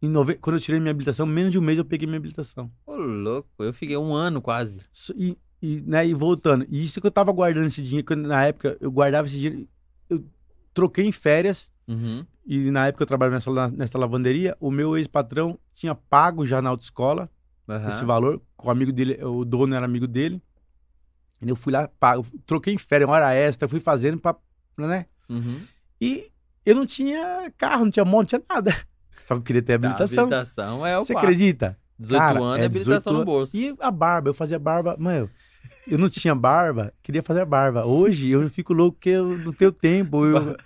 Em 0.00 0.08
nove... 0.08 0.34
Quando 0.36 0.56
eu 0.56 0.60
tirei 0.60 0.80
minha 0.80 0.90
habilitação, 0.90 1.26
menos 1.26 1.52
de 1.52 1.58
um 1.58 1.62
mês 1.62 1.78
eu 1.78 1.84
peguei 1.84 2.06
minha 2.06 2.16
habilitação. 2.16 2.72
Ô, 2.86 2.96
louco. 2.96 3.48
Eu 3.58 3.72
fiquei 3.74 3.96
um 3.96 4.14
ano 4.14 4.40
quase. 4.40 4.80
E, 5.16 5.36
e, 5.62 5.80
né, 5.86 6.04
e 6.06 6.12
voltando. 6.12 6.66
E 6.68 6.84
isso 6.84 7.00
que 7.00 7.06
eu 7.06 7.10
tava 7.10 7.32
guardando 7.32 7.66
esse 7.66 7.80
dinheiro, 7.82 8.16
na 8.16 8.44
época 8.44 8.76
eu 8.80 8.90
guardava 8.90 9.28
esse 9.28 9.36
dinheiro. 9.38 9.68
Eu 10.10 10.24
troquei 10.74 11.06
em 11.06 11.12
férias. 11.12 11.70
Uhum. 11.86 12.26
E 12.44 12.70
na 12.70 12.88
época 12.88 13.04
eu 13.04 13.06
trabalhava 13.06 13.36
nessa, 13.36 13.68
nessa 13.70 13.96
lavanderia. 13.98 14.56
O 14.58 14.70
meu 14.70 14.96
ex-patrão 14.96 15.56
tinha 15.72 15.94
pago 15.94 16.44
já 16.44 16.60
na 16.60 16.70
autoescola 16.70 17.30
Aham. 17.68 17.88
esse 17.88 18.04
valor. 18.04 18.42
Com 18.56 18.68
o 18.68 18.70
amigo 18.70 18.92
dele, 18.92 19.22
o 19.24 19.44
dono 19.44 19.74
era 19.74 19.86
amigo 19.86 20.08
dele. 20.08 20.42
E 21.44 21.48
eu 21.48 21.56
fui 21.56 21.72
lá, 21.72 21.88
pago, 22.00 22.26
troquei 22.46 22.74
em 22.74 22.78
férias, 22.78 23.08
uma 23.08 23.16
hora 23.16 23.34
extra, 23.34 23.66
fui 23.68 23.80
fazendo 23.80 24.18
pra, 24.18 24.34
né? 24.78 25.06
Uhum. 25.28 25.60
E 26.00 26.30
eu 26.64 26.74
não 26.76 26.86
tinha 26.86 27.52
carro, 27.56 27.84
não 27.84 27.90
tinha 27.90 28.04
moto, 28.04 28.18
não 28.20 28.26
tinha 28.26 28.42
nada. 28.48 28.70
Só 29.26 29.34
que 29.34 29.40
eu 29.40 29.42
queria 29.42 29.62
ter 29.62 29.78
Tá, 29.80 29.86
habilitação. 29.86 30.24
habilitação 30.24 30.86
é 30.86 30.98
o 30.98 31.04
Você 31.04 31.14
passo. 31.14 31.24
acredita? 31.26 31.78
18 31.98 32.18
Cara, 32.20 32.40
anos 32.40 32.58
é 32.58 32.62
é 32.62 32.66
habilitação 32.66 33.12
18 33.12 33.18
no 33.18 33.24
bolso. 33.24 33.56
E 33.56 33.74
a 33.80 33.90
barba, 33.90 34.30
eu 34.30 34.34
fazia 34.34 34.58
barba, 34.58 34.96
mano, 34.98 35.28
eu 35.86 35.98
não 35.98 36.08
tinha 36.08 36.34
barba, 36.34 36.92
queria 37.02 37.22
fazer 37.22 37.44
barba. 37.44 37.86
Hoje 37.86 38.30
eu 38.30 38.48
fico 38.50 38.72
louco 38.72 38.96
porque 38.96 39.10
eu 39.10 39.36
não 39.38 39.52
tenho 39.52 39.72
tempo. 39.72 40.24
eu- 40.26 40.56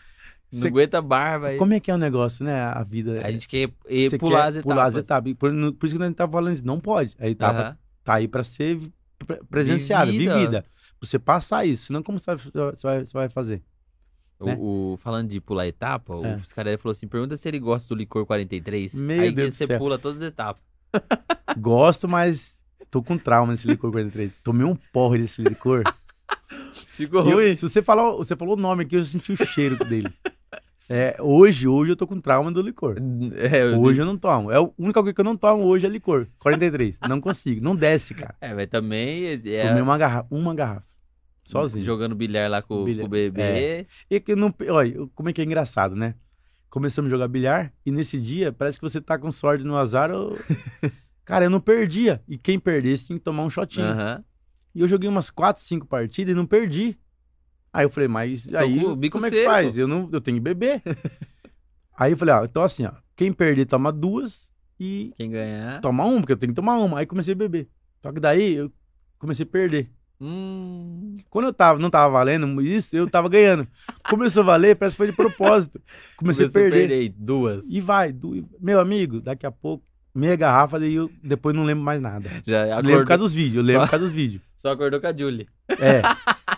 Não 0.52 0.60
Cê- 0.60 0.68
aguenta 0.68 1.02
barba 1.02 1.48
aí. 1.48 1.56
como 1.58 1.74
é 1.74 1.80
que 1.80 1.90
é 1.90 1.94
o 1.94 1.98
negócio, 1.98 2.44
né? 2.44 2.62
A 2.62 2.84
vida. 2.84 3.20
A 3.26 3.30
gente 3.32 3.48
quer 3.48 3.68
ir 3.88 4.16
pular 4.18 4.42
quer 4.42 4.48
as 4.48 4.56
etapas. 4.56 4.62
Pular 4.62 4.84
as 4.86 4.96
etapas. 4.96 5.34
Por, 5.34 5.50
por 5.74 5.86
isso 5.86 5.96
que 5.96 6.02
a 6.02 6.06
gente 6.06 6.16
tava 6.16 6.32
falando 6.32 6.54
isso. 6.54 6.64
Não 6.66 6.78
pode. 6.78 7.16
A 7.18 7.28
etapa 7.28 7.58
Aham. 7.60 7.78
tá 8.04 8.14
aí 8.14 8.28
pra 8.28 8.44
ser 8.44 8.78
pre- 9.26 9.40
presenciada, 9.50 10.10
Vivida. 10.10 10.34
vivida. 10.38 10.62
Pra 10.62 11.08
você 11.08 11.18
passar 11.18 11.66
isso. 11.66 11.86
Senão, 11.86 12.00
como 12.02 12.18
você 12.20 12.26
vai, 12.34 12.74
você 12.74 13.12
vai, 13.12 13.28
fazer? 13.28 13.60
O, 14.38 14.46
né? 14.46 14.56
o- 14.58 14.96
falando 14.98 15.28
de 15.28 15.40
pular 15.40 15.66
etapa, 15.66 16.14
É. 16.14 16.34
o 16.34 16.38
Fiscarelli 16.38 16.78
falou 16.78 16.92
assim: 16.92 17.08
pergunta 17.08 17.36
se 17.36 17.48
ele 17.48 17.58
gosta 17.58 17.92
do 17.92 17.98
licor 17.98 18.24
43. 18.24 18.94
Meu 18.94 19.22
aí 19.22 19.32
Deus 19.32 19.56
você 19.56 19.66
pula 19.76 19.98
todas 19.98 20.22
as 20.22 20.28
etapas. 20.28 20.62
Gosto, 21.58 22.06
mas 22.08 22.62
tô 22.96 23.02
com 23.02 23.18
trauma 23.18 23.52
desse 23.52 23.66
licor 23.68 23.90
43. 23.90 24.32
Tomei 24.42 24.66
um 24.66 24.74
porre 24.92 25.18
desse 25.18 25.42
licor. 25.42 25.82
Ficou 26.96 27.26
E 27.26 27.30
eu- 27.30 27.36
ruim. 27.36 27.54
se 27.54 27.62
você 27.68 27.82
falou, 27.82 28.16
você 28.18 28.34
falou 28.34 28.56
o 28.56 28.60
nome 28.60 28.84
aqui, 28.84 28.96
eu 28.96 29.04
senti 29.04 29.32
o 29.32 29.36
cheiro 29.46 29.76
dele. 29.84 30.08
É, 30.88 31.16
hoje, 31.20 31.66
hoje 31.68 31.92
eu 31.92 31.96
tô 31.96 32.06
com 32.06 32.18
trauma 32.20 32.50
do 32.50 32.62
licor. 32.62 32.96
É, 33.34 33.64
eu 33.64 33.80
Hoje 33.80 34.00
eu 34.00 34.06
não 34.06 34.16
tomo. 34.16 34.50
É 34.52 34.56
a 34.56 34.62
única 34.78 35.00
coisa 35.00 35.12
que 35.12 35.20
eu 35.20 35.24
não 35.24 35.36
tomo 35.36 35.64
hoje 35.64 35.84
é 35.84 35.88
licor. 35.88 36.26
43. 36.38 36.98
Não 37.08 37.20
consigo. 37.20 37.60
Não 37.62 37.74
desce, 37.76 38.14
cara. 38.14 38.34
É, 38.40 38.54
mas 38.54 38.68
também 38.68 39.26
é, 39.26 39.66
Tomei 39.66 39.82
uma 39.82 39.98
garrafa. 39.98 40.26
Uma 40.30 40.54
garrafa. 40.54 40.86
Sozinho. 41.44 41.84
jogando 41.84 42.14
bilhar 42.14 42.48
lá 42.50 42.62
com, 42.62 42.84
Bilhar. 42.84 43.00
com 43.02 43.06
o 43.06 43.10
bebê. 43.10 43.42
É. 43.42 43.86
E 44.10 44.18
que 44.20 44.34
não. 44.34 44.54
Olha, 44.70 45.06
como 45.14 45.28
é 45.28 45.32
que 45.32 45.40
é 45.40 45.44
engraçado, 45.44 45.94
né? 45.94 46.14
Começamos 46.70 47.08
a 47.08 47.14
jogar 47.14 47.28
bilhar 47.28 47.72
e 47.84 47.90
nesse 47.92 48.18
dia 48.20 48.52
parece 48.52 48.78
que 48.78 48.88
você 48.88 49.00
tá 49.00 49.18
com 49.18 49.30
sorte 49.30 49.64
no 49.64 49.76
azar. 49.76 50.10
Ou... 50.10 50.36
cara, 51.26 51.44
eu 51.44 51.50
não 51.50 51.60
perdia. 51.60 52.22
E 52.26 52.38
quem 52.38 52.58
perdesse 52.58 53.06
tinha 53.08 53.18
que 53.18 53.24
tomar 53.24 53.42
um 53.44 53.50
shotinho. 53.50 53.84
Aham. 53.86 54.24
E 54.74 54.80
eu 54.80 54.88
joguei 54.88 55.08
umas 55.10 55.28
4, 55.28 55.62
5 55.62 55.86
partidas 55.86 56.32
e 56.32 56.34
não 56.36 56.46
perdi. 56.46 56.98
Aí 57.72 57.84
eu 57.84 57.90
falei, 57.90 58.08
mas 58.08 58.52
aí 58.54 58.80
com 58.80 59.10
como 59.10 59.26
é 59.26 59.30
que 59.30 59.36
seco. 59.36 59.50
faz? 59.50 59.76
Eu, 59.76 59.86
não, 59.86 60.08
eu 60.10 60.20
tenho 60.20 60.36
que 60.38 60.42
beber. 60.42 60.82
aí 61.98 62.12
eu 62.12 62.16
falei, 62.16 62.34
ó, 62.34 62.44
então 62.44 62.62
assim, 62.62 62.84
ó, 62.86 62.92
quem 63.14 63.32
perder 63.32 63.66
toma 63.66 63.92
duas 63.92 64.52
e 64.78 65.12
Quem 65.16 65.30
ganhar. 65.30 65.80
toma 65.80 66.04
uma, 66.04 66.20
porque 66.20 66.32
eu 66.32 66.36
tenho 66.36 66.52
que 66.52 66.56
tomar 66.56 66.76
uma. 66.78 66.98
Aí 67.00 67.06
comecei 67.06 67.32
a 67.32 67.36
beber. 67.36 67.68
Só 68.02 68.12
que 68.12 68.20
daí 68.20 68.54
eu 68.54 68.72
comecei 69.18 69.44
a 69.44 69.48
perder. 69.48 69.90
Hum, 70.18 71.14
Quando 71.28 71.46
eu 71.46 71.52
tava, 71.52 71.78
não 71.78 71.90
tava 71.90 72.10
valendo 72.12 72.60
isso, 72.62 72.96
eu 72.96 73.08
tava 73.08 73.28
ganhando. 73.28 73.66
Começou 74.08 74.42
a 74.42 74.46
valer, 74.46 74.76
parece 74.76 74.94
que 74.94 74.98
foi 74.98 75.06
de 75.08 75.12
propósito. 75.16 75.80
Comecei 76.16 76.46
começou 76.48 76.60
a 76.66 76.70
perder. 76.70 77.08
duas. 77.10 77.66
E 77.68 77.80
vai, 77.80 78.12
du- 78.12 78.48
meu 78.60 78.80
amigo, 78.80 79.20
daqui 79.20 79.44
a 79.46 79.50
pouco, 79.50 79.84
meia 80.16 80.36
garrafa, 80.36 80.78
daí 80.80 80.94
eu 80.94 81.10
depois 81.22 81.54
não 81.54 81.62
lembro 81.64 81.84
mais 81.84 82.00
nada. 82.00 82.28
Já 82.46 82.62
Eu 82.62 82.68
lembro 82.68 82.74
por 82.76 82.78
acordou, 82.78 83.06
causa 83.06 83.22
dos 83.24 83.34
vídeos, 83.34 83.56
eu 83.56 83.62
lembro 83.62 83.80
Só- 83.82 83.86
por 83.86 83.90
causa 83.90 84.04
dos 84.06 84.14
vídeos. 84.14 84.42
só 84.56 84.70
acordou 84.72 85.00
com 85.00 85.06
a 85.06 85.16
Julie. 85.16 85.46
É, 85.78 86.02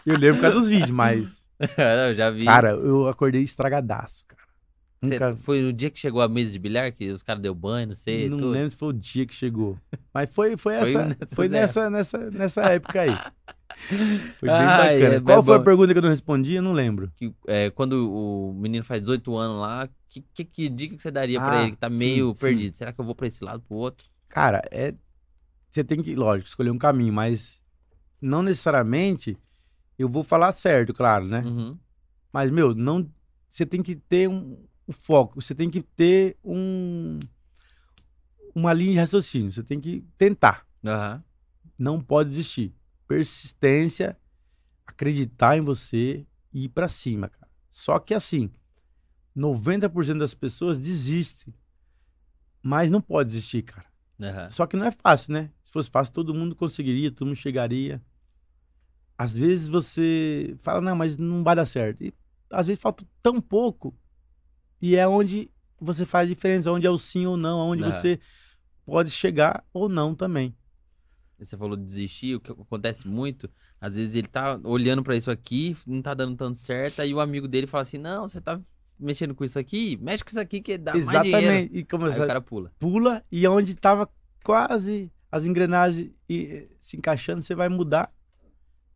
eu 0.06 0.16
lembro 0.18 0.36
por 0.36 0.42
causa 0.42 0.58
dos 0.58 0.68
vídeos, 0.68 0.90
mas, 0.90 1.46
eu 2.08 2.14
já 2.14 2.30
vi. 2.30 2.44
cara, 2.44 2.70
eu 2.70 3.08
acordei 3.08 3.42
estragadaço, 3.42 4.24
cara. 4.26 4.38
Nunca, 5.00 5.36
Foi 5.36 5.60
no 5.62 5.72
dia 5.72 5.90
que 5.90 5.98
chegou 5.98 6.20
a 6.20 6.28
mesa 6.28 6.50
de 6.50 6.58
bilhar 6.58 6.90
que 6.90 7.08
os 7.12 7.22
caras 7.22 7.40
deu 7.40 7.54
banho, 7.54 7.86
não 7.86 7.94
sei. 7.94 8.28
não 8.28 8.36
tudo. 8.36 8.50
lembro 8.50 8.70
se 8.72 8.76
foi 8.76 8.88
o 8.88 8.92
dia 8.92 9.24
que 9.26 9.32
chegou. 9.34 9.78
Mas 10.12 10.28
foi, 10.28 10.56
foi, 10.56 10.74
Foi 10.80 10.88
essa, 10.90 11.04
nessas 11.04 11.34
foi 11.34 11.48
nessa, 11.48 11.88
nessa, 11.90 12.18
nessa 12.32 12.62
época 12.62 13.02
aí. 13.02 13.16
Foi 14.40 14.48
bem 14.48 14.50
Ai, 14.50 14.98
bacana. 14.98 15.14
é- 15.16 15.20
Qual 15.20 15.38
é 15.40 15.42
foi 15.44 15.54
a 15.54 15.58
bom. 15.58 15.64
pergunta 15.64 15.92
que 15.92 15.98
eu 15.98 16.02
não 16.02 16.08
respondi? 16.08 16.54
Eu 16.54 16.62
não 16.62 16.72
lembro. 16.72 17.12
Que, 17.16 17.32
é, 17.46 17.70
quando 17.70 18.10
o 18.12 18.52
menino 18.54 18.84
faz 18.84 19.00
18 19.02 19.36
anos 19.36 19.60
lá, 19.60 19.88
que, 20.08 20.22
que, 20.34 20.44
que 20.44 20.68
dica 20.68 20.96
que 20.96 21.02
você 21.02 21.10
daria 21.10 21.40
pra 21.40 21.56
Ah, 21.58 21.62
ele 21.62 21.72
que 21.72 21.76
tá 21.78 21.90
meio 21.90 22.34
sim. 22.34 22.40
perdido? 22.40 22.76
Será 22.76 22.92
que 22.92 23.00
eu 23.00 23.04
vou 23.04 23.14
pra 23.14 23.26
esse 23.26 23.44
lado, 23.44 23.62
pro 23.62 23.76
outro? 23.76 24.08
Cara, 24.28 24.62
é. 24.70 24.94
Você 25.70 25.84
tem 25.84 26.02
que, 26.02 26.14
lógico, 26.14 26.48
escolher 26.48 26.70
um 26.70 26.78
caminho, 26.78 27.12
mas 27.12 27.62
não 28.20 28.42
necessariamente 28.42 29.36
eu 29.98 30.08
vou 30.08 30.22
falar 30.24 30.52
certo, 30.52 30.94
claro, 30.94 31.26
né? 31.26 31.40
Uhum. 31.40 31.78
Mas, 32.32 32.50
meu, 32.50 32.74
não. 32.74 33.08
Você 33.48 33.64
tem 33.64 33.82
que 33.82 33.96
ter 33.96 34.28
um, 34.28 34.62
um 34.86 34.92
foco, 34.92 35.40
você 35.40 35.54
tem 35.54 35.70
que 35.70 35.82
ter 35.82 36.36
um. 36.44 37.18
Uma 38.54 38.72
linha 38.72 38.92
de 38.92 38.98
raciocínio, 38.98 39.52
você 39.52 39.62
tem 39.62 39.80
que 39.80 40.04
tentar. 40.16 40.66
Aham. 40.84 41.22
Não 41.78 42.00
pode 42.00 42.30
desistir. 42.30 42.74
Persistência, 43.06 44.18
acreditar 44.86 45.56
em 45.56 45.60
você 45.60 46.26
e 46.52 46.64
ir 46.64 46.68
pra 46.68 46.88
cima, 46.88 47.28
cara. 47.28 47.48
Só 47.70 47.98
que 47.98 48.12
assim, 48.14 48.50
90% 49.38 50.18
das 50.18 50.34
pessoas 50.34 50.78
desistem. 50.78 51.54
Mas 52.62 52.90
não 52.90 53.00
pode 53.00 53.30
desistir, 53.30 53.62
cara. 53.62 53.86
Aham. 54.20 54.50
Só 54.50 54.66
que 54.66 54.76
não 54.76 54.86
é 54.86 54.90
fácil, 54.90 55.32
né? 55.32 55.50
Se 55.64 55.72
fosse 55.72 55.90
fácil, 55.90 56.12
todo 56.12 56.34
mundo 56.34 56.56
conseguiria, 56.56 57.10
todo 57.10 57.28
mundo 57.28 57.36
chegaria. 57.36 58.02
Às 59.16 59.36
vezes 59.36 59.68
você 59.68 60.56
fala, 60.60 60.80
não, 60.80 60.96
mas 60.96 61.16
não 61.16 61.42
vai 61.42 61.54
dar 61.54 61.66
certo. 61.66 62.02
E 62.02 62.12
às 62.50 62.66
vezes 62.66 62.80
falta 62.80 63.06
tão 63.22 63.40
pouco. 63.40 63.96
E 64.80 64.96
é 64.96 65.06
onde 65.06 65.50
você 65.80 66.04
faz 66.04 66.28
a 66.28 66.34
diferença, 66.34 66.70
onde 66.72 66.86
é 66.86 66.90
o 66.90 66.98
sim 66.98 67.26
ou 67.26 67.36
não, 67.36 67.58
onde 67.58 67.82
É. 67.82 67.90
você 67.90 68.18
pode 68.84 69.10
chegar 69.10 69.64
ou 69.72 69.88
não 69.88 70.14
também. 70.14 70.56
Você 71.38 71.56
falou 71.56 71.76
de 71.76 71.84
desistir, 71.84 72.34
o 72.34 72.40
que 72.40 72.50
acontece 72.50 73.06
muito, 73.06 73.48
às 73.80 73.94
vezes 73.94 74.16
ele 74.16 74.26
tá 74.26 74.58
olhando 74.64 75.04
pra 75.04 75.14
isso 75.14 75.30
aqui, 75.30 75.76
não 75.86 76.02
tá 76.02 76.12
dando 76.12 76.36
tanto 76.36 76.58
certo, 76.58 77.00
aí 77.00 77.14
o 77.14 77.20
amigo 77.20 77.46
dele 77.46 77.68
fala 77.68 77.82
assim, 77.82 77.98
não, 77.98 78.28
você 78.28 78.40
tá 78.40 78.60
mexendo 78.98 79.34
com 79.34 79.44
isso 79.44 79.58
aqui, 79.58 79.96
mexe 80.00 80.22
com 80.24 80.30
isso 80.30 80.40
aqui 80.40 80.60
que 80.60 80.76
dá 80.78 80.92
mais 80.92 81.04
dinheiro. 81.22 81.28
Exatamente. 81.38 81.76
E 81.78 81.84
como 81.84 82.06
Aí 82.06 82.12
o 82.20 82.26
cara 82.26 82.40
pula. 82.40 82.72
pula 82.78 83.24
e 83.30 83.46
onde 83.46 83.74
tava 83.74 84.08
quase 84.44 85.10
as 85.30 85.46
engrenagens 85.46 86.10
e- 86.28 86.68
se 86.80 86.96
encaixando, 86.96 87.42
você 87.42 87.54
vai 87.54 87.68
mudar. 87.68 88.12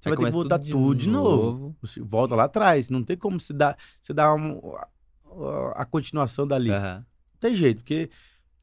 Você 0.01 0.09
vai, 0.09 0.19
ter 0.19 0.25
que 0.25 0.31
voltar 0.33 0.59
tudo, 0.59 0.95
de 0.97 1.09
novo. 1.09 1.77
Você 1.81 2.01
volta 2.01 2.35
lá 2.35 2.45
atrás. 2.45 2.89
Não 2.91 3.05
tem 3.05 3.17
como 3.17 3.39
se 3.39 3.53
dar, 3.53 3.77
você 4.01 4.13
dar 4.13 4.35
um- 4.35 4.61
a, 4.77 5.83
a 5.83 5.85
continuação 5.85 6.47
dali. 6.47 6.71
Aham. 6.71 6.97
Não 7.33 7.39
tem 7.39 7.55
jeito, 7.55 7.79
porque 7.79 8.11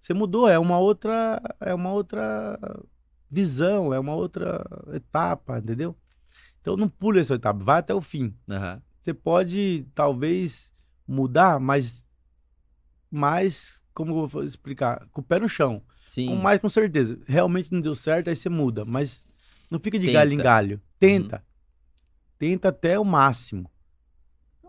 você 0.02 0.14
mudou, 0.14 0.48
é 0.50 0.58
uma 0.60 0.78
outra, 0.80 1.42
é 1.62 1.74
uma 1.74 1.92
outra 1.92 2.60
visão, 3.30 3.94
é 3.94 4.00
uma 4.00 4.16
outra 4.16 4.66
etapa, 4.94 5.60
entendeu? 5.60 5.96
Então 6.62 6.76
não 6.76 6.90
pule 6.90 7.20
essa 7.20 7.36
etapa, 7.36 7.64
vai 7.64 7.80
até 7.80 7.94
o 7.94 8.02
fim. 8.02 8.34
Aham. 8.50 8.82
Você 9.02 9.14
pode 9.14 9.86
talvez 9.96 10.74
mudar, 11.10 11.60
mas 11.60 12.06
mais, 13.12 13.82
como 13.94 14.12
eu 14.20 14.28
vou 14.28 14.44
explicar, 14.44 15.08
com 15.12 15.22
o 15.22 15.24
pé 15.24 15.40
no 15.40 15.50
chão. 15.50 15.82
Sim. 16.06 16.28
Com 16.28 16.36
mais 16.36 16.60
com 16.60 16.70
certeza. 16.70 17.20
Realmente 17.28 17.72
não 17.72 17.82
deu 17.82 17.96
certo, 17.96 18.30
aí 18.30 18.36
você 18.36 18.50
muda. 18.50 18.86
Mas 18.86 19.26
não 19.70 19.80
fica 19.80 19.98
de 20.00 20.06
Tenta. 20.08 20.12
Uhum. 20.12 20.14
galho 20.24 20.34
em 20.34 20.38
galho. 20.38 20.82
Tenta. 21.00 21.44
Tenta 22.38 22.70
até 22.70 22.98
o 23.00 23.04
máximo. 23.06 23.70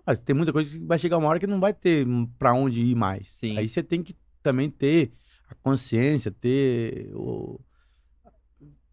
Mas 0.06 0.18
tem 0.18 0.34
muita 0.34 0.52
coisa 0.52 0.70
que 0.70 0.78
vai 0.78 0.98
chegar 0.98 1.18
uma 1.18 1.28
hora 1.28 1.38
que 1.38 1.46
não 1.46 1.60
vai 1.60 1.72
ter 1.72 2.06
pra 2.38 2.52
onde 2.54 2.80
ir 2.80 2.94
mais. 2.94 3.28
Sim. 3.28 3.56
Aí 3.56 3.68
você 3.68 3.82
tem 3.82 4.02
que 4.02 4.14
também 4.42 4.68
ter 4.70 5.12
a 5.48 5.54
consciência, 5.56 6.30
ter 6.30 7.10
o. 7.14 7.60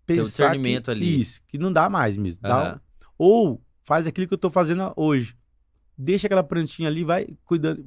Ter 0.06 0.22
o 0.22 0.24
discernimento 0.24 0.86
que, 0.86 0.92
ali. 0.92 1.20
Isso, 1.20 1.42
que 1.48 1.58
não 1.58 1.72
dá 1.72 1.90
mais 1.90 2.16
mesmo. 2.16 2.42
Dá 2.42 2.56
Aham. 2.70 2.76
um- 2.76 2.80
ou 3.18 3.62
faz 3.84 4.06
aquilo 4.08 4.28
que 4.28 4.34
eu 4.34 4.38
tô 4.38 4.50
fazendo 4.50 4.94
hoje. 4.96 5.36
Deixa 5.98 6.28
aquela 6.28 6.44
plantinha 6.44 6.88
ali, 6.90 7.04
vai 7.04 7.28
cuidando. 7.44 7.84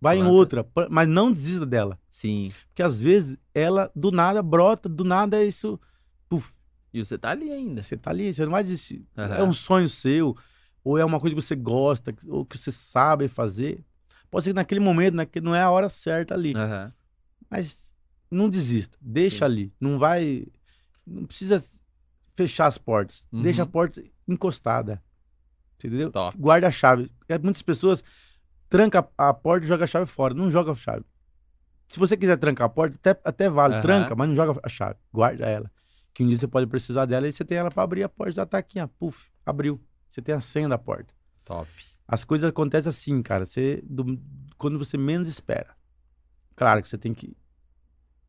Vai 0.00 0.16
em 0.16 0.20
Planta. 0.20 0.32
outra, 0.34 0.64
pa- 0.64 0.88
mas 0.90 1.06
não 1.08 1.30
desista 1.32 1.66
dela. 1.66 1.98
Sim. 2.10 2.48
Porque 2.68 2.82
às 2.82 2.98
vezes 3.00 3.36
ela 3.54 3.90
do 3.94 4.10
nada 4.10 4.42
brota, 4.42 4.88
do 4.88 5.04
nada 5.04 5.44
isso. 5.44 5.78
Puf, 6.28 6.54
E 6.94 7.04
você 7.04 7.18
tá 7.18 7.30
ali 7.30 7.50
ainda. 7.50 7.82
você 7.82 7.96
tá 7.96 8.10
ali, 8.10 8.32
você 8.32 8.44
não 8.44 8.52
vai 8.52 8.62
desistir. 8.62 9.04
Aham. 9.18 9.34
É 9.34 9.42
um 9.42 9.52
sonho 9.52 9.88
seu, 9.88 10.34
ou 10.82 10.96
é 10.96 11.04
uma 11.04 11.20
coisa 11.20 11.34
que 11.36 11.42
você 11.42 11.54
gosta, 11.56 12.14
ou 12.28 12.46
que 12.46 12.56
você 12.56 12.72
sabe 12.72 13.28
fazer. 13.28 13.84
Pode 14.30 14.44
ser 14.44 14.50
que 14.50 14.54
naquele 14.54 14.80
momento, 14.80 15.14
naquele, 15.16 15.44
não 15.44 15.54
é 15.54 15.60
a 15.60 15.70
hora 15.70 15.88
certa 15.88 16.32
ali. 16.34 16.54
Aham. 16.56 16.92
Mas 17.50 17.92
não 18.30 18.48
desista, 18.48 18.96
deixa 19.00 19.38
Sim. 19.38 19.44
ali. 19.44 19.72
Não 19.78 19.98
vai. 19.98 20.46
Não 21.06 21.26
precisa 21.26 21.62
fechar 22.36 22.68
as 22.68 22.78
portas. 22.78 23.26
Uhum. 23.32 23.42
Deixa 23.42 23.64
a 23.64 23.66
porta 23.66 24.02
encostada. 24.26 25.02
Entendeu? 25.86 26.10
Top. 26.10 26.36
Guarda 26.38 26.68
a 26.68 26.70
chave. 26.70 27.10
Porque 27.18 27.38
Muitas 27.42 27.62
pessoas 27.62 28.02
trancam 28.68 29.08
a 29.18 29.34
porta 29.34 29.64
e 29.64 29.68
jogam 29.68 29.84
a 29.84 29.86
chave 29.86 30.06
fora. 30.06 30.34
Não 30.34 30.50
joga 30.50 30.72
a 30.72 30.74
chave. 30.74 31.04
Se 31.88 31.98
você 31.98 32.16
quiser 32.16 32.36
trancar 32.36 32.66
a 32.66 32.68
porta, 32.70 32.96
até, 32.96 33.20
até 33.24 33.48
vale. 33.50 33.74
Aham. 33.74 33.82
Tranca, 33.82 34.14
mas 34.14 34.28
não 34.28 34.34
joga 34.36 34.60
a 34.62 34.68
chave. 34.68 34.96
Guarda 35.12 35.44
ela. 35.46 35.70
Que 36.14 36.22
um 36.24 36.28
dia 36.28 36.38
você 36.38 36.46
pode 36.46 36.66
precisar 36.66 37.04
dela 37.06 37.26
e 37.28 37.32
você 37.32 37.44
tem 37.44 37.58
ela 37.58 37.70
pra 37.70 37.82
abrir 37.82 38.02
a 38.04 38.08
porta. 38.08 38.32
Já 38.32 38.46
tá 38.46 38.58
aqui, 38.58 38.80
ó. 38.80 38.86
Puf, 38.86 39.28
abriu. 39.44 39.80
Você 40.08 40.20
tem 40.22 40.34
a 40.34 40.40
senha 40.40 40.68
da 40.68 40.78
porta. 40.78 41.14
Top. 41.44 41.68
As 42.06 42.24
coisas 42.24 42.48
acontecem 42.50 42.88
assim, 42.88 43.22
cara. 43.22 43.44
Você, 43.46 43.80
do- 43.84 44.20
quando 44.56 44.78
você 44.78 44.96
menos 44.98 45.28
espera. 45.28 45.74
Claro 46.56 46.82
que 46.82 46.88
você 46.88 46.98
tem 46.98 47.14
que 47.14 47.36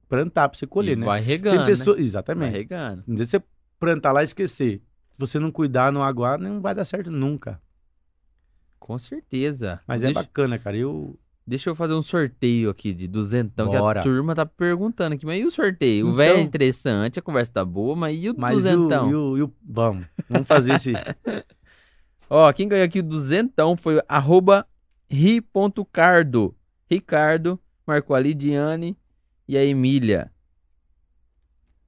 plantar 0.08 0.50
pra 0.50 0.58
você 0.58 0.68
colher, 0.68 0.94
E 0.94 1.00
né? 1.00 1.06
Vai 1.06 1.22
regando, 1.22 1.58
Tem 1.58 1.66
pessoas. 1.68 1.88
né? 1.98 2.02
Vai 2.02 2.06
Exatamente. 2.08 2.52
regando. 2.54 3.04
Não 3.08 3.18
você 3.18 3.42
plantar 3.80 4.12
lá 4.12 4.22
e 4.22 4.26
esquecer. 4.26 4.82
Se 5.14 5.20
você 5.20 5.40
não 5.40 5.52
cuidar, 5.52 5.92
não 5.92 6.02
aguar, 6.04 6.40
não 6.40 6.62
vai 6.62 6.74
dar 6.74 6.86
certo 6.86 7.12
nunca. 7.12 7.62
Com 8.80 8.98
certeza. 8.98 9.80
Mas 9.88 10.02
é 10.02 10.08
deixa, 10.08 10.22
bacana, 10.24 10.58
cara. 10.58 10.76
Eu. 10.76 11.18
deixa 11.46 11.70
eu 11.70 11.76
fazer 11.76 11.94
um 11.94 12.02
sorteio 12.02 12.70
aqui 12.70 12.94
de 12.94 13.08
duzentão, 13.08 13.70
que 13.70 13.76
a 13.76 13.80
Bora. 13.80 14.02
turma 14.02 14.34
tá 14.34 14.46
perguntando 14.46 15.14
aqui. 15.16 15.26
Mas 15.26 15.42
e 15.42 15.46
o 15.46 15.52
sorteio? 15.52 16.06
O 16.06 16.10
Então- 16.10 16.16
velho 16.18 16.38
é 16.40 16.42
interessante, 16.42 17.20
a 17.20 17.22
conversa 17.22 17.52
tá 17.54 17.64
boa, 17.66 17.96
mas 17.96 18.22
e 18.24 18.30
o 18.32 18.36
Mas 18.38 18.54
o, 18.54 18.56
duzentão? 18.58 19.10
e 19.12 19.16
o, 19.16 19.38
e 19.38 19.42
o- 19.44 19.54
Vamos. 19.64 20.08
Vamos 20.28 20.48
fazer 20.48 20.74
esse. 20.74 20.94
Ó, 22.30 22.52
quem 22.54 22.68
ganhou 22.68 22.86
aqui 22.86 23.00
o 23.00 23.04
duzentão 23.04 23.76
foi 23.78 23.98
o 23.98 24.04
arroba 24.08 24.66
ri.cardo. 25.10 26.56
Ricardo, 26.90 27.60
marcou 27.86 28.16
a 28.16 28.20
Lidiane 28.20 28.98
e 29.48 29.58
a 29.58 29.64
Emília. 29.64 30.32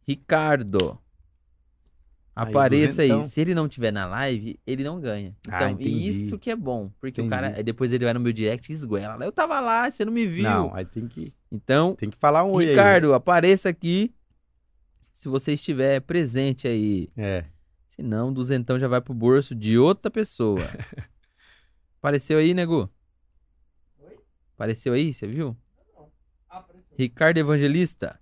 Ricardo. 0.08 1.00
Apareça 2.36 3.04
aí. 3.04 3.10
duzentão. 3.10 3.30
Se 3.30 3.42
ele 3.42 3.54
não 3.54 3.68
tiver 3.70 3.92
na 3.92 4.06
live, 4.08 4.60
ele 4.66 4.84
não 4.84 5.00
ganha. 5.00 5.36
Ah, 5.48 5.56
Então, 5.58 5.70
entendi. 5.72 6.10
isso 6.10 6.40
que 6.40 6.50
é 6.50 6.56
bom. 6.56 6.90
Porque 7.00 7.22
o 7.22 7.26
Entendi. 7.26 7.30
cara, 7.30 7.56
aí 7.56 7.64
depois 7.64 7.94
ele 7.94 8.04
vai 8.06 8.14
no 8.14 8.20
meu 8.20 8.34
direct 8.34 8.72
e 8.72 8.76
esguela. 8.76 9.24
Eu 9.24 9.32
tava 9.32 9.60
lá, 9.60 9.90
você 9.90 10.04
não 10.04 10.12
me 10.12 10.26
viu. 10.26 10.44
Não, 10.44 10.74
aí 10.74 10.84
tem 10.84 11.08
que, 11.08 11.32
Então, 11.52 11.96
tem 11.96 12.10
que 12.10 12.18
falar 12.18 12.44
um 12.44 12.52
oi 12.54 12.64
aí. 12.66 12.70
Ricardo, 12.72 13.14
apareça 13.14 13.70
aqui. 13.70 14.14
Se 15.12 15.28
você 15.30 15.54
estiver 15.54 16.02
presente 16.02 16.68
aí. 16.68 17.08
É. 17.16 17.46
Se 17.90 18.02
não, 18.02 18.30
o 18.30 18.34
duzentão 18.34 18.80
já 18.80 18.88
vai 18.88 19.00
pro 19.00 19.14
bolso 19.14 19.54
de 19.54 19.78
outra 19.78 20.10
pessoa. 20.10 20.60
Apareceu 22.00 22.40
aí, 22.40 22.54
nego? 22.56 22.90
Apareceu 24.56 24.94
aí, 24.94 25.14
você 25.14 25.28
viu? 25.28 25.56
Ricardo 26.98 27.38
Evangelista. 27.38 28.20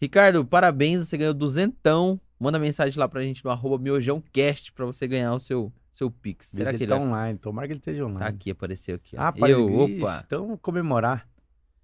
Ricardo, 0.00 0.44
parabéns, 0.44 1.06
você 1.08 1.16
ganhou 1.16 1.32
duzentão. 1.34 2.20
Manda 2.38 2.58
mensagem 2.58 2.98
lá 2.98 3.08
pra 3.08 3.22
gente 3.22 3.44
no 3.44 3.50
arroba 3.50 3.78
miojãocast 3.82 4.72
pra 4.72 4.84
você 4.84 5.06
ganhar 5.08 5.32
o 5.32 5.38
seu, 5.38 5.72
seu 5.90 6.10
Pix. 6.10 6.48
Será 6.48 6.70
se 6.70 6.76
que 6.76 6.84
ele 6.84 6.92
tá 6.92 6.98
online. 6.98 7.38
Tomara 7.38 7.66
que 7.66 7.72
ele 7.72 7.78
esteja 7.80 8.04
online. 8.04 8.18
Tá 8.20 8.26
aqui, 8.26 8.50
apareceu 8.50 8.96
aqui. 8.96 9.16
ó. 9.16 9.22
Ah, 9.22 9.34
Eu, 9.48 9.72
opa. 9.78 10.22
Então, 10.26 10.56
comemorar. 10.58 11.26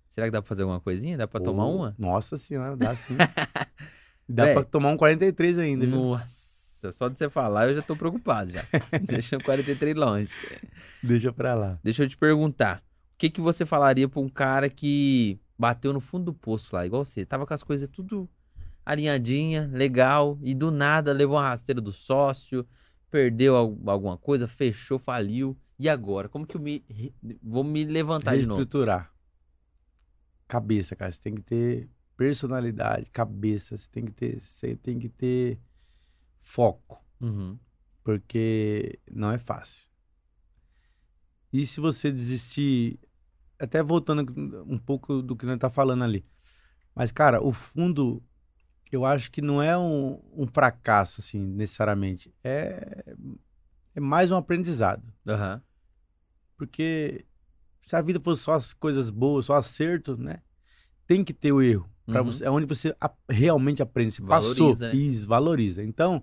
Será 0.08 0.26
que 0.26 0.30
dá 0.30 0.42
pra 0.42 0.48
fazer 0.48 0.62
alguma 0.62 0.78
coisinha? 0.80 1.16
Dá 1.16 1.26
pra 1.26 1.40
tomar 1.40 1.64
uma? 1.66 1.94
Nossa 1.98 2.36
senhora, 2.36 2.76
dá 2.76 2.94
sim. 2.94 3.16
dá 4.28 4.44
Véi. 4.44 4.54
pra 4.54 4.64
tomar 4.64 4.90
um 4.90 4.96
43 4.98 5.58
ainda. 5.58 5.86
viu? 5.86 5.96
Nossa, 5.96 6.92
só 6.92 7.08
de 7.08 7.18
você 7.18 7.30
falar 7.30 7.68
eu 7.70 7.76
já 7.76 7.80
tô 7.82 7.96
preocupado 7.96 8.50
já. 8.52 8.62
Deixa 9.06 9.38
o 9.38 9.42
43 9.42 9.96
longe. 9.96 10.34
Deixa 11.02 11.32
pra 11.32 11.54
lá. 11.54 11.78
Deixa 11.82 12.04
eu 12.04 12.08
te 12.10 12.16
perguntar. 12.18 12.78
O 13.14 13.18
que, 13.22 13.30
que 13.30 13.40
você 13.40 13.64
falaria 13.64 14.06
pra 14.06 14.20
um 14.20 14.28
cara 14.28 14.68
que 14.68 15.40
bateu 15.58 15.92
no 15.94 16.00
fundo 16.00 16.26
do 16.26 16.34
poço 16.34 16.74
lá, 16.76 16.84
igual 16.84 17.04
você? 17.04 17.24
Tava 17.24 17.46
com 17.46 17.54
as 17.54 17.62
coisas 17.62 17.88
tudo 17.88 18.28
alinhadinha, 18.84 19.68
legal, 19.72 20.38
e 20.42 20.54
do 20.54 20.70
nada 20.70 21.12
levou 21.12 21.36
uma 21.36 21.48
rasteira 21.48 21.80
do 21.80 21.92
sócio, 21.92 22.66
perdeu 23.10 23.56
al- 23.56 23.78
alguma 23.86 24.16
coisa, 24.18 24.46
fechou, 24.48 24.98
faliu. 24.98 25.56
E 25.78 25.88
agora? 25.88 26.28
Como 26.28 26.46
que 26.46 26.56
eu 26.56 26.60
me 26.60 26.84
vou 27.42 27.64
me 27.64 27.84
levantar 27.84 28.36
de 28.36 28.42
novo? 28.46 28.56
Reestruturar. 28.58 29.12
Cabeça, 30.46 30.94
cara. 30.94 31.10
Você 31.10 31.20
tem 31.20 31.34
que 31.34 31.42
ter 31.42 31.88
personalidade, 32.16 33.10
cabeça. 33.10 33.76
Você 33.76 33.88
tem 33.90 34.04
que 34.04 34.12
ter, 34.12 34.40
você 34.40 34.76
tem 34.76 34.98
que 34.98 35.08
ter 35.08 35.58
foco, 36.40 37.02
Uhum. 37.20 37.58
porque 38.04 38.98
não 39.10 39.32
é 39.32 39.38
fácil. 39.38 39.88
E 41.52 41.66
se 41.66 41.80
você 41.80 42.10
desistir, 42.10 42.98
até 43.58 43.82
voltando 43.82 44.24
um 44.66 44.78
pouco 44.78 45.22
do 45.22 45.36
que 45.36 45.44
nós 45.46 45.58
tá 45.58 45.68
falando 45.70 46.02
ali. 46.04 46.24
Mas, 46.94 47.10
cara, 47.12 47.42
o 47.42 47.52
fundo, 47.52 48.22
eu 48.96 49.04
acho 49.04 49.30
que 49.30 49.40
não 49.42 49.62
é 49.62 49.76
um, 49.78 50.20
um 50.34 50.46
fracasso, 50.46 51.20
assim, 51.20 51.38
necessariamente. 51.46 52.32
É, 52.44 53.04
é 53.94 54.00
mais 54.00 54.30
um 54.30 54.36
aprendizado. 54.36 55.02
Aham. 55.26 55.62
Porque 56.56 57.24
se 57.82 57.96
a 57.96 58.00
vida 58.02 58.20
fosse 58.22 58.42
só 58.42 58.54
as 58.54 58.72
coisas 58.72 59.10
boas, 59.10 59.46
só 59.46 59.54
acerto, 59.56 60.16
né? 60.16 60.42
Tem 61.06 61.24
que 61.24 61.32
ter 61.34 61.52
o 61.52 61.60
erro. 61.62 61.88
Uhum. 62.06 62.24
você, 62.24 62.44
é 62.44 62.50
onde 62.50 62.66
você 62.66 62.94
a- 63.00 63.12
realmente 63.28 63.82
aprende. 63.82 64.14
Você 64.14 64.22
Valoriza, 64.22 64.64
passou. 64.64 64.76
né? 64.88 64.94
Isso, 64.94 65.26
valoriza. 65.28 65.82
Então, 65.82 66.22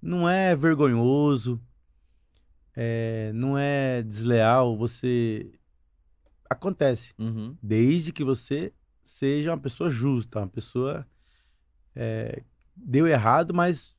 não 0.00 0.28
é 0.28 0.54
vergonhoso, 0.56 1.60
é, 2.76 3.30
não 3.34 3.56
é 3.56 4.02
desleal. 4.02 4.76
Você. 4.76 5.52
Acontece. 6.48 7.14
Uhum. 7.18 7.56
Desde 7.62 8.12
que 8.12 8.22
você 8.24 8.72
seja 9.02 9.50
uma 9.50 9.58
pessoa 9.58 9.90
justa, 9.90 10.38
uma 10.40 10.48
pessoa. 10.48 11.06
É, 11.94 12.42
deu 12.74 13.06
errado, 13.06 13.52
mas 13.54 13.94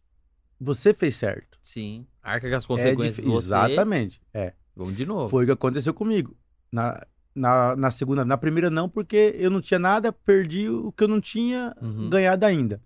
você 0.60 0.94
fez 0.94 1.16
certo. 1.16 1.58
Sim. 1.62 2.06
Arca 2.22 2.50
com 2.50 2.56
as 2.56 2.64
É 2.64 2.68
consequências. 2.68 3.16
dif- 3.18 3.26
você... 3.28 3.48
Exatamente. 3.48 4.22
É. 4.34 4.54
Vamos 4.76 4.96
de 4.98 5.06
novo. 5.06 5.30
Foi 5.30 5.44
o 5.44 5.48
que 5.48 5.52
aconteceu 5.54 5.94
comigo. 5.94 6.36
Na, 6.72 7.06
na, 7.34 7.76
na 7.76 7.92
segunda, 7.92 8.26
na 8.26 8.38
primeira 8.38 8.70
não, 8.70 8.90
porque 8.90 9.34
eu 9.38 9.50
não 9.50 9.62
tinha 9.62 9.80
nada, 9.80 10.12
perdi 10.12 10.70
o 10.70 10.92
que 10.92 11.04
eu 11.04 11.08
não 11.08 11.22
tinha 11.22 11.76
Uhum. 11.82 12.10
ganhado 12.10 12.46
ainda. 12.46 12.82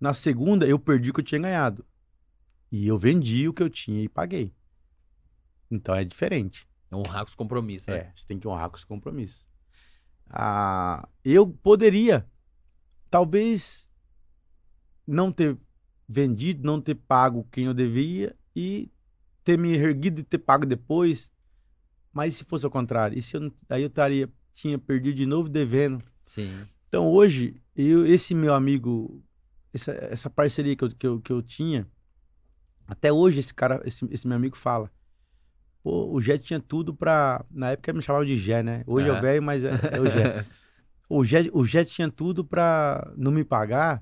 Na 0.00 0.12
segunda, 0.14 0.66
eu 0.66 0.78
perdi 0.78 1.10
o 1.10 1.14
que 1.14 1.20
eu 1.20 1.24
tinha 1.24 1.40
ganhado. 1.40 1.84
E 2.72 2.86
eu 2.86 2.98
vendi 2.98 3.48
o 3.48 3.52
que 3.52 3.62
eu 3.62 3.68
tinha 3.70 4.02
e 4.02 4.08
paguei. 4.08 4.54
Então 5.70 5.94
é 5.94 6.04
diferente. 6.04 6.68
Honrar 6.92 7.22
com 7.24 7.28
os 7.28 7.34
compromissos, 7.34 7.86
né? 7.88 7.96
É, 7.96 8.12
você 8.14 8.26
tem 8.26 8.38
que 8.38 8.46
honrar 8.48 8.68
com 8.70 8.76
os 8.76 8.84
compromissos. 8.84 9.44
Ah, 10.28 11.08
eu 11.24 11.46
poderia, 11.48 12.26
talvez, 13.10 13.88
não 15.10 15.32
ter 15.32 15.56
vendido, 16.08 16.66
não 16.66 16.80
ter 16.80 16.94
pago 16.94 17.46
quem 17.50 17.66
eu 17.66 17.74
devia 17.74 18.34
e 18.54 18.90
ter 19.44 19.58
me 19.58 19.72
erguido 19.72 20.20
e 20.20 20.24
ter 20.24 20.38
pago 20.38 20.66
depois. 20.66 21.30
Mas 22.12 22.34
se 22.34 22.44
fosse 22.44 22.64
ao 22.64 22.70
contrário? 22.70 23.16
E 23.16 23.22
se 23.22 23.36
eu, 23.36 23.52
aí 23.68 23.82
eu 23.82 23.88
estaria, 23.88 24.28
tinha 24.52 24.78
perdido 24.78 25.14
de 25.14 25.26
novo 25.26 25.48
devendo. 25.48 26.02
Sim. 26.24 26.66
Então 26.88 27.06
hoje, 27.06 27.60
eu, 27.76 28.04
esse 28.04 28.34
meu 28.34 28.52
amigo, 28.52 29.22
essa, 29.72 29.92
essa 29.92 30.28
parceria 30.28 30.74
que 30.74 30.84
eu, 30.84 30.90
que, 30.90 31.06
eu, 31.06 31.20
que 31.20 31.32
eu 31.32 31.42
tinha, 31.42 31.86
até 32.86 33.12
hoje 33.12 33.38
esse 33.38 33.54
cara, 33.54 33.80
esse, 33.84 34.04
esse 34.10 34.26
meu 34.26 34.36
amigo 34.36 34.56
fala. 34.56 34.90
Pô, 35.82 36.12
o 36.12 36.20
Jé 36.20 36.36
tinha 36.36 36.60
tudo 36.60 36.94
pra. 36.94 37.44
Na 37.50 37.70
época 37.70 37.92
me 37.92 38.02
chamava 38.02 38.26
de 38.26 38.36
Jé, 38.36 38.62
né? 38.62 38.82
Hoje 38.86 39.08
é 39.08 39.12
o 39.12 39.20
velho, 39.20 39.42
mas 39.42 39.64
é, 39.64 39.70
é 39.92 40.00
o 40.00 40.06
Jé. 40.06 40.44
O 41.12 41.24
Jé. 41.24 41.50
O 41.52 41.64
Jé 41.64 41.84
tinha 41.84 42.08
tudo 42.08 42.44
pra 42.44 43.12
não 43.16 43.32
me 43.32 43.42
pagar, 43.42 44.00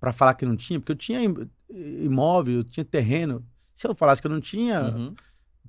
pra 0.00 0.12
falar 0.12 0.34
que 0.34 0.46
não 0.46 0.56
tinha, 0.56 0.80
porque 0.80 0.92
eu 0.92 0.96
tinha 0.96 1.22
im- 1.22 1.48
imóvel, 1.70 2.54
eu 2.56 2.64
tinha 2.64 2.84
terreno. 2.84 3.46
Se 3.74 3.86
eu 3.86 3.94
falasse 3.94 4.20
que 4.20 4.26
eu 4.26 4.30
não 4.30 4.40
tinha, 4.40 4.82
Uhum. 4.82 5.14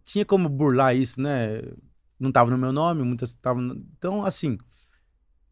tinha 0.04 0.26
como 0.26 0.48
burlar 0.50 0.96
isso, 0.96 1.22
né? 1.22 1.62
Não 2.20 2.32
tava 2.32 2.50
no 2.50 2.58
meu 2.58 2.72
nome, 2.72 3.04
muitas 3.04 3.30
estavam. 3.30 3.62
no- 3.62 3.76
Então, 3.98 4.26
assim, 4.26 4.58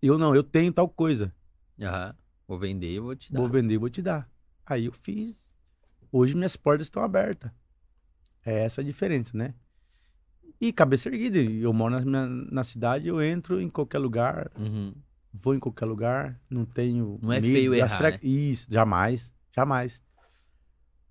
eu 0.01 0.17
não, 0.17 0.33
eu 0.33 0.43
tenho 0.43 0.71
tal 0.71 0.87
coisa. 0.87 1.33
Aham. 1.81 2.15
Vou 2.47 2.57
vender 2.57 2.91
e 2.95 2.99
vou 2.99 3.15
te 3.15 3.31
dar. 3.31 3.39
Vou 3.39 3.49
vender, 3.49 3.77
vou 3.77 3.89
te 3.89 4.01
dar. 4.01 4.27
Aí 4.65 4.85
eu 4.85 4.91
fiz. 4.91 5.51
Hoje 6.11 6.35
minhas 6.35 6.55
portas 6.55 6.87
estão 6.87 7.03
abertas. 7.03 7.51
É 8.45 8.63
essa 8.63 8.81
a 8.81 8.83
diferença, 8.83 9.37
né? 9.37 9.53
E 10.59 10.73
cabeça 10.73 11.09
erguida. 11.09 11.37
Eu 11.39 11.71
moro 11.73 12.03
na, 12.03 12.27
na 12.27 12.63
cidade, 12.63 13.07
eu 13.07 13.21
entro 13.21 13.61
em 13.61 13.69
qualquer 13.69 13.99
lugar, 13.99 14.51
Uhum. 14.57 14.93
Vou 15.33 15.53
em 15.55 15.59
qualquer 15.59 15.85
lugar, 15.85 16.39
não 16.49 16.65
tenho. 16.65 17.19
Não 17.21 17.31
é 17.33 17.39
medo, 17.41 17.53
feio 17.53 17.73
errar, 17.75 17.85
astra- 17.85 18.11
né? 18.11 18.19
Isso, 18.21 18.67
jamais. 18.69 19.33
Jamais. 19.55 20.01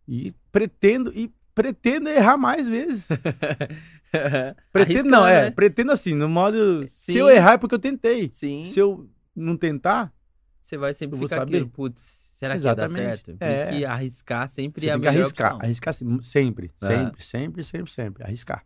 E 0.06 0.34
pretendo, 0.50 1.12
e 1.14 1.32
pretendo 1.54 2.08
errar 2.08 2.36
mais 2.36 2.68
vezes. 2.68 3.08
Pretendo, 4.72 5.10
não, 5.10 5.26
é. 5.26 5.44
né? 5.44 5.50
Pretendo 5.50 5.92
assim, 5.92 6.14
no 6.14 6.28
modo. 6.28 6.86
Se 6.86 7.12
Sim. 7.12 7.18
eu 7.18 7.28
errar 7.28 7.52
é 7.54 7.58
porque 7.58 7.74
eu 7.74 7.78
tentei. 7.78 8.30
Sim. 8.32 8.64
Se 8.64 8.78
eu 8.80 9.08
não 9.36 9.56
tentar, 9.56 10.12
Você 10.60 10.76
vai 10.78 10.94
sempre 10.94 11.18
ficar 11.18 11.42
aquilo, 11.42 11.68
putz, 11.68 12.32
será 12.34 12.56
que 12.58 12.64
ia 12.64 12.74
dar 12.74 12.84
Exatamente. 12.86 13.16
certo? 13.24 13.38
Por 13.38 13.44
É. 13.44 13.52
isso 13.52 13.66
que 13.78 13.84
arriscar 13.84 14.48
sempre 14.48 14.80
Você 14.82 14.88
é 14.88 14.92
a 14.92 14.98
melhor 14.98 15.10
arriscar. 15.14 15.52
opção. 15.52 15.64
Arriscar 15.66 15.94
sim, 15.94 16.22
sempre, 16.22 16.70
Aham. 16.82 16.90
sempre, 16.96 17.22
sempre, 17.24 17.62
sempre, 17.64 17.90
sempre. 17.92 18.24
Arriscar. 18.24 18.64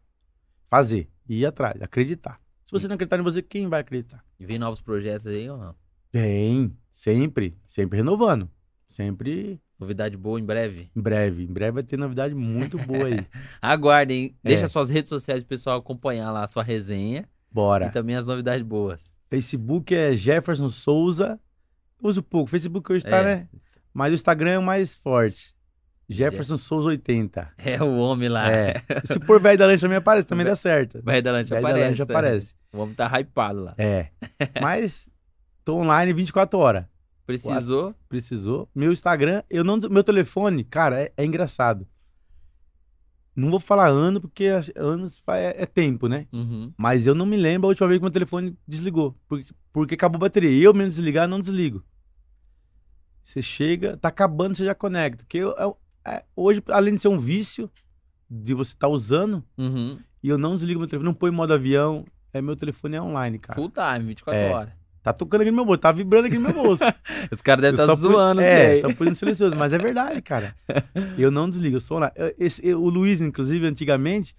Fazer. 0.70 1.08
Ir 1.28 1.44
atrás. 1.46 1.80
Acreditar. 1.82 2.40
Se 2.72 2.80
você 2.80 2.88
não 2.88 2.94
acreditar 2.94 3.18
em 3.18 3.22
você, 3.22 3.42
quem 3.42 3.68
vai 3.68 3.80
acreditar? 3.80 4.24
E 4.40 4.46
vem 4.46 4.58
novos 4.58 4.80
projetos 4.80 5.26
aí 5.26 5.48
ou 5.50 5.58
não? 5.58 5.74
Vem. 6.10 6.74
Sempre. 6.90 7.54
Sempre 7.66 7.98
renovando. 7.98 8.48
Sempre 8.86 9.60
Novidade 9.78 10.16
boa 10.16 10.38
em 10.40 10.44
breve. 10.44 10.90
Em 10.96 11.00
breve. 11.02 11.42
Em 11.44 11.52
breve 11.52 11.72
vai 11.72 11.82
ter 11.82 11.98
novidade 11.98 12.34
muito 12.34 12.78
boa 12.78 13.06
aí. 13.06 13.26
Aguardem. 13.60 14.34
Deixa 14.42 14.64
É. 14.64 14.68
suas 14.68 14.88
redes 14.88 15.08
sociais 15.10 15.42
pro 15.42 15.48
pessoal 15.50 15.78
acompanhar 15.78 16.30
lá 16.30 16.44
a 16.44 16.48
sua 16.48 16.62
resenha. 16.62 17.28
Bora. 17.50 17.86
E 17.86 17.90
também 17.90 18.16
as 18.16 18.24
novidades 18.24 18.64
boas. 18.64 19.04
Facebook 19.28 19.94
é 19.94 20.12
Jefferson 20.16 20.68
Souza. 20.70 21.38
Uso 22.02 22.22
pouco. 22.22 22.48
Facebook 22.48 22.90
hoje 22.92 23.04
tá, 23.04 23.18
É. 23.18 23.24
né? 23.24 23.48
Mas 23.92 24.12
o 24.12 24.14
Instagram 24.14 24.52
é 24.52 24.58
o 24.58 24.62
mais 24.62 24.96
forte. 24.96 25.54
Jefferson 26.12 26.56
Souza 26.56 26.88
80. 26.90 27.52
É 27.58 27.82
o 27.82 27.96
homem 27.96 28.28
lá. 28.28 28.50
É. 28.50 28.82
Se 29.04 29.18
por 29.20 29.40
velho 29.40 29.58
da 29.58 29.66
lancha 29.66 29.82
também 29.82 29.98
aparece, 29.98 30.26
também 30.26 30.46
dá 30.46 30.54
certo. 30.56 31.00
Vai 31.02 31.20
da 31.22 31.32
lancha 31.32 31.54
Velho 31.54 31.62
da 31.62 31.68
aparece. 31.70 31.88
lancha 31.90 32.06
tá? 32.06 32.12
aparece. 32.12 32.54
O 32.72 32.78
homem 32.78 32.94
tá 32.94 33.06
hypado 33.20 33.60
lá. 33.64 33.74
É. 33.78 34.08
Mas 34.60 35.08
tô 35.64 35.76
online 35.76 36.12
24 36.12 36.58
horas. 36.58 36.84
Precisou? 37.26 37.94
Precisou. 38.08 38.68
Meu 38.74 38.92
Instagram, 38.92 39.42
eu 39.48 39.62
não, 39.64 39.78
meu 39.90 40.02
telefone, 40.04 40.64
cara, 40.64 41.00
é, 41.02 41.12
é 41.16 41.24
engraçado. 41.24 41.86
Não 43.34 43.50
vou 43.50 43.58
falar 43.60 43.88
ano 43.88 44.20
porque 44.20 44.44
anos 44.76 45.22
é, 45.28 45.62
é 45.62 45.66
tempo, 45.66 46.06
né? 46.06 46.26
Uhum. 46.32 46.70
Mas 46.76 47.06
eu 47.06 47.14
não 47.14 47.24
me 47.24 47.36
lembro 47.36 47.66
a 47.66 47.70
última 47.70 47.88
vez 47.88 47.98
que 47.98 48.02
meu 48.02 48.10
telefone 48.10 48.54
desligou. 48.68 49.16
Porque, 49.26 49.50
porque 49.72 49.94
acabou 49.94 50.16
a 50.16 50.20
bateria. 50.20 50.62
Eu 50.64 50.74
mesmo 50.74 50.90
desligar, 50.90 51.26
não 51.26 51.40
desligo. 51.40 51.82
Você 53.22 53.40
chega, 53.40 53.96
tá 53.96 54.08
acabando, 54.08 54.56
você 54.56 54.64
já 54.66 54.74
conecta. 54.74 55.24
Porque 55.24 55.38
eu- 55.38 55.54
eu- 55.56 55.78
é, 56.06 56.22
hoje, 56.36 56.62
além 56.68 56.94
de 56.94 57.00
ser 57.02 57.08
um 57.08 57.18
vício 57.18 57.70
de 58.30 58.54
você 58.54 58.72
estar 58.72 58.88
usando, 58.88 59.44
Uhum. 59.58 59.98
e 60.22 60.28
eu 60.28 60.38
não 60.38 60.56
desligo 60.56 60.80
meu 60.80 60.88
telefone, 60.88 61.04
não 61.06 61.14
põe 61.14 61.30
em 61.30 61.34
modo 61.34 61.52
avião, 61.52 62.04
é 62.32 62.40
meu 62.40 62.56
telefone 62.56 62.96
é 62.96 63.02
online, 63.02 63.38
cara. 63.38 63.54
Full 63.58 63.70
time, 63.70 64.06
24 64.08 64.40
É. 64.40 64.50
horas. 64.52 64.72
Tá 65.02 65.12
tocando 65.12 65.40
aqui 65.40 65.50
no 65.50 65.56
meu 65.56 65.64
bolso, 65.64 65.80
tá 65.80 65.90
vibrando 65.90 66.26
aqui 66.28 66.36
no 66.36 66.42
meu 66.42 66.52
bolso. 66.52 66.84
Os 67.32 67.42
caras 67.42 67.60
devem 67.62 67.78
estar 67.80 67.92
pus- 67.92 68.00
zoando 68.00 68.40
É, 68.40 68.76
isso 68.76 68.86
aí. 68.86 68.94
só 68.96 69.04
no 69.04 69.14
silencioso, 69.16 69.56
mas 69.56 69.72
é 69.72 69.78
verdade, 69.78 70.22
cara. 70.22 70.54
Eu 71.18 71.30
não 71.30 71.48
desligo, 71.48 71.76
eu 71.76 71.80
sou 71.80 71.98
lá. 71.98 72.12
Eu- 72.14 72.32
esse- 72.38 72.64
eu- 72.66 72.80
o 72.80 72.88
Luiz, 72.88 73.20
inclusive, 73.20 73.66
antigamente, 73.66 74.34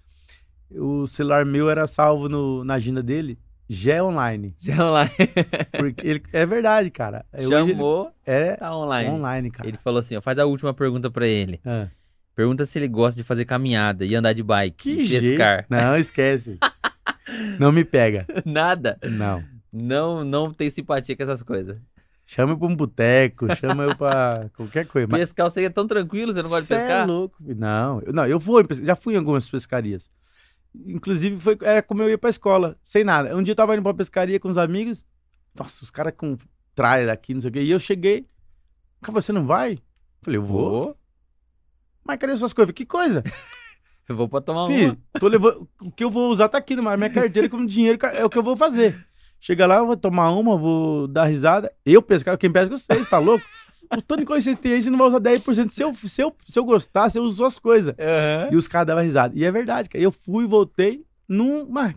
o 0.70 1.06
celular 1.06 1.44
meu 1.44 1.68
era 1.68 1.86
salvo 1.86 2.28
no- 2.30 2.64
na 2.64 2.74
agenda 2.74 3.02
dele, 3.02 3.38
Gé 3.68 4.02
Online. 4.02 4.54
Já 4.58 4.84
online. 4.86 5.10
Porque 5.78 6.06
ele, 6.06 6.22
é 6.32 6.44
verdade, 6.46 6.90
cara. 6.90 7.24
É, 7.32 7.42
Chamou, 7.44 8.10
É 8.26 8.56
tá 8.56 8.76
online. 8.76 9.10
online, 9.10 9.50
cara. 9.50 9.68
Ele 9.68 9.76
falou 9.78 10.00
assim, 10.00 10.16
ó, 10.16 10.20
faz 10.20 10.38
a 10.38 10.44
última 10.46 10.74
pergunta 10.74 11.10
pra 11.10 11.26
ele. 11.26 11.60
Ah, 11.64 11.86
Pergunta 12.34 12.66
se 12.66 12.78
ele 12.78 12.88
gosta 12.88 13.16
de 13.16 13.22
fazer 13.24 13.44
caminhada 13.44 14.04
e 14.04 14.14
andar 14.14 14.32
de 14.32 14.42
bike. 14.42 14.76
que 14.76 15.00
e 15.00 15.04
jeito. 15.04 15.28
pescar. 15.28 15.64
Não, 15.70 15.96
esquece. 15.96 16.58
não 17.60 17.70
me 17.70 17.84
pega. 17.84 18.26
Nada. 18.44 18.98
Não. 19.02 19.42
Não, 19.72 20.24
não 20.24 20.52
tem 20.52 20.68
simpatia 20.68 21.16
com 21.16 21.22
essas 21.22 21.42
coisas. 21.42 21.76
Chama 22.26 22.52
eu 22.52 22.58
pra 22.58 22.66
um 22.66 22.74
boteco, 22.74 23.46
chama 23.56 23.84
eu 23.84 23.96
pra 23.96 24.48
qualquer 24.56 24.86
coisa. 24.86 25.06
Mas 25.10 25.20
Pescar 25.20 25.48
você 25.50 25.64
é 25.64 25.70
tão 25.70 25.86
tranquilo, 25.86 26.32
você 26.32 26.42
não 26.42 26.48
gosta 26.48 26.62
de 26.62 26.68
Cê 26.68 26.74
pescar? 26.74 27.02
É 27.02 27.06
louco. 27.06 27.36
Não, 27.40 28.00
eu, 28.00 28.12
não, 28.12 28.26
eu 28.26 28.38
vou, 28.38 28.62
já 28.82 28.96
fui 28.96 29.14
em 29.14 29.18
algumas 29.18 29.48
pescarias. 29.48 30.10
Inclusive, 30.86 31.38
foi 31.38 31.56
é, 31.62 31.80
como 31.80 32.02
eu 32.02 32.10
ia 32.10 32.18
pra 32.18 32.30
escola, 32.30 32.76
sem 32.82 33.04
nada. 33.04 33.36
Um 33.36 33.42
dia 33.42 33.52
eu 33.52 33.56
tava 33.56 33.74
indo 33.74 33.82
pra 33.82 33.94
pescaria 33.94 34.40
com 34.40 34.48
os 34.48 34.58
amigos. 34.58 35.04
Nossa, 35.56 35.84
os 35.84 35.90
caras 35.90 36.12
com 36.16 36.36
tralha 36.74 37.06
daqui, 37.06 37.32
não 37.32 37.40
sei 37.40 37.50
o 37.50 37.52
quê. 37.52 37.62
E 37.62 37.70
eu 37.70 37.78
cheguei. 37.78 38.26
Cara, 39.00 39.12
você 39.12 39.32
não 39.32 39.46
vai? 39.46 39.78
Falei, 40.22 40.38
eu 40.38 40.44
vou. 40.44 40.70
Vou. 40.70 40.96
Mas 42.04 42.18
cadê 42.18 42.36
suas 42.36 42.52
coisas? 42.52 42.74
Que 42.74 42.84
coisa? 42.84 43.22
Eu 44.06 44.14
vou 44.16 44.28
pra 44.28 44.38
tomar 44.42 44.66
Filho, 44.66 44.90
uma. 44.90 45.18
tô 45.18 45.28
levando. 45.28 45.66
O 45.80 45.90
que 45.90 46.04
eu 46.04 46.10
vou 46.10 46.30
usar 46.30 46.46
tá 46.50 46.58
aqui 46.58 46.76
na 46.76 46.94
minha 46.94 47.08
carteira 47.08 47.48
como 47.48 47.66
dinheiro, 47.66 47.98
é 48.12 48.22
o 48.22 48.28
que 48.28 48.36
eu 48.36 48.42
vou 48.42 48.54
fazer. 48.54 48.94
Chega 49.40 49.66
lá, 49.66 49.76
eu 49.76 49.86
vou 49.86 49.96
tomar 49.96 50.30
uma, 50.30 50.58
vou 50.58 51.08
dar 51.08 51.24
risada. 51.24 51.72
Eu 51.86 52.02
pescar, 52.02 52.36
quem 52.36 52.52
pesca 52.52 52.74
é 52.74 52.78
vocês, 52.78 53.08
tá 53.08 53.18
louco? 53.18 53.42
O 53.92 54.02
tanto 54.02 54.20
de 54.20 54.26
coisa 54.26 54.50
que 54.54 54.60
têm 54.60 54.72
aí, 54.74 54.82
você 54.82 54.90
não 54.90 54.98
vai 54.98 55.08
usar 55.08 55.20
10%. 55.20 55.68
Se 55.70 55.82
eu, 55.82 55.94
se 55.94 56.22
eu, 56.22 56.34
se 56.46 56.58
eu 56.58 56.64
gostar, 56.64 57.08
você 57.10 57.18
usa 57.18 57.36
suas 57.36 57.58
coisas. 57.58 57.94
Aham. 57.98 58.48
E 58.52 58.56
os 58.56 58.68
caras 58.68 58.86
davam 58.86 59.02
risada. 59.02 59.34
E 59.36 59.44
é 59.44 59.50
verdade, 59.50 59.88
cara. 59.88 60.02
Eu 60.02 60.10
fui, 60.12 60.46
voltei, 60.46 61.04
num. 61.28 61.66
Mas... 61.68 61.94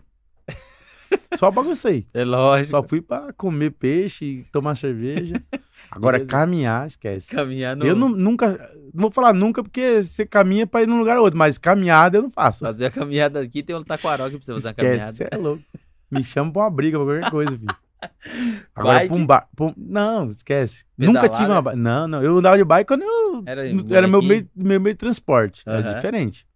Só 1.38 1.50
baguncei. 1.50 2.06
É 2.12 2.24
lógico. 2.24 2.70
Só 2.70 2.82
fui 2.82 3.00
pra 3.00 3.32
comer 3.32 3.70
peixe, 3.70 4.44
tomar 4.52 4.76
cerveja. 4.76 5.34
Agora, 5.90 6.18
Beleza. 6.18 6.30
caminhar, 6.36 6.86
esquece. 6.86 7.28
Caminhar 7.30 7.74
no... 7.76 7.86
Eu 7.86 7.96
não, 7.96 8.08
nunca. 8.10 8.48
Não 8.92 9.02
vou 9.02 9.10
falar 9.10 9.32
nunca, 9.32 9.62
porque 9.62 10.02
você 10.02 10.26
caminha 10.26 10.66
pra 10.66 10.82
ir 10.82 10.86
num 10.86 10.98
lugar 10.98 11.16
ou 11.16 11.24
outro, 11.24 11.38
mas 11.38 11.56
caminhada 11.56 12.18
eu 12.18 12.22
não 12.22 12.30
faço. 12.30 12.64
Fazer 12.64 12.86
a 12.86 12.90
caminhada 12.90 13.40
aqui, 13.40 13.62
tem 13.62 13.74
um 13.74 13.82
taquaral 13.82 14.26
aqui 14.26 14.36
pra 14.36 14.44
você 14.44 14.52
fazer 14.52 14.68
a 14.68 14.70
Esquece, 14.70 14.86
caminhada. 14.88 15.12
você 15.12 15.28
é 15.30 15.36
louco. 15.36 15.62
Me 16.10 16.24
chama 16.24 16.52
pra 16.52 16.62
uma 16.62 16.70
briga, 16.70 16.98
pra 16.98 17.06
qualquer 17.06 17.30
coisa, 17.30 17.50
filho. 17.56 17.76
Agora, 18.74 18.98
Bike? 18.98 19.08
pra 19.08 19.16
um 19.16 19.26
bar. 19.26 19.48
pra 19.56 19.66
um- 19.66 19.74
Não, 19.76 20.30
esquece. 20.30 20.84
Nunca 20.96 21.28
tive 21.28 21.50
uma. 21.50 21.74
Não, 21.74 22.06
não. 22.08 22.22
Eu 22.22 22.38
andava 22.38 22.56
de 22.56 22.64
bike 22.64 22.86
quando 22.88 23.02
eu. 23.02 23.42
Era, 23.46 23.62
Era 23.68 24.06
meu 24.08 24.22
meio, 24.22 24.48
meu 24.54 24.80
meio 24.80 24.94
de 24.94 24.98
transporte. 24.98 25.62
Era 25.66 25.78
Aham. 25.80 25.94
diferente. 25.94 26.46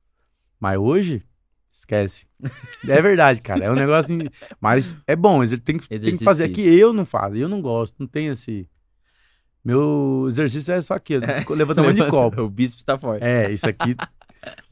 Mas 0.60 0.78
hoje, 0.78 1.22
esquece. 1.72 2.26
É 2.88 3.00
verdade, 3.02 3.40
cara. 3.42 3.64
É 3.64 3.70
um 3.70 3.74
negócio. 3.74 4.14
assim, 4.16 4.28
Mas 4.60 4.98
é 5.06 5.16
bom. 5.16 5.44
Tem 5.58 5.78
que, 5.78 5.88
tem 5.88 6.16
que 6.16 6.24
fazer. 6.24 6.44
É 6.44 6.48
que 6.48 6.62
eu 6.62 6.92
não 6.92 7.04
faço. 7.04 7.36
Eu 7.36 7.48
não 7.48 7.60
gosto. 7.60 7.96
Não 7.98 8.06
tenho 8.06 8.32
esse. 8.32 8.68
Meu 9.64 10.24
exercício 10.28 10.72
é 10.74 10.80
só 10.80 10.94
aqui. 10.94 11.14
ó, 11.16 11.54
Levantamento 11.54 11.96
de 11.96 12.06
copo. 12.10 12.42
O 12.42 12.50
bíceps 12.50 12.82
tá 12.84 12.98
forte. 12.98 13.22
É, 13.24 13.50
isso 13.50 13.68
aqui. 13.68 13.96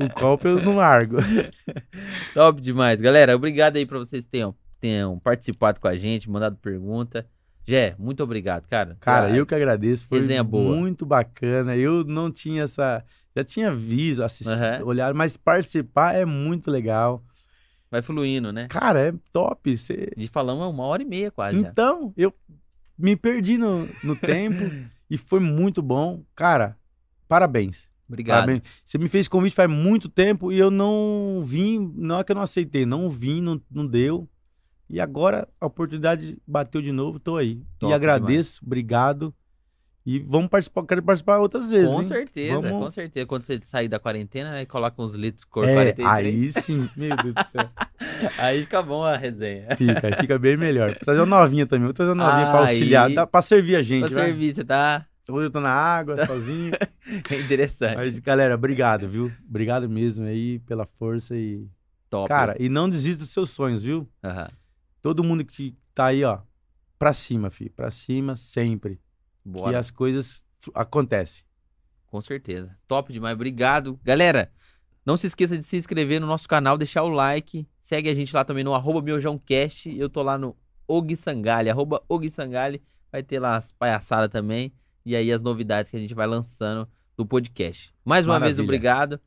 O 0.01 0.09
copo 0.13 0.49
eu 0.49 0.61
não 0.63 0.75
largo. 0.77 1.17
Top 2.35 2.61
demais. 2.61 3.01
Galera, 3.01 3.37
obrigado 3.37 3.77
aí 3.77 3.87
pra 3.87 3.99
vocês 3.99 4.25
que 4.25 4.31
tenham, 4.81 5.19
participado 5.19 5.81
com 5.81 5.89
a 5.89 5.97
gente, 5.97 6.31
mandado 6.31 6.57
pergunta. 6.57 7.27
Jé, 7.67 7.95
muito 7.99 8.23
obrigado, 8.23 8.67
cara. 8.67 8.97
Cara, 8.99 9.31
eu 9.31 9.47
que 9.47 9.55
agradeço. 9.55 10.07
Foi 10.09 10.21
Resenha 10.21 10.43
boa. 10.43 10.75
muito 10.75 11.05
bacana. 11.05 11.77
Eu 11.77 12.05
não 12.05 12.31
tinha 12.31 12.63
essa. 12.63 13.05
Já 13.37 13.45
tinha 13.45 13.73
visto, 13.73 14.23
assistido, 14.23 14.53
Aham. 14.53 14.85
olhado, 14.85 15.15
mas 15.15 15.37
participar 15.37 16.15
é 16.15 16.25
muito 16.25 16.71
legal. 16.71 17.23
Vai 17.91 18.03
fluindo, 18.03 18.53
né? 18.53 18.67
Cara, 18.69 19.09
é 19.09 19.15
top. 19.33 19.77
Você 19.77 20.13
De 20.17 20.27
falamos 20.29 20.67
uma 20.67 20.85
hora 20.85 21.03
e 21.03 21.07
meia 21.07 21.31
quase 21.31 21.61
já. 21.61 21.69
Então, 21.69 22.13
eu 22.17 22.33
me 22.99 23.17
perdi 23.17 23.57
no, 23.57 23.89
no 24.03 24.17
tempo 24.17 24.65
e 25.09 25.17
foi 25.19 25.41
muito 25.41 25.83
bom. 25.83 26.25
Cara, 26.35 26.77
parabéns. 27.29 27.91
Obrigado. 28.09 28.39
Parabéns. 28.39 28.63
Você 28.85 28.99
me 28.99 29.09
fez 29.09 29.29
convite 29.29 29.55
faz 29.55 29.71
muito 29.71 30.09
tempo 30.09 30.51
e 30.51 30.59
eu 30.59 30.71
não 30.71 31.41
vim, 31.45 31.93
não 31.95 32.19
é 32.19 32.25
que 32.25 32.33
eu 32.33 32.37
não 32.37 32.43
aceitei, 32.43 32.85
não 32.85 33.09
vim, 33.09 33.41
não, 33.41 33.61
não 33.71 33.87
deu. 33.87 34.29
E 34.93 35.01
agora 35.01 35.47
a 35.61 35.67
oportunidade 35.67 36.37
bateu 36.47 36.83
de 36.83 36.91
novo, 36.91 37.21
tô 37.21 37.37
aí. 37.37 37.63
Top 37.79 37.93
e 37.93 37.95
agradeço, 37.95 38.61
obrigado. 38.67 39.33
E 40.05 40.19
vamos 40.19 40.49
participar, 40.49 40.85
quero 40.87 41.03
participar 41.03 41.39
outras 41.39 41.69
vezes. 41.71 41.91
Com 41.91 42.01
hein? 42.01 42.09
certeza, 42.09 42.55
Vamos- 42.61 42.85
com 42.87 42.91
certeza. 42.91 43.27
Quando 43.27 43.45
você 43.45 43.61
sair 43.65 43.87
da 43.87 44.01
quarentena, 44.01 44.51
né, 44.51 44.65
coloca 44.67 45.01
uns 45.01 45.15
litros 45.15 45.43
de 45.43 45.47
cor 45.47 45.63
É, 45.69 45.75
43. 45.75 46.57
aí 46.57 46.63
sim, 46.63 46.89
meu 46.97 47.15
Deus 47.17 47.35
do 47.35 47.45
céu. 47.53 47.71
Aí 48.39 48.63
fica 48.63 48.83
bom 48.83 49.03
a 49.03 49.17
resenha. 49.17 49.75
Fica, 49.77 50.07
aí 50.07 50.13
fica 50.21 50.39
bem 50.39 50.55
melhor. 50.57 50.91
Vou 50.91 50.99
trazer 51.01 51.21
uma 51.21 51.39
novinha 51.39 51.67
também, 51.67 51.85
vou 51.85 51.95
trazer 51.95 52.13
uma 52.13 52.27
novinha 52.27 52.51
pra 52.51 52.61
Aí- 52.65 52.69
auxiliar, 52.71 53.11
dá 53.13 53.27
pra 53.27 53.41
servir 53.41 53.77
a 53.77 53.83
gente. 53.83 54.01
Pra 54.07 54.15
vai. 54.15 54.25
servir, 54.27 54.53
você 54.55 54.65
tá 54.65 55.07
Hoje 55.31 55.47
eu 55.47 55.51
tô 55.51 55.61
na 55.61 55.71
água, 55.71 56.27
sozinho. 56.27 56.73
é 57.31 57.37
interessante. 57.41 57.97
Mas, 57.97 58.19
galera, 58.19 58.55
obrigado, 58.57 59.09
viu? 59.09 59.31
Obrigado 59.49 59.89
mesmo 59.89 60.25
aí 60.27 60.59
pela 60.61 60.85
força 60.85 61.37
e. 61.37 61.67
Top. 62.11 62.29
Cara, 62.29 62.57
e 62.59 62.69
não 62.69 62.89
desista 62.89 63.21
dos 63.21 63.31
seus 63.31 63.51
sonhos, 63.51 63.83
viu? 63.83 64.09
Aham. 64.25 64.49
Todo 65.03 65.25
mundo 65.25 65.45
que 65.45 65.77
tá 65.95 66.07
aí, 66.07 66.23
ó, 66.25 66.41
pra 66.99 67.13
cima, 67.13 67.51
filho. 67.51 67.73
Pra 67.73 67.91
cima 67.91 68.37
sempre. 68.37 69.01
Bora. 69.45 69.71
Que 69.71 69.77
as 69.77 69.91
coisas 69.91 70.45
acontecem. 70.75 71.45
Com 72.07 72.21
certeza. 72.21 72.77
Top 72.87 73.13
demais. 73.13 73.35
Obrigado. 73.35 73.99
Galera, 74.03 74.51
não 75.07 75.17
se 75.17 75.27
esqueça 75.27 75.57
de 75.57 75.63
se 75.65 75.77
inscrever 75.77 76.21
no 76.21 76.27
nosso 76.27 76.49
canal, 76.49 76.77
deixar 76.77 77.03
o 77.03 77.09
like. 77.09 77.67
Segue 77.81 78.09
a 78.11 78.15
gente 78.15 78.35
lá 78.35 78.45
também 78.45 78.65
no 78.65 78.75
arroba 78.75 79.01
miojãocast. 79.01 79.89
Eu 79.97 80.11
tô 80.11 80.23
lá 80.23 80.37
no 80.37 80.57
Og 80.89 81.15
Sangali, 81.17 81.71
arroba 81.71 82.03
Og 82.09 82.29
Sangali. 82.29 82.83
Vai 83.11 83.23
ter 83.23 83.39
lá 83.39 83.57
as 83.57 83.73
palhaçadas 83.73 84.29
também. 84.29 84.73
E 85.07 85.17
aí 85.17 85.33
as 85.33 85.41
novidades 85.41 85.91
que 85.91 85.97
a 85.97 86.01
gente 86.01 86.15
vai 86.15 86.27
lançando 86.27 86.87
do 87.17 87.25
podcast. 87.25 87.95
Mais 88.05 88.27
uma 88.27 88.35
vez, 88.35 88.59
Maravilha. 88.59 88.65
obrigado. 88.65 89.21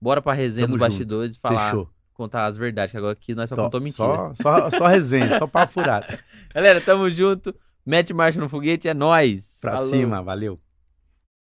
Bora 0.00 0.20
pra 0.20 0.34
resenha 0.34 0.66
Tamo 0.66 0.76
dos 0.76 0.84
junto. 0.84 0.90
bastidores, 0.90 1.36
falar, 1.38 1.70
Fechou. 1.70 1.90
Contar 2.14 2.46
as 2.46 2.56
verdades, 2.56 2.92
que 2.92 2.96
agora 2.96 3.12
aqui 3.12 3.34
nós 3.34 3.48
só 3.48 3.56
Tó, 3.56 3.64
contamos 3.64 3.84
mentira. 3.84 4.34
Só, 4.34 4.34
só, 4.34 4.70
só 4.70 4.86
resenha, 4.86 5.38
só 5.38 5.46
papo 5.46 5.72
furado. 5.72 6.06
Galera, 6.54 6.80
tamo 6.80 7.10
junto. 7.10 7.54
Mete 7.84 8.14
marcha 8.14 8.40
no 8.40 8.48
foguete, 8.48 8.88
é 8.88 8.94
nóis. 8.94 9.58
Pra 9.60 9.72
Falou. 9.72 9.90
cima, 9.90 10.22
valeu. 10.22 10.58